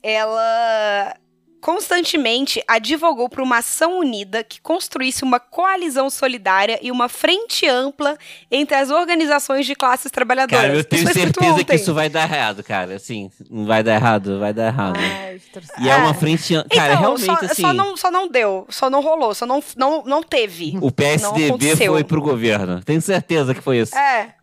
Ela 0.01 1.15
constantemente 1.63 2.61
advogou 2.67 3.29
por 3.29 3.41
uma 3.41 3.59
ação 3.59 3.99
unida 3.99 4.43
que 4.43 4.59
construísse 4.59 5.23
uma 5.23 5.39
coalizão 5.39 6.09
solidária 6.09 6.77
e 6.81 6.91
uma 6.91 7.07
frente 7.07 7.65
ampla 7.65 8.17
entre 8.51 8.75
as 8.75 8.89
organizações 8.91 9.65
de 9.65 9.73
classes 9.73 10.11
trabalhadoras. 10.11 10.61
Cara, 10.65 10.75
eu 10.75 10.83
tenho 10.83 11.07
certeza 11.13 11.63
que 11.63 11.75
isso 11.75 11.93
vai 11.93 12.09
dar 12.09 12.23
errado, 12.29 12.61
cara. 12.63 12.95
Assim, 12.95 13.31
não 13.49 13.65
vai 13.65 13.81
dar 13.81 13.95
errado, 13.95 14.39
vai 14.39 14.53
dar 14.53 14.67
errado. 14.67 14.97
Ai. 14.99 15.39
E 15.79 15.89
é 15.89 15.95
uma 15.95 16.13
frente... 16.13 16.53
an- 16.53 16.65
Cara, 16.69 16.93
Então, 16.95 17.01
realmente, 17.01 17.25
só, 17.25 17.45
assim... 17.45 17.61
só, 17.61 17.73
não, 17.73 17.95
só 17.95 18.11
não 18.11 18.27
deu, 18.27 18.67
só 18.69 18.89
não 18.89 19.01
rolou, 19.01 19.33
só 19.33 19.45
não, 19.45 19.63
não, 19.77 20.03
não 20.03 20.21
teve. 20.21 20.77
O 20.81 20.91
PSDB 20.91 21.77
foi 21.77 22.03
pro 22.03 22.21
governo. 22.21 22.81
Tenho 22.83 23.01
certeza 23.01 23.53
que 23.55 23.61
foi 23.61 23.77
isso. 23.79 23.95
É. 23.97 24.33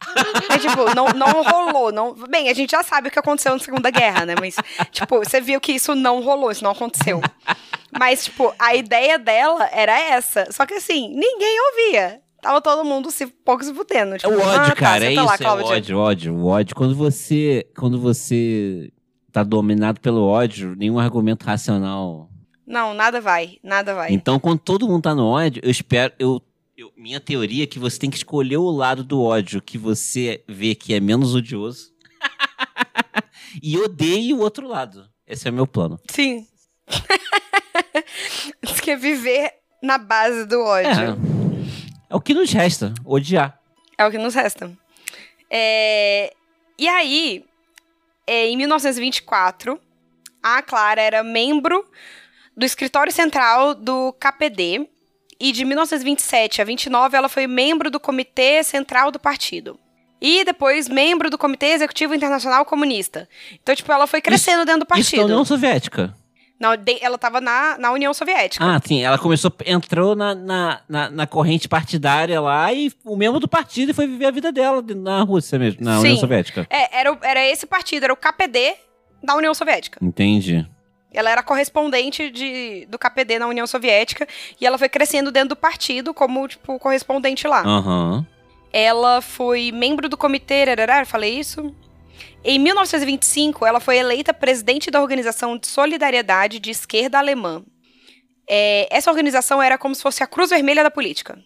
É 0.48 0.58
tipo, 0.58 0.94
não, 0.94 1.06
não 1.08 1.42
rolou. 1.42 1.92
Não... 1.92 2.14
Bem, 2.28 2.48
a 2.48 2.54
gente 2.54 2.70
já 2.70 2.82
sabe 2.82 3.08
o 3.08 3.10
que 3.10 3.18
aconteceu 3.18 3.52
na 3.52 3.58
Segunda 3.58 3.90
Guerra, 3.90 4.24
né? 4.24 4.34
Mas, 4.40 4.56
tipo, 4.90 5.18
você 5.18 5.38
viu 5.40 5.60
que 5.60 5.72
isso 5.72 5.94
não 5.94 6.22
rolou, 6.22 6.50
isso 6.50 6.64
não 6.64 6.70
aconteceu. 6.70 7.09
Mas, 7.98 8.24
tipo, 8.24 8.54
a 8.58 8.74
ideia 8.74 9.18
dela 9.18 9.68
era 9.72 9.98
essa. 9.98 10.46
Só 10.52 10.64
que 10.66 10.74
assim, 10.74 11.08
ninguém 11.08 11.56
ouvia. 11.70 12.20
Tava 12.40 12.60
todo 12.60 12.84
mundo 12.84 13.10
se 13.10 13.26
pouco 13.26 13.62
se 13.64 13.74
fudendo. 13.74 14.14
É 14.14 14.18
Tipo, 14.18 14.32
o 14.32 14.38
ódio, 14.40 14.48
ah, 14.50 14.68
tá, 14.70 14.74
cara. 14.76 15.04
É 15.04 15.08
senta 15.08 15.20
isso, 15.20 15.26
lá, 15.26 15.36
é 15.40 15.62
o 15.62 15.66
ódio, 15.66 15.98
ódio, 15.98 16.34
o 16.34 16.46
ódio. 16.46 16.76
Quando 16.76 16.94
você, 16.94 17.66
quando 17.76 18.00
você 18.00 18.90
tá 19.30 19.42
dominado 19.42 20.00
pelo 20.00 20.22
ódio, 20.26 20.74
nenhum 20.76 20.98
argumento 20.98 21.44
racional. 21.44 22.30
Não, 22.66 22.94
nada 22.94 23.20
vai, 23.20 23.58
nada 23.62 23.94
vai. 23.94 24.12
Então, 24.12 24.38
quando 24.38 24.60
todo 24.60 24.88
mundo 24.88 25.02
tá 25.02 25.14
no 25.14 25.26
ódio, 25.26 25.60
eu 25.64 25.70
espero, 25.70 26.14
eu, 26.18 26.40
eu- 26.76 26.92
minha 26.96 27.20
teoria 27.20 27.64
é 27.64 27.66
que 27.66 27.78
você 27.78 27.98
tem 27.98 28.08
que 28.08 28.16
escolher 28.16 28.56
o 28.56 28.70
lado 28.70 29.02
do 29.04 29.20
ódio 29.22 29.60
que 29.60 29.76
você 29.76 30.42
vê 30.48 30.74
que 30.74 30.94
é 30.94 31.00
menos 31.00 31.34
odioso 31.34 31.90
e 33.62 33.76
odeie 33.78 34.32
o 34.32 34.38
outro 34.38 34.66
lado. 34.68 35.04
Esse 35.26 35.46
é 35.48 35.50
o 35.50 35.54
meu 35.54 35.66
plano. 35.66 35.98
Sim. 36.10 36.46
Isso 38.62 38.82
que 38.82 38.90
é 38.90 38.96
viver 38.96 39.52
na 39.82 39.98
base 39.98 40.46
do 40.46 40.60
ódio. 40.62 40.90
É, 40.90 42.12
é 42.12 42.14
o 42.14 42.20
que 42.20 42.34
nos 42.34 42.52
resta, 42.52 42.92
odiar. 43.04 43.58
É 43.96 44.06
o 44.06 44.10
que 44.10 44.18
nos 44.18 44.34
resta. 44.34 44.70
É, 45.50 46.32
E 46.78 46.88
aí, 46.88 47.44
é, 48.26 48.46
em 48.48 48.56
1924, 48.56 49.78
a 50.42 50.62
Clara 50.62 51.00
era 51.02 51.22
membro 51.22 51.84
do 52.56 52.64
escritório 52.64 53.12
central 53.12 53.74
do 53.74 54.12
KPD. 54.14 54.88
E 55.42 55.52
de 55.52 55.64
1927 55.64 56.60
a 56.60 56.64
29, 56.66 57.16
ela 57.16 57.28
foi 57.28 57.46
membro 57.46 57.90
do 57.90 57.98
Comitê 57.98 58.62
Central 58.62 59.10
do 59.10 59.18
Partido. 59.18 59.80
E 60.20 60.44
depois, 60.44 60.86
membro 60.86 61.30
do 61.30 61.38
Comitê 61.38 61.68
Executivo 61.68 62.14
Internacional 62.14 62.62
Comunista. 62.66 63.26
Então, 63.54 63.74
tipo, 63.74 63.90
ela 63.90 64.06
foi 64.06 64.20
crescendo 64.20 64.66
dentro 64.66 64.80
do 64.80 64.84
Isso 64.84 64.88
da 64.88 64.94
partido. 64.96 65.24
União 65.24 65.44
Soviética. 65.44 66.14
De- 66.76 66.98
ela 67.02 67.16
tava 67.16 67.40
na, 67.40 67.78
na 67.78 67.90
União 67.90 68.12
Soviética. 68.12 68.62
Ah, 68.64 68.78
sim. 68.84 69.02
Ela 69.02 69.16
começou, 69.18 69.50
entrou 69.64 70.14
na, 70.14 70.34
na, 70.34 70.80
na, 70.86 71.10
na 71.10 71.26
corrente 71.26 71.66
partidária 71.68 72.38
lá 72.40 72.70
e 72.72 72.92
o 73.04 73.16
membro 73.16 73.40
do 73.40 73.48
partido 73.48 73.90
e 73.90 73.94
foi 73.94 74.06
viver 74.06 74.26
a 74.26 74.30
vida 74.30 74.52
dela 74.52 74.84
na 74.94 75.22
Rússia 75.22 75.58
mesmo, 75.58 75.82
na 75.82 75.98
União 76.00 76.14
Sim. 76.14 76.20
Soviética. 76.20 76.66
É, 76.68 77.00
era, 77.00 77.18
era 77.22 77.46
esse 77.46 77.66
partido, 77.66 78.04
era 78.04 78.12
o 78.12 78.16
KPD 78.16 78.74
da 79.22 79.34
União 79.34 79.54
Soviética. 79.54 79.98
Entendi. 80.02 80.66
Ela 81.12 81.30
era 81.30 81.42
correspondente 81.42 82.30
de, 82.30 82.86
do 82.90 82.98
KPD 82.98 83.38
na 83.38 83.46
União 83.46 83.66
Soviética 83.66 84.28
e 84.60 84.66
ela 84.66 84.76
foi 84.78 84.88
crescendo 84.88 85.32
dentro 85.32 85.50
do 85.50 85.56
partido 85.56 86.12
como, 86.14 86.46
tipo, 86.46 86.78
correspondente 86.78 87.48
lá. 87.48 87.62
Aham. 87.62 88.26
Ela 88.72 89.20
foi 89.20 89.72
membro 89.72 90.08
do 90.08 90.16
comitê, 90.16 90.62
arará, 90.70 91.04
falei 91.04 91.38
isso? 91.38 91.74
Em 92.44 92.58
1925, 92.58 93.66
ela 93.66 93.80
foi 93.80 93.96
eleita 93.98 94.32
presidente 94.32 94.90
da 94.90 95.00
Organização 95.00 95.56
de 95.58 95.66
Solidariedade 95.66 96.58
de 96.58 96.70
Esquerda 96.70 97.18
Alemã. 97.18 97.62
É, 98.48 98.88
essa 98.90 99.10
organização 99.10 99.62
era 99.62 99.78
como 99.78 99.94
se 99.94 100.02
fosse 100.02 100.22
a 100.22 100.26
Cruz 100.26 100.50
Vermelha 100.50 100.82
da 100.82 100.90
política. 100.90 101.38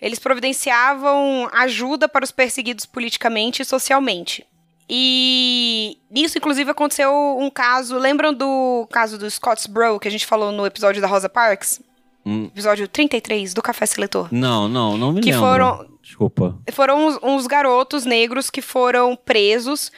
Eles 0.00 0.18
providenciavam 0.18 1.48
ajuda 1.52 2.08
para 2.08 2.24
os 2.24 2.32
perseguidos 2.32 2.84
politicamente 2.84 3.62
e 3.62 3.64
socialmente. 3.64 4.44
E 4.88 5.96
nisso, 6.10 6.36
inclusive, 6.36 6.70
aconteceu 6.70 7.10
um 7.38 7.48
caso. 7.48 7.96
Lembram 7.96 8.34
do 8.34 8.86
caso 8.90 9.16
do 9.16 9.30
Scottsboro 9.30 9.98
que 9.98 10.08
a 10.08 10.10
gente 10.10 10.26
falou 10.26 10.52
no 10.52 10.66
episódio 10.66 11.00
da 11.00 11.06
Rosa 11.08 11.28
Parks? 11.28 11.80
Hum. 12.26 12.44
Episódio 12.46 12.86
33 12.86 13.54
do 13.54 13.62
Café 13.62 13.86
Seletor. 13.86 14.28
Não, 14.30 14.68
não, 14.68 14.96
não 14.98 15.12
me 15.12 15.20
Que 15.20 15.30
lembro. 15.32 15.46
foram- 15.46 15.91
Desculpa. 16.02 16.58
foram 16.72 17.06
uns, 17.06 17.18
uns 17.22 17.46
garotos 17.46 18.04
negros 18.04 18.50
que 18.50 18.60
foram 18.60 19.14
presos 19.16 19.90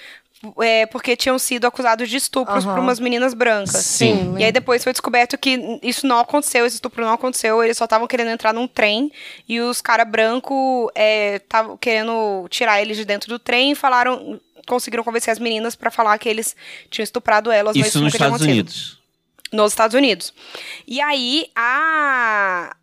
é, 0.61 0.87
porque 0.87 1.17
tinham 1.17 1.39
sido 1.39 1.67
acusados 1.67 2.09
de 2.09 2.17
estupros 2.17 2.65
Aham. 2.65 2.75
por 2.75 2.81
umas 2.83 3.01
meninas 3.01 3.33
brancas. 3.35 3.85
Sim. 3.85 4.35
E 4.39 4.45
aí 4.45 4.53
depois 4.53 4.85
foi 4.85 4.93
descoberto 4.93 5.39
que 5.39 5.81
isso 5.83 6.07
não 6.07 6.19
aconteceu, 6.19 6.67
esse 6.67 6.77
estupro 6.77 7.05
não 7.05 7.13
aconteceu, 7.13 7.63
eles 7.63 7.77
só 7.77 7.85
estavam 7.85 8.07
querendo 8.07 8.31
entrar 8.31 8.53
num 8.53 8.67
trem 8.67 9.11
e 9.49 9.61
os 9.61 9.81
caras 9.81 10.09
brancos 10.09 10.91
estavam 11.37 11.77
querendo 11.77 12.47
tirar 12.51 12.81
eles 12.83 12.97
de 12.97 13.05
dentro 13.05 13.29
do 13.29 13.39
trem 13.39 13.73
e 13.73 13.75
falaram, 13.75 14.39
conseguiram 14.67 15.05
convencer 15.05 15.33
as 15.33 15.39
meninas 15.39 15.75
pra 15.75 15.91
falar 15.91 16.19
que 16.19 16.29
eles 16.29 16.55
tinham 16.91 17.05
estuprado 17.05 17.51
elas, 17.51 17.77
mas 17.77 17.87
Isso 17.87 18.01
nos 18.01 18.13
Estados 18.13 18.35
acontecido 18.35 18.53
Unidos. 18.53 18.99
nos 19.53 19.73
Estados 19.73 19.95
Unidos. 19.95 20.35
E 20.87 21.01
aí, 21.01 21.47
a 21.57 22.75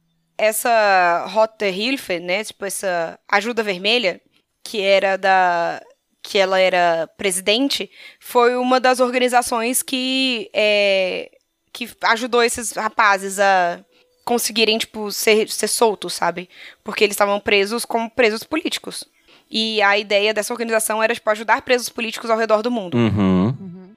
essa 0.41 1.25
Rote 1.27 1.69
Hilfe, 1.69 2.19
né, 2.19 2.43
tipo 2.43 2.65
essa 2.65 3.19
ajuda 3.29 3.61
vermelha, 3.61 4.19
que 4.63 4.81
era 4.81 5.17
da 5.17 5.81
que 6.23 6.37
ela 6.37 6.59
era 6.59 7.09
presidente, 7.17 7.89
foi 8.19 8.55
uma 8.55 8.79
das 8.79 8.99
organizações 8.99 9.81
que 9.81 10.49
é, 10.53 11.31
que 11.73 11.89
ajudou 12.03 12.43
esses 12.43 12.71
rapazes 12.71 13.39
a 13.39 13.83
conseguirem 14.23 14.77
tipo 14.77 15.11
ser, 15.11 15.49
ser 15.49 15.67
soltos, 15.67 16.13
sabe? 16.13 16.49
Porque 16.83 17.03
eles 17.03 17.15
estavam 17.15 17.39
presos 17.39 17.85
como 17.85 18.09
presos 18.09 18.43
políticos. 18.43 19.03
E 19.49 19.81
a 19.81 19.97
ideia 19.97 20.33
dessa 20.33 20.53
organização 20.53 21.01
era 21.01 21.13
tipo, 21.13 21.29
ajudar 21.29 21.63
presos 21.63 21.89
políticos 21.89 22.29
ao 22.29 22.37
redor 22.37 22.61
do 22.61 22.71
mundo. 22.71 22.95
Uhum. 22.97 23.93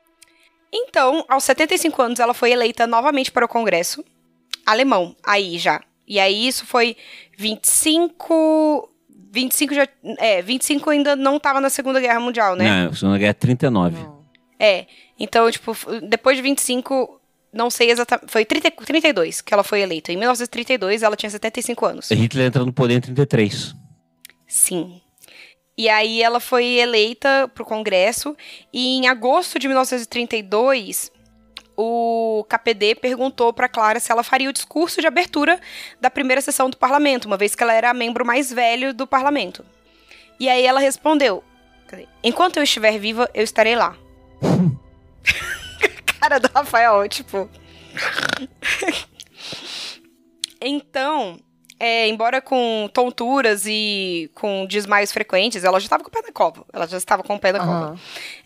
Então, 0.72 1.24
aos 1.28 1.44
75 1.44 2.02
anos, 2.02 2.20
ela 2.20 2.34
foi 2.34 2.50
eleita 2.50 2.86
novamente 2.86 3.30
para 3.30 3.44
o 3.44 3.48
Congresso 3.48 4.04
alemão, 4.66 5.14
aí 5.22 5.58
já. 5.58 5.80
E 6.06 6.20
aí 6.20 6.46
isso 6.46 6.66
foi 6.66 6.96
25. 7.36 8.90
25 9.30 9.74
já. 9.74 9.88
É, 10.18 10.42
25 10.42 10.90
ainda 10.90 11.16
não 11.16 11.36
estava 11.36 11.60
na 11.60 11.70
Segunda 11.70 12.00
Guerra 12.00 12.20
Mundial, 12.20 12.56
né? 12.56 12.64
Não, 12.84 12.90
a 12.90 12.94
Segunda 12.94 13.18
Guerra 13.18 13.30
é 13.30 13.34
39. 13.34 13.96
Não. 13.96 14.24
É. 14.58 14.86
Então, 15.18 15.50
tipo, 15.50 15.76
depois 16.08 16.36
de 16.36 16.42
25, 16.42 17.20
não 17.52 17.70
sei 17.70 17.90
exatamente. 17.90 18.30
Foi 18.30 18.44
30, 18.44 18.70
32 18.70 19.40
que 19.40 19.54
ela 19.54 19.62
foi 19.62 19.80
eleita. 19.80 20.12
Em 20.12 20.16
1932, 20.16 21.02
ela 21.02 21.16
tinha 21.16 21.30
75 21.30 21.86
anos. 21.86 22.08
Hitler 22.10 22.46
entra 22.46 22.64
no 22.64 22.72
poder 22.72 22.94
em 22.94 23.00
33. 23.00 23.74
Sim. 24.46 25.00
E 25.76 25.88
aí 25.88 26.22
ela 26.22 26.38
foi 26.38 26.64
eleita 26.78 27.50
pro 27.52 27.64
Congresso 27.64 28.36
e 28.72 28.96
em 28.96 29.08
agosto 29.08 29.58
de 29.58 29.66
1932 29.66 31.10
o 31.76 32.44
KPD 32.48 32.94
perguntou 32.96 33.52
para 33.52 33.68
Clara 33.68 34.00
se 34.00 34.10
ela 34.10 34.22
faria 34.22 34.48
o 34.48 34.52
discurso 34.52 35.00
de 35.00 35.06
abertura 35.06 35.60
da 36.00 36.10
primeira 36.10 36.40
sessão 36.40 36.70
do 36.70 36.76
parlamento, 36.76 37.26
uma 37.26 37.36
vez 37.36 37.54
que 37.54 37.62
ela 37.62 37.72
era 37.72 37.92
membro 37.92 38.24
mais 38.24 38.52
velho 38.52 38.94
do 38.94 39.06
parlamento. 39.06 39.64
E 40.38 40.48
aí 40.48 40.64
ela 40.64 40.80
respondeu? 40.80 41.42
Enquanto 42.22 42.56
eu 42.56 42.62
estiver 42.62 42.98
viva, 42.98 43.30
eu 43.34 43.44
estarei 43.44 43.76
lá. 43.76 43.96
Cara 46.20 46.38
do 46.40 46.50
Rafael, 46.52 47.08
tipo. 47.08 47.48
então, 50.60 51.38
é, 51.78 52.08
embora 52.08 52.40
com 52.40 52.88
tonturas 52.92 53.64
e 53.66 54.30
com 54.34 54.66
desmaios 54.66 55.12
frequentes, 55.12 55.62
ela 55.64 55.78
já 55.78 55.86
estava 55.86 56.02
com 56.02 56.08
o 56.08 56.12
pé 56.12 56.22
na 56.22 56.32
cova. 56.32 56.64
Ela 56.72 56.86
já 56.86 56.96
estava 56.96 57.22
com 57.22 57.34
o 57.34 57.38
pé 57.38 57.52
na 57.52 57.58
cova. 57.58 58.00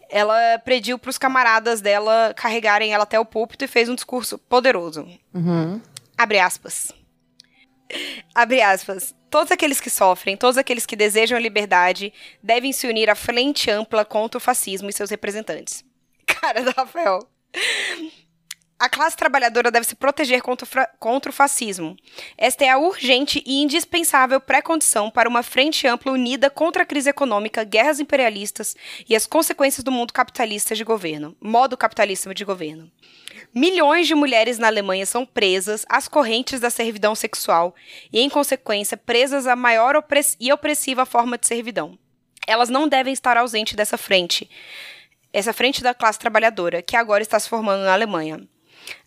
Ela 0.09 0.59
pediu 0.59 0.99
para 0.99 1.11
os 1.11 1.19
camaradas 1.19 1.81
dela 1.81 2.33
carregarem 2.35 2.93
ela 2.93 3.03
até 3.03 3.21
o 3.21 3.25
púlpito 3.25 3.65
e 3.65 3.69
fez 3.69 3.89
um 3.89 3.95
discurso 3.95 4.39
poderoso. 4.39 5.07
Uhum. 5.35 5.81
Abre 6.17 6.39
aspas. 6.39 6.93
Abre 8.35 8.63
aspas. 8.63 9.15
Todos 9.31 9.53
aqueles 9.53 9.81
que 9.81 9.91
sofrem, 9.91 10.37
todos 10.37 10.57
aqueles 10.57 10.87
que 10.87 10.97
desejam 10.97 11.37
a 11.37 11.41
liberdade, 11.41 12.13
devem 12.43 12.73
se 12.73 12.87
unir 12.87 13.11
à 13.11 13.15
frente 13.15 13.71
ampla 13.71 14.05
contra 14.05 14.39
o 14.39 14.41
fascismo 14.41 14.89
e 14.89 14.93
seus 14.93 15.11
representantes. 15.11 15.85
Cara 16.27 16.63
do 16.63 16.71
Rafael. 16.71 17.21
A 18.79 18.89
classe 18.89 19.17
trabalhadora 19.17 19.73
deve 19.73 19.85
se 19.87 19.97
proteger 19.97 20.41
contra 20.41 20.87
contra 21.01 21.31
o 21.31 21.35
fascismo. 21.35 21.97
Esta 22.37 22.65
é 22.65 22.71
a 22.71 22.79
urgente 22.79 23.43
e 23.45 23.61
indispensável 23.61 24.41
pré-condição 24.41 25.11
para 25.11 25.29
uma 25.29 25.43
frente 25.43 25.85
ampla 25.89 26.13
unida 26.13 26.49
contra 26.49 26.85
a 26.85 26.87
crise 26.87 27.11
econômica, 27.11 27.65
guerras 27.65 27.99
imperialistas 27.99 28.77
e 29.09 29.17
as 29.17 29.27
consequências 29.27 29.83
do 29.83 29.91
mundo 29.91 30.13
capitalista 30.13 30.77
de 30.77 30.85
governo, 30.85 31.37
modo 31.41 31.77
capitalista 31.77 32.33
de 32.33 32.45
governo. 32.45 32.89
Milhões 33.53 34.07
de 34.07 34.15
mulheres 34.15 34.59
na 34.59 34.69
Alemanha 34.69 35.07
são 35.07 35.27
presas 35.27 35.85
às 35.89 36.07
correntes 36.07 36.61
da 36.61 36.71
servidão 36.71 37.17
sexual 37.17 37.75
e, 38.13 38.21
em 38.21 38.29
consequência, 38.29 38.97
presas 38.97 39.49
à 39.49 39.57
maior 39.57 39.97
opress- 39.97 40.37
e 40.39 40.53
opressiva 40.53 41.05
forma 41.05 41.37
de 41.37 41.49
servidão. 41.49 41.99
Elas 42.47 42.69
não 42.69 42.87
devem 42.87 43.13
estar 43.13 43.37
ausentes 43.37 43.75
dessa 43.75 43.99
frente, 43.99 44.49
essa 45.33 45.53
frente 45.53 45.83
da 45.83 45.95
classe 45.95 46.19
trabalhadora, 46.19 46.81
que 46.81 46.95
agora 46.95 47.23
está 47.23 47.41
se 47.41 47.49
formando 47.49 47.83
na 47.83 47.93
Alemanha. 47.93 48.47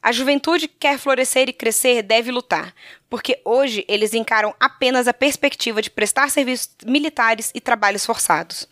A 0.02 0.12
juventude 0.12 0.68
que 0.68 0.76
quer 0.80 0.98
florescer 0.98 1.48
e 1.50 1.54
crescer 1.54 2.02
deve 2.02 2.32
lutar, 2.32 2.74
porque 3.10 3.40
hoje 3.46 3.86
eles 3.88 4.14
encaram 4.14 4.54
apenas 4.60 5.08
a 5.08 5.14
perspectiva 5.14 5.82
de 5.82 5.90
prestar 5.90 6.30
serviços 6.30 6.70
militares 6.86 7.52
e 7.54 7.62
trabalhos 7.62 8.06
forçados. 8.06 8.68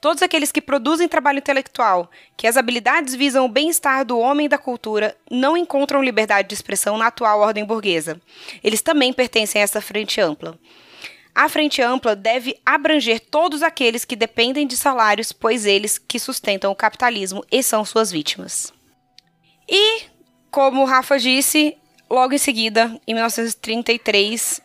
Todos 0.00 0.22
aqueles 0.22 0.50
que 0.50 0.62
produzem 0.62 1.08
trabalho 1.08 1.38
intelectual, 1.38 2.10
que 2.36 2.46
as 2.46 2.56
habilidades 2.56 3.14
visam 3.14 3.44
o 3.44 3.48
bem-estar 3.48 4.04
do 4.04 4.18
homem 4.18 4.46
e 4.46 4.48
da 4.48 4.58
cultura, 4.58 5.16
não 5.30 5.56
encontram 5.56 6.02
liberdade 6.02 6.48
de 6.48 6.54
expressão 6.54 6.96
na 6.96 7.08
atual 7.08 7.40
ordem 7.40 7.64
burguesa. 7.64 8.20
Eles 8.64 8.82
também 8.82 9.12
pertencem 9.12 9.60
a 9.60 9.64
essa 9.64 9.80
frente 9.80 10.20
ampla. 10.20 10.58
A 11.34 11.48
frente 11.48 11.80
ampla 11.80 12.16
deve 12.16 12.60
abranger 12.66 13.20
todos 13.20 13.62
aqueles 13.62 14.04
que 14.04 14.16
dependem 14.16 14.66
de 14.66 14.76
salários, 14.76 15.32
pois 15.32 15.64
eles 15.64 15.98
que 15.98 16.18
sustentam 16.18 16.72
o 16.72 16.76
capitalismo 16.76 17.44
e 17.50 17.62
são 17.62 17.84
suas 17.84 18.10
vítimas. 18.10 18.72
E, 19.68 20.09
como 20.50 20.82
o 20.82 20.84
Rafa 20.84 21.18
disse, 21.18 21.76
logo 22.08 22.34
em 22.34 22.38
seguida, 22.38 22.98
em 23.06 23.14
1933, 23.14 24.60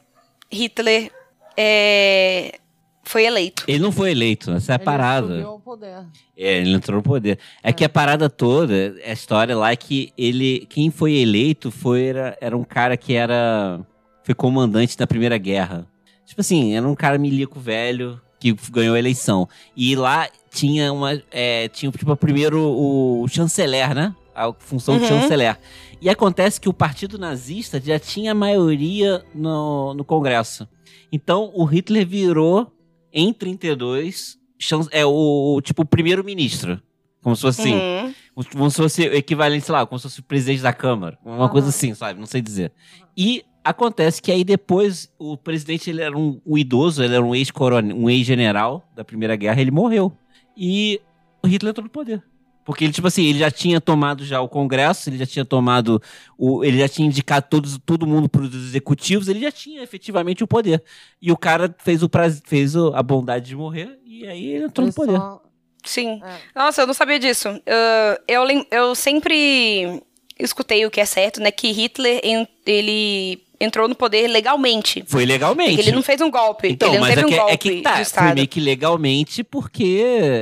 Hitler 0.52 1.12
é, 1.57 2.60
foi 3.03 3.26
eleito. 3.26 3.64
Ele 3.68 3.80
não 3.80 3.91
foi 3.91 4.12
eleito, 4.12 4.52
essa 4.52 4.74
é 4.74 4.76
a 4.76 4.78
Ele 4.78 4.84
parada. 4.84 5.28
subiu 5.28 5.48
ao 5.48 5.60
poder. 5.60 6.06
É, 6.38 6.57
ele 6.57 6.74
entrou 6.74 6.98
no 6.98 7.03
poder. 7.03 7.40
É, 7.64 7.72
que 7.72 7.86
a 7.86 7.90
parada 7.90 8.30
toda, 8.30 8.95
a 9.06 9.12
história 9.14 9.56
lá 9.56 9.72
é 9.72 9.76
que 9.76 10.12
ele. 10.18 10.66
Quem 10.70 10.90
foi 10.90 11.14
eleito 11.14 11.72
foi, 11.72 12.06
era, 12.07 12.38
era 12.41 12.57
um 12.57 12.64
cara 12.64 12.98
que 12.98 13.14
era. 13.14 13.80
Foi 14.24 14.34
comandante 14.34 14.98
da 14.98 15.06
Primeira 15.06 15.38
Guerra. 15.38 15.88
Tipo 16.26 16.41
assim, 16.41 16.76
era 16.76 16.88
um 16.88 16.95
cara 16.95 17.18
milico 17.20 17.60
velho 17.60 18.20
que 18.40 18.52
ganhou 18.72 18.95
a 18.95 18.99
eleição. 18.99 19.48
E 19.78 19.95
lá 19.95 20.28
tinha 20.52 20.91
uma. 20.91 21.22
É, 21.32 21.68
tinha, 21.70 21.91
tipo, 21.91 22.16
primeiro 22.18 22.60
o 22.60 23.28
chanceler, 23.28 23.94
né? 23.94 24.14
A 24.36 24.52
função 24.60 24.98
de 24.98 25.03
Uhum. 25.03 25.10
chanceler. 25.22 25.57
E 26.02 26.10
acontece 26.10 26.60
que 26.60 26.68
o 26.70 26.74
Partido 26.74 27.18
Nazista 27.18 27.80
já 27.82 27.98
tinha 27.98 28.34
maioria 28.36 29.24
no, 29.34 29.94
no 29.94 30.03
Congresso. 30.03 30.68
Então 31.12 31.52
o 31.56 31.64
Hitler 31.64 32.06
virou, 32.06 32.72
em 33.14 33.32
32, 33.32 34.38
chan- 34.60 34.88
é 34.91 35.06
o, 35.06 35.62
tipo, 35.64 35.86
primeiro-ministro. 35.86 36.82
Como 37.24 37.36
se 37.36 37.41
fosse 37.41 37.62
assim. 37.62 37.74
Uhum. 37.76 38.14
Como 38.52 38.70
se 38.70 38.78
fosse 38.78 39.07
o 39.07 39.14
equivalente, 39.16 39.66
sei 39.66 39.74
lá, 39.74 39.86
como 39.86 39.98
se 39.98 40.03
fosse 40.03 40.20
o 40.20 40.24
presidente 40.24 40.62
da 40.62 40.74
Câmara. 40.74 41.18
Uma 41.26 41.36
Aham. 41.45 41.49
coisa 41.49 41.70
assim, 41.70 41.94
sabe? 41.94 42.20
Não 42.20 42.28
sei 42.28 42.41
dizer. 42.41 42.72
E 43.18 43.44
acontece 43.64 44.22
que 44.22 44.32
aí 44.32 44.44
depois 44.44 45.10
o 45.18 45.36
presidente 45.38 45.90
ele 45.90 46.02
era 46.02 46.16
um, 46.16 46.40
um 46.45 46.57
idoso, 46.57 47.02
ele 47.03 47.16
era 47.16 47.24
um 47.24 47.34
ex-coronel, 47.34 47.95
um 47.98 48.10
ex-general 48.10 48.88
da 48.94 49.03
Primeira 49.03 49.36
Guerra, 49.36 49.60
ele 49.62 49.72
morreu. 49.72 50.12
E 50.56 51.02
o 51.44 51.48
Hitler 51.48 51.72
entrou 51.72 51.86
no 51.86 51.90
poder. 51.90 52.22
Porque 52.66 52.84
ele, 52.84 52.92
tipo 52.92 53.08
assim, 53.08 53.24
ele 53.28 53.38
já 53.40 53.52
tinha 53.52 53.80
tomado 53.80 54.26
já 54.26 54.42
o 54.42 54.50
Congresso, 54.50 55.08
ele 55.10 55.18
já 55.20 55.26
tinha 55.26 55.46
tomado. 55.46 56.02
O, 56.38 56.64
ele 56.66 56.80
já 56.80 56.90
tinha 56.90 57.08
indicado 57.08 57.46
todos, 57.50 57.80
todo 57.86 58.08
mundo 58.08 58.28
para 58.28 58.42
os 58.42 58.54
executivos, 58.56 59.28
ele 59.28 59.40
já 59.42 59.52
tinha 59.52 59.84
efetivamente 59.84 60.44
o 60.44 60.48
poder. 60.48 60.84
E 61.22 61.32
o 61.32 61.38
cara 61.38 61.74
fez, 61.78 62.02
o 62.02 62.10
fez 62.44 62.76
a 62.76 63.04
bondade 63.04 63.46
de 63.46 63.56
morrer, 63.56 64.00
e 64.04 64.28
aí 64.28 64.48
ele 64.48 64.66
entrou 64.66 64.88
no 64.88 64.94
poder. 64.94 65.16
só- 65.18 65.42
Sim. 65.86 66.20
É. 66.24 66.38
Nossa, 66.60 66.82
eu 66.82 66.88
não 66.88 66.96
sabia 66.96 67.20
disso. 67.20 67.48
Uh, 67.50 68.22
eu, 68.28 68.44
lem- 68.44 68.66
eu 68.72 68.96
sempre 68.96 70.02
escutei 70.40 70.84
o 70.86 70.90
que 70.90 71.00
é 71.00 71.06
certo, 71.06 71.40
né? 71.40 71.52
Que 71.52 71.72
Hitler, 71.72 72.20
ele 72.66 73.45
entrou 73.60 73.88
no 73.88 73.95
poder 73.95 74.27
legalmente. 74.27 75.03
Foi 75.07 75.26
legalmente. 75.26 75.80
Ele 75.80 75.91
não 75.91 76.02
fez 76.02 76.22
um 76.22 76.30
golpe. 76.30 76.69
Então, 76.69 76.90
ele 76.90 76.98
não 76.98 77.06
mas 77.07 77.15
teve 77.15 77.22
é 77.22 77.26
um 77.26 77.30
que, 77.30 77.36
golpe 77.38 77.53
é 77.53 77.57
que 77.57 77.82
tá, 77.82 78.06
foi 78.06 78.34
meio 78.34 78.48
que 78.48 78.60
legalmente, 78.60 79.44
porque 79.44 80.02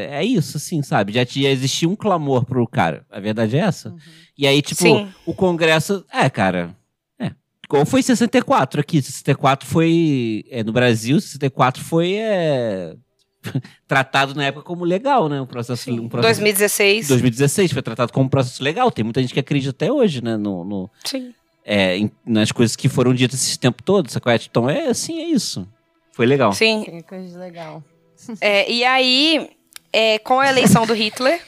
é 0.09 0.23
isso, 0.23 0.57
assim, 0.57 0.81
sabe? 0.81 1.13
Já, 1.13 1.25
tinha, 1.25 1.49
existia 1.49 1.87
um 1.87 1.95
clamor 1.95 2.45
pro 2.45 2.67
cara. 2.67 3.05
A 3.11 3.19
verdade 3.19 3.55
é 3.57 3.59
essa. 3.59 3.89
Uhum. 3.89 3.97
E 4.37 4.47
aí, 4.47 4.61
tipo, 4.61 4.81
Sim. 4.81 5.07
o 5.25 5.33
Congresso. 5.33 6.05
É, 6.11 6.29
cara. 6.29 6.75
É. 7.19 7.31
Igual 7.65 7.85
foi 7.85 8.01
64 8.01 8.81
aqui. 8.81 9.01
64 9.01 9.67
foi. 9.67 10.43
É, 10.49 10.63
no 10.63 10.71
Brasil, 10.71 11.19
64 11.19 11.83
foi. 11.83 12.15
É, 12.15 12.95
tratado 13.87 14.33
na 14.33 14.45
época 14.45 14.65
como 14.65 14.83
legal, 14.83 15.29
né? 15.29 15.39
Um 15.39 15.45
processo. 15.45 15.91
Um 15.91 16.09
processo 16.09 16.39
2016. 16.39 17.07
2016 17.07 17.71
foi 17.71 17.81
tratado 17.81 18.11
como 18.11 18.25
um 18.25 18.29
processo 18.29 18.63
legal. 18.63 18.91
Tem 18.91 19.03
muita 19.03 19.21
gente 19.21 19.33
que 19.33 19.39
acredita 19.39 19.71
até 19.71 19.91
hoje, 19.91 20.23
né? 20.23 20.37
No, 20.37 20.63
no- 20.63 20.89
Sim. 21.03 21.33
É, 21.65 21.97
em- 21.97 22.11
nas 22.25 22.51
coisas 22.51 22.75
que 22.75 22.89
foram 22.89 23.13
ditas 23.13 23.41
esse 23.43 23.57
tempo 23.59 23.81
todo, 23.83 24.09
sacou? 24.11 24.31
Então 24.33 24.69
é 24.69 24.87
assim, 24.87 25.19
é 25.21 25.25
isso. 25.25 25.67
Foi 26.11 26.25
legal. 26.25 26.51
Sim. 26.53 26.83
Que 26.83 27.01
coisa 27.03 27.39
legal. 27.39 27.83
É, 28.39 28.69
e 28.71 28.83
aí, 28.85 29.49
é, 29.91 30.19
com 30.19 30.39
a 30.39 30.47
eleição 30.49 30.85
do 30.85 30.93
Hitler 30.93 31.41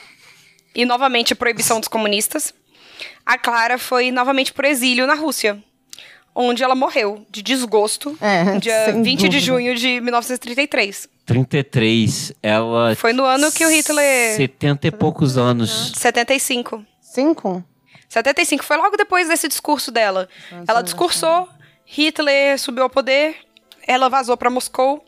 e 0.73 0.83
novamente 0.85 1.33
a 1.33 1.35
proibição 1.35 1.79
dos 1.79 1.87
comunistas, 1.87 2.53
a 3.25 3.37
Clara 3.37 3.77
foi 3.77 4.11
novamente 4.11 4.51
pro 4.51 4.67
exílio 4.67 5.05
na 5.07 5.13
Rússia, 5.13 5.61
onde 6.33 6.63
ela 6.63 6.75
morreu 6.75 7.25
de 7.31 7.41
desgosto 7.41 8.17
É, 8.19 8.43
no 8.43 8.59
dia 8.59 8.85
sem 8.85 9.01
20 9.01 9.19
de 9.21 9.25
dúvida. 9.27 9.39
junho 9.45 9.75
de 9.75 10.01
1933. 10.01 11.07
33, 11.25 12.33
ela. 12.43 12.93
Foi 12.95 13.13
no 13.13 13.23
ano 13.23 13.51
que 13.51 13.65
o 13.65 13.69
Hitler. 13.69 14.35
70 14.35 14.87
e 14.87 14.91
poucos 14.91 15.37
anos. 15.37 15.91
75. 15.95 16.83
Cinco? 17.01 17.63
75 18.09 18.63
foi 18.63 18.77
logo 18.77 18.97
depois 18.97 19.27
desse 19.27 19.47
discurso 19.47 19.91
dela. 19.91 20.27
Ela 20.67 20.81
discursou, 20.81 21.49
Hitler 21.85 22.59
subiu 22.59 22.83
ao 22.83 22.89
poder, 22.89 23.35
ela 23.87 24.09
vazou 24.09 24.35
pra 24.37 24.49
Moscou 24.49 25.03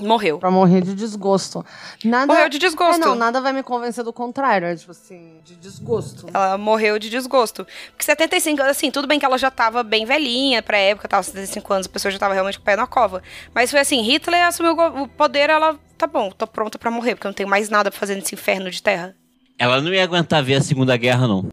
Morreu. 0.00 0.38
Pra 0.38 0.50
morrer 0.50 0.80
de 0.80 0.94
desgosto. 0.94 1.64
Nada... 2.04 2.32
Morreu 2.32 2.48
de 2.48 2.58
desgosto. 2.58 3.02
É, 3.02 3.04
não, 3.04 3.16
nada 3.16 3.40
vai 3.40 3.52
me 3.52 3.64
convencer 3.64 4.04
do 4.04 4.12
contrário. 4.12 4.68
É 4.68 4.76
tipo 4.76 4.92
assim, 4.92 5.40
de 5.44 5.56
desgosto. 5.56 6.26
Ela 6.32 6.56
morreu 6.56 7.00
de 7.00 7.10
desgosto. 7.10 7.66
Porque 7.90 8.04
75, 8.04 8.62
assim, 8.62 8.92
tudo 8.92 9.08
bem 9.08 9.18
que 9.18 9.24
ela 9.24 9.36
já 9.36 9.50
tava 9.50 9.82
bem 9.82 10.06
velhinha 10.06 10.62
pra 10.62 10.78
época, 10.78 11.08
tava 11.08 11.24
75 11.24 11.72
anos, 11.72 11.86
a 11.86 11.90
pessoa 11.90 12.12
já 12.12 12.18
tava 12.18 12.32
realmente 12.32 12.58
com 12.58 12.62
o 12.62 12.64
pé 12.64 12.76
na 12.76 12.86
cova. 12.86 13.22
Mas 13.52 13.72
foi 13.72 13.80
assim, 13.80 14.00
Hitler 14.02 14.46
assumiu 14.46 14.76
o 14.78 15.08
poder, 15.08 15.50
ela, 15.50 15.76
tá 15.96 16.06
bom, 16.06 16.30
tô 16.30 16.46
pronta 16.46 16.78
pra 16.78 16.92
morrer, 16.92 17.16
porque 17.16 17.26
eu 17.26 17.30
não 17.30 17.34
tenho 17.34 17.48
mais 17.48 17.68
nada 17.68 17.90
pra 17.90 17.98
fazer 17.98 18.14
nesse 18.14 18.36
inferno 18.36 18.70
de 18.70 18.80
terra. 18.80 19.16
Ela 19.58 19.80
não 19.80 19.92
ia 19.92 20.04
aguentar 20.04 20.44
ver 20.44 20.54
a 20.54 20.60
Segunda 20.60 20.96
Guerra, 20.96 21.26
não. 21.26 21.48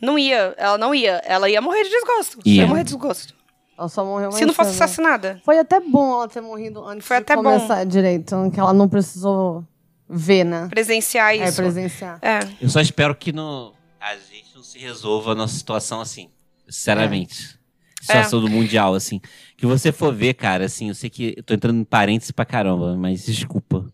Não 0.00 0.18
ia, 0.18 0.54
ela 0.56 0.78
não 0.78 0.94
ia. 0.94 1.20
Ela 1.24 1.48
ia 1.50 1.60
morrer 1.60 1.82
de 1.84 1.90
desgosto. 1.90 2.38
Ia. 2.44 2.62
Ia 2.62 2.66
morrer 2.66 2.84
de 2.84 2.92
desgosto. 2.92 3.34
Ela 3.78 3.88
só 3.88 4.04
morreu 4.04 4.30
Se 4.32 4.44
não 4.44 4.52
fosse 4.52 4.72
cedo. 4.72 4.82
assassinada. 4.82 5.40
Foi 5.44 5.58
até 5.58 5.80
bom 5.80 6.12
ela 6.14 6.28
ter 6.28 6.40
morrido 6.40 6.84
antes 6.84 7.06
Foi 7.06 7.16
de 7.16 7.22
até 7.22 7.34
bom. 7.36 7.42
começar 7.42 7.84
direito. 7.84 8.34
Que 8.52 8.60
ela 8.60 8.72
não 8.74 8.88
precisou 8.88 9.64
ver, 10.08 10.44
né? 10.44 10.68
Presenciar 10.68 11.32
É, 11.34 11.48
isso. 11.48 11.56
presenciar. 11.56 12.18
É. 12.20 12.40
Eu 12.60 12.68
só 12.68 12.80
espero 12.80 13.14
que 13.14 13.32
no, 13.32 13.72
a 14.00 14.14
gente 14.16 14.54
não 14.54 14.62
se 14.62 14.78
resolva 14.78 15.32
a 15.32 15.34
nossa 15.34 15.54
situação 15.54 16.00
assim. 16.00 16.28
Sinceramente. 16.68 17.58
Situação 18.02 18.40
do 18.40 18.48
Mundial, 18.48 18.94
assim. 18.94 19.20
Que 19.56 19.66
você 19.66 19.92
for 19.92 20.14
ver, 20.14 20.32
cara, 20.34 20.64
assim, 20.64 20.88
eu 20.88 20.94
sei 20.94 21.10
que 21.10 21.34
eu 21.36 21.42
tô 21.42 21.52
entrando 21.52 21.80
em 21.80 21.84
parênteses 21.84 22.30
pra 22.30 22.44
caramba, 22.46 22.96
mas 22.96 23.24
desculpa. 23.26 23.84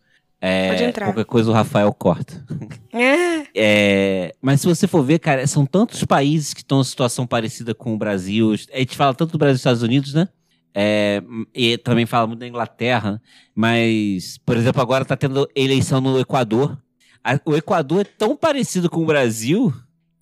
É, 0.41 0.69
Pode 0.69 0.85
entrar. 0.85 1.07
Qualquer 1.07 1.25
coisa 1.25 1.51
o 1.51 1.55
Rafael 1.55 1.93
corta. 1.93 2.45
É. 2.93 3.37
É, 3.59 4.35
mas 4.43 4.61
se 4.61 4.67
você 4.67 4.87
for 4.87 5.03
ver, 5.03 5.19
cara, 5.19 5.47
são 5.47 5.65
tantos 5.65 6.05
países 6.05 6.53
que 6.53 6.61
estão 6.61 6.83
em 6.83 6.85
situação 6.85 7.27
parecida 7.27 7.75
com 7.75 7.95
o 7.95 7.97
Brasil. 7.97 8.53
A 8.71 8.79
gente 8.81 8.95
fala 8.95 9.15
tanto 9.15 9.33
do 9.33 9.39
Brasil 9.39 9.53
e 9.53 9.55
dos 9.55 9.61
Estados 9.61 9.83
Unidos, 9.83 10.13
né? 10.13 10.29
É, 10.75 11.23
e 11.55 11.79
também 11.79 12.05
fala 12.05 12.27
muito 12.27 12.41
da 12.41 12.47
Inglaterra. 12.47 13.19
Mas, 13.55 14.37
por 14.45 14.59
exemplo, 14.59 14.83
agora 14.83 15.07
tá 15.07 15.17
tendo 15.17 15.49
eleição 15.57 16.03
no 16.03 16.21
Equador. 16.21 16.77
A- 17.25 17.41
o 17.47 17.57
Equador 17.57 18.03
é 18.03 18.05
tão 18.05 18.37
parecido 18.37 18.91
com 18.91 19.03
o 19.03 19.07
Brasil 19.07 19.73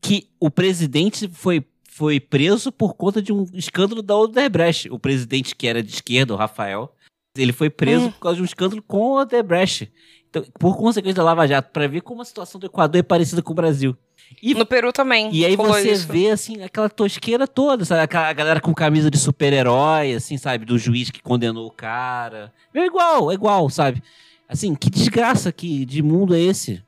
que 0.00 0.28
o 0.38 0.48
presidente 0.48 1.26
foi, 1.26 1.64
foi 1.90 2.20
preso 2.20 2.70
por 2.70 2.94
conta 2.94 3.20
de 3.20 3.32
um 3.32 3.46
escândalo 3.52 4.00
da 4.00 4.16
Odebrecht. 4.16 4.88
O 4.92 4.98
presidente 4.98 5.56
que 5.56 5.66
era 5.66 5.82
de 5.82 5.90
esquerda, 5.92 6.32
o 6.32 6.36
Rafael, 6.36 6.94
ele 7.42 7.52
foi 7.52 7.68
preso 7.70 8.06
Hum. 8.06 8.10
por 8.12 8.20
causa 8.20 8.36
de 8.36 8.42
um 8.42 8.44
escândalo 8.44 8.82
com 8.82 9.18
a 9.18 9.22
Odebrecht. 9.22 9.90
Então, 10.30 10.44
por 10.58 10.76
consequência 10.76 11.16
da 11.16 11.22
Lava 11.24 11.46
Jato, 11.46 11.70
pra 11.72 11.86
ver 11.86 12.00
como 12.00 12.22
a 12.22 12.24
situação 12.24 12.58
do 12.60 12.66
Equador 12.66 12.98
é 12.98 13.02
parecida 13.02 13.42
com 13.42 13.52
o 13.52 13.54
Brasil. 13.56 13.96
E, 14.42 14.54
No 14.54 14.64
Peru 14.66 14.92
também. 14.92 15.30
e 15.32 15.44
aí 15.44 15.54
você 15.54 15.92
isso. 15.92 16.08
vê, 16.08 16.30
assim, 16.30 16.62
aquela 16.62 16.88
tosqueira 16.88 17.46
toda, 17.46 17.84
sabe? 17.84 18.02
Aquela 18.02 18.32
galera 18.32 18.60
com 18.60 18.74
camisa 18.74 19.10
de 19.10 19.18
super-herói, 19.18 20.14
assim, 20.14 20.36
sabe? 20.38 20.64
Do 20.64 20.78
juiz 20.78 21.10
que 21.10 21.22
condenou 21.22 21.66
o 21.66 21.70
cara. 21.70 22.52
É 22.74 22.84
igual, 22.86 23.30
é 23.30 23.34
igual, 23.34 23.68
sabe? 23.70 24.02
Assim, 24.48 24.74
que 24.74 24.90
desgraça 24.90 25.52
que 25.52 25.84
de 25.84 26.02
mundo 26.02 26.34
é 26.34 26.40
esse? 26.40 26.82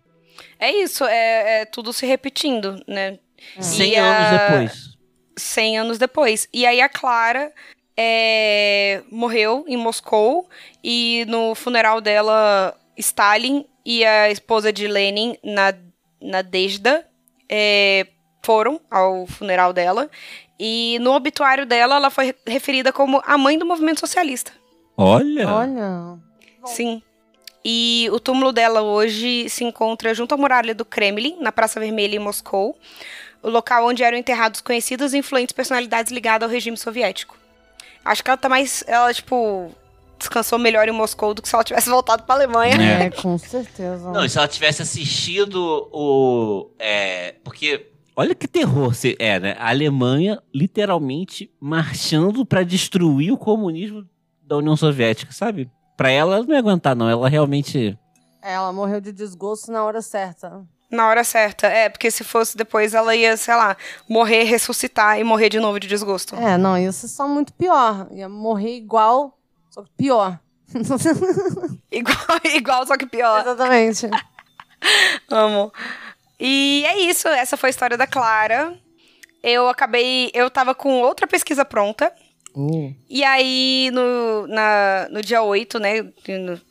É 0.59 0.71
isso, 0.73 1.05
é, 1.05 1.61
é 1.61 1.65
tudo 1.67 1.93
se 1.93 2.07
repetindo, 2.07 2.83
né? 2.89 3.19
É. 3.57 3.63
100 3.63 3.93
E 3.93 3.97
anos 3.97 4.27
a- 4.27 4.49
depois. 4.49 4.97
100 5.37 5.79
anos 5.79 5.99
depois. 5.99 6.49
E 6.53 6.67
aí 6.67 6.81
a 6.81 6.89
Clara 6.89 7.53
é, 7.97 9.03
morreu 9.11 9.65
em 9.67 9.77
Moscou 9.77 10.49
e 10.85 11.25
no 11.29 11.55
funeral 11.55 12.01
dela, 12.01 12.77
Stalin 12.97 13.65
e 13.85 14.05
a 14.05 14.31
esposa 14.31 14.73
de 14.73 14.87
Lenin, 14.87 15.37
na 15.43 15.75
Nadezhda, 16.21 17.07
é, 17.49 18.07
foram 18.43 18.81
ao 18.91 19.27
funeral 19.27 19.73
dela. 19.73 20.11
E 20.59 20.99
no 21.01 21.13
obituário 21.13 21.67
dela, 21.67 21.97
ela 21.97 22.11
foi 22.11 22.35
referida 22.47 22.93
como 22.93 23.23
a 23.25 23.37
mãe 23.39 23.59
do 23.59 23.67
movimento 23.67 24.01
socialista. 24.01 24.53
Olha! 24.97 25.49
Olha. 25.49 26.19
Sim. 26.65 27.03
E 27.65 28.09
o 28.13 28.21
túmulo 28.21 28.53
dela 28.53 28.81
hoje 28.81 29.49
se 29.49 29.65
encontra 29.65 30.15
junto 30.15 30.35
à 30.35 30.39
muralha 30.39 30.75
do 30.75 30.85
Kremlin, 30.85 31.37
na 31.41 31.51
Praça 31.51 31.81
Vermelha 31.81 32.17
em 32.17 32.21
Moscou, 32.21 32.79
o 33.43 33.51
local 33.51 33.87
onde 33.87 34.05
eram 34.05 34.17
enterrados 34.17 34.61
conhecidas 34.61 35.13
e 35.13 35.19
influentes 35.19 35.53
personalidades 35.53 36.13
ligadas 36.13 36.49
ao 36.49 36.53
regime 36.53 36.77
soviético. 36.77 37.37
Acho 38.07 38.23
que 38.25 38.31
ela 38.31 38.37
tá 38.37 38.49
mais. 38.49 38.83
Ela, 38.87 39.13
tipo, 39.13 39.71
descansou 40.19 40.59
melhor 40.59 40.89
em 40.89 40.93
Moscou 40.93 41.35
do 41.35 41.43
que 41.43 41.49
se 41.49 41.55
ela 41.55 41.65
tivesse 41.65 41.89
voltado 41.91 42.23
pra 42.23 42.35
Alemanha. 42.37 42.77
É. 42.81 43.03
É, 43.07 43.11
com 43.11 43.37
certeza. 43.39 44.11
Não, 44.13 44.25
e 44.25 44.31
se 44.31 44.39
ela 44.39 44.49
tivesse 44.49 44.83
assistido 44.83 45.89
o. 45.93 46.71
É, 46.79 47.35
porque. 47.45 47.91
Olha 48.19 48.35
que 48.35 48.49
terror 48.49 48.95
se- 48.95 49.15
é, 49.19 49.39
né? 49.39 49.57
A 49.59 49.69
Alemanha 49.69 50.41
literalmente 50.55 51.51
marchando 51.61 52.47
pra 52.47 52.63
destruir 52.63 53.31
o 53.31 53.37
comunismo 53.37 54.07
da 54.43 54.57
União 54.57 54.75
Soviética, 54.77 55.33
sabe? 55.33 55.71
Pra 55.99 56.11
ela, 56.11 56.37
ela 56.37 56.45
não 56.47 56.55
ia 56.55 56.59
aguentar, 56.61 56.97
não. 56.97 57.09
Ela 57.11 57.29
realmente. 57.29 57.99
É, 58.43 58.55
ela 58.55 58.73
morreu 58.73 59.01
de 59.03 59.13
desgosto 59.13 59.71
na 59.71 59.85
hora 59.85 60.01
certa. 60.01 60.65
Na 60.91 61.09
hora 61.09 61.25
certa. 61.25 61.67
É, 61.67 61.89
porque 61.89 62.11
se 62.11 62.23
fosse 62.23 62.57
depois, 62.57 62.95
ela 62.95 63.15
ia, 63.15 63.37
sei 63.37 63.55
lá, 63.55 63.77
morrer, 64.09 64.45
ressuscitar 64.45 65.19
e 65.19 65.25
morrer 65.25 65.49
de 65.49 65.59
novo 65.59 65.81
de 65.81 65.89
desgosto. 65.89 66.37
É, 66.37 66.57
não, 66.57 66.79
ia 66.79 66.93
ser 66.93 67.09
só 67.09 67.27
muito 67.27 67.53
pior. 67.53 68.07
Ia 68.13 68.29
morrer 68.29 68.77
igual, 68.77 69.37
só 69.71 69.83
que 69.83 69.91
pior. 69.97 70.39
Igual, 71.93 72.41
igual, 72.57 72.87
só 72.87 72.97
que 72.97 73.07
pior. 73.07 73.41
Exatamente. 73.41 74.11
Amo. 75.31 75.73
E 76.39 76.85
é 76.87 76.99
isso, 76.99 77.29
essa 77.29 77.57
foi 77.57 77.69
a 77.69 77.71
história 77.71 77.97
da 77.97 78.07
Clara. 78.07 78.77
Eu 79.43 79.69
acabei. 79.69 80.31
Eu 80.35 80.51
tava 80.51 80.75
com 80.75 81.01
outra 81.01 81.27
pesquisa 81.27 81.65
pronta. 81.65 82.13
Uh. 82.55 82.95
E 83.09 83.23
aí, 83.23 83.91
no, 83.93 84.47
na, 84.47 85.09
no 85.11 85.23
dia 85.23 85.43
8, 85.43 85.79
né? 85.79 86.13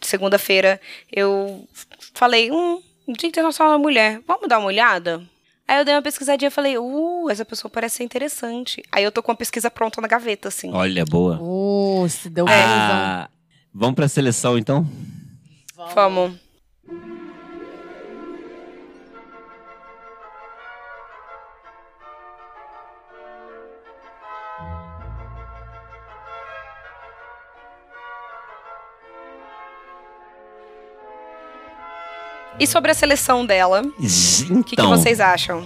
Segunda-feira, 0.02 0.80
eu 1.12 1.68
falei, 2.14 2.52
hum, 2.52 2.82
Dia 3.08 3.30
Internacional 3.30 3.74
da 3.74 3.78
Mulher, 3.78 4.22
vamos 4.28 4.48
dar 4.48 4.58
uma 4.58 4.68
olhada? 4.68 5.22
Aí 5.68 5.80
eu 5.80 5.86
dei 5.86 5.96
uma 5.96 6.02
pesquisadinha 6.02 6.48
e 6.48 6.52
falei, 6.52 6.78
uh, 6.78 7.30
essa 7.30 7.44
pessoa 7.44 7.70
parece 7.72 7.98
ser 7.98 8.04
interessante. 8.04 8.84
Aí 8.92 9.04
eu 9.04 9.12
tô 9.12 9.24
com 9.24 9.32
uma 9.32 9.38
pesquisa 9.38 9.70
pronta 9.70 10.00
na 10.00 10.08
gaveta, 10.08 10.48
assim. 10.48 10.72
Olha, 10.72 11.04
boa. 11.06 11.40
Uh, 11.42 12.08
se 12.08 12.30
deu 12.30 12.46
felizão. 12.46 12.68
Ah, 12.70 13.30
vamos 13.74 13.96
pra 13.96 14.08
seleção, 14.08 14.58
então? 14.58 14.88
Vamos. 15.94 16.45
E 32.60 32.66
sobre 32.66 32.92
a 32.92 32.94
seleção 32.94 33.46
dela, 33.46 33.82
o 33.82 33.86
Então, 34.46 34.64
que, 34.64 34.76
que 34.76 34.82
vocês 34.82 35.20
acham? 35.20 35.66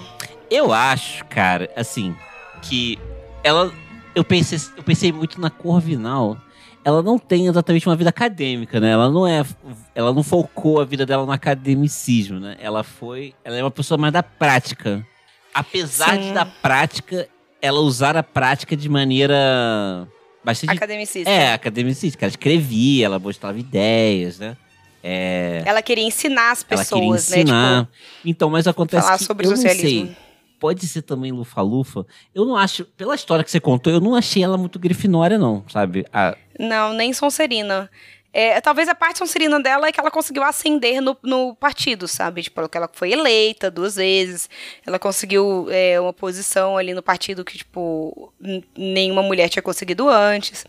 eu 0.50 0.74
acho, 0.74 1.24
cara, 1.26 1.70
assim, 1.76 2.16
que 2.62 2.98
ela. 3.44 3.72
Eu 4.16 4.24
pensei, 4.24 4.60
eu 4.76 4.84
pensei 4.84 5.12
muito 5.12 5.40
na 5.40 5.50
Corvinal. 5.50 6.36
Ela 6.84 7.04
não 7.04 7.20
tem 7.20 7.46
exatamente 7.46 7.88
uma 7.88 7.96
vida 7.96 8.10
acadêmica, 8.10 8.80
né? 8.80 8.90
Ela 8.92 9.10
não 9.12 9.28
é. 9.28 9.46
Ela 9.94 10.12
não 10.12 10.24
focou 10.24 10.82
a 10.82 10.86
vida 10.86 11.06
dela 11.06 11.26
no 11.26 11.32
academicismo, 11.32 12.40
né? 12.40 12.58
Ela 12.60 12.84
foi. 12.84 13.36
Ela 13.44 13.58
é 13.58 13.64
uma 13.64 13.70
pessoa 13.70 13.98
mais 13.98 14.12
da 14.14 14.24
prática. 14.24 15.06
Apesar 15.54 16.16
Sim. 16.16 16.22
de 16.30 16.34
da 16.34 16.46
prática, 16.46 17.28
ela 17.62 17.80
usar 17.82 18.18
a 18.18 18.24
prática 18.24 18.76
de 18.76 18.90
maneira 18.90 20.08
bastante. 20.44 20.72
Academicista. 20.72 21.30
É, 21.30 21.54
academicista. 21.54 22.26
Ela 22.26 22.30
escrevia, 22.30 23.06
ela 23.06 23.20
mostrava 23.20 23.60
ideias, 23.60 24.40
né? 24.40 24.58
É, 25.04 25.64
Ela 25.66 25.82
queria 25.82 26.04
ensinar 26.04 26.52
as 26.52 26.66
ela 26.70 26.84
queria 26.84 27.02
pessoas, 27.04 27.32
ensinar. 27.32 27.82
né? 27.84 27.88
então, 28.26 28.50
mas 28.50 28.68
acontece 28.68 29.06
falar 29.06 29.18
que 29.18 29.24
sobre 29.24 29.46
eu 29.48 29.52
não 29.52 29.58
socialismo. 29.58 30.08
sei. 30.08 30.16
Pode 30.60 30.86
ser 30.88 31.04
também 31.04 31.32
Lufa-Lufa. 31.32 32.06
Eu 32.36 32.44
não 32.44 32.56
acho, 32.58 32.84
pela 32.84 33.16
história 33.16 33.46
que 33.46 33.50
você 33.52 33.62
contou, 33.62 33.94
eu 33.94 34.02
não 34.02 34.14
achei 34.14 34.44
ela 34.44 34.58
muito 34.58 34.78
grifinória, 34.78 35.38
não, 35.38 35.64
sabe? 35.70 36.06
A- 36.12 36.34
Tipo, 36.34 36.64
não, 36.68 36.94
nem 36.94 37.14
Sonserina. 37.14 37.90
É, 38.32 38.62
talvez 38.62 38.88
a 38.88 38.94
parte 38.94 39.18
Sonserina 39.18 39.60
dela 39.60 39.88
é 39.88 39.92
que 39.92 40.00
ela 40.00 40.12
conseguiu 40.12 40.44
ascender 40.44 41.02
no, 41.02 41.18
no 41.24 41.56
partido, 41.56 42.08
sabe? 42.08 42.44
Tipo, 42.44 42.70
que 42.70 42.78
ela 42.78 42.90
foi 42.94 43.12
eleita 43.12 43.72
duas 43.72 43.96
vezes. 43.96 44.50
Ela 44.86 45.00
conseguiu 45.00 45.68
é, 45.72 46.00
uma 46.00 46.14
posição 46.14 46.78
ali 46.78 46.94
no 46.94 47.02
partido 47.02 47.44
que, 47.44 47.58
tipo, 47.58 48.32
nenhuma 48.78 49.24
mulher 49.24 49.50
tinha 49.50 49.64
conseguido 49.64 50.08
antes. 50.08 50.66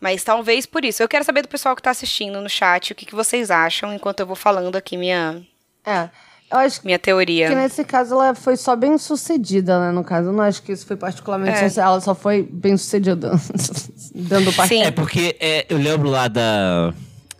Mas 0.00 0.22
talvez 0.22 0.64
por 0.64 0.84
isso. 0.84 1.02
Eu 1.02 1.08
quero 1.08 1.24
saber 1.24 1.42
do 1.42 1.48
pessoal 1.48 1.74
que 1.74 1.82
tá 1.82 1.90
assistindo 1.90 2.40
no 2.40 2.48
chat 2.48 2.92
o 2.92 2.94
que, 2.94 3.06
que 3.06 3.14
vocês 3.14 3.50
acham, 3.50 3.92
enquanto 3.92 4.20
eu 4.20 4.26
vou 4.26 4.36
falando 4.36 4.76
aqui 4.76 4.96
minha, 4.96 5.44
É. 5.84 6.08
Eu 6.52 6.58
acho 6.58 6.80
minha 6.84 6.98
teoria. 6.98 7.48
que 7.48 7.54
nesse 7.54 7.82
caso 7.84 8.14
ela 8.14 8.34
foi 8.34 8.56
só 8.56 8.76
bem 8.76 8.98
sucedida, 8.98 9.80
né? 9.80 9.90
No 9.90 10.04
caso, 10.04 10.28
eu 10.28 10.32
não 10.32 10.42
acho 10.44 10.62
que 10.62 10.70
isso 10.72 10.84
foi 10.86 10.96
particularmente. 10.96 11.58
É. 11.58 11.80
Ela 11.80 12.00
só 12.00 12.14
foi 12.14 12.42
bem 12.42 12.76
sucedida 12.76 13.30
dentro 14.14 14.44
do 14.44 14.52
partido. 14.52 14.78
Sim. 14.80 14.84
É 14.84 14.90
porque 14.90 15.36
é, 15.40 15.64
eu 15.68 15.78
lembro 15.78 16.10
lá 16.10 16.28
da, 16.28 16.92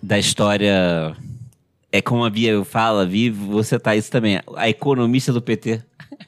da 0.02 0.18
história. 0.18 1.14
É 1.92 2.00
como 2.00 2.24
a 2.24 2.30
Bia 2.30 2.64
fala, 2.64 3.04
Vi, 3.04 3.28
você 3.28 3.78
tá 3.78 3.94
isso 3.94 4.10
também. 4.10 4.40
A 4.56 4.68
economista 4.68 5.30
do 5.30 5.42
PT. 5.42 5.82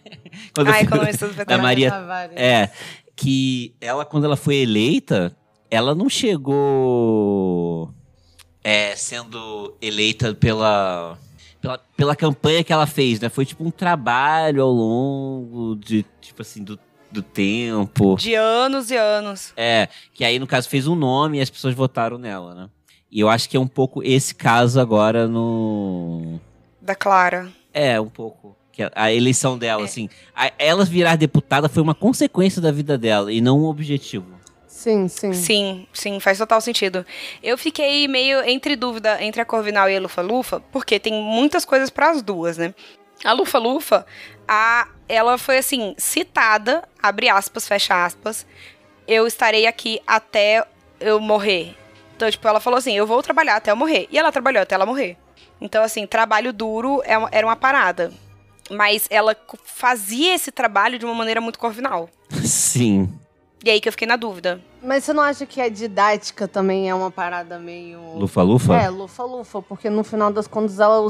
Quando 0.55 0.67
eu 0.69 0.75
Ah, 0.75 0.81
economista 0.83 1.27
do 1.27 1.35
PT. 1.35 1.45
Da 1.49 1.59
Maria. 1.59 1.91
Tavares. 1.91 2.37
É. 2.37 2.71
Que 3.17 3.75
ela, 3.81 4.05
quando 4.05 4.25
ela 4.25 4.37
foi 4.37 4.57
eleita, 4.57 5.35
ela 5.71 5.95
não 5.95 6.09
chegou. 6.11 7.91
é, 8.63 8.95
sendo 8.97 9.77
eleita 9.81 10.35
pela, 10.35 11.17
pela, 11.65 11.79
pela 11.97 12.17
campanha 12.17 12.63
que 12.63 12.73
ela 12.73 12.87
fez, 12.87 13.21
né? 13.21 13.31
Foi 13.31 13.47
tipo 13.47 13.65
um 13.65 13.71
trabalho 13.71 14.63
ao 14.63 14.71
longo 14.71 15.77
de, 15.77 16.05
tipo 16.21 16.43
assim, 16.43 16.63
do, 16.63 16.79
do 17.11 17.23
tempo. 17.23 18.17
De 18.17 18.35
anos 18.35 18.91
e 18.91 18.97
anos. 18.97 19.55
É, 19.57 19.89
que 20.13 20.27
aí 20.27 20.39
no 20.39 20.47
caso 20.47 20.69
fez 20.69 20.87
um 20.87 20.95
nome 20.95 21.39
e 21.39 21.41
as 21.41 21.49
pessoas 21.49 21.75
votaram 21.75 22.19
nela, 22.19 22.55
né? 22.55 22.69
E 23.11 23.19
eu 23.19 23.31
acho 23.31 23.49
que 23.49 23.57
é 23.57 23.61
um 23.61 23.67
pouco 23.67 24.03
esse 24.03 24.35
caso 24.35 24.79
agora 24.79 25.27
no. 25.27 26.39
Da 26.83 26.95
Clara. 26.95 27.51
É, 27.73 27.99
um 27.99 28.11
pouco. 28.11 28.55
Que 28.71 28.83
a, 28.83 28.91
a 28.95 29.13
eleição 29.13 29.57
dela, 29.57 29.85
assim. 29.85 30.11
A, 30.37 30.53
ela 30.59 30.85
virar 30.85 31.17
deputada 31.17 31.67
foi 31.67 31.83
uma 31.83 31.95
consequência 31.95 32.61
da 32.61 32.73
vida 32.73 32.99
dela 32.99 33.33
e 33.33 33.41
não 33.41 33.61
um 33.61 33.65
objetivo. 33.65 34.34
Sim, 34.85 35.09
sim. 35.09 35.33
Sim, 35.33 35.87
sim, 35.95 36.21
faz 36.21 36.37
total 36.37 36.61
sentido. 36.61 37.07
Eu 37.43 37.57
fiquei 37.57 38.07
meio 38.07 38.43
entre 38.47 38.77
dúvida 38.77 39.23
entre 39.25 39.41
a 39.41 39.45
Corvinal 39.45 39.89
e 39.89 39.97
a 39.97 40.01
Lufa 40.01 40.21
Lufa, 40.21 40.61
porque 40.71 41.01
tem 41.01 41.15
muitas 41.15 41.65
coisas 41.65 41.89
para 41.89 42.11
as 42.11 42.21
duas, 42.21 42.59
né? 42.59 42.75
A 43.25 43.33
Lufa 43.33 43.59
Lufa, 43.59 44.05
a, 44.47 44.87
ela 45.09 45.39
foi 45.39 45.57
assim, 45.57 45.95
citada, 45.97 46.87
abre 47.03 47.31
aspas, 47.31 47.67
fecha 47.67 48.05
aspas, 48.05 48.47
eu 49.09 49.27
estarei 49.27 49.67
aqui 49.67 50.03
até 50.07 50.63
eu 51.01 51.19
morrer. 51.19 51.75
Então, 52.15 52.31
tipo, 52.31 52.47
ela 52.47 52.61
falou 52.61 52.77
assim, 52.79 52.93
eu 52.95 53.07
vou 53.07 53.23
trabalhar 53.23 53.57
até 53.57 53.71
eu 53.71 53.77
morrer. 53.77 54.07
E 54.11 54.19
ela 54.19 54.31
trabalhou 54.31 54.63
até 54.63 54.75
ela 54.75 54.85
morrer. 54.85 55.17
Então, 55.63 55.83
assim, 55.83 56.07
trabalho 56.07 56.53
duro 56.53 57.01
é 57.07 57.17
uma- 57.17 57.31
era 57.33 57.47
uma 57.47 57.57
parada. 57.57 58.13
Mas 58.71 59.07
ela 59.09 59.35
fazia 59.65 60.35
esse 60.35 60.53
trabalho 60.53 60.99
de 60.99 61.07
uma 61.07 61.15
maneira 61.15 61.41
muito 61.41 61.59
corvinal. 61.59 62.11
Sim. 62.45 63.09
E 63.65 63.71
aí 63.71 63.81
que 63.81 63.89
eu 63.89 63.93
fiquei 63.93 64.07
na 64.07 64.17
dúvida. 64.17 64.61
Mas 64.85 65.05
você 65.05 65.13
não 65.13 65.23
acha 65.23 65.47
que 65.47 65.61
a 65.61 65.69
didática 65.69 66.47
também 66.47 66.91
é 66.91 66.95
uma 66.95 67.11
parada 67.11 67.59
meio. 67.59 68.01
Lufa-lufa? 68.17 68.77
É, 68.77 68.89
lufa-lufa, 68.91 69.63
porque 69.63 69.89
no 69.89 70.05
final 70.05 70.33
das 70.33 70.47
contas 70.47 70.79
ela 70.79 71.01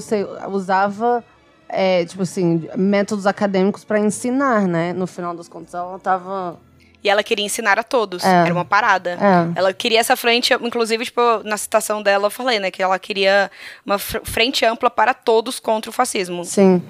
usava, 0.48 1.24
é, 1.68 2.04
tipo 2.04 2.22
assim, 2.22 2.68
métodos 2.76 3.26
acadêmicos 3.26 3.84
pra 3.84 3.98
ensinar, 3.98 4.66
né? 4.68 4.92
No 4.92 5.06
final 5.06 5.34
das 5.34 5.48
contas 5.48 5.74
ela 5.74 5.98
tava. 5.98 6.56
E 7.02 7.08
ela 7.10 7.22
queria 7.22 7.44
ensinar 7.44 7.78
a 7.78 7.82
todos. 7.82 8.24
É. 8.24 8.28
Era 8.44 8.54
uma 8.54 8.64
parada. 8.64 9.18
É. 9.20 9.58
Ela 9.58 9.74
queria 9.74 10.00
essa 10.00 10.16
frente, 10.16 10.54
inclusive, 10.54 11.04
tipo, 11.04 11.20
na 11.44 11.56
citação 11.58 12.02
dela 12.02 12.26
eu 12.26 12.30
falei, 12.30 12.58
né? 12.58 12.70
Que 12.70 12.82
ela 12.82 12.98
queria 12.98 13.50
uma 13.84 13.98
fr- 13.98 14.20
frente 14.24 14.64
ampla 14.64 14.88
para 14.88 15.12
todos 15.12 15.60
contra 15.60 15.90
o 15.90 15.92
fascismo. 15.92 16.44
Sim. 16.46 16.82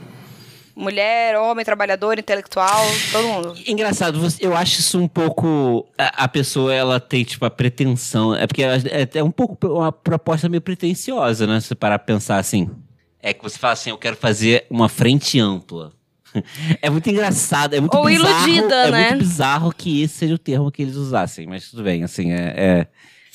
Mulher, 0.76 1.36
homem, 1.38 1.64
trabalhador, 1.64 2.18
intelectual, 2.18 2.84
todo 3.12 3.26
mundo. 3.28 3.54
Engraçado, 3.66 4.18
eu 4.40 4.56
acho 4.56 4.80
isso 4.80 4.98
um 5.00 5.06
pouco. 5.06 5.86
A, 5.96 6.24
a 6.24 6.28
pessoa, 6.28 6.74
ela 6.74 6.98
tem, 6.98 7.22
tipo, 7.24 7.44
a 7.44 7.50
pretensão. 7.50 8.34
É 8.34 8.46
porque 8.46 8.62
ela- 8.62 8.76
é, 8.90 9.08
é 9.18 9.22
um 9.22 9.30
pouco 9.30 9.56
uma 9.68 9.92
proposta 9.92 10.48
meio 10.48 10.60
pretensiosa, 10.60 11.46
né? 11.46 11.60
Se 11.60 11.68
você 11.68 11.74
parar 11.76 11.98
pra 11.98 12.06
pensar 12.14 12.38
assim. 12.38 12.68
É 13.22 13.32
que 13.32 13.42
você 13.42 13.56
fala 13.58 13.72
assim, 13.74 13.90
eu 13.90 13.96
quero 13.98 14.16
fazer 14.16 14.66
uma 14.68 14.88
frente 14.88 15.38
ampla. 15.38 15.92
É 16.82 16.90
muito 16.90 17.08
engraçado, 17.08 17.74
é 17.74 17.80
muito 17.80 17.96
Ou 17.96 18.06
bizarro. 18.06 18.48
iludida, 18.48 18.74
é 18.74 18.90
né? 18.90 19.08
muito 19.10 19.18
bizarro 19.20 19.72
que 19.72 20.02
esse 20.02 20.14
seja 20.18 20.34
o 20.34 20.38
termo 20.38 20.72
que 20.72 20.82
eles 20.82 20.96
usassem, 20.96 21.46
mas 21.46 21.70
tudo 21.70 21.84
bem, 21.84 22.02
assim, 22.02 22.32
é. 22.32 22.52
é- 22.56 22.86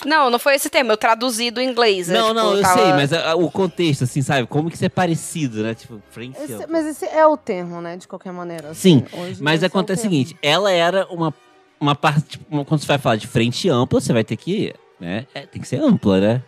Não, 0.06 0.30
não 0.30 0.40
foi 0.40 0.56
esse 0.56 0.70
tema, 0.70 0.94
eu 0.94 0.98
traduzi 0.98 1.52
do 1.52 1.62
inglês. 1.62 2.10
é, 2.10 2.14
Não, 2.14 2.30
tipo, 2.30 2.34
não, 2.36 2.56
eu 2.56 2.62
tava- 2.62 2.82
sei, 2.82 2.94
mas 2.94 3.12
a- 3.14 3.32
a- 3.32 3.36
o 3.36 3.50
contexto, 3.52 4.04
assim, 4.06 4.22
sabe? 4.22 4.48
Como 4.48 4.70
que 4.70 4.76
isso 4.76 4.86
é 4.86 4.90
parecido, 4.90 5.62
né? 5.64 5.74
Tipo, 5.76 6.02
frente 6.12 6.38
Esse- 6.42 6.54
ampla. 6.54 6.68
mas 6.70 6.86
esse 6.88 7.06
é 7.06 7.26
o 7.26 7.36
termo, 7.38 7.82
né? 7.82 7.98
De 7.98 8.08
qualquer 8.08 8.32
maneira. 8.34 8.70
assim. 8.70 9.00
Sim, 9.00 9.06
Hoje 9.20 9.42
Mas 9.44 9.56
esse 9.56 9.66
é 9.66 9.68
o 9.68 9.70
acontece 9.70 10.02
o 10.02 10.04
seguinte, 10.04 10.38
ela 10.42 10.72
era 10.72 11.06
uma, 11.10 11.34
uma 11.80 11.96
parte. 11.96 12.22
Tipo, 12.30 12.46
uma- 12.50 12.64
quando 12.66 12.82
você 12.82 12.88
vai 12.88 12.98
falar 12.98 13.16
de 13.18 13.28
frente 13.28 13.68
ampla, 13.70 14.00
você 14.02 14.14
vai 14.14 14.24
ter 14.24 14.36
que. 14.38 14.74
Né, 15.00 15.26
é, 15.34 15.46
tem 15.46 15.62
que 15.62 15.68
ser 15.68 15.82
ampla, 15.82 16.20
né? 16.20 16.44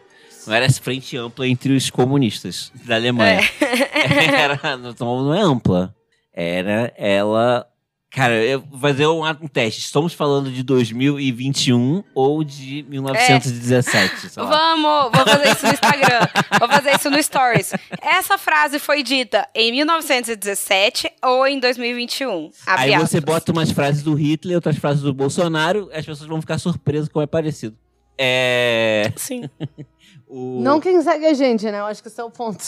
Não 0.45 0.53
era 0.53 0.65
essa 0.65 0.81
frente 0.81 1.15
ampla 1.15 1.47
entre 1.47 1.73
os 1.73 1.89
comunistas 1.89 2.71
da 2.85 2.95
Alemanha. 2.95 3.39
Era, 3.93 4.59
não, 4.77 5.23
não 5.23 5.33
é 5.33 5.41
ampla. 5.41 5.93
Era 6.33 6.91
ela. 6.97 7.65
Cara, 8.11 8.43
eu 8.43 8.59
vou 8.59 8.77
fazer 8.77 9.07
um, 9.07 9.25
um 9.25 9.47
teste. 9.47 9.79
Estamos 9.79 10.13
falando 10.13 10.51
de 10.51 10.63
2021 10.63 12.03
ou 12.13 12.43
de 12.43 12.83
1917? 12.89 14.29
sei 14.29 14.43
lá. 14.43 14.49
Vamos, 14.49 15.11
vou 15.17 15.25
fazer 15.25 15.49
isso 15.49 15.65
no 15.65 15.71
Instagram. 15.71 16.19
vou 16.59 16.67
fazer 16.67 16.95
isso 16.95 17.09
no 17.09 17.23
Stories. 17.23 17.73
Essa 18.01 18.37
frase 18.37 18.79
foi 18.79 19.01
dita 19.01 19.47
em 19.55 19.71
1917 19.71 21.09
ou 21.23 21.47
em 21.47 21.57
2021? 21.57 22.51
Abre 22.67 22.83
Aí 22.83 22.99
você 22.99 23.17
aspas. 23.19 23.23
bota 23.23 23.51
umas 23.53 23.71
frases 23.71 24.03
do 24.03 24.13
Hitler, 24.13 24.57
outras 24.57 24.75
frases 24.75 25.01
do 25.01 25.13
Bolsonaro, 25.13 25.89
as 25.93 26.05
pessoas 26.05 26.27
vão 26.27 26.41
ficar 26.41 26.57
surpresas 26.57 27.07
como 27.07 27.23
é 27.23 27.27
parecido. 27.27 27.77
É. 28.17 29.13
Sim. 29.15 29.49
O... 30.33 30.61
Não 30.61 30.79
quem 30.79 31.01
segue 31.01 31.25
a 31.25 31.33
gente, 31.33 31.69
né? 31.69 31.79
Eu 31.81 31.85
acho 31.87 32.01
que 32.01 32.07
esse 32.07 32.21
é 32.21 32.23
o 32.23 32.31
ponto. 32.31 32.63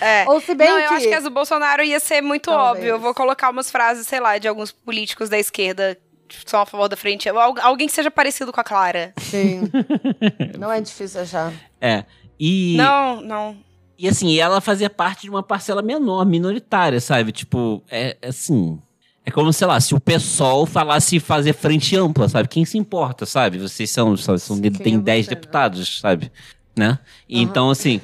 É. 0.00 0.24
Ou 0.30 0.40
se 0.40 0.54
bem 0.54 0.68
não, 0.68 0.76
que... 0.78 0.84
eu 0.84 0.90
acho 0.92 1.08
que 1.08 1.14
as 1.14 1.24
do 1.24 1.30
Bolsonaro 1.30 1.82
ia 1.82 1.98
ser 1.98 2.20
muito 2.20 2.44
Talvez. 2.50 2.70
óbvio. 2.76 2.88
Eu 2.90 2.98
vou 3.00 3.12
colocar 3.12 3.50
umas 3.50 3.70
frases, 3.70 4.06
sei 4.06 4.20
lá, 4.20 4.38
de 4.38 4.46
alguns 4.46 4.70
políticos 4.70 5.28
da 5.28 5.36
esquerda 5.38 5.98
que 6.28 6.36
são 6.48 6.60
a 6.60 6.66
favor 6.66 6.88
da 6.88 6.96
frente. 6.96 7.28
Al- 7.28 7.54
Alguém 7.60 7.88
que 7.88 7.92
seja 7.92 8.10
parecido 8.10 8.52
com 8.52 8.60
a 8.60 8.64
Clara. 8.64 9.12
Sim. 9.18 9.62
Não 10.58 10.70
é 10.70 10.80
difícil 10.80 11.20
achar. 11.22 11.52
É. 11.80 12.04
E, 12.38 12.76
Não, 12.76 13.20
não. 13.20 13.56
e 13.98 14.08
assim, 14.08 14.38
ela 14.38 14.60
fazia 14.60 14.88
parte 14.90 15.22
de 15.22 15.30
uma 15.30 15.42
parcela 15.42 15.82
menor, 15.82 16.24
minoritária, 16.26 17.00
sabe? 17.00 17.30
Tipo, 17.32 17.82
é 17.90 18.16
assim. 18.22 18.80
É 19.26 19.30
como, 19.30 19.52
sei 19.52 19.66
lá, 19.66 19.80
se 19.80 19.94
o 19.94 20.00
PSOL 20.00 20.66
falasse 20.66 21.18
fazer 21.18 21.54
frente 21.54 21.96
ampla, 21.96 22.28
sabe? 22.28 22.48
Quem 22.48 22.64
se 22.64 22.76
importa, 22.76 23.24
sabe? 23.24 23.58
Vocês 23.58 23.90
são, 23.90 24.16
são, 24.16 24.36
são 24.36 24.60
tem 24.60 24.96
é 24.96 24.98
10 24.98 25.24
você, 25.24 25.30
né? 25.30 25.34
deputados, 25.34 26.00
sabe? 26.00 26.30
Né? 26.76 26.88
Aham. 26.88 26.98
Então, 27.28 27.70
assim, 27.70 28.00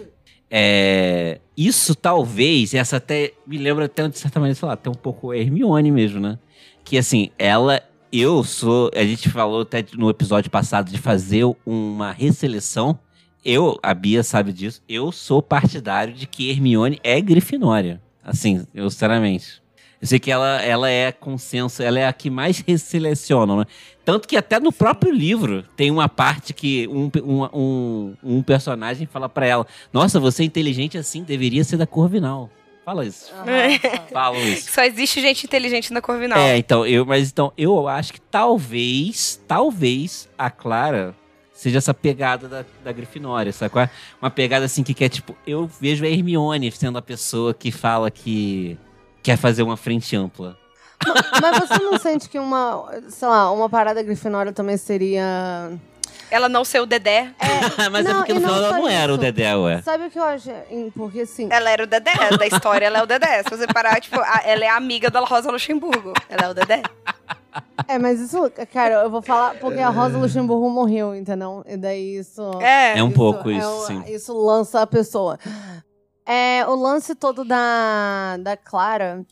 é, 0.50 1.38
isso 1.56 1.94
talvez, 1.94 2.72
essa 2.72 2.96
até 2.96 3.34
me 3.46 3.58
lembra 3.58 3.84
até, 3.84 4.08
de 4.08 4.18
certa 4.18 4.40
maneira, 4.40 4.58
sei 4.58 4.66
lá, 4.66 4.74
até 4.74 4.88
um 4.88 4.94
pouco 4.94 5.34
Hermione 5.34 5.90
mesmo, 5.90 6.18
né? 6.18 6.38
Que 6.82 6.96
assim, 6.96 7.30
ela, 7.38 7.82
eu 8.10 8.42
sou, 8.42 8.90
a 8.94 9.04
gente 9.04 9.28
falou 9.28 9.60
até 9.60 9.84
no 9.92 10.08
episódio 10.08 10.50
passado 10.50 10.90
de 10.90 10.98
fazer 10.98 11.44
uma 11.64 12.12
resseleção. 12.12 12.98
Eu, 13.44 13.78
a 13.82 13.94
Bia 13.94 14.22
sabe 14.22 14.52
disso, 14.52 14.82
eu 14.88 15.12
sou 15.12 15.42
partidário 15.42 16.12
de 16.12 16.26
que 16.26 16.50
Hermione 16.50 16.98
é 17.04 17.20
Grifinória. 17.20 18.00
Assim, 18.24 18.66
eu 18.74 18.90
sinceramente. 18.90 19.62
Eu 20.00 20.06
sei 20.06 20.18
que 20.18 20.30
ela, 20.30 20.62
ela 20.62 20.88
é 20.88 21.12
consenso, 21.12 21.82
ela 21.82 21.98
é 21.98 22.06
a 22.06 22.12
que 22.12 22.30
mais 22.30 22.60
resseleciona, 22.66 23.56
né? 23.56 23.64
Tanto 24.04 24.26
que 24.26 24.36
até 24.36 24.58
no 24.58 24.72
próprio 24.72 25.12
livro 25.12 25.64
tem 25.76 25.90
uma 25.90 26.08
parte 26.08 26.54
que 26.54 26.88
um, 26.88 27.10
um, 27.22 27.44
um, 27.52 28.16
um 28.22 28.42
personagem 28.42 29.06
fala 29.06 29.28
pra 29.28 29.46
ela: 29.46 29.66
Nossa, 29.92 30.18
você 30.18 30.42
é 30.42 30.46
inteligente 30.46 30.96
assim, 30.96 31.22
deveria 31.22 31.62
ser 31.64 31.76
da 31.76 31.86
Corvinal. 31.86 32.50
Fala 32.84 33.04
isso. 33.04 33.32
Aham. 33.34 34.06
Falam 34.10 34.40
isso. 34.48 34.72
Só 34.72 34.82
existe 34.82 35.20
gente 35.20 35.44
inteligente 35.44 35.92
na 35.92 36.00
Corvinal. 36.00 36.38
É, 36.38 36.56
então, 36.56 36.86
eu, 36.86 37.04
mas 37.04 37.30
então, 37.30 37.52
eu 37.56 37.86
acho 37.86 38.14
que 38.14 38.20
talvez, 38.20 39.40
talvez 39.46 40.28
a 40.36 40.50
Clara 40.50 41.14
seja 41.52 41.76
essa 41.76 41.92
pegada 41.92 42.48
da, 42.48 42.64
da 42.82 42.90
Grifinória, 42.90 43.50
é? 43.50 43.90
Uma 44.20 44.30
pegada 44.30 44.64
assim 44.64 44.82
que 44.82 44.94
quer, 44.94 45.10
tipo, 45.10 45.36
eu 45.46 45.70
vejo 45.78 46.06
a 46.06 46.08
Hermione 46.08 46.72
sendo 46.72 46.96
a 46.96 47.02
pessoa 47.02 47.52
que 47.52 47.70
fala 47.70 48.10
que 48.10 48.78
quer 49.22 49.36
fazer 49.36 49.62
uma 49.62 49.76
frente 49.76 50.14
ampla. 50.16 50.56
Mas 51.40 51.58
você 51.68 51.78
não 51.82 51.98
sente 51.98 52.28
que 52.28 52.38
uma, 52.38 52.86
sei 53.08 53.26
lá, 53.28 53.50
uma 53.50 53.68
parada 53.68 54.02
grifinória 54.02 54.52
também 54.52 54.76
seria... 54.76 55.72
Ela 56.30 56.48
não 56.48 56.64
ser 56.64 56.78
o 56.80 56.86
Dedé. 56.86 57.32
mas 57.90 58.06
é 58.06 58.12
Não, 58.12 58.18
porque 58.18 58.34
no 58.34 58.40
não 58.40 58.48
final 58.48 58.64
ela 58.64 58.78
não 58.78 58.88
era 58.88 59.12
o. 59.12 59.18
Dedé, 59.18 59.56
ué. 59.56 59.82
Sabe 59.82 60.04
o 60.06 60.10
que 60.10 60.16
eu 60.18 60.22
acho? 60.22 60.48
Porque 60.94 61.22
assim... 61.22 61.48
Ela 61.50 61.70
era 61.70 61.82
o 61.82 61.86
Dedé. 61.88 62.12
Da 62.38 62.46
história, 62.46 62.86
ela 62.86 62.98
é 62.98 63.02
o 63.02 63.06
Dedé. 63.06 63.42
Se 63.42 63.50
você 63.50 63.66
parar, 63.66 64.00
tipo, 64.00 64.20
a- 64.20 64.42
ela 64.44 64.64
é 64.64 64.68
a 64.68 64.76
amiga 64.76 65.10
da 65.10 65.18
Rosa 65.20 65.50
Luxemburgo. 65.50 66.12
Ela 66.28 66.44
é 66.44 66.48
o 66.50 66.54
Dedé. 66.54 66.82
É, 67.88 67.98
mas 67.98 68.20
isso, 68.20 68.38
cara, 68.72 69.02
eu 69.02 69.10
vou 69.10 69.20
falar 69.22 69.54
porque 69.54 69.80
a 69.80 69.88
Rosa 69.88 70.18
Luxemburgo 70.18 70.70
morreu, 70.70 71.16
entendeu? 71.16 71.64
E 71.66 71.76
daí 71.76 72.18
isso... 72.18 72.42
É. 72.60 72.96
É 72.98 73.02
um 73.02 73.10
pouco 73.10 73.50
é 73.50 73.54
isso, 73.54 73.68
o- 73.68 73.86
sim. 73.86 74.04
Isso 74.06 74.32
lança 74.32 74.82
a 74.82 74.86
pessoa. 74.86 75.36
É, 76.32 76.64
o 76.68 76.76
lance 76.76 77.14
todo 77.16 77.44
da, 77.44 78.36
da 78.36 78.56
Clara 78.56 79.26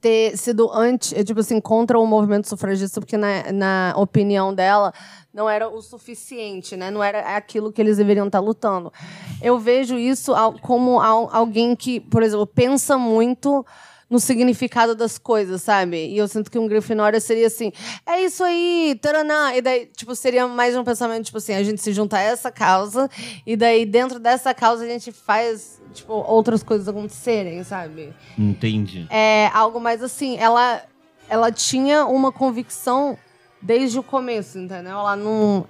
ter 0.00 0.36
sido 0.36 0.68
anti, 0.70 1.14
é, 1.14 1.22
tipo 1.22 1.38
assim, 1.40 1.60
contra 1.60 1.98
o 1.98 2.04
movimento 2.06 2.48
sufragista, 2.48 3.00
porque 3.00 3.16
na, 3.16 3.52
na 3.52 3.94
opinião 3.96 4.52
dela 4.52 4.92
não 5.32 5.48
era 5.48 5.68
o 5.68 5.80
suficiente, 5.80 6.76
né? 6.76 6.90
Não 6.90 7.02
era 7.02 7.36
aquilo 7.36 7.72
que 7.72 7.80
eles 7.80 7.96
deveriam 7.96 8.26
estar 8.26 8.40
lutando. 8.40 8.92
Eu 9.40 9.58
vejo 9.58 9.96
isso 9.96 10.32
como 10.60 11.00
al- 11.00 11.30
alguém 11.32 11.74
que, 11.76 12.00
por 12.00 12.22
exemplo, 12.22 12.46
pensa 12.46 12.98
muito 12.98 13.64
no 14.14 14.20
significado 14.20 14.94
das 14.94 15.18
coisas, 15.18 15.60
sabe? 15.60 15.96
E 16.06 16.16
eu 16.16 16.28
sinto 16.28 16.48
que 16.48 16.56
um 16.56 16.68
Grifinória 16.68 17.18
seria 17.20 17.48
assim, 17.48 17.72
é 18.06 18.20
isso 18.20 18.44
aí, 18.44 18.96
taranã. 19.02 19.52
E 19.52 19.60
daí, 19.60 19.86
tipo, 19.86 20.14
seria 20.14 20.46
mais 20.46 20.76
um 20.76 20.84
pensamento, 20.84 21.24
tipo 21.24 21.38
assim, 21.38 21.52
a 21.52 21.64
gente 21.64 21.82
se 21.82 21.92
junta 21.92 22.16
a 22.16 22.20
essa 22.20 22.48
causa, 22.52 23.10
e 23.44 23.56
daí 23.56 23.84
dentro 23.84 24.20
dessa 24.20 24.54
causa 24.54 24.84
a 24.84 24.86
gente 24.86 25.10
faz, 25.10 25.82
tipo, 25.92 26.12
outras 26.12 26.62
coisas 26.62 26.86
acontecerem, 26.86 27.64
sabe? 27.64 28.14
Entendi. 28.38 29.08
É 29.10 29.50
algo 29.52 29.80
mais 29.80 30.00
assim, 30.00 30.36
ela, 30.38 30.80
ela 31.28 31.50
tinha 31.50 32.06
uma 32.06 32.30
convicção 32.30 33.18
desde 33.64 33.98
o 33.98 34.02
começo, 34.02 34.58
entendeu? 34.58 34.92
Ela 34.92 35.16
não. 35.16 35.64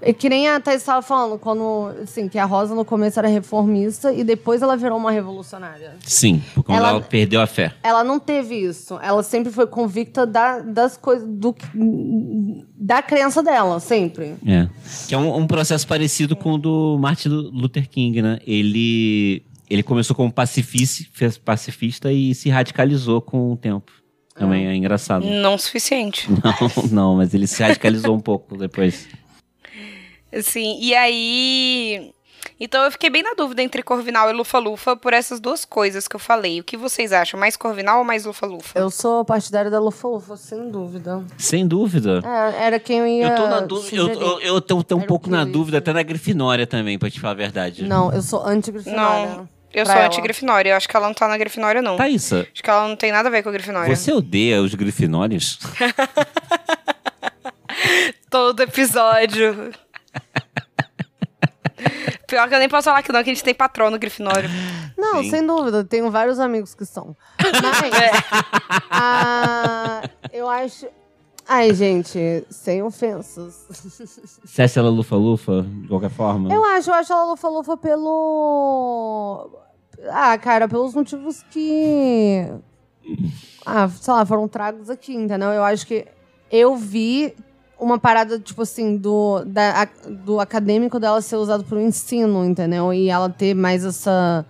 É 0.00 0.12
que 0.12 0.28
nem 0.28 0.48
a 0.48 0.60
Thais 0.60 0.80
estava 0.80 1.02
falando, 1.02 1.38
quando. 1.38 1.92
Assim, 2.02 2.28
que 2.28 2.38
a 2.38 2.44
Rosa 2.44 2.74
no 2.74 2.84
começo 2.84 3.18
era 3.18 3.28
reformista 3.28 4.12
e 4.12 4.22
depois 4.24 4.62
ela 4.62 4.76
virou 4.76 4.96
uma 4.96 5.10
revolucionária. 5.10 5.96
Sim, 6.06 6.42
por 6.54 6.62
quando 6.62 6.78
ela, 6.78 6.88
Ela- 6.90 7.00
perdeu 7.00 7.40
a 7.40 7.46
fé. 7.46 7.74
Ela 7.82 8.04
não 8.04 8.18
teve 8.20 8.54
isso. 8.54 8.98
Ela 9.02 9.22
sempre 9.22 9.52
foi 9.52 9.66
convicta 9.66 10.24
da, 10.24 10.60
das 10.60 10.96
coisas. 10.96 11.28
Do, 11.28 11.54
da 12.76 13.02
crença 13.02 13.42
dela, 13.42 13.80
sempre. 13.80 14.34
É. 14.46 14.68
Que 15.08 15.14
é 15.14 15.18
um, 15.18 15.36
um 15.36 15.46
processo 15.46 15.86
parecido 15.86 16.36
com 16.36 16.52
o 16.52 16.58
do 16.58 16.96
Martin 16.98 17.28
Luther 17.28 17.88
King, 17.88 18.22
né? 18.22 18.38
Ele, 18.46 19.42
ele 19.68 19.82
começou 19.82 20.14
como 20.14 20.32
pacifista, 20.32 21.04
fez 21.12 21.36
pacifista 21.36 22.12
e 22.12 22.34
se 22.34 22.48
radicalizou 22.48 23.20
com 23.20 23.52
o 23.52 23.56
tempo. 23.56 23.90
Também 24.40 24.66
é 24.66 24.74
engraçado. 24.74 25.26
Não 25.26 25.56
o 25.56 25.58
suficiente. 25.58 26.26
Não, 26.42 26.88
não, 26.90 27.16
mas 27.16 27.34
ele 27.34 27.46
se 27.46 27.62
radicalizou 27.62 28.16
um 28.16 28.20
pouco 28.20 28.56
depois. 28.56 29.06
Assim, 30.32 30.78
e 30.80 30.94
aí. 30.94 32.10
Então 32.58 32.82
eu 32.84 32.90
fiquei 32.90 33.10
bem 33.10 33.22
na 33.22 33.34
dúvida 33.34 33.62
entre 33.62 33.82
Corvinal 33.82 34.30
e 34.30 34.32
Lufa-Lufa 34.32 34.96
por 34.96 35.12
essas 35.12 35.40
duas 35.40 35.66
coisas 35.66 36.08
que 36.08 36.16
eu 36.16 36.20
falei. 36.20 36.58
O 36.58 36.64
que 36.64 36.74
vocês 36.74 37.12
acham? 37.12 37.38
Mais 37.38 37.54
Corvinal 37.54 37.98
ou 37.98 38.04
mais 38.04 38.24
Lufa-Lufa? 38.24 38.78
Eu 38.78 38.88
sou 38.88 39.26
partidária 39.26 39.70
da 39.70 39.78
Lufa-Lufa, 39.78 40.38
sem 40.38 40.70
dúvida. 40.70 41.22
Sem 41.36 41.68
dúvida. 41.68 42.22
É, 42.24 42.64
era 42.66 42.80
quem 42.80 43.00
eu 43.00 43.06
ia. 43.06 43.28
Eu 43.28 43.36
tô 43.36 43.46
na 43.46 43.60
dúvida. 43.60 43.94
Eu, 43.94 44.08
eu, 44.08 44.40
eu 44.40 44.60
tô, 44.62 44.82
tô 44.82 44.96
um 44.96 45.00
Era 45.00 45.06
pouco 45.06 45.28
na 45.28 45.44
dúvida, 45.44 45.78
até 45.78 45.92
na 45.92 46.02
Grifinória 46.02 46.66
também, 46.66 46.98
pra 46.98 47.10
te 47.10 47.20
falar 47.20 47.32
a 47.32 47.36
verdade. 47.36 47.84
Não, 47.84 48.10
eu 48.10 48.22
sou 48.22 48.42
anti-grifinória. 48.46 49.36
Não, 49.36 49.48
eu 49.72 49.86
sou 49.86 49.94
anti-Grifinória. 49.94 50.70
Eu 50.70 50.76
acho 50.76 50.88
que 50.88 50.96
ela 50.96 51.06
não 51.06 51.14
tá 51.14 51.28
na 51.28 51.38
Grifinória, 51.38 51.80
não. 51.80 51.96
Thaísa, 51.96 52.46
Acho 52.52 52.62
que 52.62 52.70
ela 52.70 52.88
não 52.88 52.96
tem 52.96 53.12
nada 53.12 53.28
a 53.28 53.32
ver 53.32 53.42
com 53.42 53.48
a 53.48 53.52
Grifinória. 53.52 53.94
você 53.94 54.12
odeia 54.12 54.60
os 54.62 54.74
Grifinórios? 54.74 55.58
Todo 58.28 58.62
episódio. 58.62 59.72
Pior 62.26 62.48
que 62.48 62.54
eu 62.54 62.58
nem 62.58 62.68
posso 62.68 62.84
falar 62.84 63.02
que 63.02 63.12
não, 63.12 63.24
que 63.24 63.30
a 63.30 63.34
gente 63.34 63.42
tem 63.42 63.54
patrono 63.54 63.98
Grifinório. 63.98 64.48
Não, 64.96 65.22
Sim. 65.22 65.30
sem 65.30 65.46
dúvida. 65.46 65.82
Tenho 65.84 66.10
vários 66.10 66.38
amigos 66.38 66.74
que 66.74 66.84
são. 66.84 67.16
Mas, 67.42 68.24
ah, 68.90 70.02
eu 70.32 70.48
acho... 70.48 70.86
Ai, 71.52 71.74
gente, 71.74 72.44
sem 72.48 72.80
ofensas. 72.80 73.66
Você 74.44 74.62
acha 74.62 74.78
ela 74.78 74.88
lufa-lufa, 74.88 75.66
de 75.82 75.88
qualquer 75.88 76.10
forma? 76.10 76.52
Eu 76.52 76.64
acho, 76.64 76.90
eu 76.90 76.94
acho 76.94 77.12
ela 77.12 77.24
lufa-lufa 77.24 77.76
pelo... 77.76 79.50
Ah, 80.12 80.38
cara, 80.38 80.68
pelos 80.68 80.94
motivos 80.94 81.42
que... 81.50 82.46
Ah, 83.66 83.88
sei 83.88 84.14
lá, 84.14 84.24
foram 84.24 84.46
tragos 84.46 84.88
aqui, 84.88 85.12
entendeu? 85.12 85.48
Eu 85.48 85.64
acho 85.64 85.84
que 85.88 86.06
eu 86.52 86.76
vi 86.76 87.34
uma 87.80 87.98
parada, 87.98 88.38
tipo 88.38 88.62
assim, 88.62 88.96
do, 88.96 89.42
da, 89.44 89.82
a- 89.82 90.08
do 90.08 90.38
acadêmico 90.38 91.00
dela 91.00 91.20
ser 91.20 91.34
usado 91.34 91.64
pro 91.64 91.80
ensino, 91.80 92.44
entendeu? 92.44 92.94
E 92.94 93.08
ela 93.10 93.28
ter 93.28 93.54
mais 93.54 93.84
essa... 93.84 94.46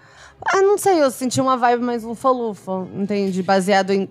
Ah, 0.53 0.61
não 0.61 0.77
sei, 0.77 1.03
eu 1.03 1.11
senti 1.11 1.41
uma 1.41 1.57
vibe 1.57 1.83
mais 1.83 2.03
lufa-lufa, 2.03 2.87
entende? 2.95 3.43
Baseado 3.43 3.91
em 3.91 4.07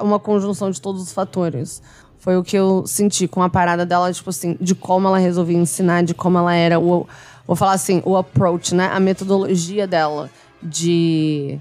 uma 0.00 0.18
conjunção 0.18 0.70
de 0.70 0.80
todos 0.80 1.02
os 1.02 1.12
fatores. 1.12 1.82
Foi 2.22 2.36
o 2.36 2.44
que 2.44 2.56
eu 2.56 2.84
senti 2.86 3.26
com 3.26 3.42
a 3.42 3.48
parada 3.48 3.84
dela, 3.84 4.12
tipo 4.12 4.30
assim, 4.30 4.56
de 4.60 4.76
como 4.76 5.08
ela 5.08 5.18
resolvia 5.18 5.58
ensinar, 5.58 6.04
de 6.04 6.14
como 6.14 6.38
ela 6.38 6.54
era 6.54 6.78
o. 6.78 7.04
Vou 7.44 7.56
falar 7.56 7.72
assim, 7.72 8.00
o 8.04 8.16
approach, 8.16 8.76
né? 8.76 8.88
A 8.92 9.00
metodologia 9.00 9.88
dela 9.88 10.30
de. 10.62 11.58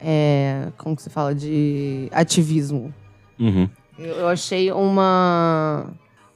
é, 0.00 0.68
como 0.78 0.94
que 0.94 1.02
se 1.02 1.10
fala? 1.10 1.34
De 1.34 2.08
ativismo. 2.12 2.94
Uhum. 3.40 3.68
Eu, 3.98 4.14
eu 4.14 4.28
achei 4.28 4.70
uma. 4.70 5.86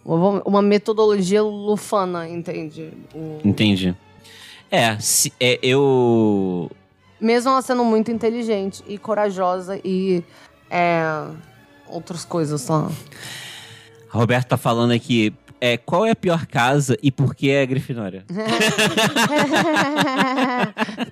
Uma 0.05 0.61
metodologia 0.61 1.41
lufana, 1.45 2.29
entende? 2.29 2.93
O- 3.15 3.39
Entendi. 3.45 3.95
É, 4.73 4.99
se, 4.99 5.33
é, 5.39 5.57
eu. 5.63 6.69
mesmo 7.21 7.51
ela 7.51 7.63
sendo 7.63 7.85
muito 7.85 8.11
inteligente 8.11 8.83
e 8.89 8.99
corajosa 8.99 9.79
e. 9.85 10.25
É, 10.69 11.05
outras 11.89 12.25
coisas 12.25 12.67
lá. 12.67 12.91
A 14.13 14.17
Roberta 14.19 14.51
tá 14.51 14.57
falando 14.57 14.93
aqui. 14.93 15.33
É, 15.61 15.77
qual 15.77 16.07
é 16.07 16.13
a 16.13 16.17
pior 16.17 16.47
casa 16.47 16.97
e 17.03 17.11
por 17.11 17.35
que 17.35 17.51
é 17.51 17.63
a 17.63 17.67
Grifinória? 17.67 18.25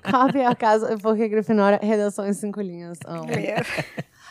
Qual 0.09 0.23
a 0.23 0.31
pior 0.31 0.55
casa? 0.55 0.97
Porque 0.97 1.27
Grifinória, 1.27 1.79
redação 1.81 2.27
em 2.27 2.33
cinco 2.33 2.61
linhas. 2.61 2.97
É, 3.29 3.61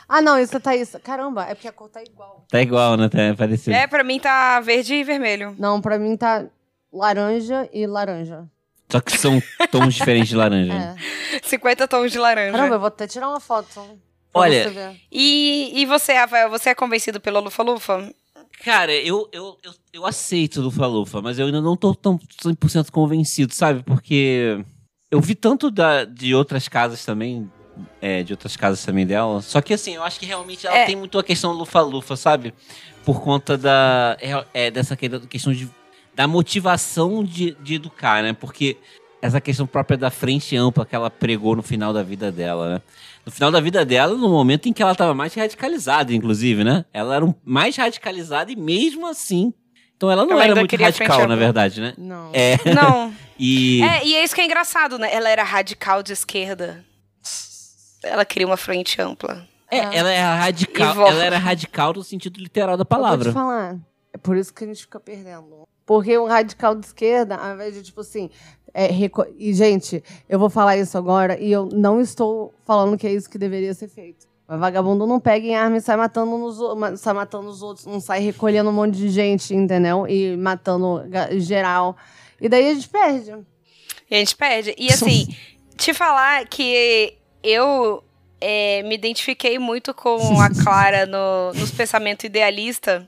Ah, 0.08 0.22
não, 0.22 0.38
isso 0.38 0.58
tá 0.60 0.74
isso. 0.74 0.98
Caramba, 1.00 1.44
é 1.44 1.54
porque 1.54 1.68
a 1.68 1.72
cor 1.72 1.88
tá 1.88 2.00
igual. 2.02 2.44
Tá 2.48 2.60
igual, 2.62 2.96
né? 2.96 3.08
Tá 3.08 3.18
parecido. 3.36 3.74
É, 3.76 3.86
pra 3.86 4.04
mim 4.04 4.20
tá 4.20 4.60
verde 4.60 4.94
e 4.94 5.04
vermelho. 5.04 5.54
Não, 5.58 5.80
pra 5.80 5.98
mim 5.98 6.16
tá 6.16 6.44
laranja 6.92 7.68
e 7.72 7.86
laranja. 7.86 8.44
Só 8.88 9.00
que 9.00 9.18
são 9.18 9.42
tons 9.70 9.94
diferentes 9.94 10.28
de 10.28 10.36
laranja. 10.36 10.72
É. 10.72 11.40
50 11.42 11.88
tons 11.88 12.12
de 12.12 12.18
laranja. 12.18 12.52
Caramba, 12.52 12.76
eu 12.76 12.80
vou 12.80 12.88
até 12.88 13.06
tirar 13.06 13.28
uma 13.28 13.40
foto. 13.40 13.68
Olha. 14.32 14.94
E, 15.10 15.72
e 15.74 15.84
você, 15.86 16.12
Rafael, 16.12 16.48
você 16.48 16.70
é 16.70 16.74
convencido 16.74 17.20
pela 17.20 17.40
Lufa-Lufa? 17.40 18.08
Cara, 18.64 18.92
eu, 18.92 19.28
eu, 19.32 19.58
eu, 19.62 19.72
eu 19.92 20.06
aceito 20.06 20.60
Lufa 20.60 20.86
Lufa, 20.86 21.22
mas 21.22 21.38
eu 21.38 21.46
ainda 21.46 21.60
não 21.60 21.76
tô 21.76 21.94
tão 21.94 22.18
100% 22.18 22.90
convencido, 22.90 23.54
sabe? 23.54 23.82
Porque 23.82 24.64
eu 25.10 25.20
vi 25.20 25.34
tanto 25.34 25.70
da, 25.70 26.04
de 26.04 26.34
outras 26.34 26.66
casas 26.68 27.04
também, 27.04 27.50
é, 28.00 28.22
de 28.22 28.32
outras 28.32 28.56
casas 28.56 28.84
também 28.84 29.06
dela. 29.06 29.40
Só 29.42 29.60
que 29.60 29.74
assim, 29.74 29.94
eu 29.94 30.02
acho 30.02 30.18
que 30.18 30.26
realmente 30.26 30.66
ela 30.66 30.76
É. 30.76 30.86
tem 30.86 30.96
muito 30.96 31.18
a 31.18 31.22
questão 31.22 31.52
Lufa 31.52 31.80
Lufa, 31.80 32.16
sabe? 32.16 32.52
Por 33.04 33.20
conta 33.22 33.56
da 33.56 34.16
é, 34.20 34.44
é, 34.66 34.70
dessa 34.70 34.96
que- 34.96 35.08
questão 35.28 35.52
de 35.52 35.68
da 36.14 36.26
motivação 36.26 37.22
de, 37.22 37.54
de 37.62 37.74
educar, 37.74 38.22
né? 38.22 38.32
Porque 38.32 38.78
essa 39.20 39.38
questão 39.40 39.66
própria 39.66 39.98
da 39.98 40.10
frente 40.10 40.56
ampla 40.56 40.86
que 40.86 40.96
ela 40.96 41.10
pregou 41.10 41.54
no 41.54 41.62
final 41.62 41.92
da 41.92 42.02
vida 42.02 42.32
dela, 42.32 42.74
né? 42.76 42.82
No 43.26 43.32
final 43.32 43.50
da 43.50 43.60
vida 43.60 43.84
dela, 43.84 44.14
no 44.16 44.28
momento 44.28 44.68
em 44.68 44.72
que 44.72 44.80
ela 44.80 44.92
estava 44.92 45.12
mais 45.12 45.34
radicalizada, 45.34 46.14
inclusive, 46.14 46.62
né? 46.62 46.84
Ela 46.92 47.16
era 47.16 47.24
um, 47.24 47.34
mais 47.44 47.76
radicalizada 47.76 48.52
e 48.52 48.56
mesmo 48.56 49.04
assim. 49.04 49.52
Então 49.96 50.08
ela 50.08 50.24
não 50.24 50.32
Ela 50.34 50.44
era 50.44 50.54
muito 50.54 50.76
radical, 50.76 51.26
na 51.26 51.34
verdade, 51.34 51.80
né? 51.80 51.94
Não. 51.98 52.30
É. 52.32 52.56
Não. 52.72 53.12
E. 53.38 53.82
É, 53.82 54.06
e 54.06 54.14
é 54.16 54.24
isso 54.24 54.34
que 54.34 54.40
é 54.40 54.46
engraçado, 54.46 54.98
né? 54.98 55.12
Ela 55.12 55.28
era 55.28 55.42
radical 55.42 56.02
de 56.02 56.10
esquerda. 56.14 56.82
Ela 58.02 58.24
queria 58.24 58.46
uma 58.46 58.56
frente 58.56 58.98
ampla. 59.02 59.46
É, 59.70 59.78
ela 59.78 60.10
era 60.10 60.36
E 60.36 60.38
radical. 60.38 61.06
Ela 61.06 61.22
era 61.22 61.38
radical 61.38 61.92
no 61.92 62.02
sentido 62.02 62.40
literal 62.40 62.78
da 62.78 62.82
Eu 62.82 62.86
vou 62.88 62.98
palavra. 62.98 63.30
te 63.30 63.34
falar. 63.34 63.76
É 64.16 64.18
por 64.18 64.34
isso 64.34 64.52
que 64.52 64.64
a 64.64 64.66
gente 64.66 64.80
fica 64.80 64.98
perdendo. 64.98 65.68
Porque 65.84 66.16
o 66.16 66.24
radical 66.24 66.74
de 66.74 66.86
esquerda, 66.86 67.36
ao 67.36 67.54
invés 67.54 67.74
de, 67.74 67.82
tipo 67.82 68.00
assim. 68.00 68.30
é, 68.72 68.88
E, 69.36 69.52
gente, 69.52 70.02
eu 70.26 70.38
vou 70.38 70.48
falar 70.48 70.78
isso 70.78 70.96
agora 70.96 71.38
e 71.38 71.52
eu 71.52 71.66
não 71.66 72.00
estou 72.00 72.54
falando 72.64 72.96
que 72.96 73.06
é 73.06 73.12
isso 73.12 73.28
que 73.28 73.36
deveria 73.36 73.74
ser 73.74 73.88
feito. 73.88 74.26
Mas 74.48 74.58
vagabundo 74.58 75.06
não 75.06 75.20
pega 75.20 75.46
em 75.46 75.54
arma 75.54 75.76
e 75.76 75.82
sai 75.82 75.98
matando, 75.98 76.38
nos, 76.38 76.98
sai 76.98 77.12
matando 77.12 77.48
os 77.48 77.60
outros, 77.60 77.84
não 77.84 78.00
sai 78.00 78.20
recolhendo 78.20 78.70
um 78.70 78.72
monte 78.72 78.96
de 78.96 79.10
gente, 79.10 79.54
entendeu? 79.54 80.08
E 80.08 80.34
matando 80.34 81.04
geral. 81.38 81.94
E 82.40 82.48
daí 82.48 82.70
a 82.70 82.74
gente 82.74 82.88
perde. 82.88 83.34
E 84.10 84.14
a 84.14 84.18
gente 84.18 84.34
perde. 84.34 84.74
E 84.78 84.88
assim, 84.88 85.26
te 85.76 85.92
falar 85.92 86.46
que 86.46 87.18
eu 87.42 88.02
é, 88.40 88.82
me 88.84 88.94
identifiquei 88.94 89.58
muito 89.58 89.92
com 89.92 90.40
a 90.40 90.48
Clara 90.48 91.04
no, 91.04 91.52
nos 91.52 91.70
pensamentos 91.70 92.24
idealista. 92.24 93.06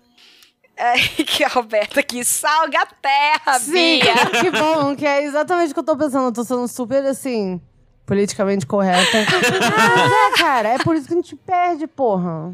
É, 0.78 0.94
que 1.24 1.42
a 1.44 1.48
Roberta 1.48 2.00
aqui 2.00 2.24
salga 2.24 2.80
a 2.80 2.86
terra, 2.86 3.58
Sim, 3.58 3.72
Bia. 4.00 4.14
que 4.40 4.50
bom, 4.50 4.94
que 4.94 5.04
é 5.04 5.24
exatamente 5.24 5.70
o 5.72 5.74
que 5.74 5.80
eu 5.80 5.84
tô 5.84 5.96
pensando. 5.96 6.26
Eu 6.26 6.32
tô 6.32 6.44
sendo 6.44 6.66
super, 6.68 7.04
assim, 7.04 7.60
politicamente 8.06 8.64
correta. 8.64 8.98
Mas 9.12 10.12
é, 10.12 10.38
cara, 10.38 10.68
é 10.70 10.78
por 10.78 10.94
isso 10.94 11.06
que 11.08 11.14
a 11.14 11.16
gente 11.16 11.34
perde, 11.36 11.86
porra. 11.86 12.52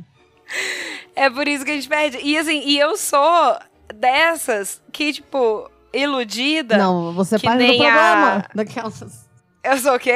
É 1.14 1.28
por 1.30 1.46
isso 1.46 1.64
que 1.64 1.70
a 1.70 1.74
gente 1.74 1.88
perde. 1.88 2.18
E 2.22 2.36
assim, 2.38 2.62
e 2.64 2.78
eu 2.78 2.96
sou 2.96 3.56
dessas 3.94 4.80
que, 4.90 5.12
tipo, 5.12 5.70
iludida. 5.92 6.76
Não, 6.78 7.12
você 7.12 7.38
parte 7.38 7.58
do 7.60 7.66
problema. 7.76 8.36
a- 8.38 8.44
Daquelas. 8.54 9.23
Eu 9.70 9.78
sou 9.78 9.94
o 9.94 9.98
quê? 9.98 10.12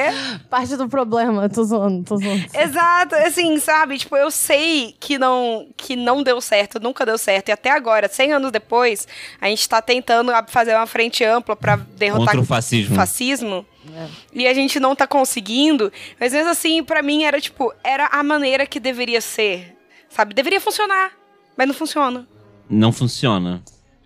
Parte 0.50 0.76
do 0.76 0.88
problema, 0.88 1.48
tô 1.48 1.64
zoando, 1.64 2.04
tô 2.04 2.16
zoando. 2.18 2.44
Exato, 2.54 3.14
assim, 3.14 3.58
sabe? 3.58 3.96
Tipo, 3.96 4.14
eu 4.16 4.30
sei 4.30 4.94
que 5.00 5.16
não, 5.18 5.66
que 5.76 5.96
não 5.96 6.22
deu 6.22 6.38
certo, 6.40 6.78
nunca 6.78 7.06
deu 7.06 7.16
certo. 7.16 7.48
E 7.48 7.52
até 7.52 7.70
agora, 7.70 8.08
100 8.08 8.32
anos 8.34 8.52
depois, 8.52 9.08
a 9.40 9.46
gente 9.48 9.66
tá 9.66 9.80
tentando 9.80 10.30
fazer 10.48 10.74
uma 10.76 10.86
frente 10.86 11.24
ampla 11.24 11.56
pra 11.56 11.76
derrotar 11.76 12.26
Contra 12.26 12.40
o 12.40 12.44
fascismo. 12.44 12.94
fascismo. 12.94 13.66
É. 13.96 14.06
E 14.34 14.46
a 14.46 14.52
gente 14.52 14.78
não 14.78 14.94
tá 14.94 15.06
conseguindo. 15.06 15.90
Mas 16.20 16.34
mesmo 16.34 16.50
assim, 16.50 16.84
pra 16.84 17.00
mim 17.02 17.24
era 17.24 17.40
tipo, 17.40 17.72
era 17.82 18.06
a 18.12 18.22
maneira 18.22 18.66
que 18.66 18.78
deveria 18.78 19.20
ser. 19.22 19.74
Sabe? 20.10 20.34
Deveria 20.34 20.60
funcionar. 20.60 21.12
Mas 21.56 21.66
não 21.66 21.74
funciona. 21.74 22.26
Não 22.68 22.92
funciona. 22.92 23.62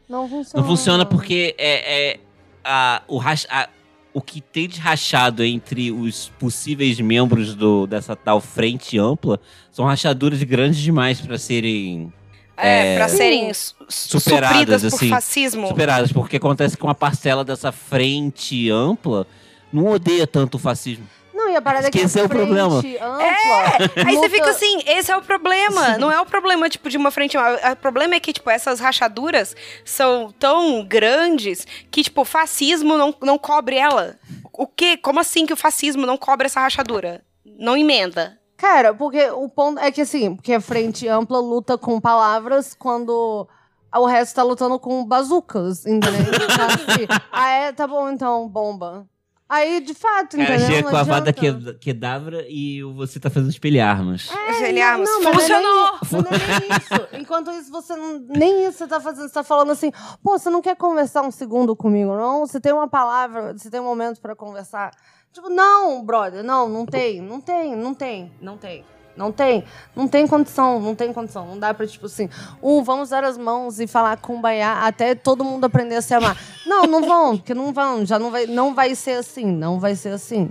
Não 0.08 0.28
funciona. 0.28 0.62
Não 0.62 0.64
funciona 0.70 1.04
porque 1.04 1.54
é, 1.58 2.10
é 2.12 2.20
a, 2.64 3.02
o, 3.08 3.18
racha- 3.18 3.48
a- 3.50 3.68
o 4.14 4.20
que 4.20 4.40
tem 4.40 4.68
de 4.68 4.78
rachado 4.78 5.42
entre 5.42 5.90
os 5.90 6.30
possíveis 6.38 7.00
membros 7.00 7.54
do, 7.54 7.86
dessa 7.86 8.14
tal 8.14 8.40
frente 8.40 8.98
ampla 8.98 9.40
são 9.70 9.84
rachaduras 9.84 10.42
grandes 10.42 10.80
demais 10.80 11.20
para 11.20 11.38
serem 11.38 12.12
É, 12.56 12.96
É, 12.96 13.08
Sim. 13.08 13.16
serem 13.16 13.54
su- 13.54 13.74
Superadas, 13.88 14.50
supridas 14.58 14.82
por 14.82 14.96
assim, 14.96 15.08
fascismo. 15.08 15.68
superadas, 15.68 16.12
porque 16.12 16.36
acontece 16.36 16.76
que 16.76 16.82
uma 16.84 16.94
parcela 16.94 17.42
dessa 17.44 17.72
frente 17.72 18.70
ampla 18.70 19.26
não 19.72 19.86
odeia 19.86 20.26
tanto 20.26 20.56
o 20.56 20.58
fascismo. 20.58 21.06
E 21.52 21.56
a 21.56 21.62
parada 21.62 21.88
é 21.88 21.90
é 22.00 22.04
o 22.04 22.08
frente 22.08 22.28
problema. 22.28 22.78
Ampla, 22.78 24.04
Aí 24.06 24.16
você 24.16 24.30
fica 24.30 24.50
assim, 24.50 24.82
esse 24.86 25.10
é 25.12 25.16
o 25.16 25.22
problema. 25.22 25.98
Não 25.98 26.10
é 26.10 26.20
o 26.20 26.24
problema, 26.24 26.68
tipo, 26.68 26.88
de 26.88 26.96
uma 26.96 27.10
frente. 27.10 27.36
O 27.36 27.76
problema 27.76 28.14
é 28.14 28.20
que, 28.20 28.32
tipo, 28.32 28.48
essas 28.48 28.80
rachaduras 28.80 29.54
são 29.84 30.32
tão 30.38 30.82
grandes 30.84 31.66
que, 31.90 32.02
tipo, 32.02 32.22
o 32.22 32.24
fascismo 32.24 32.96
não, 32.96 33.14
não 33.20 33.38
cobre 33.38 33.76
ela. 33.76 34.18
O 34.52 34.66
quê? 34.66 34.96
Como 34.96 35.20
assim 35.20 35.44
que 35.44 35.52
o 35.52 35.56
fascismo 35.56 36.06
não 36.06 36.16
cobre 36.16 36.46
essa 36.46 36.60
rachadura? 36.60 37.22
Não 37.44 37.76
emenda. 37.76 38.38
Cara, 38.56 38.94
porque 38.94 39.28
o 39.30 39.48
ponto 39.48 39.80
é 39.80 39.90
que 39.90 40.00
assim, 40.00 40.36
porque 40.36 40.52
a 40.54 40.60
frente 40.60 41.08
ampla 41.08 41.40
luta 41.40 41.76
com 41.76 42.00
palavras 42.00 42.74
quando 42.74 43.48
o 43.92 44.06
resto 44.06 44.36
tá 44.36 44.42
lutando 44.42 44.78
com 44.78 45.04
bazucas, 45.04 45.84
entendeu? 45.84 46.32
Então, 46.32 46.66
assim, 46.66 47.06
ah, 47.32 47.50
é, 47.50 47.72
tá 47.72 47.86
bom 47.86 48.08
então, 48.08 48.48
bomba. 48.48 49.06
Aí, 49.54 49.80
de 49.80 49.92
fato, 49.92 50.36
Cara, 50.38 50.54
entendeu? 50.54 50.66
chega 50.66 50.82
Não 50.84 50.90
com 50.90 50.96
a 50.96 51.02
vada 51.02 51.30
que, 51.30 51.74
quedavra 51.74 52.42
e 52.48 52.82
o- 52.82 52.94
você 52.94 53.20
tá 53.20 53.28
fazendo 53.28 53.50
espelharmos. 53.50 54.30
É, 54.30 54.52
Velharmos, 54.60 55.06
não, 55.10 55.22
mas 55.22 55.34
não 55.34 55.42
é 55.42 55.60
nem- 55.60 55.60
funcionou! 55.62 55.98
Mas 56.00 56.12
não 56.12 56.20
é 56.30 56.60
nem 56.60 56.68
isso. 56.78 57.08
Enquanto 57.20 57.50
isso, 57.50 57.70
você 57.70 57.94
não, 57.94 58.18
nem 58.18 58.64
isso 58.66 58.78
você 58.78 58.86
tá 58.86 58.98
fazendo. 58.98 59.28
Você 59.28 59.34
tá 59.34 59.44
falando 59.44 59.70
assim, 59.72 59.92
pô, 60.22 60.38
você 60.38 60.48
não 60.48 60.62
quer 60.62 60.74
conversar 60.74 61.20
um 61.20 61.30
segundo 61.30 61.76
comigo, 61.76 62.16
não? 62.16 62.46
Você 62.46 62.58
tem 62.58 62.72
uma 62.72 62.88
palavra, 62.88 63.52
você 63.52 63.70
tem 63.70 63.78
um 63.78 63.84
momento 63.84 64.22
pra 64.22 64.34
conversar. 64.34 64.90
Tipo, 65.34 65.50
não, 65.50 66.02
brother, 66.04 66.42
não, 66.42 66.68
não 66.68 66.86
tem, 66.86 67.20
não 67.20 67.40
tem, 67.40 67.76
não 67.76 67.94
tem, 67.94 68.32
não 68.40 68.56
tem. 68.56 68.84
Não 69.16 69.30
tem, 69.30 69.64
não 69.94 70.08
tem 70.08 70.26
condição, 70.26 70.80
não 70.80 70.94
tem 70.94 71.12
condição. 71.12 71.46
Não 71.46 71.58
dá 71.58 71.72
pra, 71.74 71.86
tipo 71.86 72.06
assim, 72.06 72.28
um, 72.62 72.82
vamos 72.82 73.10
dar 73.10 73.24
as 73.24 73.36
mãos 73.36 73.78
e 73.80 73.86
falar 73.86 74.16
kumbaya 74.16 74.86
até 74.86 75.14
todo 75.14 75.44
mundo 75.44 75.64
aprender 75.64 75.96
a 75.96 76.02
se 76.02 76.14
amar. 76.14 76.36
Não, 76.66 76.84
não 76.86 77.02
vão, 77.02 77.36
porque 77.36 77.54
não 77.54 77.72
vão, 77.72 78.04
já 78.06 78.18
não 78.18 78.30
vai, 78.30 78.46
não 78.46 78.74
vai 78.74 78.94
ser 78.94 79.12
assim, 79.12 79.46
não 79.46 79.78
vai 79.78 79.94
ser 79.94 80.10
assim. 80.10 80.50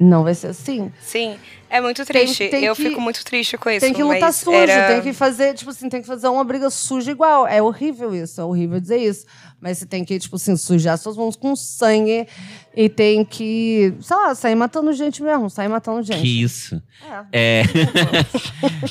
Não 0.00 0.24
vai 0.24 0.34
ser 0.34 0.48
assim. 0.48 0.90
Sim, 1.00 1.36
é 1.70 1.80
muito 1.80 2.04
triste. 2.04 2.48
tem 2.48 2.64
Eu 2.64 2.74
que- 2.74 2.82
fico 2.88 3.00
muito 3.00 3.24
triste 3.24 3.56
com 3.56 3.70
isso. 3.70 3.80
Tem 3.86 3.94
que 3.94 4.02
lutar 4.02 4.32
sujo, 4.32 4.56
era- 4.56 4.88
tem 4.94 5.00
que 5.02 5.12
fazer, 5.12 5.54
tipo 5.54 5.70
assim, 5.70 5.88
tem 5.88 6.00
que 6.00 6.06
fazer 6.08 6.26
uma 6.28 6.42
briga 6.42 6.68
suja 6.70 7.10
igual. 7.12 7.46
É 7.46 7.62
horrível 7.62 8.12
isso, 8.14 8.40
é 8.40 8.44
horrível 8.44 8.80
dizer 8.80 8.96
isso. 8.96 9.24
Mas 9.60 9.78
você 9.78 9.86
tem 9.86 10.04
que, 10.04 10.18
tipo 10.18 10.34
assim, 10.34 10.56
sujar 10.56 10.98
suas 10.98 11.16
mãos 11.16 11.36
com 11.36 11.54
sangue 11.54 12.26
e 12.74 12.88
tem 12.88 13.24
que, 13.24 13.94
sei 14.00 14.16
lá, 14.16 14.34
sair 14.34 14.56
matando 14.56 14.92
gente 14.92 15.22
mesmo, 15.22 15.48
sair 15.48 15.68
matando 15.68 16.02
gente. 16.02 16.20
Que 16.20 16.42
isso. 16.42 16.82
É. 17.32 17.60
É. 17.60 17.62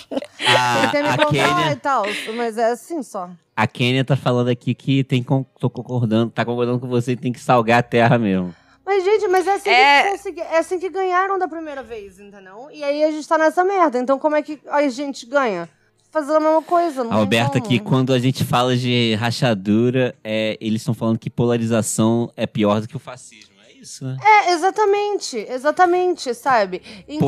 Ele 0.82 0.91
tem 0.91 1.03
me 1.03 1.10
a, 1.10 1.14
a, 1.14 1.18
contar 1.18 1.30
Kênia, 1.32 1.72
e 1.72 1.76
tal, 1.76 2.06
mas 2.36 2.57
é 2.57 2.72
assim 2.72 3.03
só. 3.03 3.30
a 3.56 3.68
Kênia 3.68 4.03
tá 4.06 4.15
falando 4.15 4.48
aqui 4.49 4.73
que 4.73 5.03
tem 5.03 5.23
tô 5.60 5.69
concordando, 5.69 6.32
tá 6.32 6.44
concordando 6.45 6.80
com 6.80 6.88
você, 6.88 7.15
tem 7.15 7.32
que 7.34 7.40
salgar 7.40 7.80
a 7.80 7.84
terra 7.84 8.18
mesmo. 8.18 8.53
Mas, 8.92 9.06
gente, 9.06 9.28
mas 9.30 9.48
é 9.48 9.54
assim, 9.54 9.70
É. 9.70 10.18
Que, 10.18 10.42
é 10.42 10.58
assim 10.58 10.78
que 10.80 10.90
ganharam 10.90 11.40
da 11.40 11.48
primeira 11.48 11.82
vez, 11.82 12.20
entendeu? 12.20 12.68
E 12.74 12.84
aí 12.84 13.04
a 13.06 13.12
gente 13.12 13.26
tá 13.26 13.38
nessa 13.38 13.64
merda. 13.64 13.98
Então 13.98 14.20
como 14.20 14.36
é 14.36 14.42
que 14.42 14.60
a 14.68 14.86
gente 14.90 15.26
ganha? 15.26 15.70
Fazendo 16.12 16.36
a 16.36 16.40
mesma 16.42 16.62
coisa. 16.62 17.04
Não 17.06 17.12
A 17.12 17.14
tem 17.14 17.20
Alberta 17.22 17.54
como. 17.54 17.66
aqui, 17.66 17.80
quando 17.80 18.12
a 18.12 18.20
gente 18.20 18.44
fala 18.44 18.76
de 18.76 19.16
rachadura, 19.16 20.14
é, 20.22 20.58
eles 20.60 20.82
estão 20.82 20.94
falando 20.94 21.18
que 21.18 21.30
polarização 21.30 22.30
é 22.36 22.46
pior 22.46 22.82
do 22.82 22.88
que 22.90 22.98
o 22.98 23.00
fascismo. 23.00 23.54
É 23.66 23.72
isso, 23.82 24.04
né? 24.04 24.18
É, 24.22 24.52
exatamente, 24.52 25.38
exatamente, 25.38 26.34
sabe? 26.34 26.82
Enquanto 27.08 27.16
isso, 27.16 27.20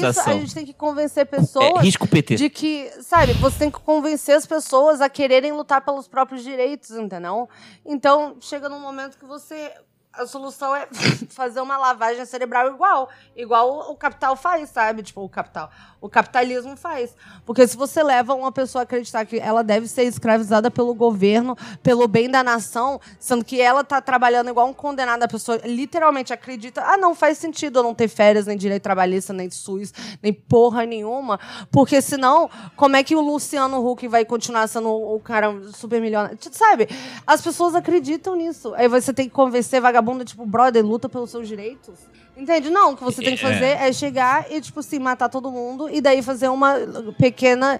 Polarização. 0.00 0.32
a 0.32 0.36
gente 0.38 0.54
tem 0.54 0.66
que 0.66 0.72
convencer 0.74 1.22
É, 1.22 1.24
pessoas 1.24 1.82
risco 1.84 2.08
PT. 2.08 2.34
de 2.34 2.50
que, 2.50 2.90
sabe, 3.00 3.32
você 3.34 3.60
tem 3.60 3.70
que 3.70 3.78
convencer 3.78 4.34
as 4.36 4.44
pessoas 4.44 5.00
a 5.00 5.08
quererem 5.08 5.52
lutar 5.52 5.80
pelos 5.84 6.08
próprios 6.08 6.42
direitos, 6.42 6.90
entendeu? 6.90 7.48
Então, 7.86 8.34
chega 8.40 8.68
num 8.68 8.80
momento 8.80 9.16
que 9.16 9.24
você. 9.24 9.70
A 10.12 10.26
solução 10.26 10.76
é 10.76 10.86
fazer 11.30 11.60
uma 11.60 11.78
lavagem 11.78 12.24
cerebral 12.26 12.68
igual. 12.68 13.08
Igual 13.34 13.90
o 13.90 13.96
capital 13.96 14.36
faz, 14.36 14.68
sabe? 14.68 15.02
Tipo, 15.02 15.22
o 15.22 15.28
capital. 15.28 15.70
O 16.02 16.08
capitalismo 16.08 16.76
faz. 16.76 17.14
Porque 17.46 17.66
se 17.66 17.76
você 17.76 18.02
leva 18.02 18.34
uma 18.34 18.52
pessoa 18.52 18.82
a 18.82 18.84
acreditar 18.84 19.24
que 19.24 19.38
ela 19.38 19.62
deve 19.62 19.86
ser 19.86 20.02
escravizada 20.02 20.70
pelo 20.70 20.92
governo, 20.94 21.56
pelo 21.82 22.06
bem 22.08 22.28
da 22.28 22.42
nação, 22.42 23.00
sendo 23.18 23.44
que 23.44 23.60
ela 23.60 23.84
tá 23.84 24.00
trabalhando 24.00 24.50
igual 24.50 24.66
um 24.66 24.74
condenado, 24.74 25.22
a 25.22 25.28
pessoa 25.28 25.60
literalmente 25.64 26.32
acredita, 26.32 26.82
ah, 26.82 26.96
não 26.96 27.14
faz 27.14 27.38
sentido 27.38 27.78
eu 27.78 27.82
não 27.82 27.94
ter 27.94 28.08
férias, 28.08 28.46
nem 28.46 28.56
direito 28.56 28.82
trabalhista, 28.82 29.32
nem 29.32 29.48
SUS, 29.48 29.94
nem 30.20 30.32
porra 30.32 30.84
nenhuma. 30.84 31.38
Porque 31.70 32.02
senão, 32.02 32.50
como 32.76 32.96
é 32.96 33.04
que 33.04 33.14
o 33.14 33.20
Luciano 33.20 33.88
Huck 33.88 34.06
vai 34.08 34.24
continuar 34.24 34.66
sendo 34.66 34.90
o 34.90 35.20
cara 35.20 35.54
super 35.72 36.00
milionário? 36.00 36.36
Sabe? 36.50 36.88
As 37.24 37.40
pessoas 37.40 37.74
acreditam 37.76 38.34
nisso. 38.34 38.74
Aí 38.74 38.88
você 38.88 39.14
tem 39.14 39.28
que 39.28 39.34
convencer 39.34 39.80
vagabundo, 39.80 40.01
tipo, 40.24 40.44
brother, 40.46 40.84
luta 40.84 41.08
pelos 41.08 41.30
seus 41.30 41.46
direitos. 41.48 41.98
Entende? 42.34 42.70
Não, 42.70 42.92
o 42.92 42.96
que 42.96 43.04
você 43.04 43.20
tem 43.22 43.36
que 43.36 43.44
É. 43.44 43.52
fazer 43.52 43.66
é 43.66 43.92
chegar 43.92 44.50
e, 44.50 44.58
tipo 44.60 44.80
assim, 44.80 44.98
matar 44.98 45.28
todo 45.28 45.50
mundo 45.52 45.90
e 45.90 46.00
daí 46.00 46.22
fazer 46.22 46.48
uma 46.48 46.76
pequena 47.18 47.78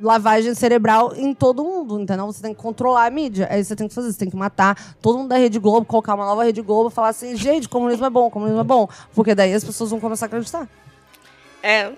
lavagem 0.00 0.54
cerebral 0.54 1.12
em 1.14 1.34
todo 1.34 1.62
mundo, 1.62 2.00
entendeu? 2.00 2.24
Você 2.26 2.40
tem 2.40 2.54
que 2.54 2.60
controlar 2.60 3.04
a 3.06 3.10
mídia. 3.10 3.46
Aí 3.50 3.62
você 3.62 3.76
tem 3.76 3.86
que 3.86 3.94
fazer, 3.94 4.12
você 4.12 4.18
tem 4.18 4.30
que 4.30 4.36
matar 4.36 4.96
todo 5.02 5.18
mundo 5.18 5.28
da 5.28 5.36
Rede 5.36 5.58
Globo, 5.58 5.84
colocar 5.86 6.14
uma 6.14 6.24
nova 6.24 6.42
Rede 6.44 6.62
Globo 6.62 6.88
e 6.88 6.92
falar 6.92 7.08
assim, 7.08 7.36
gente, 7.36 7.68
comunismo 7.68 8.06
é 8.06 8.10
bom, 8.10 8.30
comunismo 8.30 8.60
é 8.60 8.64
bom. 8.64 8.88
Porque 9.14 9.34
daí 9.34 9.52
as 9.52 9.62
pessoas 9.62 9.90
vão 9.90 10.00
começar 10.00 10.24
a 10.24 10.28
acreditar. 10.28 10.66
É. 11.62 11.92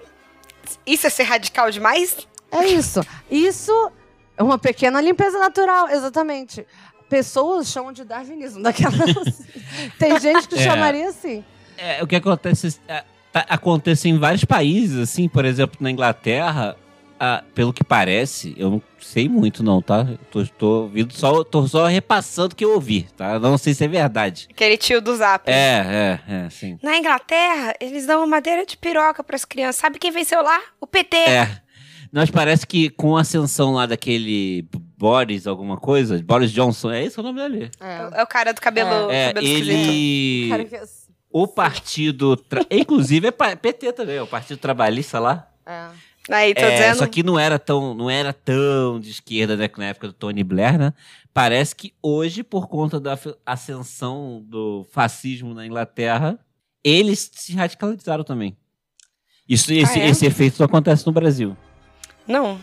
Isso 0.87 1.07
é 1.07 1.11
ser 1.11 1.23
radical 1.25 1.71
demais? 1.71 2.27
É 2.51 2.67
isso. 2.67 3.01
Isso 3.31 3.93
é 4.37 4.43
uma 4.43 4.59
pequena 4.59 5.01
limpeza 5.01 5.39
natural, 5.39 5.89
exatamente. 5.89 6.67
Pessoas 7.11 7.69
chamam 7.69 7.93
de 7.93 8.05
darwinismo 8.05 8.63
daquelas. 8.63 9.43
Tem 9.99 10.19
gente 10.19 10.49
que 10.49 10.55
É. 10.55 10.63
chamaria 10.63 11.09
assim. 11.09 11.45
É, 11.77 12.03
o 12.03 12.07
que 12.07 12.15
acontece, 12.17 12.79
é, 12.87 13.03
tá- 13.33 13.45
acontece 13.49 14.09
em 14.09 14.17
vários 14.17 14.45
países, 14.45 14.97
assim, 14.99 15.29
por 15.29 15.45
exemplo, 15.45 15.77
na 15.81 15.91
Inglaterra, 15.91 16.77
ah, 17.19 17.43
pelo 17.55 17.73
que 17.73 17.83
parece, 17.83 18.55
eu 18.57 18.71
não 18.71 18.83
sei 19.01 19.29
muito 19.29 19.63
não, 19.63 19.83
tá? 19.83 20.07
Tô, 20.31 20.47
tô, 20.47 20.67
ouvindo 20.83 21.13
só, 21.13 21.43
tô 21.43 21.67
só 21.67 21.87
repassando 21.87 22.53
o 22.53 22.57
que 22.57 22.65
eu 22.65 22.75
ouvi, 22.75 23.09
tá? 23.17 23.39
Não 23.39 23.59
sei 23.59 23.75
se 23.75 23.85
é 23.85 23.89
verdade. 23.89 24.47
Aquele 24.51 24.77
tio 24.77 25.01
do 25.01 25.17
Zap. 25.17 25.51
É, 25.51 26.21
é, 26.29 26.35
é, 26.47 26.51
sim. 26.51 26.79
Na 26.83 26.97
Inglaterra, 26.97 27.75
eles 27.81 28.07
dão 28.07 28.21
uma 28.21 28.27
madeira 28.27 28.65
de 28.65 28.77
piroca 28.77 29.25
pras 29.25 29.45
crianças. 29.45 29.77
Sabe 29.81 29.99
quem 29.99 30.11
venceu 30.13 30.43
lá? 30.43 30.61
O 30.81 30.87
PT. 30.87 31.17
É. 31.17 31.61
Nós 32.13 32.31
parece 32.31 32.67
que 32.67 32.89
com 32.91 33.17
a 33.17 33.21
ascensão 33.23 33.73
lá 33.73 33.87
daquele 33.87 34.67
Boris 35.01 35.47
alguma 35.47 35.79
coisa, 35.79 36.23
Boris 36.23 36.53
Johnson, 36.53 36.91
é 36.91 37.03
esse 37.03 37.19
o 37.19 37.23
nome 37.23 37.41
dele? 37.41 37.71
É. 37.81 38.21
É 38.21 38.23
o 38.23 38.27
cara 38.27 38.53
do 38.53 38.61
cabelo, 38.61 39.11
É, 39.11 39.33
cabelo 39.33 39.47
ele... 39.47 40.51
É 40.53 40.77
assim. 40.81 41.11
O 41.33 41.49
partido... 41.49 42.37
tra- 42.37 42.67
Inclusive 42.71 43.29
é 43.29 43.57
PT 43.57 43.93
também, 43.95 44.17
é 44.17 44.23
o 44.23 44.27
Partido 44.27 44.59
Trabalhista 44.59 45.19
lá. 45.19 45.49
É. 45.65 45.87
Aí, 46.31 46.55
tô 46.55 46.61
É, 46.61 46.71
dizendo. 46.73 46.99
só 46.99 47.07
que 47.07 47.23
não 47.23 47.39
era 47.39 47.59
tão, 47.59 47.95
não 47.95 48.11
era 48.11 48.33
tão 48.35 49.01
de 49.01 49.11
esquerda, 49.11 49.57
né, 49.57 49.71
na 49.79 49.87
época 49.87 50.09
do 50.09 50.13
Tony 50.13 50.45
Blair, 50.45 50.79
né? 50.79 50.93
Parece 51.33 51.75
que 51.75 51.95
hoje, 52.03 52.43
por 52.43 52.69
conta 52.69 53.01
da 53.01 53.19
ascensão 53.47 54.45
do 54.47 54.85
fascismo 54.93 55.55
na 55.55 55.65
Inglaterra, 55.65 56.39
eles 56.85 57.31
se 57.33 57.55
radicalizaram 57.55 58.23
também. 58.23 58.55
Isso, 59.49 59.73
esse, 59.73 59.99
é? 59.99 60.09
esse 60.09 60.27
efeito 60.27 60.57
só 60.59 60.65
acontece 60.65 61.07
no 61.07 61.13
Brasil. 61.13 61.57
Não. 62.29 62.61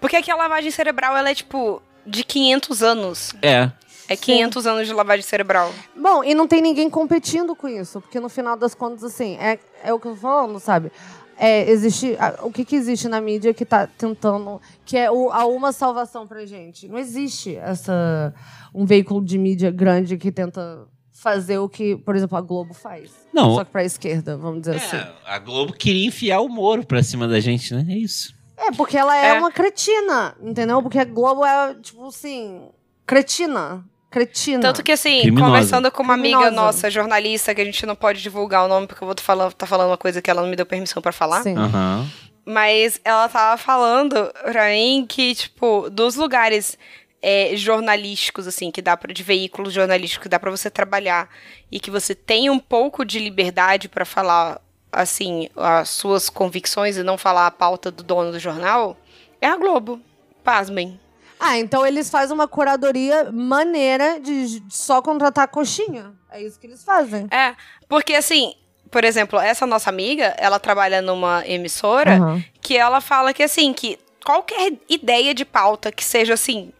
Porque 0.00 0.16
aqui 0.16 0.30
a 0.30 0.36
lavagem 0.36 0.70
cerebral, 0.70 1.16
ela 1.16 1.30
é 1.30 1.34
tipo 1.34 1.82
de 2.06 2.24
500 2.24 2.82
anos. 2.82 3.32
É. 3.42 3.70
É 4.08 4.16
500 4.16 4.66
anos 4.66 4.86
de 4.86 4.92
lavagem 4.92 5.22
cerebral. 5.22 5.72
Bom, 5.96 6.22
e 6.24 6.34
não 6.34 6.46
tem 6.48 6.60
ninguém 6.60 6.90
competindo 6.90 7.54
com 7.54 7.68
isso, 7.68 8.00
porque 8.00 8.18
no 8.20 8.28
final 8.28 8.56
das 8.56 8.74
contas, 8.74 9.04
assim, 9.04 9.36
é, 9.36 9.58
é 9.82 9.92
o 9.94 9.98
que 10.00 10.06
eu 10.08 10.12
tô 10.14 10.20
falando, 10.20 10.58
sabe? 10.58 10.90
É, 11.38 11.68
existe, 11.70 12.14
a- 12.18 12.40
o 12.42 12.52
que, 12.52 12.64
que 12.64 12.76
existe 12.76 13.08
na 13.08 13.20
mídia 13.20 13.54
que 13.54 13.64
tá 13.64 13.86
tentando, 13.86 14.60
que 14.84 14.98
é 14.98 15.10
o, 15.10 15.30
a 15.32 15.46
uma 15.46 15.72
salvação 15.72 16.26
pra 16.26 16.44
gente? 16.44 16.86
Não 16.88 16.98
existe 16.98 17.56
essa, 17.56 18.34
um 18.74 18.84
veículo 18.84 19.24
de 19.24 19.38
mídia 19.38 19.70
grande 19.70 20.18
que 20.18 20.30
tenta 20.30 20.86
fazer 21.12 21.58
o 21.58 21.68
que, 21.68 21.96
por 21.96 22.14
exemplo, 22.16 22.36
a 22.36 22.40
Globo 22.40 22.74
faz. 22.74 23.10
Não. 23.32 23.54
Só 23.54 23.64
que 23.64 23.70
pra 23.70 23.84
esquerda, 23.84 24.36
vamos 24.36 24.62
dizer 24.62 24.76
assim. 24.76 24.96
É, 24.96 25.12
a 25.24 25.38
Globo 25.38 25.72
queria 25.72 26.06
enfiar 26.06 26.40
o 26.40 26.48
Moro 26.48 26.84
pra 26.84 27.02
cima 27.02 27.26
da 27.26 27.40
gente, 27.40 27.72
né? 27.74 27.86
É 27.88 27.96
isso. 27.96 28.34
É, 28.56 28.70
porque 28.72 28.96
ela 28.96 29.16
é, 29.16 29.28
É. 29.28 29.32
uma 29.34 29.50
cretina, 29.50 30.36
entendeu? 30.40 30.82
Porque 30.82 30.98
a 30.98 31.04
Globo 31.04 31.44
é, 31.44 31.74
tipo 31.74 32.06
assim, 32.06 32.68
cretina. 33.06 33.84
Cretina. 34.10 34.60
Tanto 34.60 34.82
que, 34.82 34.92
assim, 34.92 35.22
Criminosa. 35.22 35.46
conversando 35.50 35.90
com 35.90 36.02
uma 36.02 36.12
amiga 36.14 36.36
Criminosa. 36.38 36.62
nossa, 36.66 36.90
jornalista, 36.90 37.54
que 37.54 37.62
a 37.62 37.64
gente 37.64 37.86
não 37.86 37.96
pode 37.96 38.20
divulgar 38.22 38.64
o 38.64 38.68
nome, 38.68 38.86
porque 38.86 39.02
eu 39.02 39.06
vou 39.06 39.16
falando, 39.18 39.52
tá 39.54 39.66
falando 39.66 39.88
uma 39.88 39.96
coisa 39.96 40.20
que 40.20 40.30
ela 40.30 40.42
não 40.42 40.48
me 40.50 40.56
deu 40.56 40.66
permissão 40.66 41.00
pra 41.02 41.12
falar. 41.12 41.42
Sim. 41.42 41.56
Aham. 41.56 42.06
Mas 42.44 43.00
ela 43.04 43.26
tava 43.28 43.56
falando 43.56 44.30
pra 44.44 44.66
mim 44.68 45.06
que, 45.08 45.34
tipo, 45.34 45.88
dos 45.88 46.16
lugares 46.16 46.76
é, 47.22 47.52
jornalísticos, 47.56 48.46
assim, 48.46 48.70
que 48.70 48.82
dá 48.82 48.96
para 48.98 49.14
de 49.14 49.22
veículos 49.22 49.72
jornalísticos 49.72 50.24
que 50.24 50.28
dá 50.28 50.38
pra 50.38 50.50
você 50.50 50.68
trabalhar 50.68 51.28
e 51.70 51.80
que 51.80 51.90
você 51.90 52.14
tem 52.14 52.50
um 52.50 52.58
pouco 52.58 53.04
de 53.06 53.18
liberdade 53.18 53.88
pra 53.88 54.04
falar, 54.04 54.60
assim, 54.92 55.48
as 55.56 55.88
suas 55.88 56.28
convicções 56.28 56.96
e 56.96 57.02
não 57.02 57.16
falar 57.16 57.46
a 57.46 57.50
pauta 57.50 57.90
do 57.90 58.02
dono 58.02 58.30
do 58.30 58.38
jornal, 58.38 58.96
é 59.40 59.46
a 59.46 59.56
Globo. 59.56 60.00
Pasmem. 60.44 61.00
Ah, 61.40 61.58
então 61.58 61.84
eles 61.84 62.10
fazem 62.10 62.34
uma 62.34 62.46
curadoria 62.46 63.32
maneira 63.32 64.20
de 64.20 64.62
só 64.68 65.00
contratar 65.02 65.48
coxinha. 65.48 66.12
É 66.30 66.40
isso 66.42 66.58
que 66.60 66.66
eles 66.66 66.84
fazem. 66.84 67.26
É, 67.30 67.54
porque 67.88 68.14
assim, 68.14 68.54
por 68.90 69.02
exemplo, 69.04 69.40
essa 69.40 69.66
nossa 69.66 69.90
amiga, 69.90 70.34
ela 70.38 70.60
trabalha 70.60 71.02
numa 71.02 71.42
emissora 71.46 72.16
Aham. 72.16 72.44
que 72.60 72.76
ela 72.76 73.00
fala 73.00 73.32
que 73.32 73.42
assim, 73.42 73.72
que 73.72 73.98
qualquer 74.24 74.74
ideia 74.88 75.34
de 75.34 75.44
pauta 75.44 75.90
que 75.90 76.04
seja 76.04 76.34
assim, 76.34 76.72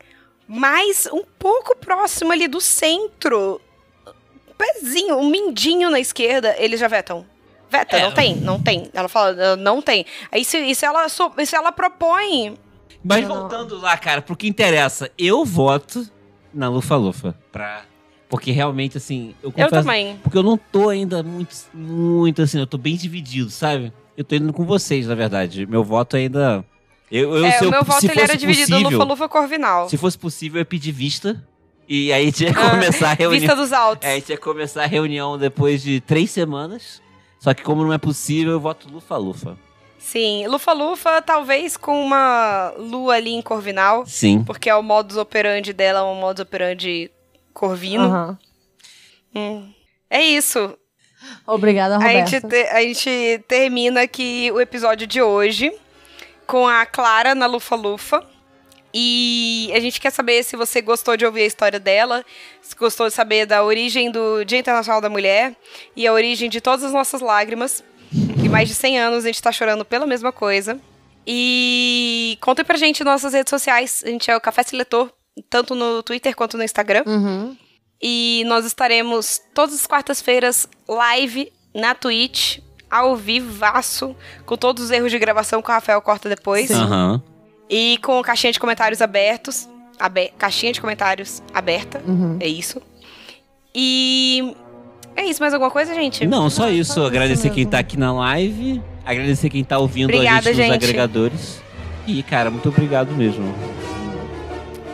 mais 0.47 1.09
um 1.13 1.25
pouco 1.39 1.75
próximo 1.77 2.31
ali 2.31 2.47
do 2.47 2.61
centro, 2.61 3.61
um 4.07 4.55
pezinho, 4.57 5.17
um 5.17 5.29
mindinho 5.29 5.91
na 5.91 5.99
esquerda, 5.99 6.55
eles 6.59 6.79
já 6.79 6.87
vetam. 6.87 7.27
Veta, 7.73 7.97
É. 7.97 8.03
não 8.03 8.13
tem, 8.13 8.37
não 8.37 8.61
tem. 8.61 8.91
Ela 8.93 9.09
fala, 9.09 9.35
"Ah, 9.53 9.57
não 9.57 9.81
tem. 9.81 10.05
Aí 10.31 10.45
se, 10.45 10.59
e 10.59 10.75
se 10.75 10.85
ela, 10.85 11.09
se 11.09 11.57
ela 11.57 11.73
propõe. 11.73 12.55
Mas 13.03 13.27
Não. 13.27 13.35
voltando 13.41 13.79
lá, 13.81 13.97
cara, 13.97 14.23
pro 14.23 14.37
que 14.37 14.47
interessa, 14.47 15.11
eu 15.19 15.45
voto 15.45 16.07
na 16.55 16.69
Lufa 16.69 16.95
Lufa. 16.97 17.35
Pra... 17.51 17.83
Porque 18.29 18.51
realmente, 18.53 18.97
assim, 18.97 19.35
eu 19.43 19.49
Eu 19.49 19.53
confesso. 19.53 19.75
também. 19.75 20.17
Porque 20.23 20.39
eu 20.39 20.43
não 20.43 20.57
tô 20.57 20.89
ainda 20.89 21.23
muito, 21.23 21.55
muito 21.75 22.41
assim, 22.43 22.59
eu 22.61 22.67
tô 22.67 22.79
bem 22.79 22.95
dividido, 22.97 23.51
sabe? 23.51 23.93
Eu 24.17 24.23
tô 24.25 24.35
indo 24.37 24.53
com 24.53 24.65
vocês, 24.65 25.07
na 25.07 25.15
verdade. 25.15 25.67
Meu 25.67 25.83
voto 25.83 26.17
ainda. 26.17 26.65
Eu, 27.11 27.37
eu, 27.37 27.45
é, 27.45 27.53
se 27.53 27.65
o 27.65 27.67
eu- 27.67 27.71
meu 27.73 27.83
voto 27.83 28.01
se 28.01 28.11
ele 28.11 28.21
era 28.21 28.37
dividido 28.37 28.79
Lufa-Lufa 28.79 29.29
Corvinal. 29.29 29.89
Se 29.89 29.97
fosse 29.99 30.17
possível, 30.17 30.59
eu 30.59 30.61
ia 30.61 30.65
pedir 30.65 30.93
vista. 30.93 31.43
E 31.89 32.11
aí 32.13 32.31
tinha 32.33 32.55
que 32.55 32.59
Ah, 32.61 32.71
começar 32.71 33.11
a 33.11 33.13
reunião. 33.19 33.41
Vista 33.41 33.57
dos 33.57 33.73
altos. 33.73 34.09
É, 34.09 34.19
tinha 34.21 34.39
que 34.39 34.43
começar 34.45 34.85
a 34.85 34.87
reunião 34.87 35.37
depois 35.37 35.83
de 35.83 36.01
três 36.01 36.31
semanas. 36.31 37.02
Só 37.43 37.53
que 37.53 37.63
como 37.65 37.83
não 37.85 37.93
é 37.93 37.99
possível, 37.99 38.53
eu 38.53 38.61
voto 38.61 38.89
Lufa 38.89 39.17
Lufa. 39.17 39.59
Sim, 39.99 40.47
Lufa-Lufa, 40.49 41.21
talvez 41.23 41.77
com 41.77 42.05
uma 42.05 42.73
lua 42.77 43.15
ali 43.15 43.31
em 43.33 43.41
Corvinal, 43.43 44.05
Sim. 44.07 44.43
porque 44.45 44.69
é 44.69 44.75
o 44.75 44.83
modus 44.83 45.17
operandi 45.17 45.73
dela, 45.73 46.01
é 46.01 46.03
um 46.03 46.15
modus 46.17 46.41
operandi 46.43 47.09
corvino. 47.55 48.05
Aham. 48.05 48.39
Hum. 49.35 49.73
É 50.11 50.21
isso. 50.23 50.77
Obrigada, 51.47 51.95
A 51.95 51.99
Roberta. 51.99 52.31
gente, 52.31 52.49
te- 52.49 52.69
a 52.69 52.83
gente 52.83 53.45
termina 53.47 54.03
aqui 54.03 54.51
o 54.53 54.61
episódio 54.61 55.07
de 55.07 55.23
hoje 55.23 55.73
com 56.49 56.67
a 56.67 56.85
Clara 56.85 57.35
na 57.35 57.47
Lufa-Lufa. 57.47 58.25
E 58.95 59.71
a 59.75 59.81
gente 59.81 60.01
quer 60.01 60.11
saber 60.11 60.43
se 60.45 60.57
você 60.57 60.83
gostou 60.83 61.17
de 61.17 61.25
ouvir 61.25 61.43
a 61.43 61.47
história 61.47 61.81
dela, 61.81 62.25
se 62.61 62.77
gostou 62.77 63.09
de 63.09 63.15
saber 63.15 63.47
da 63.47 63.65
origem 63.65 64.11
do 64.11 64.45
Dia 64.45 64.59
Internacional 64.59 65.01
da 65.01 65.09
Mulher 65.09 65.57
e 65.97 66.07
a 66.07 66.13
origem 66.13 66.51
de 66.51 66.61
todas 66.61 66.85
as 66.85 66.93
nossas 66.93 67.21
lágrimas. 67.21 67.83
De 68.11 68.49
mais 68.49 68.69
de 68.69 68.75
100 68.75 68.99
anos 68.99 69.25
a 69.25 69.29
gente 69.29 69.43
tá 69.43 69.51
chorando 69.51 69.85
pela 69.85 70.07
mesma 70.07 70.31
coisa. 70.31 70.79
E 71.27 72.37
contem 72.41 72.65
pra 72.65 72.77
gente 72.77 73.03
nas 73.03 73.23
nossas 73.23 73.33
redes 73.33 73.51
sociais. 73.51 74.03
A 74.05 74.09
gente 74.09 74.31
é 74.31 74.37
o 74.37 74.41
Café 74.41 74.63
Seletor, 74.63 75.11
tanto 75.49 75.75
no 75.75 76.03
Twitter 76.03 76.35
quanto 76.37 76.59
no 76.59 76.65
Instagram. 76.65 77.05
Uhum. 77.07 77.57
E 78.03 78.43
nós 78.47 78.67
estaremos 78.67 79.41
todas 79.55 79.75
as 79.75 79.87
quartas-feiras 79.87 80.69
live 80.89 81.51
na 81.75 81.95
Twitch, 81.95 82.59
ao 82.91 83.17
vivaço, 83.17 84.15
com 84.45 84.57
todos 84.57 84.85
os 84.85 84.91
erros 84.91 85.11
de 85.11 85.19
gravação 85.19 85.63
que 85.63 85.71
o 85.71 85.73
Rafael 85.73 86.03
corta 86.03 86.29
depois. 86.29 86.69
Sim. 86.69 87.23
E 87.69 87.99
com 88.03 88.21
caixinha 88.23 88.53
de 88.53 88.61
comentários 88.61 89.01
abertos. 89.01 89.69
abe- 89.99 90.33
caixinha 90.37 90.73
de 90.73 90.81
comentários 90.81 91.43
aberta. 91.55 92.03
Uhum. 92.07 92.37
É 92.41 92.47
isso. 92.49 92.81
E. 93.75 94.55
É 95.15 95.25
isso, 95.25 95.41
mais 95.41 95.53
alguma 95.53 95.71
coisa, 95.71 95.95
gente? 95.95 96.27
Não, 96.27 96.49
só 96.51 96.69
isso. 96.71 96.93
isso 96.93 97.05
Agradecer 97.05 97.49
quem 97.51 97.59
mesmo. 97.59 97.71
tá 97.71 97.79
aqui 97.79 97.99
na 97.99 98.13
live. 98.13 98.83
Agradecer 99.05 99.51
quem 99.51 99.63
tá 99.63 99.79
ouvindo 99.79 100.07
Obrigada, 100.13 100.51
a 100.51 100.53
gente 100.53 100.57
nos 100.57 100.73
gente. 100.73 100.85
agregadores. 100.85 101.63
E, 102.07 102.23
cara, 102.23 102.51
muito 102.51 102.69
obrigado 102.69 103.13
mesmo. 103.15 103.55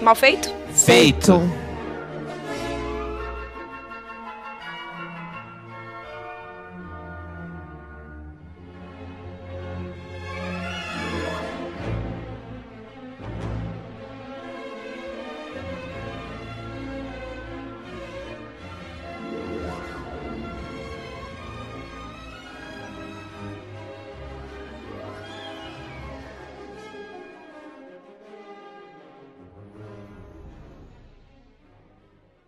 Mal 0.02 0.14
feito? 0.14 0.52
Feito. 0.74 1.40